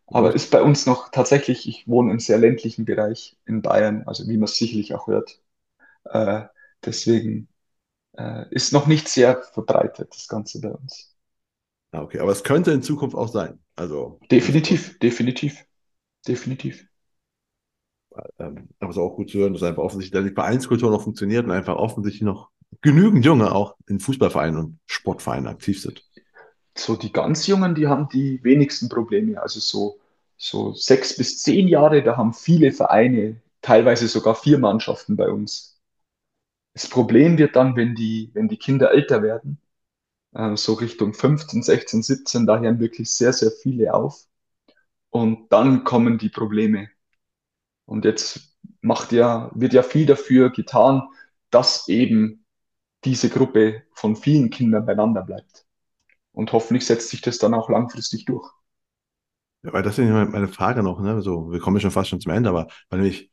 Aber 0.07 0.36
ist 0.36 0.51
bei 0.51 0.62
uns 0.62 0.86
noch 0.86 1.09
tatsächlich, 1.09 1.68
ich 1.68 1.88
wohne 1.88 2.12
im 2.12 2.20
sehr 2.20 2.38
ländlichen 2.38 2.84
Bereich 2.84 3.38
in 3.45 3.62
Bayern, 3.62 4.03
also 4.05 4.28
wie 4.28 4.38
man 4.38 4.43
es 4.43 4.57
sicherlich 4.57 4.93
auch 4.93 5.07
hört. 5.07 5.41
Äh, 6.03 6.43
deswegen 6.84 7.47
äh, 8.18 8.45
ist 8.51 8.74
noch 8.74 8.88
nicht 8.88 9.07
sehr 9.07 9.41
verbreitet, 9.41 10.09
das 10.14 10.28
Ganze 10.28 10.59
bei 10.59 10.72
uns. 10.72 11.16
Ah, 11.91 12.01
okay, 12.01 12.20
aber 12.20 12.32
es 12.32 12.43
könnte 12.43 12.72
in 12.72 12.82
Zukunft 12.82 13.16
auch 13.16 13.30
sein. 13.30 13.59
Also 13.76 14.20
definitiv, 14.30 14.99
definitiv, 14.99 15.66
definitiv. 16.28 16.86
Ähm, 18.38 18.70
aber 18.80 18.89
es 18.89 18.97
ist 18.97 19.01
auch 19.01 19.16
gut 19.16 19.30
zu 19.30 19.39
hören, 19.39 19.53
dass 19.53 19.64
einfach 19.64 19.84
offensichtlich 19.84 20.24
die 20.26 20.34
Vereinskultur 20.34 20.91
noch 20.91 21.03
funktioniert 21.03 21.45
und 21.45 21.51
einfach 21.51 21.78
offensichtlich 21.78 22.24
noch 22.24 22.49
genügend 22.82 23.26
Junge 23.26 23.54
auch 23.54 23.76
in 23.88 24.00
Fußballvereinen 24.00 24.60
und 24.60 24.80
Sportvereinen 24.86 25.48
aktiv 25.48 25.82
sind. 25.82 26.04
So 26.78 26.96
die 26.96 27.12
ganz 27.12 27.48
Jungen, 27.48 27.76
die 27.76 27.88
haben 27.88 28.08
die 28.10 28.44
wenigsten 28.44 28.88
Probleme. 28.88 29.42
Also 29.42 29.60
so, 29.60 30.00
so 30.38 30.74
sechs 30.74 31.18
bis 31.18 31.40
zehn 31.42 31.68
Jahre, 31.68 32.02
da 32.02 32.18
haben 32.18 32.34
viele 32.34 32.72
Vereine, 32.72 33.42
teilweise 33.62 34.08
sogar 34.08 34.36
vier 34.36 34.58
Mannschaften 34.58 35.18
bei 35.18 35.30
uns. 35.30 35.80
Das 36.74 36.88
Problem 36.88 37.38
wird 37.38 37.56
dann, 37.56 37.76
wenn 37.76 37.96
die, 37.96 38.32
wenn 38.34 38.48
die 38.48 38.58
Kinder 38.58 38.92
älter 38.92 39.22
werden, 39.22 39.60
äh, 40.34 40.56
so 40.56 40.74
Richtung 40.74 41.14
15, 41.14 41.64
16, 41.64 42.04
17, 42.04 42.46
da 42.46 42.60
hören 42.60 42.80
wirklich 42.80 43.12
sehr, 43.14 43.34
sehr 43.34 43.52
viele 43.52 43.94
auf. 43.94 44.26
Und 45.10 45.52
dann 45.52 45.84
kommen 45.84 46.18
die 46.18 46.30
Probleme. 46.30 46.90
Und 47.86 48.06
jetzt 48.06 48.56
macht 48.82 49.12
ja, 49.12 49.52
wird 49.54 49.74
ja 49.74 49.84
viel 49.84 50.06
dafür 50.06 50.50
getan, 50.52 51.04
dass 51.50 51.90
eben 51.90 52.41
diese 53.06 53.30
Gruppe 53.30 53.84
von 53.93 54.16
vielen 54.16 54.49
Kindern 54.49 54.86
beieinander 54.86 55.24
bleibt. 55.24 55.66
Und 56.34 56.54
hoffentlich 56.54 56.86
setzt 56.86 57.10
sich 57.10 57.22
das 57.22 57.39
dann 57.39 57.54
auch 57.54 57.70
langfristig 57.70 58.26
durch. 58.26 58.49
Ja, 59.64 59.74
weil 59.74 59.84
das 59.84 59.99
ist 59.99 60.06
meine 60.10 60.47
Frage 60.47 60.82
noch, 60.82 60.99
ne? 61.02 61.22
So, 61.22 61.52
wir 61.52 61.60
kommen 61.60 61.78
ja 61.78 61.82
schon 61.82 61.91
fast 61.91 62.10
schon 62.10 62.20
zum 62.20 62.32
Ende, 62.32 62.49
aber 62.49 62.68
weil 62.89 63.06
ich, 63.06 63.30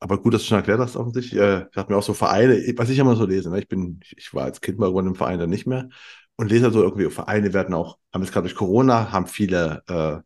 aber 0.00 0.20
gut, 0.20 0.34
dass 0.34 0.42
du 0.42 0.48
schon 0.48 0.58
erklärt 0.58 0.80
hast, 0.80 0.96
offensichtlich. 0.96 1.40
Äh, 1.40 1.66
ich 1.70 1.76
habe 1.76 1.92
mir 1.92 1.98
auch 1.98 2.02
so 2.04 2.14
Vereine, 2.14 2.54
was 2.76 2.90
ich 2.90 2.98
immer 2.98 3.16
so 3.16 3.26
lese, 3.26 3.50
ne? 3.50 3.60
Ich 3.60 3.68
bin, 3.68 4.00
ich 4.16 4.34
war 4.34 4.44
als 4.44 4.60
Kind 4.60 4.78
mal 4.78 4.86
irgendwann 4.86 5.08
im 5.08 5.16
Verein 5.16 5.38
dann 5.40 5.50
nicht 5.50 5.66
mehr 5.66 5.88
und 6.36 6.50
lese 6.50 6.66
also 6.66 6.82
irgendwie, 6.82 7.10
Vereine 7.10 7.52
werden 7.54 7.74
auch, 7.74 7.98
haben 8.14 8.22
jetzt 8.22 8.32
gerade 8.32 8.46
durch 8.48 8.56
Corona, 8.56 9.12
haben 9.12 9.26
viele 9.26 9.82
äh, 9.88 10.18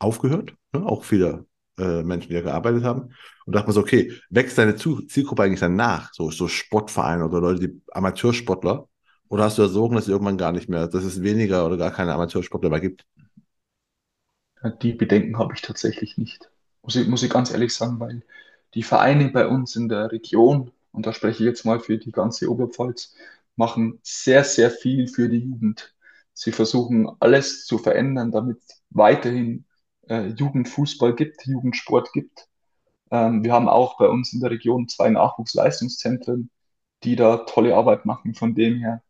aufgehört, 0.00 0.54
ne? 0.72 0.86
auch 0.86 1.04
viele 1.04 1.46
äh, 1.78 2.02
Menschen, 2.02 2.28
die 2.28 2.34
da 2.34 2.40
gearbeitet 2.42 2.84
haben. 2.84 3.14
Und 3.46 3.54
dachte 3.54 3.68
mir 3.68 3.72
so, 3.72 3.80
okay, 3.80 4.12
wächst 4.30 4.58
deine 4.58 4.76
Zielgruppe 4.76 5.42
eigentlich 5.42 5.60
dann 5.60 5.76
nach? 5.76 6.12
So, 6.12 6.30
so 6.30 6.48
Sportvereine 6.48 7.24
oder 7.24 7.40
Leute, 7.40 7.68
die 7.68 7.82
Amateursportler? 7.92 8.88
Oder 9.28 9.44
hast 9.44 9.58
du 9.58 9.62
ja 9.62 9.68
Sorgen, 9.68 9.94
dass 9.94 10.04
es 10.04 10.10
irgendwann 10.10 10.38
gar 10.38 10.52
nicht 10.52 10.68
mehr, 10.68 10.88
dass 10.88 11.04
es 11.04 11.22
weniger 11.22 11.66
oder 11.66 11.76
gar 11.76 11.90
keine 11.90 12.14
Amateursportler 12.14 12.70
mehr 12.70 12.80
gibt? 12.80 13.06
Die 14.82 14.92
Bedenken 14.92 15.38
habe 15.38 15.54
ich 15.54 15.62
tatsächlich 15.62 16.18
nicht. 16.18 16.50
Muss 16.82 16.96
ich, 16.96 17.06
muss 17.06 17.22
ich 17.22 17.30
ganz 17.30 17.52
ehrlich 17.52 17.74
sagen, 17.74 18.00
weil 18.00 18.22
die 18.74 18.82
Vereine 18.82 19.28
bei 19.30 19.46
uns 19.46 19.76
in 19.76 19.88
der 19.88 20.10
Region, 20.10 20.72
und 20.92 21.06
da 21.06 21.12
spreche 21.12 21.42
ich 21.42 21.48
jetzt 21.48 21.64
mal 21.64 21.80
für 21.80 21.98
die 21.98 22.12
ganze 22.12 22.50
Oberpfalz, 22.50 23.14
machen 23.56 23.98
sehr, 24.02 24.44
sehr 24.44 24.70
viel 24.70 25.08
für 25.08 25.28
die 25.28 25.38
Jugend. 25.38 25.94
Sie 26.32 26.52
versuchen 26.52 27.10
alles 27.20 27.66
zu 27.66 27.78
verändern, 27.78 28.30
damit 28.30 28.60
weiterhin 28.90 29.64
äh, 30.08 30.28
Jugendfußball 30.28 31.14
gibt, 31.14 31.46
Jugendsport 31.46 32.12
gibt. 32.12 32.48
Ähm, 33.10 33.44
wir 33.44 33.52
haben 33.52 33.68
auch 33.68 33.98
bei 33.98 34.08
uns 34.08 34.32
in 34.32 34.40
der 34.40 34.50
Region 34.50 34.88
zwei 34.88 35.10
Nachwuchsleistungszentren, 35.10 36.50
die 37.04 37.16
da 37.16 37.38
tolle 37.38 37.76
Arbeit 37.76 38.04
machen. 38.06 38.34
Von 38.34 38.54
dem 38.54 38.78
her, 38.78 39.02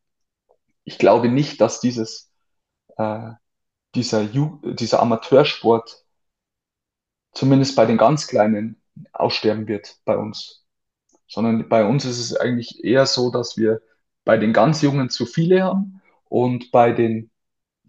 ich 0.85 0.99
glaube 0.99 1.29
nicht, 1.29 1.61
dass 1.61 1.81
dieses, 1.81 2.31
äh, 2.97 3.33
dieser, 3.95 4.23
Ju 4.23 4.61
dieser 4.75 5.01
Amateursport 5.01 6.05
zumindest 7.33 7.77
bei 7.77 7.87
den 7.87 7.99
ganz 7.99 8.27
Kleinen 8.27 8.81
aussterben 9.13 9.69
wird 9.69 9.97
bei 10.05 10.17
uns. 10.17 10.65
Sondern 11.29 11.69
bei 11.69 11.85
uns 11.85 12.05
ist 12.05 12.19
es 12.19 12.37
eigentlich 12.37 12.85
eher 12.85 13.07
so, 13.07 13.31
dass 13.31 13.57
wir 13.57 13.83
bei 14.25 14.39
den 14.39 14.53
ganz 14.53 14.83
Jungen 14.83 15.11
zu 15.11 15.27
viele 15.27 15.63
haben 15.63 16.01
und 16.25 16.71
bei 16.71 16.93
den 16.93 17.31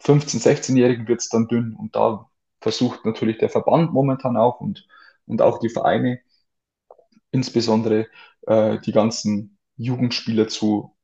15-, 0.02 0.42
16-Jährigen 0.42 1.08
wird 1.08 1.22
es 1.22 1.30
dann 1.30 1.48
dünn. 1.48 1.76
Und 1.76 1.96
da 1.96 2.29
versucht 2.62 3.06
natürlich 3.06 3.38
der 3.38 3.50
Verband 3.50 3.94
momentan 3.94 4.38
auch 4.38 4.60
und, 4.60 4.88
und 5.26 5.42
auch 5.42 5.60
die 5.60 5.70
Vereine, 5.70 6.20
insbesondere 7.32 8.08
äh, 8.48 8.80
die 8.80 8.92
ganzen 8.92 9.58
Jugendspieler 9.78 10.48
zu 10.48 10.96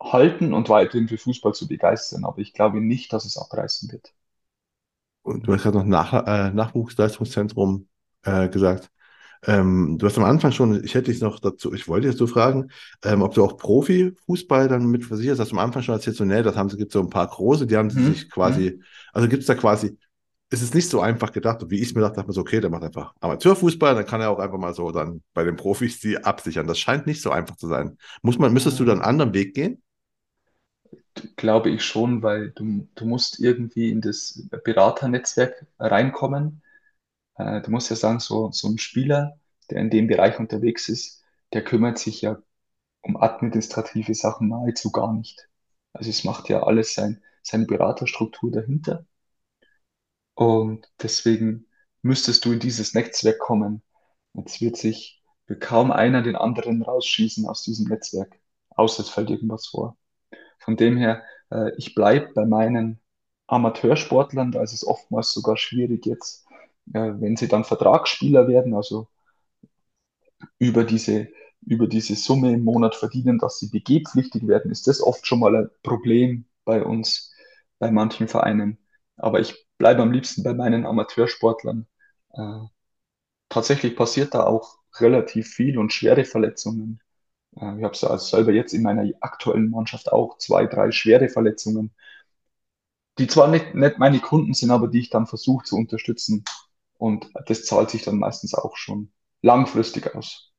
halten 0.00 0.52
und 0.52 0.68
weiterhin 0.68 1.08
für 1.08 1.18
Fußball 1.18 1.54
zu 1.54 1.68
begeistern. 1.68 2.24
Aber 2.24 2.38
ich 2.38 2.52
glaube 2.52 2.80
nicht, 2.80 3.12
dass 3.12 3.24
es 3.24 3.36
abreißen 3.36 3.90
wird. 3.92 4.12
Und 5.22 5.46
du 5.46 5.54
hast 5.54 5.62
gerade 5.62 5.78
noch 5.78 5.84
Nach 5.84 6.12
äh, 6.26 6.50
Nachwuchsleistungszentrum 6.50 7.88
äh, 8.22 8.48
gesagt. 8.48 8.90
Ähm, 9.46 9.98
du 9.98 10.06
hast 10.06 10.16
am 10.16 10.24
Anfang 10.24 10.52
schon, 10.52 10.82
ich 10.84 10.94
hätte 10.94 11.10
dich 11.10 11.20
noch 11.20 11.38
dazu, 11.38 11.74
ich 11.74 11.86
wollte 11.86 12.08
jetzt 12.08 12.18
so 12.18 12.26
fragen, 12.26 12.70
ähm, 13.04 13.20
ob 13.20 13.34
du 13.34 13.44
auch 13.44 13.56
Profifußball 13.56 14.68
dann 14.68 14.86
mit 14.86 15.04
versicherst. 15.04 15.40
Hast 15.40 15.52
du 15.52 15.56
am 15.56 15.64
Anfang 15.64 15.82
schon 15.82 15.94
erzählt, 15.94 16.16
so, 16.16 16.24
nee, 16.24 16.42
das 16.42 16.56
haben 16.56 16.70
sie, 16.70 16.78
gibt 16.78 16.92
so 16.92 17.00
ein 17.00 17.10
paar 17.10 17.26
große, 17.26 17.66
die 17.66 17.76
haben 17.76 17.88
mhm. 17.88 18.06
sich 18.06 18.30
quasi, 18.30 18.76
mhm. 18.76 18.82
also 19.12 19.28
gibt 19.28 19.42
es 19.42 19.46
da 19.46 19.54
quasi 19.54 19.98
es 20.50 20.62
ist 20.62 20.74
nicht 20.74 20.88
so 20.88 21.00
einfach 21.00 21.32
gedacht. 21.32 21.60
Wie 21.70 21.80
ich 21.80 21.88
es 21.88 21.94
mir 21.94 22.02
dachte, 22.02 22.16
dachte 22.16 22.28
mir 22.28 22.34
so, 22.34 22.42
okay, 22.42 22.60
der 22.60 22.70
macht 22.70 22.84
einfach 22.84 23.14
Amateurfußball, 23.20 23.94
dann 23.94 24.06
kann 24.06 24.20
er 24.20 24.30
auch 24.30 24.38
einfach 24.38 24.58
mal 24.58 24.74
so 24.74 24.90
dann 24.92 25.22
bei 25.34 25.44
den 25.44 25.56
Profis 25.56 26.00
die 26.00 26.18
absichern. 26.22 26.66
Das 26.66 26.78
scheint 26.78 27.06
nicht 27.06 27.22
so 27.22 27.30
einfach 27.30 27.56
zu 27.56 27.66
sein. 27.68 27.98
Muss 28.22 28.38
man, 28.38 28.52
müsstest 28.52 28.78
du 28.80 28.84
dann 28.84 28.98
einen 28.98 29.06
anderen 29.08 29.34
Weg 29.34 29.54
gehen? 29.54 29.82
Glaube 31.36 31.70
ich 31.70 31.84
schon, 31.84 32.22
weil 32.22 32.50
du, 32.50 32.88
du 32.96 33.06
musst 33.06 33.38
irgendwie 33.40 33.90
in 33.90 34.00
das 34.00 34.48
Beraternetzwerk 34.64 35.66
reinkommen. 35.78 36.62
Äh, 37.36 37.62
du 37.62 37.70
musst 37.70 37.90
ja 37.90 37.96
sagen, 37.96 38.20
so, 38.20 38.50
so 38.52 38.68
ein 38.68 38.78
Spieler, 38.78 39.38
der 39.70 39.80
in 39.80 39.90
dem 39.90 40.08
Bereich 40.08 40.38
unterwegs 40.40 40.88
ist, 40.88 41.24
der 41.54 41.64
kümmert 41.64 41.98
sich 41.98 42.22
ja 42.22 42.38
um 43.02 43.16
administrative 43.16 44.14
Sachen 44.14 44.48
nahezu 44.48 44.92
gar 44.92 45.12
nicht. 45.14 45.48
Also 45.94 46.10
es 46.10 46.24
macht 46.24 46.48
ja 46.50 46.64
alles 46.64 46.94
sein, 46.94 47.22
seine 47.42 47.66
Beraterstruktur 47.66 48.52
dahinter. 48.52 49.06
Und 50.34 50.88
deswegen 51.02 51.66
müsstest 52.02 52.44
du 52.44 52.52
in 52.52 52.60
dieses 52.60 52.94
Netzwerk 52.94 53.38
kommen. 53.38 53.82
Jetzt 54.34 54.60
wird 54.60 54.76
sich 54.76 55.22
kaum 55.60 55.90
einer 55.90 56.22
den 56.22 56.36
anderen 56.36 56.82
rausschießen 56.82 57.46
aus 57.46 57.62
diesem 57.62 57.88
Netzwerk, 57.88 58.40
außer 58.70 59.02
es 59.02 59.10
fällt 59.10 59.30
irgendwas 59.30 59.66
vor. 59.66 59.96
Von 60.58 60.76
dem 60.76 60.96
her, 60.96 61.22
äh, 61.50 61.72
ich 61.76 61.94
bleibe 61.94 62.32
bei 62.34 62.46
meinen 62.46 63.00
Amateursportlern, 63.46 64.52
da 64.52 64.62
ist 64.62 64.72
es 64.72 64.86
oftmals 64.86 65.32
sogar 65.32 65.56
schwierig 65.56 66.06
jetzt, 66.06 66.46
äh, 66.94 67.12
wenn 67.20 67.36
sie 67.36 67.48
dann 67.48 67.64
Vertragsspieler 67.64 68.48
werden, 68.48 68.74
also 68.74 69.08
über 70.58 70.84
diese, 70.84 71.28
über 71.66 71.86
diese 71.86 72.16
Summe 72.16 72.52
im 72.52 72.64
Monat 72.64 72.94
verdienen, 72.94 73.38
dass 73.38 73.58
sie 73.58 73.68
BG-pflichtig 73.70 74.46
werden, 74.46 74.70
ist 74.70 74.86
das 74.86 75.02
oft 75.02 75.26
schon 75.26 75.40
mal 75.40 75.54
ein 75.56 75.70
Problem 75.82 76.46
bei 76.64 76.82
uns, 76.84 77.32
bei 77.78 77.90
manchen 77.90 78.28
Vereinen. 78.28 78.78
Aber 79.16 79.40
ich 79.40 79.63
bleibe 79.78 80.02
am 80.02 80.12
liebsten 80.12 80.42
bei 80.42 80.54
meinen 80.54 80.86
Amateursportlern. 80.86 81.86
Äh, 82.32 82.60
tatsächlich 83.48 83.96
passiert 83.96 84.34
da 84.34 84.44
auch 84.44 84.78
relativ 85.00 85.48
viel 85.48 85.78
und 85.78 85.92
schwere 85.92 86.24
Verletzungen. 86.24 87.00
Äh, 87.56 87.78
ich 87.78 87.84
habe 87.84 87.94
also 88.10 88.18
selber 88.18 88.52
jetzt 88.52 88.74
in 88.74 88.82
meiner 88.82 89.10
aktuellen 89.20 89.70
Mannschaft 89.70 90.12
auch 90.12 90.38
zwei, 90.38 90.66
drei 90.66 90.92
schwere 90.92 91.28
Verletzungen. 91.28 91.92
die 93.18 93.26
zwar 93.26 93.48
nicht, 93.48 93.74
nicht 93.74 93.98
meine 93.98 94.20
Kunden 94.20 94.54
sind, 94.54 94.70
aber 94.70 94.86
die 94.88 95.00
ich 95.00 95.10
dann 95.10 95.26
versuche 95.26 95.64
zu 95.64 95.76
unterstützen. 95.76 96.44
Und 96.96 97.28
das 97.46 97.64
zahlt 97.64 97.90
sich 97.90 98.02
dann 98.04 98.18
meistens 98.18 98.54
auch 98.54 98.76
schon 98.76 99.12
langfristig 99.42 100.14
aus. 100.14 100.52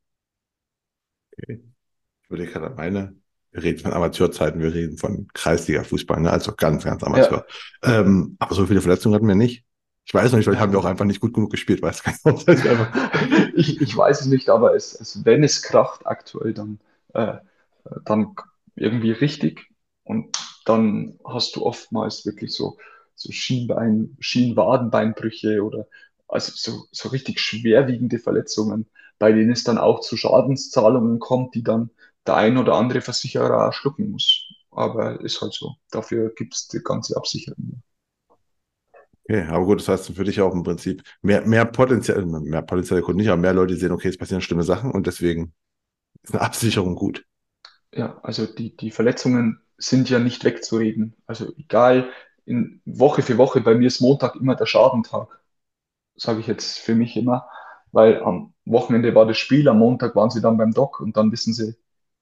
Okay. 1.34 1.64
Ich 2.22 2.28
überlege 2.30 2.52
gerade 2.54 2.76
meine, 2.76 3.16
wir 3.56 3.64
reden 3.64 3.80
von 3.80 3.94
Amateurzeiten, 3.94 4.62
wir 4.62 4.74
reden 4.74 4.98
von 4.98 5.28
Kreisliga-Fußball, 5.34 6.20
ne? 6.20 6.30
also 6.30 6.54
ganz, 6.56 6.84
ganz 6.84 7.04
Amateur. 7.04 7.46
Ja. 7.84 8.02
Ähm, 8.02 8.36
aber 8.38 8.54
so 8.54 8.66
viele 8.66 8.82
Verletzungen 8.82 9.16
hatten 9.16 9.30
wir 9.30 9.36
nicht. 9.36 9.64
Ich 10.04 10.14
weiß 10.14 10.32
noch 10.32 10.38
nicht, 10.38 10.46
vielleicht 10.46 10.62
haben 10.62 10.74
wir 10.74 10.80
auch 10.80 10.86
einfach 10.86 11.06
nicht 11.06 11.22
gut 11.22 11.34
genug 11.34 11.52
gespielt, 11.52 11.82
weiß 11.82 12.04
keiner. 12.04 12.38
ich, 13.56 13.80
ich 13.80 13.96
weiß 13.96 14.22
es 14.22 14.28
nicht, 14.28 14.50
aber 14.50 14.76
es, 14.76 14.94
es, 15.00 15.24
wenn 15.24 15.42
es 15.42 15.62
kracht 15.62 16.06
aktuell, 16.06 16.54
dann, 16.54 16.80
äh, 17.14 17.38
dann 18.04 18.36
irgendwie 18.76 19.12
richtig. 19.12 19.68
Und 20.04 20.38
dann 20.66 21.18
hast 21.26 21.56
du 21.56 21.66
oftmals 21.66 22.26
wirklich 22.26 22.54
so, 22.54 22.78
so 23.16 23.32
Schienbein, 23.32 24.18
Schienwadenbeinbrüche 24.20 25.64
oder 25.64 25.88
also 26.28 26.52
so, 26.54 26.84
so 26.92 27.08
richtig 27.10 27.40
schwerwiegende 27.40 28.20
Verletzungen, 28.20 28.88
bei 29.18 29.32
denen 29.32 29.52
es 29.52 29.64
dann 29.64 29.78
auch 29.78 30.02
zu 30.02 30.18
Schadenszahlungen 30.18 31.20
kommt, 31.20 31.56
die 31.56 31.64
dann 31.64 31.90
der 32.26 32.36
ein 32.36 32.58
oder 32.58 32.76
andere 32.76 33.02
Versicherer 33.02 33.72
schlucken 33.74 34.12
muss. 34.12 34.48
Aber 34.72 35.22
ist 35.22 35.42
halt 35.42 35.54
so. 35.54 35.76
Dafür 35.92 36.34
gibt 36.36 36.54
es 36.54 36.68
die 36.68 36.80
ganze 36.80 37.16
Absicherung. 37.16 37.82
Okay, 39.28 39.44
aber 39.48 39.66
gut, 39.66 39.80
das 39.80 39.88
heißt 39.88 40.16
für 40.16 40.24
dich 40.24 40.40
auch 40.42 40.54
im 40.54 40.64
Prinzip 40.64 41.04
mehr, 41.22 41.42
mehr 41.42 41.66
potenziell, 41.66 42.26
mehr 42.26 42.62
potenzielle 42.62 43.02
Kunden 43.02 43.22
nicht, 43.22 43.30
aber 43.30 43.42
mehr 43.42 43.54
Leute 43.54 43.76
sehen, 43.76 43.92
okay, 43.92 44.10
es 44.10 44.18
passieren 44.18 44.42
schlimme 44.42 44.64
Sachen 44.64 44.92
und 44.92 45.08
deswegen 45.08 45.54
ist 46.22 46.34
eine 46.34 46.44
Absicherung 46.44 46.96
gut. 46.96 47.26
Ja, 47.92 48.20
also 48.22 48.46
die, 48.46 48.76
die 48.76 48.92
Verletzungen 48.92 49.62
sind 49.78 50.10
ja 50.10 50.20
nicht 50.20 50.44
wegzureden. 50.44 51.16
Also 51.26 51.52
egal, 51.58 52.10
in 52.46 52.82
Woche 52.86 53.24
für 53.24 53.38
Woche, 53.38 53.62
bei 53.62 53.74
mir 53.74 53.88
ist 53.88 54.02
Montag 54.02 54.36
immer 54.36 54.56
der 54.56 54.68
Schadentag, 54.68 55.40
sage 56.16 56.40
ich 56.42 56.48
jetzt 56.48 56.78
für 56.80 56.94
mich 56.94 57.18
immer, 57.18 57.50
weil 57.92 58.22
am 58.22 58.54
Wochenende 58.66 59.16
war 59.16 59.26
das 59.26 59.38
Spiel, 59.38 59.68
am 59.70 59.80
Montag 59.80 60.16
waren 60.16 60.30
sie 60.30 60.42
dann 60.42 60.58
beim 60.58 60.72
Doc 60.72 61.00
und 61.00 61.18
dann 61.18 61.32
wissen 61.32 61.54
sie 61.54 61.76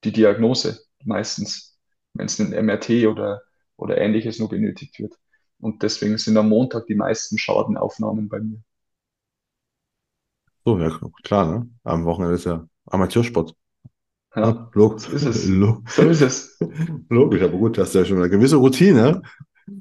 die 0.04 0.12
Diagnose 0.12 0.80
meistens, 1.04 1.78
wenn 2.14 2.26
es 2.26 2.40
ein 2.40 2.66
MRT 2.66 3.08
oder, 3.08 3.42
oder 3.76 3.98
ähnliches 3.98 4.40
nur 4.40 4.50
benötigt 4.50 5.00
wird. 5.00 5.14
Und 5.60 5.82
deswegen 5.82 6.18
sind 6.18 6.38
am 6.38 6.50
Montag 6.50 6.86
die 6.88 6.96
meisten 6.96 7.38
Schadenaufnahmen 7.38 8.28
bei 8.28 8.40
mir. 8.40 8.62
So, 10.66 10.78
ja, 10.80 10.98
klar, 11.24 11.52
ne? 11.52 11.70
Am 11.84 12.06
Wochenende 12.06 12.36
ist 12.36 12.46
ja 12.46 12.66
Amateursport. 12.86 13.56
Ja, 14.36 14.50
ja 14.50 14.72
log 14.74 15.00
so 15.00 15.12
ist 15.12 15.26
es. 15.26 15.48
Log 15.48 15.90
so 15.90 16.04
ist 16.04 16.22
es. 16.22 16.58
Logisch, 17.10 17.42
aber 17.42 17.58
gut, 17.58 17.78
du 17.78 17.82
hast 17.82 17.94
ja 17.94 18.06
schon 18.06 18.18
eine 18.18 18.30
gewisse 18.30 18.56
Routine, 18.56 19.22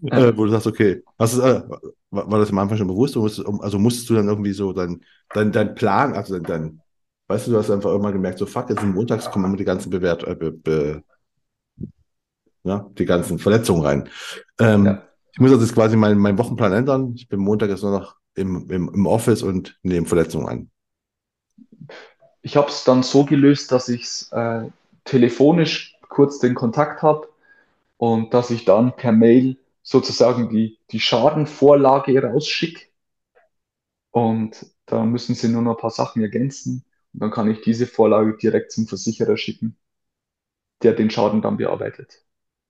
ja. 0.02 0.18
äh, 0.18 0.36
wo 0.36 0.44
du 0.44 0.50
sagst, 0.50 0.66
okay, 0.66 1.02
hast 1.18 1.36
du, 1.36 1.42
äh, 1.42 1.62
war 2.10 2.38
das 2.38 2.50
am 2.50 2.58
Anfang 2.58 2.78
schon 2.78 2.88
bewusst? 2.88 3.16
Musstest, 3.16 3.48
also 3.60 3.78
musstest 3.78 4.10
du 4.10 4.14
dann 4.14 4.28
irgendwie 4.28 4.52
so 4.52 4.72
dein, 4.72 5.00
dein, 5.32 5.52
dein 5.52 5.74
Plan, 5.74 6.14
also 6.14 6.38
dein, 6.38 6.44
dein, 6.44 6.81
weißt 7.28 7.46
du, 7.46 7.52
du 7.52 7.58
hast 7.58 7.70
einfach 7.70 7.90
irgendwann 7.90 8.12
gemerkt, 8.12 8.38
so 8.38 8.46
fuck, 8.46 8.70
jetzt 8.70 8.82
montags 8.82 9.30
kommen 9.30 9.46
immer 9.46 9.56
die 9.56 9.64
ganzen 9.64 9.90
Bewert, 9.90 10.24
äh, 10.24 10.34
be, 10.34 10.52
be, 10.52 11.02
ja, 12.64 12.88
die 12.98 13.04
ganzen 13.04 13.38
Verletzungen 13.38 13.82
rein. 13.82 14.08
Ähm, 14.58 14.86
ja. 14.86 15.08
Ich 15.32 15.40
muss 15.40 15.50
also 15.50 15.62
jetzt 15.62 15.74
quasi 15.74 15.96
meinen 15.96 16.18
mein 16.18 16.38
Wochenplan 16.38 16.72
ändern. 16.72 17.14
Ich 17.16 17.28
bin 17.28 17.40
Montag 17.40 17.70
jetzt 17.70 17.82
nur 17.82 17.98
noch 17.98 18.16
im, 18.34 18.70
im, 18.70 18.90
im 18.92 19.06
Office 19.06 19.42
und 19.42 19.78
nehme 19.82 20.06
Verletzungen 20.06 20.48
an. 20.48 20.70
Ich 22.42 22.56
habe 22.56 22.68
es 22.68 22.84
dann 22.84 23.02
so 23.02 23.24
gelöst, 23.24 23.72
dass 23.72 23.88
ich 23.88 24.26
äh, 24.32 24.68
telefonisch 25.04 25.96
kurz 26.08 26.38
den 26.38 26.54
Kontakt 26.54 27.02
habe 27.02 27.28
und 27.96 28.34
dass 28.34 28.50
ich 28.50 28.64
dann 28.64 28.94
per 28.94 29.12
Mail 29.12 29.56
sozusagen 29.82 30.50
die, 30.50 30.78
die 30.90 31.00
Schadenvorlage 31.00 32.22
rausschicke. 32.22 32.86
Und 34.10 34.66
da 34.86 35.04
müssen 35.04 35.34
sie 35.34 35.48
nur 35.48 35.62
noch 35.62 35.76
ein 35.76 35.80
paar 35.80 35.90
Sachen 35.90 36.22
ergänzen. 36.22 36.84
Und 37.14 37.20
dann 37.20 37.30
kann 37.30 37.51
ich 37.51 37.60
diese 37.62 37.86
Vorlage 37.86 38.36
direkt 38.36 38.72
zum 38.72 38.86
Versicherer 38.86 39.36
schicken, 39.36 39.76
der 40.82 40.94
den 40.94 41.10
Schaden 41.10 41.43
dann 41.43 41.56
bearbeitet. 41.56 42.24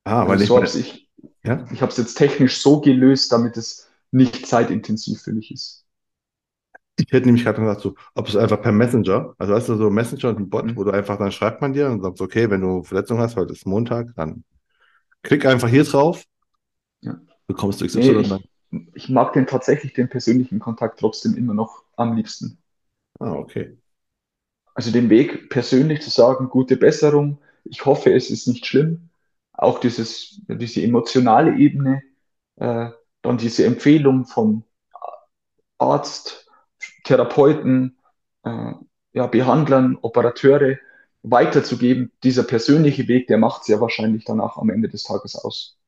Ah, 0.04 0.26
weil 0.26 0.38
also 0.38 0.64
so 0.64 0.78
ich, 0.78 1.10
ja? 1.44 1.64
Ich 1.72 1.80
habe 1.80 1.92
es 1.92 1.98
jetzt 1.98 2.14
technisch 2.14 2.60
so 2.60 2.80
gelöst, 2.80 3.30
damit 3.32 3.56
es 3.56 3.88
nicht 4.10 4.46
zeitintensiv 4.46 5.22
für 5.22 5.32
mich 5.32 5.52
ist. 5.52 5.86
Ich 6.98 7.10
hätte 7.10 7.26
nämlich 7.26 7.44
gerade 7.44 7.60
gesagt, 7.60 7.80
so, 7.80 7.94
ob 8.14 8.28
es 8.28 8.36
einfach 8.36 8.60
per 8.60 8.72
Messenger, 8.72 9.34
also 9.38 9.54
weißt 9.54 9.68
du, 9.70 9.76
so 9.76 9.90
Messenger 9.90 10.28
und 10.30 10.40
ein 10.40 10.50
Bot, 10.50 10.66
mhm. 10.66 10.76
wo 10.76 10.84
du 10.84 10.90
einfach 10.90 11.18
dann 11.18 11.32
schreibt 11.32 11.60
man 11.60 11.72
dir 11.72 11.88
und 11.88 12.02
sagst, 12.02 12.20
okay, 12.20 12.50
wenn 12.50 12.60
du 12.60 12.82
Verletzung 12.82 13.18
hast, 13.18 13.36
heute 13.36 13.52
ist 13.52 13.66
Montag, 13.66 14.14
dann 14.14 14.44
klick 15.22 15.46
einfach 15.46 15.68
hier 15.68 15.84
drauf, 15.84 16.24
ja. 17.00 17.18
bekommst 17.46 17.80
du 17.80 17.86
XY 17.86 17.98
nee, 17.98 18.20
ich, 18.20 18.28
dann. 18.28 18.44
Ich 18.94 19.08
mag 19.08 19.32
den 19.32 19.46
tatsächlich 19.46 19.94
den 19.94 20.08
persönlichen 20.08 20.58
Kontakt 20.58 21.00
trotzdem 21.00 21.34
immer 21.36 21.54
noch 21.54 21.82
am 21.96 22.14
liebsten. 22.14 22.58
Ah, 23.18 23.32
okay. 23.32 23.76
Also 24.74 24.90
den 24.90 25.10
Weg 25.10 25.50
persönlich 25.50 26.00
zu 26.02 26.10
sagen, 26.10 26.48
gute 26.48 26.76
Besserung, 26.76 27.38
ich 27.64 27.84
hoffe, 27.84 28.12
es 28.12 28.30
ist 28.30 28.48
nicht 28.48 28.66
schlimm, 28.66 29.10
auch 29.52 29.78
dieses, 29.80 30.40
diese 30.48 30.82
emotionale 30.82 31.56
Ebene, 31.56 32.02
äh, 32.56 32.90
dann 33.22 33.38
diese 33.38 33.64
Empfehlung 33.64 34.24
vom 34.24 34.64
Arzt, 35.78 36.48
Therapeuten, 37.04 37.98
äh, 38.44 38.72
ja, 39.12 39.26
Behandlern, 39.26 39.98
Operateure 40.00 40.78
weiterzugeben. 41.22 42.10
Dieser 42.22 42.44
persönliche 42.44 43.06
Weg, 43.08 43.26
der 43.26 43.38
macht 43.38 43.62
es 43.62 43.68
ja 43.68 43.80
wahrscheinlich 43.80 44.24
dann 44.24 44.40
auch 44.40 44.56
am 44.56 44.70
Ende 44.70 44.88
des 44.88 45.04
Tages 45.04 45.36
aus. 45.36 45.78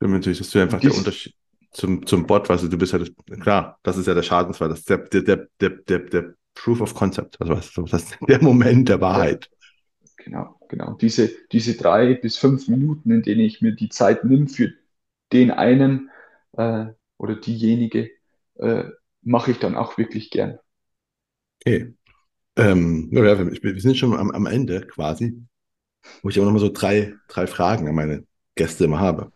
Ja, 0.00 0.08
natürlich, 0.08 0.38
das 0.38 0.48
ist 0.48 0.54
ja 0.54 0.62
einfach 0.62 0.80
Dies, 0.80 0.90
der 0.90 0.98
Unterschied 0.98 1.34
zum, 1.72 2.06
zum 2.06 2.26
Bot, 2.26 2.48
weißt 2.48 2.64
du, 2.64 2.68
du 2.68 2.78
bist 2.78 2.92
ja, 2.92 2.98
das, 2.98 3.10
klar, 3.40 3.78
das 3.82 3.96
ist 3.96 4.06
ja 4.06 4.14
der 4.14 4.22
Schadensfall, 4.22 4.68
das 4.68 4.80
ist 4.80 4.90
der, 4.90 4.98
der, 4.98 5.48
der, 5.60 5.70
der, 5.70 5.98
der 6.00 6.34
Proof 6.54 6.80
of 6.80 6.94
Concept, 6.94 7.40
also 7.40 7.54
du, 7.54 7.82
das 7.90 8.04
ist 8.04 8.18
der 8.28 8.42
Moment 8.42 8.88
der 8.88 9.00
Wahrheit. 9.00 9.50
Genau, 10.16 10.58
genau. 10.68 10.94
Diese, 10.94 11.30
diese 11.52 11.76
drei 11.76 12.14
bis 12.14 12.36
fünf 12.36 12.68
Minuten, 12.68 13.10
in 13.10 13.22
denen 13.22 13.40
ich 13.40 13.62
mir 13.62 13.72
die 13.72 13.88
Zeit 13.88 14.24
nehme 14.24 14.48
für 14.48 14.72
den 15.32 15.50
einen 15.50 16.10
äh, 16.52 16.86
oder 17.16 17.36
diejenige, 17.36 18.10
äh, 18.56 18.84
mache 19.22 19.52
ich 19.52 19.58
dann 19.58 19.76
auch 19.76 19.96
wirklich 19.98 20.30
gern. 20.30 20.58
Okay. 21.64 21.94
Ähm, 22.56 23.08
wir 23.10 23.80
sind 23.80 23.96
schon 23.96 24.16
am, 24.16 24.30
am 24.30 24.46
Ende 24.46 24.86
quasi, 24.86 25.42
wo 26.22 26.28
ich 26.28 26.38
auch 26.40 26.44
noch 26.44 26.52
mal 26.52 26.58
so 26.58 26.70
drei, 26.72 27.14
drei 27.28 27.46
Fragen 27.46 27.88
an 27.88 27.94
meine 27.94 28.26
Gäste 28.54 28.84
immer 28.84 29.00
habe. 29.00 29.32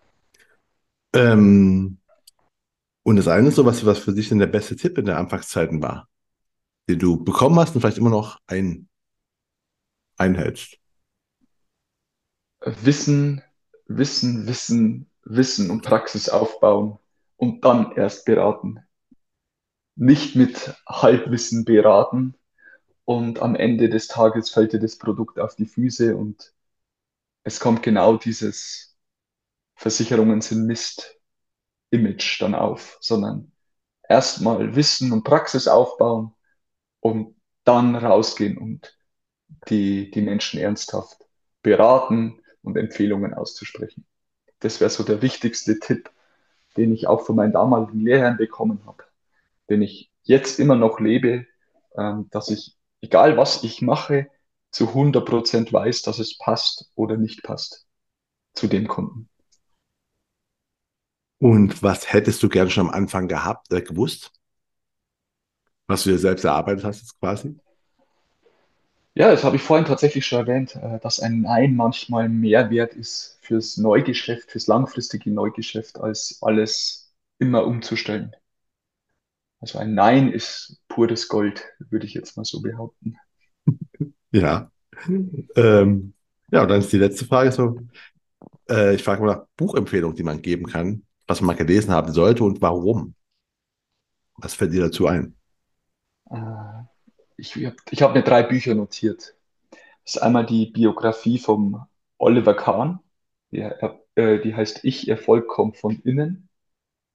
Ähm, 1.14 1.98
und 3.02 3.16
das 3.16 3.28
eine 3.28 3.48
ist 3.48 3.54
so, 3.54 3.64
was, 3.64 3.86
was 3.86 3.98
für 3.98 4.12
dich 4.12 4.28
denn 4.30 4.38
der 4.38 4.46
beste 4.46 4.76
Tipp 4.76 4.98
in 4.98 5.06
der 5.06 5.18
Anfangszeiten 5.18 5.82
war, 5.82 6.08
den 6.88 6.98
du 6.98 7.22
bekommen 7.22 7.58
hast 7.58 7.74
und 7.74 7.80
vielleicht 7.80 7.98
immer 7.98 8.10
noch 8.10 8.40
ein, 8.46 8.88
einhältst? 10.16 10.78
Wissen, 12.60 13.42
Wissen, 13.86 14.46
Wissen, 14.46 15.10
Wissen 15.24 15.70
und 15.70 15.82
Praxis 15.82 16.28
aufbauen 16.28 16.98
und 17.36 17.64
dann 17.64 17.92
erst 17.92 18.24
beraten. 18.24 18.80
Nicht 19.96 20.34
mit 20.34 20.74
Halbwissen 20.88 21.64
beraten 21.64 22.34
und 23.04 23.40
am 23.40 23.54
Ende 23.54 23.88
des 23.88 24.08
Tages 24.08 24.50
fällt 24.50 24.72
dir 24.72 24.80
das 24.80 24.96
Produkt 24.96 25.38
auf 25.38 25.54
die 25.54 25.66
Füße 25.66 26.16
und 26.16 26.52
es 27.44 27.60
kommt 27.60 27.82
genau 27.82 28.16
dieses 28.16 28.96
Versicherungen 29.76 30.40
sind 30.40 30.66
Mist 30.66 31.20
Image 31.90 32.40
dann 32.40 32.54
auf, 32.54 32.98
sondern 33.00 33.52
erstmal 34.08 34.74
Wissen 34.74 35.12
und 35.12 35.22
Praxis 35.22 35.68
aufbauen 35.68 36.33
und 37.04 37.36
dann 37.64 37.94
rausgehen 37.96 38.56
und 38.56 38.96
die, 39.68 40.10
die 40.10 40.22
Menschen 40.22 40.58
ernsthaft 40.58 41.18
beraten 41.62 42.40
und 42.62 42.78
Empfehlungen 42.78 43.34
auszusprechen. 43.34 44.06
Das 44.60 44.80
wäre 44.80 44.88
so 44.88 45.04
der 45.04 45.20
wichtigste 45.20 45.78
Tipp, 45.78 46.10
den 46.78 46.94
ich 46.94 47.06
auch 47.06 47.26
von 47.26 47.36
meinen 47.36 47.52
damaligen 47.52 48.00
Lehrherren 48.00 48.38
bekommen 48.38 48.80
habe, 48.86 49.04
den 49.68 49.82
ich 49.82 50.10
jetzt 50.22 50.58
immer 50.58 50.76
noch 50.76 50.98
lebe, 50.98 51.46
ähm, 51.94 52.28
dass 52.30 52.48
ich, 52.48 52.74
egal 53.02 53.36
was 53.36 53.64
ich 53.64 53.82
mache, 53.82 54.28
zu 54.70 54.88
100 54.88 55.26
Prozent 55.26 55.72
weiß, 55.74 56.02
dass 56.02 56.18
es 56.18 56.38
passt 56.38 56.90
oder 56.94 57.18
nicht 57.18 57.42
passt 57.42 57.86
zu 58.54 58.66
dem 58.66 58.88
Kunden. 58.88 59.28
Und 61.38 61.82
was 61.82 62.10
hättest 62.14 62.42
du 62.42 62.48
gern 62.48 62.70
schon 62.70 62.88
am 62.88 62.94
Anfang 62.94 63.28
gehabt, 63.28 63.70
äh, 63.72 63.82
gewusst? 63.82 64.32
Was 65.94 66.02
du 66.02 66.10
dir 66.10 66.18
selbst 66.18 66.44
erarbeitet 66.44 66.84
hast, 66.84 67.02
jetzt 67.02 67.20
quasi? 67.20 67.54
Ja, 69.14 69.30
das 69.30 69.44
habe 69.44 69.54
ich 69.54 69.62
vorhin 69.62 69.86
tatsächlich 69.86 70.26
schon 70.26 70.40
erwähnt, 70.40 70.74
äh, 70.74 70.98
dass 70.98 71.20
ein 71.20 71.42
Nein 71.42 71.76
manchmal 71.76 72.28
mehr 72.28 72.68
wert 72.68 72.94
ist 72.94 73.38
fürs 73.42 73.76
Neugeschäft, 73.76 74.50
fürs 74.50 74.66
langfristige 74.66 75.30
Neugeschäft, 75.30 76.00
als 76.00 76.38
alles 76.42 77.14
immer 77.38 77.64
umzustellen. 77.64 78.34
Also 79.60 79.78
ein 79.78 79.94
Nein 79.94 80.32
ist 80.32 80.82
pures 80.88 81.28
Gold, 81.28 81.64
würde 81.78 82.06
ich 82.06 82.14
jetzt 82.14 82.36
mal 82.36 82.44
so 82.44 82.60
behaupten. 82.60 83.16
Ja. 84.32 84.72
Ähm, 85.54 86.12
ja, 86.50 86.62
und 86.62 86.68
dann 86.68 86.80
ist 86.80 86.92
die 86.92 86.98
letzte 86.98 87.24
Frage 87.24 87.52
so, 87.52 87.78
äh, 88.68 88.96
ich 88.96 89.04
frage 89.04 89.22
mal 89.22 89.32
nach 89.32 89.46
Buchempfehlungen, 89.56 90.16
die 90.16 90.24
man 90.24 90.42
geben 90.42 90.66
kann, 90.66 91.04
was 91.28 91.40
man 91.40 91.56
gelesen 91.56 91.92
haben 91.92 92.12
sollte 92.12 92.42
und 92.42 92.60
warum? 92.60 93.14
Was 94.38 94.54
fällt 94.54 94.72
dir 94.72 94.82
dazu 94.82 95.06
ein? 95.06 95.36
Äh, 96.30 96.84
ich 97.36 97.56
habe 97.56 97.76
ich 97.90 98.02
hab 98.02 98.14
mir 98.14 98.22
drei 98.22 98.42
Bücher 98.42 98.74
notiert. 98.74 99.34
Das 100.04 100.16
ist 100.16 100.22
einmal 100.22 100.46
die 100.46 100.66
Biografie 100.66 101.38
vom 101.38 101.86
Oliver 102.18 102.54
Kahn. 102.54 103.00
Die, 103.52 103.60
äh, 103.60 104.40
die 104.42 104.54
heißt 104.54 104.84
Ich, 104.84 105.08
Erfolg 105.08 105.48
kommt 105.48 105.78
von 105.78 106.00
innen. 106.00 106.48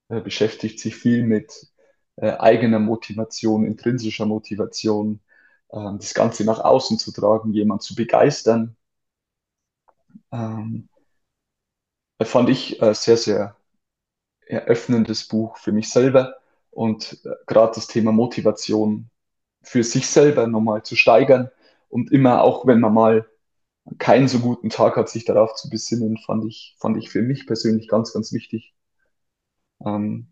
Er 0.10 0.22
beschäftigt 0.22 0.80
sich 0.80 0.96
viel 0.96 1.24
mit 1.24 1.68
äh, 2.18 2.32
eigener 2.38 2.80
Motivation, 2.80 3.66
intrinsischer 3.66 4.26
Motivation, 4.26 5.22
äh, 5.70 5.78
das 5.98 6.14
Ganze 6.14 6.46
nach 6.46 6.60
außen 6.60 7.00
zu 7.00 7.12
tragen, 7.12 7.54
jemand 7.54 7.84
zu 7.84 7.96
begeistern. 7.96 8.76
Ähm, 10.32 10.90
fand 12.22 12.50
ich 12.50 12.82
äh, 12.82 12.94
sehr, 12.94 13.18
sehr 13.18 13.56
eröffnendes 14.48 15.28
Buch 15.28 15.58
für 15.58 15.72
mich 15.72 15.90
selber 15.90 16.39
und 16.80 17.20
äh, 17.26 17.32
gerade 17.46 17.74
das 17.76 17.88
Thema 17.88 18.14
Motivation 18.14 19.10
für 19.62 19.84
sich 19.84 20.08
selber 20.08 20.48
nochmal 20.48 20.82
zu 20.84 20.96
steigern 20.96 21.50
und 21.90 22.10
immer 22.10 22.42
auch, 22.42 22.66
wenn 22.68 22.80
man 22.80 22.94
mal 22.94 23.28
keinen 23.98 24.30
so 24.30 24.40
guten 24.40 24.70
Tag 24.70 24.96
hat, 24.96 25.10
sich 25.10 25.26
darauf 25.26 25.56
zu 25.56 25.70
besinnen, 25.70 26.18
fand 26.26 26.46
ich, 26.46 26.78
fand 26.80 26.96
ich 26.96 27.10
für 27.10 27.22
mich 27.22 27.46
persönlich 27.46 27.90
ganz, 27.90 28.14
ganz 28.14 28.32
wichtig. 28.32 28.74
Ähm, 29.86 30.28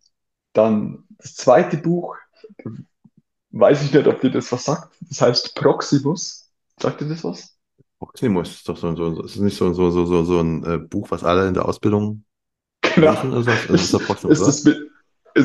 dann 0.54 1.04
das 1.18 1.36
zweite 1.36 1.76
Buch, 1.76 2.16
weiß 3.50 3.84
ich 3.84 3.94
nicht, 3.94 4.08
ob 4.08 4.22
dir 4.22 4.32
das 4.32 4.50
was 4.50 4.64
sagt. 4.64 4.96
Das 5.02 5.20
heißt 5.20 5.54
Proximus. 5.54 6.50
Sagt 6.80 7.02
dir 7.02 7.10
das 7.10 7.26
was? 7.26 7.58
Proximus 8.00 8.52
ist 8.52 8.70
doch 8.70 8.78
so, 8.78 8.96
so, 8.96 9.22
ist 9.22 9.36
nicht 9.36 9.58
so, 9.58 9.74
so, 9.74 9.92
so, 9.92 10.06
so, 10.06 10.24
so 10.24 10.40
ein 10.40 10.64
äh, 10.64 10.78
Buch, 10.78 11.12
was 11.12 11.26
alle 11.26 11.46
in 11.50 11.56
der 11.56 11.66
Ausbildung 11.66 12.24
genau. 12.82 13.12
lesen? 13.12 13.32
Oder 13.34 13.44
so? 13.44 13.52
ist, 13.74 13.94
ist, 13.94 14.06
Proximus, 14.06 14.40
ist 14.40 14.66
das, 14.66 14.87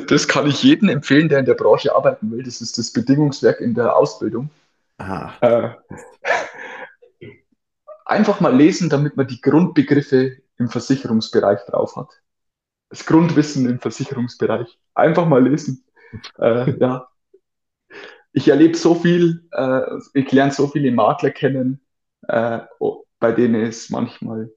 das 0.07 0.29
kann 0.29 0.47
ich 0.47 0.63
jedem 0.63 0.89
empfehlen, 0.89 1.29
der 1.29 1.39
in 1.41 1.45
der 1.45 1.55
Branche 1.55 1.95
arbeiten 1.95 2.31
will. 2.31 2.43
Das 2.43 2.61
ist 2.61 2.79
das 2.79 2.93
Bedingungswerk 2.93 3.61
in 3.61 3.75
der 3.75 3.97
Ausbildung. 3.97 4.51
Äh, 4.99 5.71
einfach 8.05 8.41
mal 8.41 8.55
lesen, 8.55 8.89
damit 8.89 9.17
man 9.17 9.27
die 9.27 9.41
Grundbegriffe 9.41 10.39
im 10.59 10.69
Versicherungsbereich 10.69 11.61
drauf 11.67 11.97
hat. 11.97 12.09
Das 12.89 13.07
Grundwissen 13.07 13.69
im 13.69 13.81
Versicherungsbereich. 13.81 14.79
Einfach 14.95 15.27
mal 15.27 15.43
lesen. 15.47 15.85
Äh, 16.39 16.79
ja. 16.79 17.09
Ich 18.33 18.49
erlebe 18.49 18.77
so 18.77 18.95
viel, 18.95 19.49
äh, 19.53 19.83
ich 20.15 20.31
lerne 20.33 20.53
so 20.53 20.67
viele 20.69 20.93
Makler 20.93 21.31
kennen, 21.31 21.81
äh, 22.29 22.61
bei 23.19 23.33
denen 23.33 23.63
es 23.63 23.91
manchmal 23.91 24.51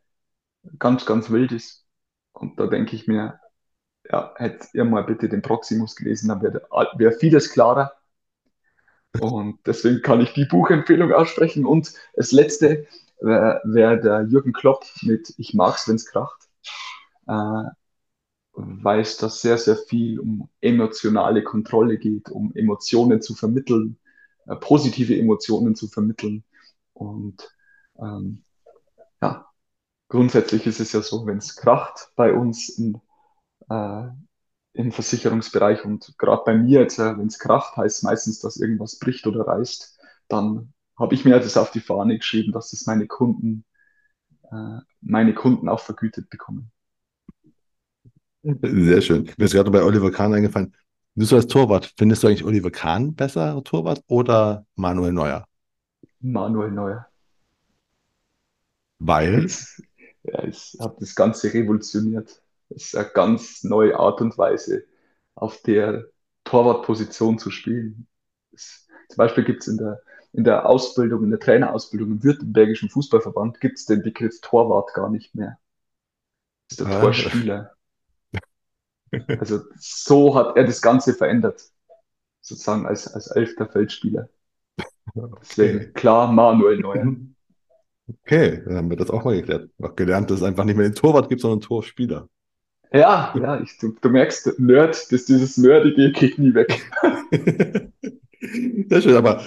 ganz, 0.80 1.06
ganz 1.06 1.30
wild 1.30 1.52
ist. 1.52 1.86
Und 2.34 2.60
da 2.60 2.68
denke 2.68 2.95
ich 2.95 3.07
mir, 3.07 3.40
ja, 4.10 4.34
hättet 4.36 4.73
ihr 4.73 4.86
mal 4.86 5.03
bitte 5.03 5.30
den 5.30 5.41
Proximus 5.41 5.95
gelesen, 5.95 6.30
dann 6.30 6.41
wäre 6.41 6.68
wär 6.98 7.11
vieles 7.14 7.52
klarer. 7.52 7.94
Und 9.19 9.60
deswegen 9.65 10.02
kann 10.02 10.22
ich 10.22 10.34
die 10.34 10.45
Buchempfehlung 10.45 11.14
aussprechen. 11.14 11.65
Und 11.65 11.94
das 12.15 12.32
letzte 12.32 12.88
wäre 13.19 13.61
wär 13.64 13.98
der 13.98 14.23
Jürgen 14.23 14.53
Klopp 14.53 14.86
mit 15.03 15.34
Ich 15.38 15.53
mag's, 15.53 15.88
wenn's 15.88 16.06
kracht. 16.06 16.49
Äh, 17.27 17.64
weiß, 18.53 19.18
dass 19.18 19.41
sehr, 19.41 19.57
sehr 19.57 19.76
viel 19.76 20.19
um 20.19 20.49
emotionale 20.61 21.44
Kontrolle 21.44 21.98
geht, 21.98 22.30
um 22.30 22.53
Emotionen 22.56 23.22
zu 23.22 23.36
vermitteln, 23.36 23.98
äh, 24.48 24.56
positive 24.56 25.18
Emotionen 25.18 25.76
zu 25.76 25.88
vermitteln. 25.88 26.44
Und 26.94 27.53
ähm, 27.99 28.44
ja, 29.22 29.45
grundsätzlich 30.07 30.65
ist 30.68 30.80
es 30.80 30.94
ja 30.94 31.02
so, 31.02 31.26
wenn 31.26 31.38
es 31.38 31.56
kracht 31.56 32.11
bei 32.15 32.34
uns 32.34 32.69
in, 32.69 33.02
äh, 33.70 34.08
im 34.74 34.92
Versicherungsbereich 34.92 35.86
und 35.86 36.14
gerade 36.18 36.44
bei 36.46 36.56
mir 36.56 36.82
jetzt, 36.82 37.00
äh, 37.00 37.18
wenn 37.18 37.28
es 37.28 37.40
kracht, 37.40 37.78
heißt 37.78 38.04
meistens, 38.04 38.40
dass 38.40 38.58
irgendwas 38.58 39.00
bricht 39.00 39.26
oder 39.28 39.48
reißt, 39.48 39.98
dann 40.28 40.74
habe 40.98 41.16
ich 41.16 41.26
mir 41.26 41.40
das 41.40 41.58
auf 41.58 41.72
die 41.72 41.80
Fahne 41.82 42.18
geschrieben, 42.18 42.52
dass 42.52 42.72
das 42.72 42.86
meine 42.86 43.08
Kunden, 43.08 43.66
äh, 44.52 44.80
meine 45.02 45.34
Kunden 45.34 45.70
auch 45.70 45.82
vergütet 45.82 46.30
bekommen. 46.30 46.72
Sehr 48.44 49.02
schön. 49.02 49.30
Mir 49.38 49.46
ist 49.46 49.54
gerade 49.54 49.72
bei 49.72 49.84
Oliver 49.84 50.12
Kahn 50.12 50.34
eingefallen. 50.34 50.76
Du 51.16 51.26
so 51.26 51.36
als 51.36 51.48
Torwart, 51.48 51.94
findest 51.98 52.22
du 52.24 52.28
eigentlich 52.28 52.44
Oliver 52.46 52.70
Kahn 52.72 53.16
besser 53.16 53.62
Torwart 53.64 54.04
oder 54.08 54.66
Manuel 54.76 55.14
Neuer? 55.14 55.48
Manuel 56.22 56.72
Neuer. 56.72 57.08
Weil? 59.00 59.48
Ja, 60.28 60.44
es 60.44 60.76
hat 60.80 61.00
das 61.00 61.14
Ganze 61.14 61.54
revolutioniert. 61.54 62.42
Es 62.76 62.85
ist 62.85 62.95
eine 62.97 63.10
ganz 63.10 63.64
neue 63.64 63.97
Art 63.97 64.22
und 64.22 64.38
Weise, 64.38 64.84
auf 65.35 65.61
der 65.61 66.06
Torwartposition 66.43 67.39
zu 67.39 67.49
spielen. 67.49 68.07
Es, 68.52 68.88
zum 69.10 69.18
Beispiel 69.18 69.45
gibt 69.45 69.61
es 69.61 69.68
in 69.68 69.77
der, 69.77 70.02
in 70.34 70.43
der 70.43 70.65
Ausbildung, 70.65 71.23
in 71.23 71.30
der 71.30 71.39
Trainerausbildung 71.39 72.11
im 72.11 72.23
Württembergischen 72.23 72.89
Fußballverband 72.89 73.61
gibt 73.61 73.77
es 73.77 73.85
den 73.85 74.03
Begriff 74.03 74.41
Torwart 74.41 74.93
gar 74.93 75.10
nicht 75.10 75.35
mehr. 75.35 75.57
Das 76.69 76.80
ist 76.80 76.88
der 76.88 76.97
ah. 76.97 77.02
Torspieler. 77.02 77.72
Also 79.39 79.61
so 79.77 80.35
hat 80.35 80.57
er 80.57 80.65
das 80.65 80.81
Ganze 80.81 81.14
verändert, 81.14 81.61
sozusagen 82.41 82.85
als, 82.85 83.07
als 83.07 83.27
elfter 83.27 83.68
Feldspieler. 83.68 84.27
Deswegen 85.41 85.93
klar 85.93 86.30
Manuel 86.30 86.80
Neuer. 86.80 87.15
Okay, 88.07 88.61
dann 88.65 88.76
haben 88.76 88.89
wir 88.89 88.97
das 88.97 89.10
auch 89.10 89.23
mal 89.23 89.35
geklärt. 89.35 89.69
Auch 89.81 89.95
gelernt, 89.95 90.30
dass 90.30 90.39
es 90.39 90.43
einfach 90.43 90.65
nicht 90.65 90.76
mehr 90.76 90.89
den 90.89 90.95
Torwart 90.95 91.30
gibt, 91.30 91.41
sondern 91.41 91.60
einen 91.60 91.68
Torspieler. 91.68 92.27
Ja, 92.96 93.34
ja, 93.38 93.60
ich, 93.60 93.78
du, 93.78 93.94
du 94.00 94.10
merkst, 94.10 94.58
Nerd, 94.58 95.12
dass 95.12 95.26
dieses 95.26 95.58
Nerdige 95.58 96.12
geht 96.12 96.40
nie 96.40 96.54
weg. 96.54 96.82
Sehr 98.90 99.02
schön, 99.02 99.16
aber 99.16 99.44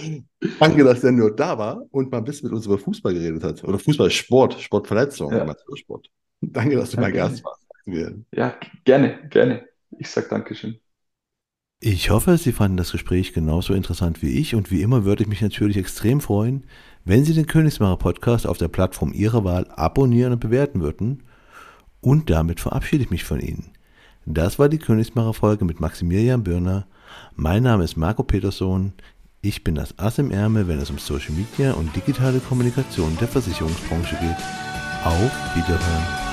danke, 0.60 0.84
dass 0.84 1.00
der 1.00 1.12
nur 1.12 1.34
da 1.34 1.56
war 1.56 1.82
und 1.90 2.10
mal 2.10 2.18
ein 2.18 2.24
bisschen 2.24 2.48
mit 2.48 2.56
uns 2.56 2.66
über 2.66 2.78
Fußball 2.78 3.14
geredet 3.14 3.42
hat. 3.44 3.64
Oder 3.64 3.78
Fußball, 3.78 4.10
Sport, 4.10 4.60
Sportverletzung, 4.60 5.32
ja. 5.32 5.56
Sport. 5.74 6.10
Danke, 6.40 6.76
dass 6.76 6.90
du 6.90 6.96
ja, 6.96 7.02
mal 7.02 7.12
Gast 7.12 7.42
warst. 7.42 7.66
Ja, 8.32 8.54
gerne, 8.84 9.18
gerne. 9.30 9.66
Ich 9.98 10.10
sage 10.10 10.28
Dankeschön. 10.28 10.78
Ich 11.80 12.10
hoffe, 12.10 12.36
Sie 12.36 12.52
fanden 12.52 12.76
das 12.76 12.92
Gespräch 12.92 13.32
genauso 13.32 13.72
interessant 13.72 14.20
wie 14.20 14.38
ich 14.38 14.54
und 14.56 14.70
wie 14.70 14.82
immer 14.82 15.04
würde 15.04 15.22
ich 15.22 15.28
mich 15.28 15.40
natürlich 15.40 15.76
extrem 15.76 16.20
freuen, 16.20 16.66
wenn 17.04 17.24
Sie 17.24 17.34
den 17.34 17.46
Königsmacher 17.46 17.96
Podcast 17.96 18.46
auf 18.46 18.58
der 18.58 18.68
Plattform 18.68 19.12
Ihrer 19.12 19.44
Wahl 19.44 19.66
abonnieren 19.70 20.32
und 20.32 20.40
bewerten 20.40 20.80
würden. 20.82 21.22
Und 22.00 22.30
damit 22.30 22.60
verabschiede 22.60 23.04
ich 23.04 23.10
mich 23.10 23.24
von 23.24 23.40
Ihnen. 23.40 23.72
Das 24.26 24.58
war 24.58 24.68
die 24.68 24.78
Königsmacher 24.78 25.34
Folge 25.34 25.64
mit 25.64 25.80
Maximilian 25.80 26.44
Birner. 26.44 26.86
Mein 27.34 27.62
Name 27.62 27.84
ist 27.84 27.96
Marco 27.96 28.22
Peterson. 28.22 28.92
Ich 29.40 29.64
bin 29.64 29.74
das 29.74 29.98
Ass 29.98 30.18
im 30.18 30.30
Ärmel, 30.30 30.68
wenn 30.68 30.78
es 30.78 30.90
um 30.90 30.98
Social 30.98 31.32
Media 31.32 31.72
und 31.72 31.94
digitale 31.96 32.40
Kommunikation 32.40 33.16
der 33.20 33.28
Versicherungsbranche 33.28 34.16
geht. 34.16 34.36
Auf 35.04 35.56
Wiederhören. 35.56 36.27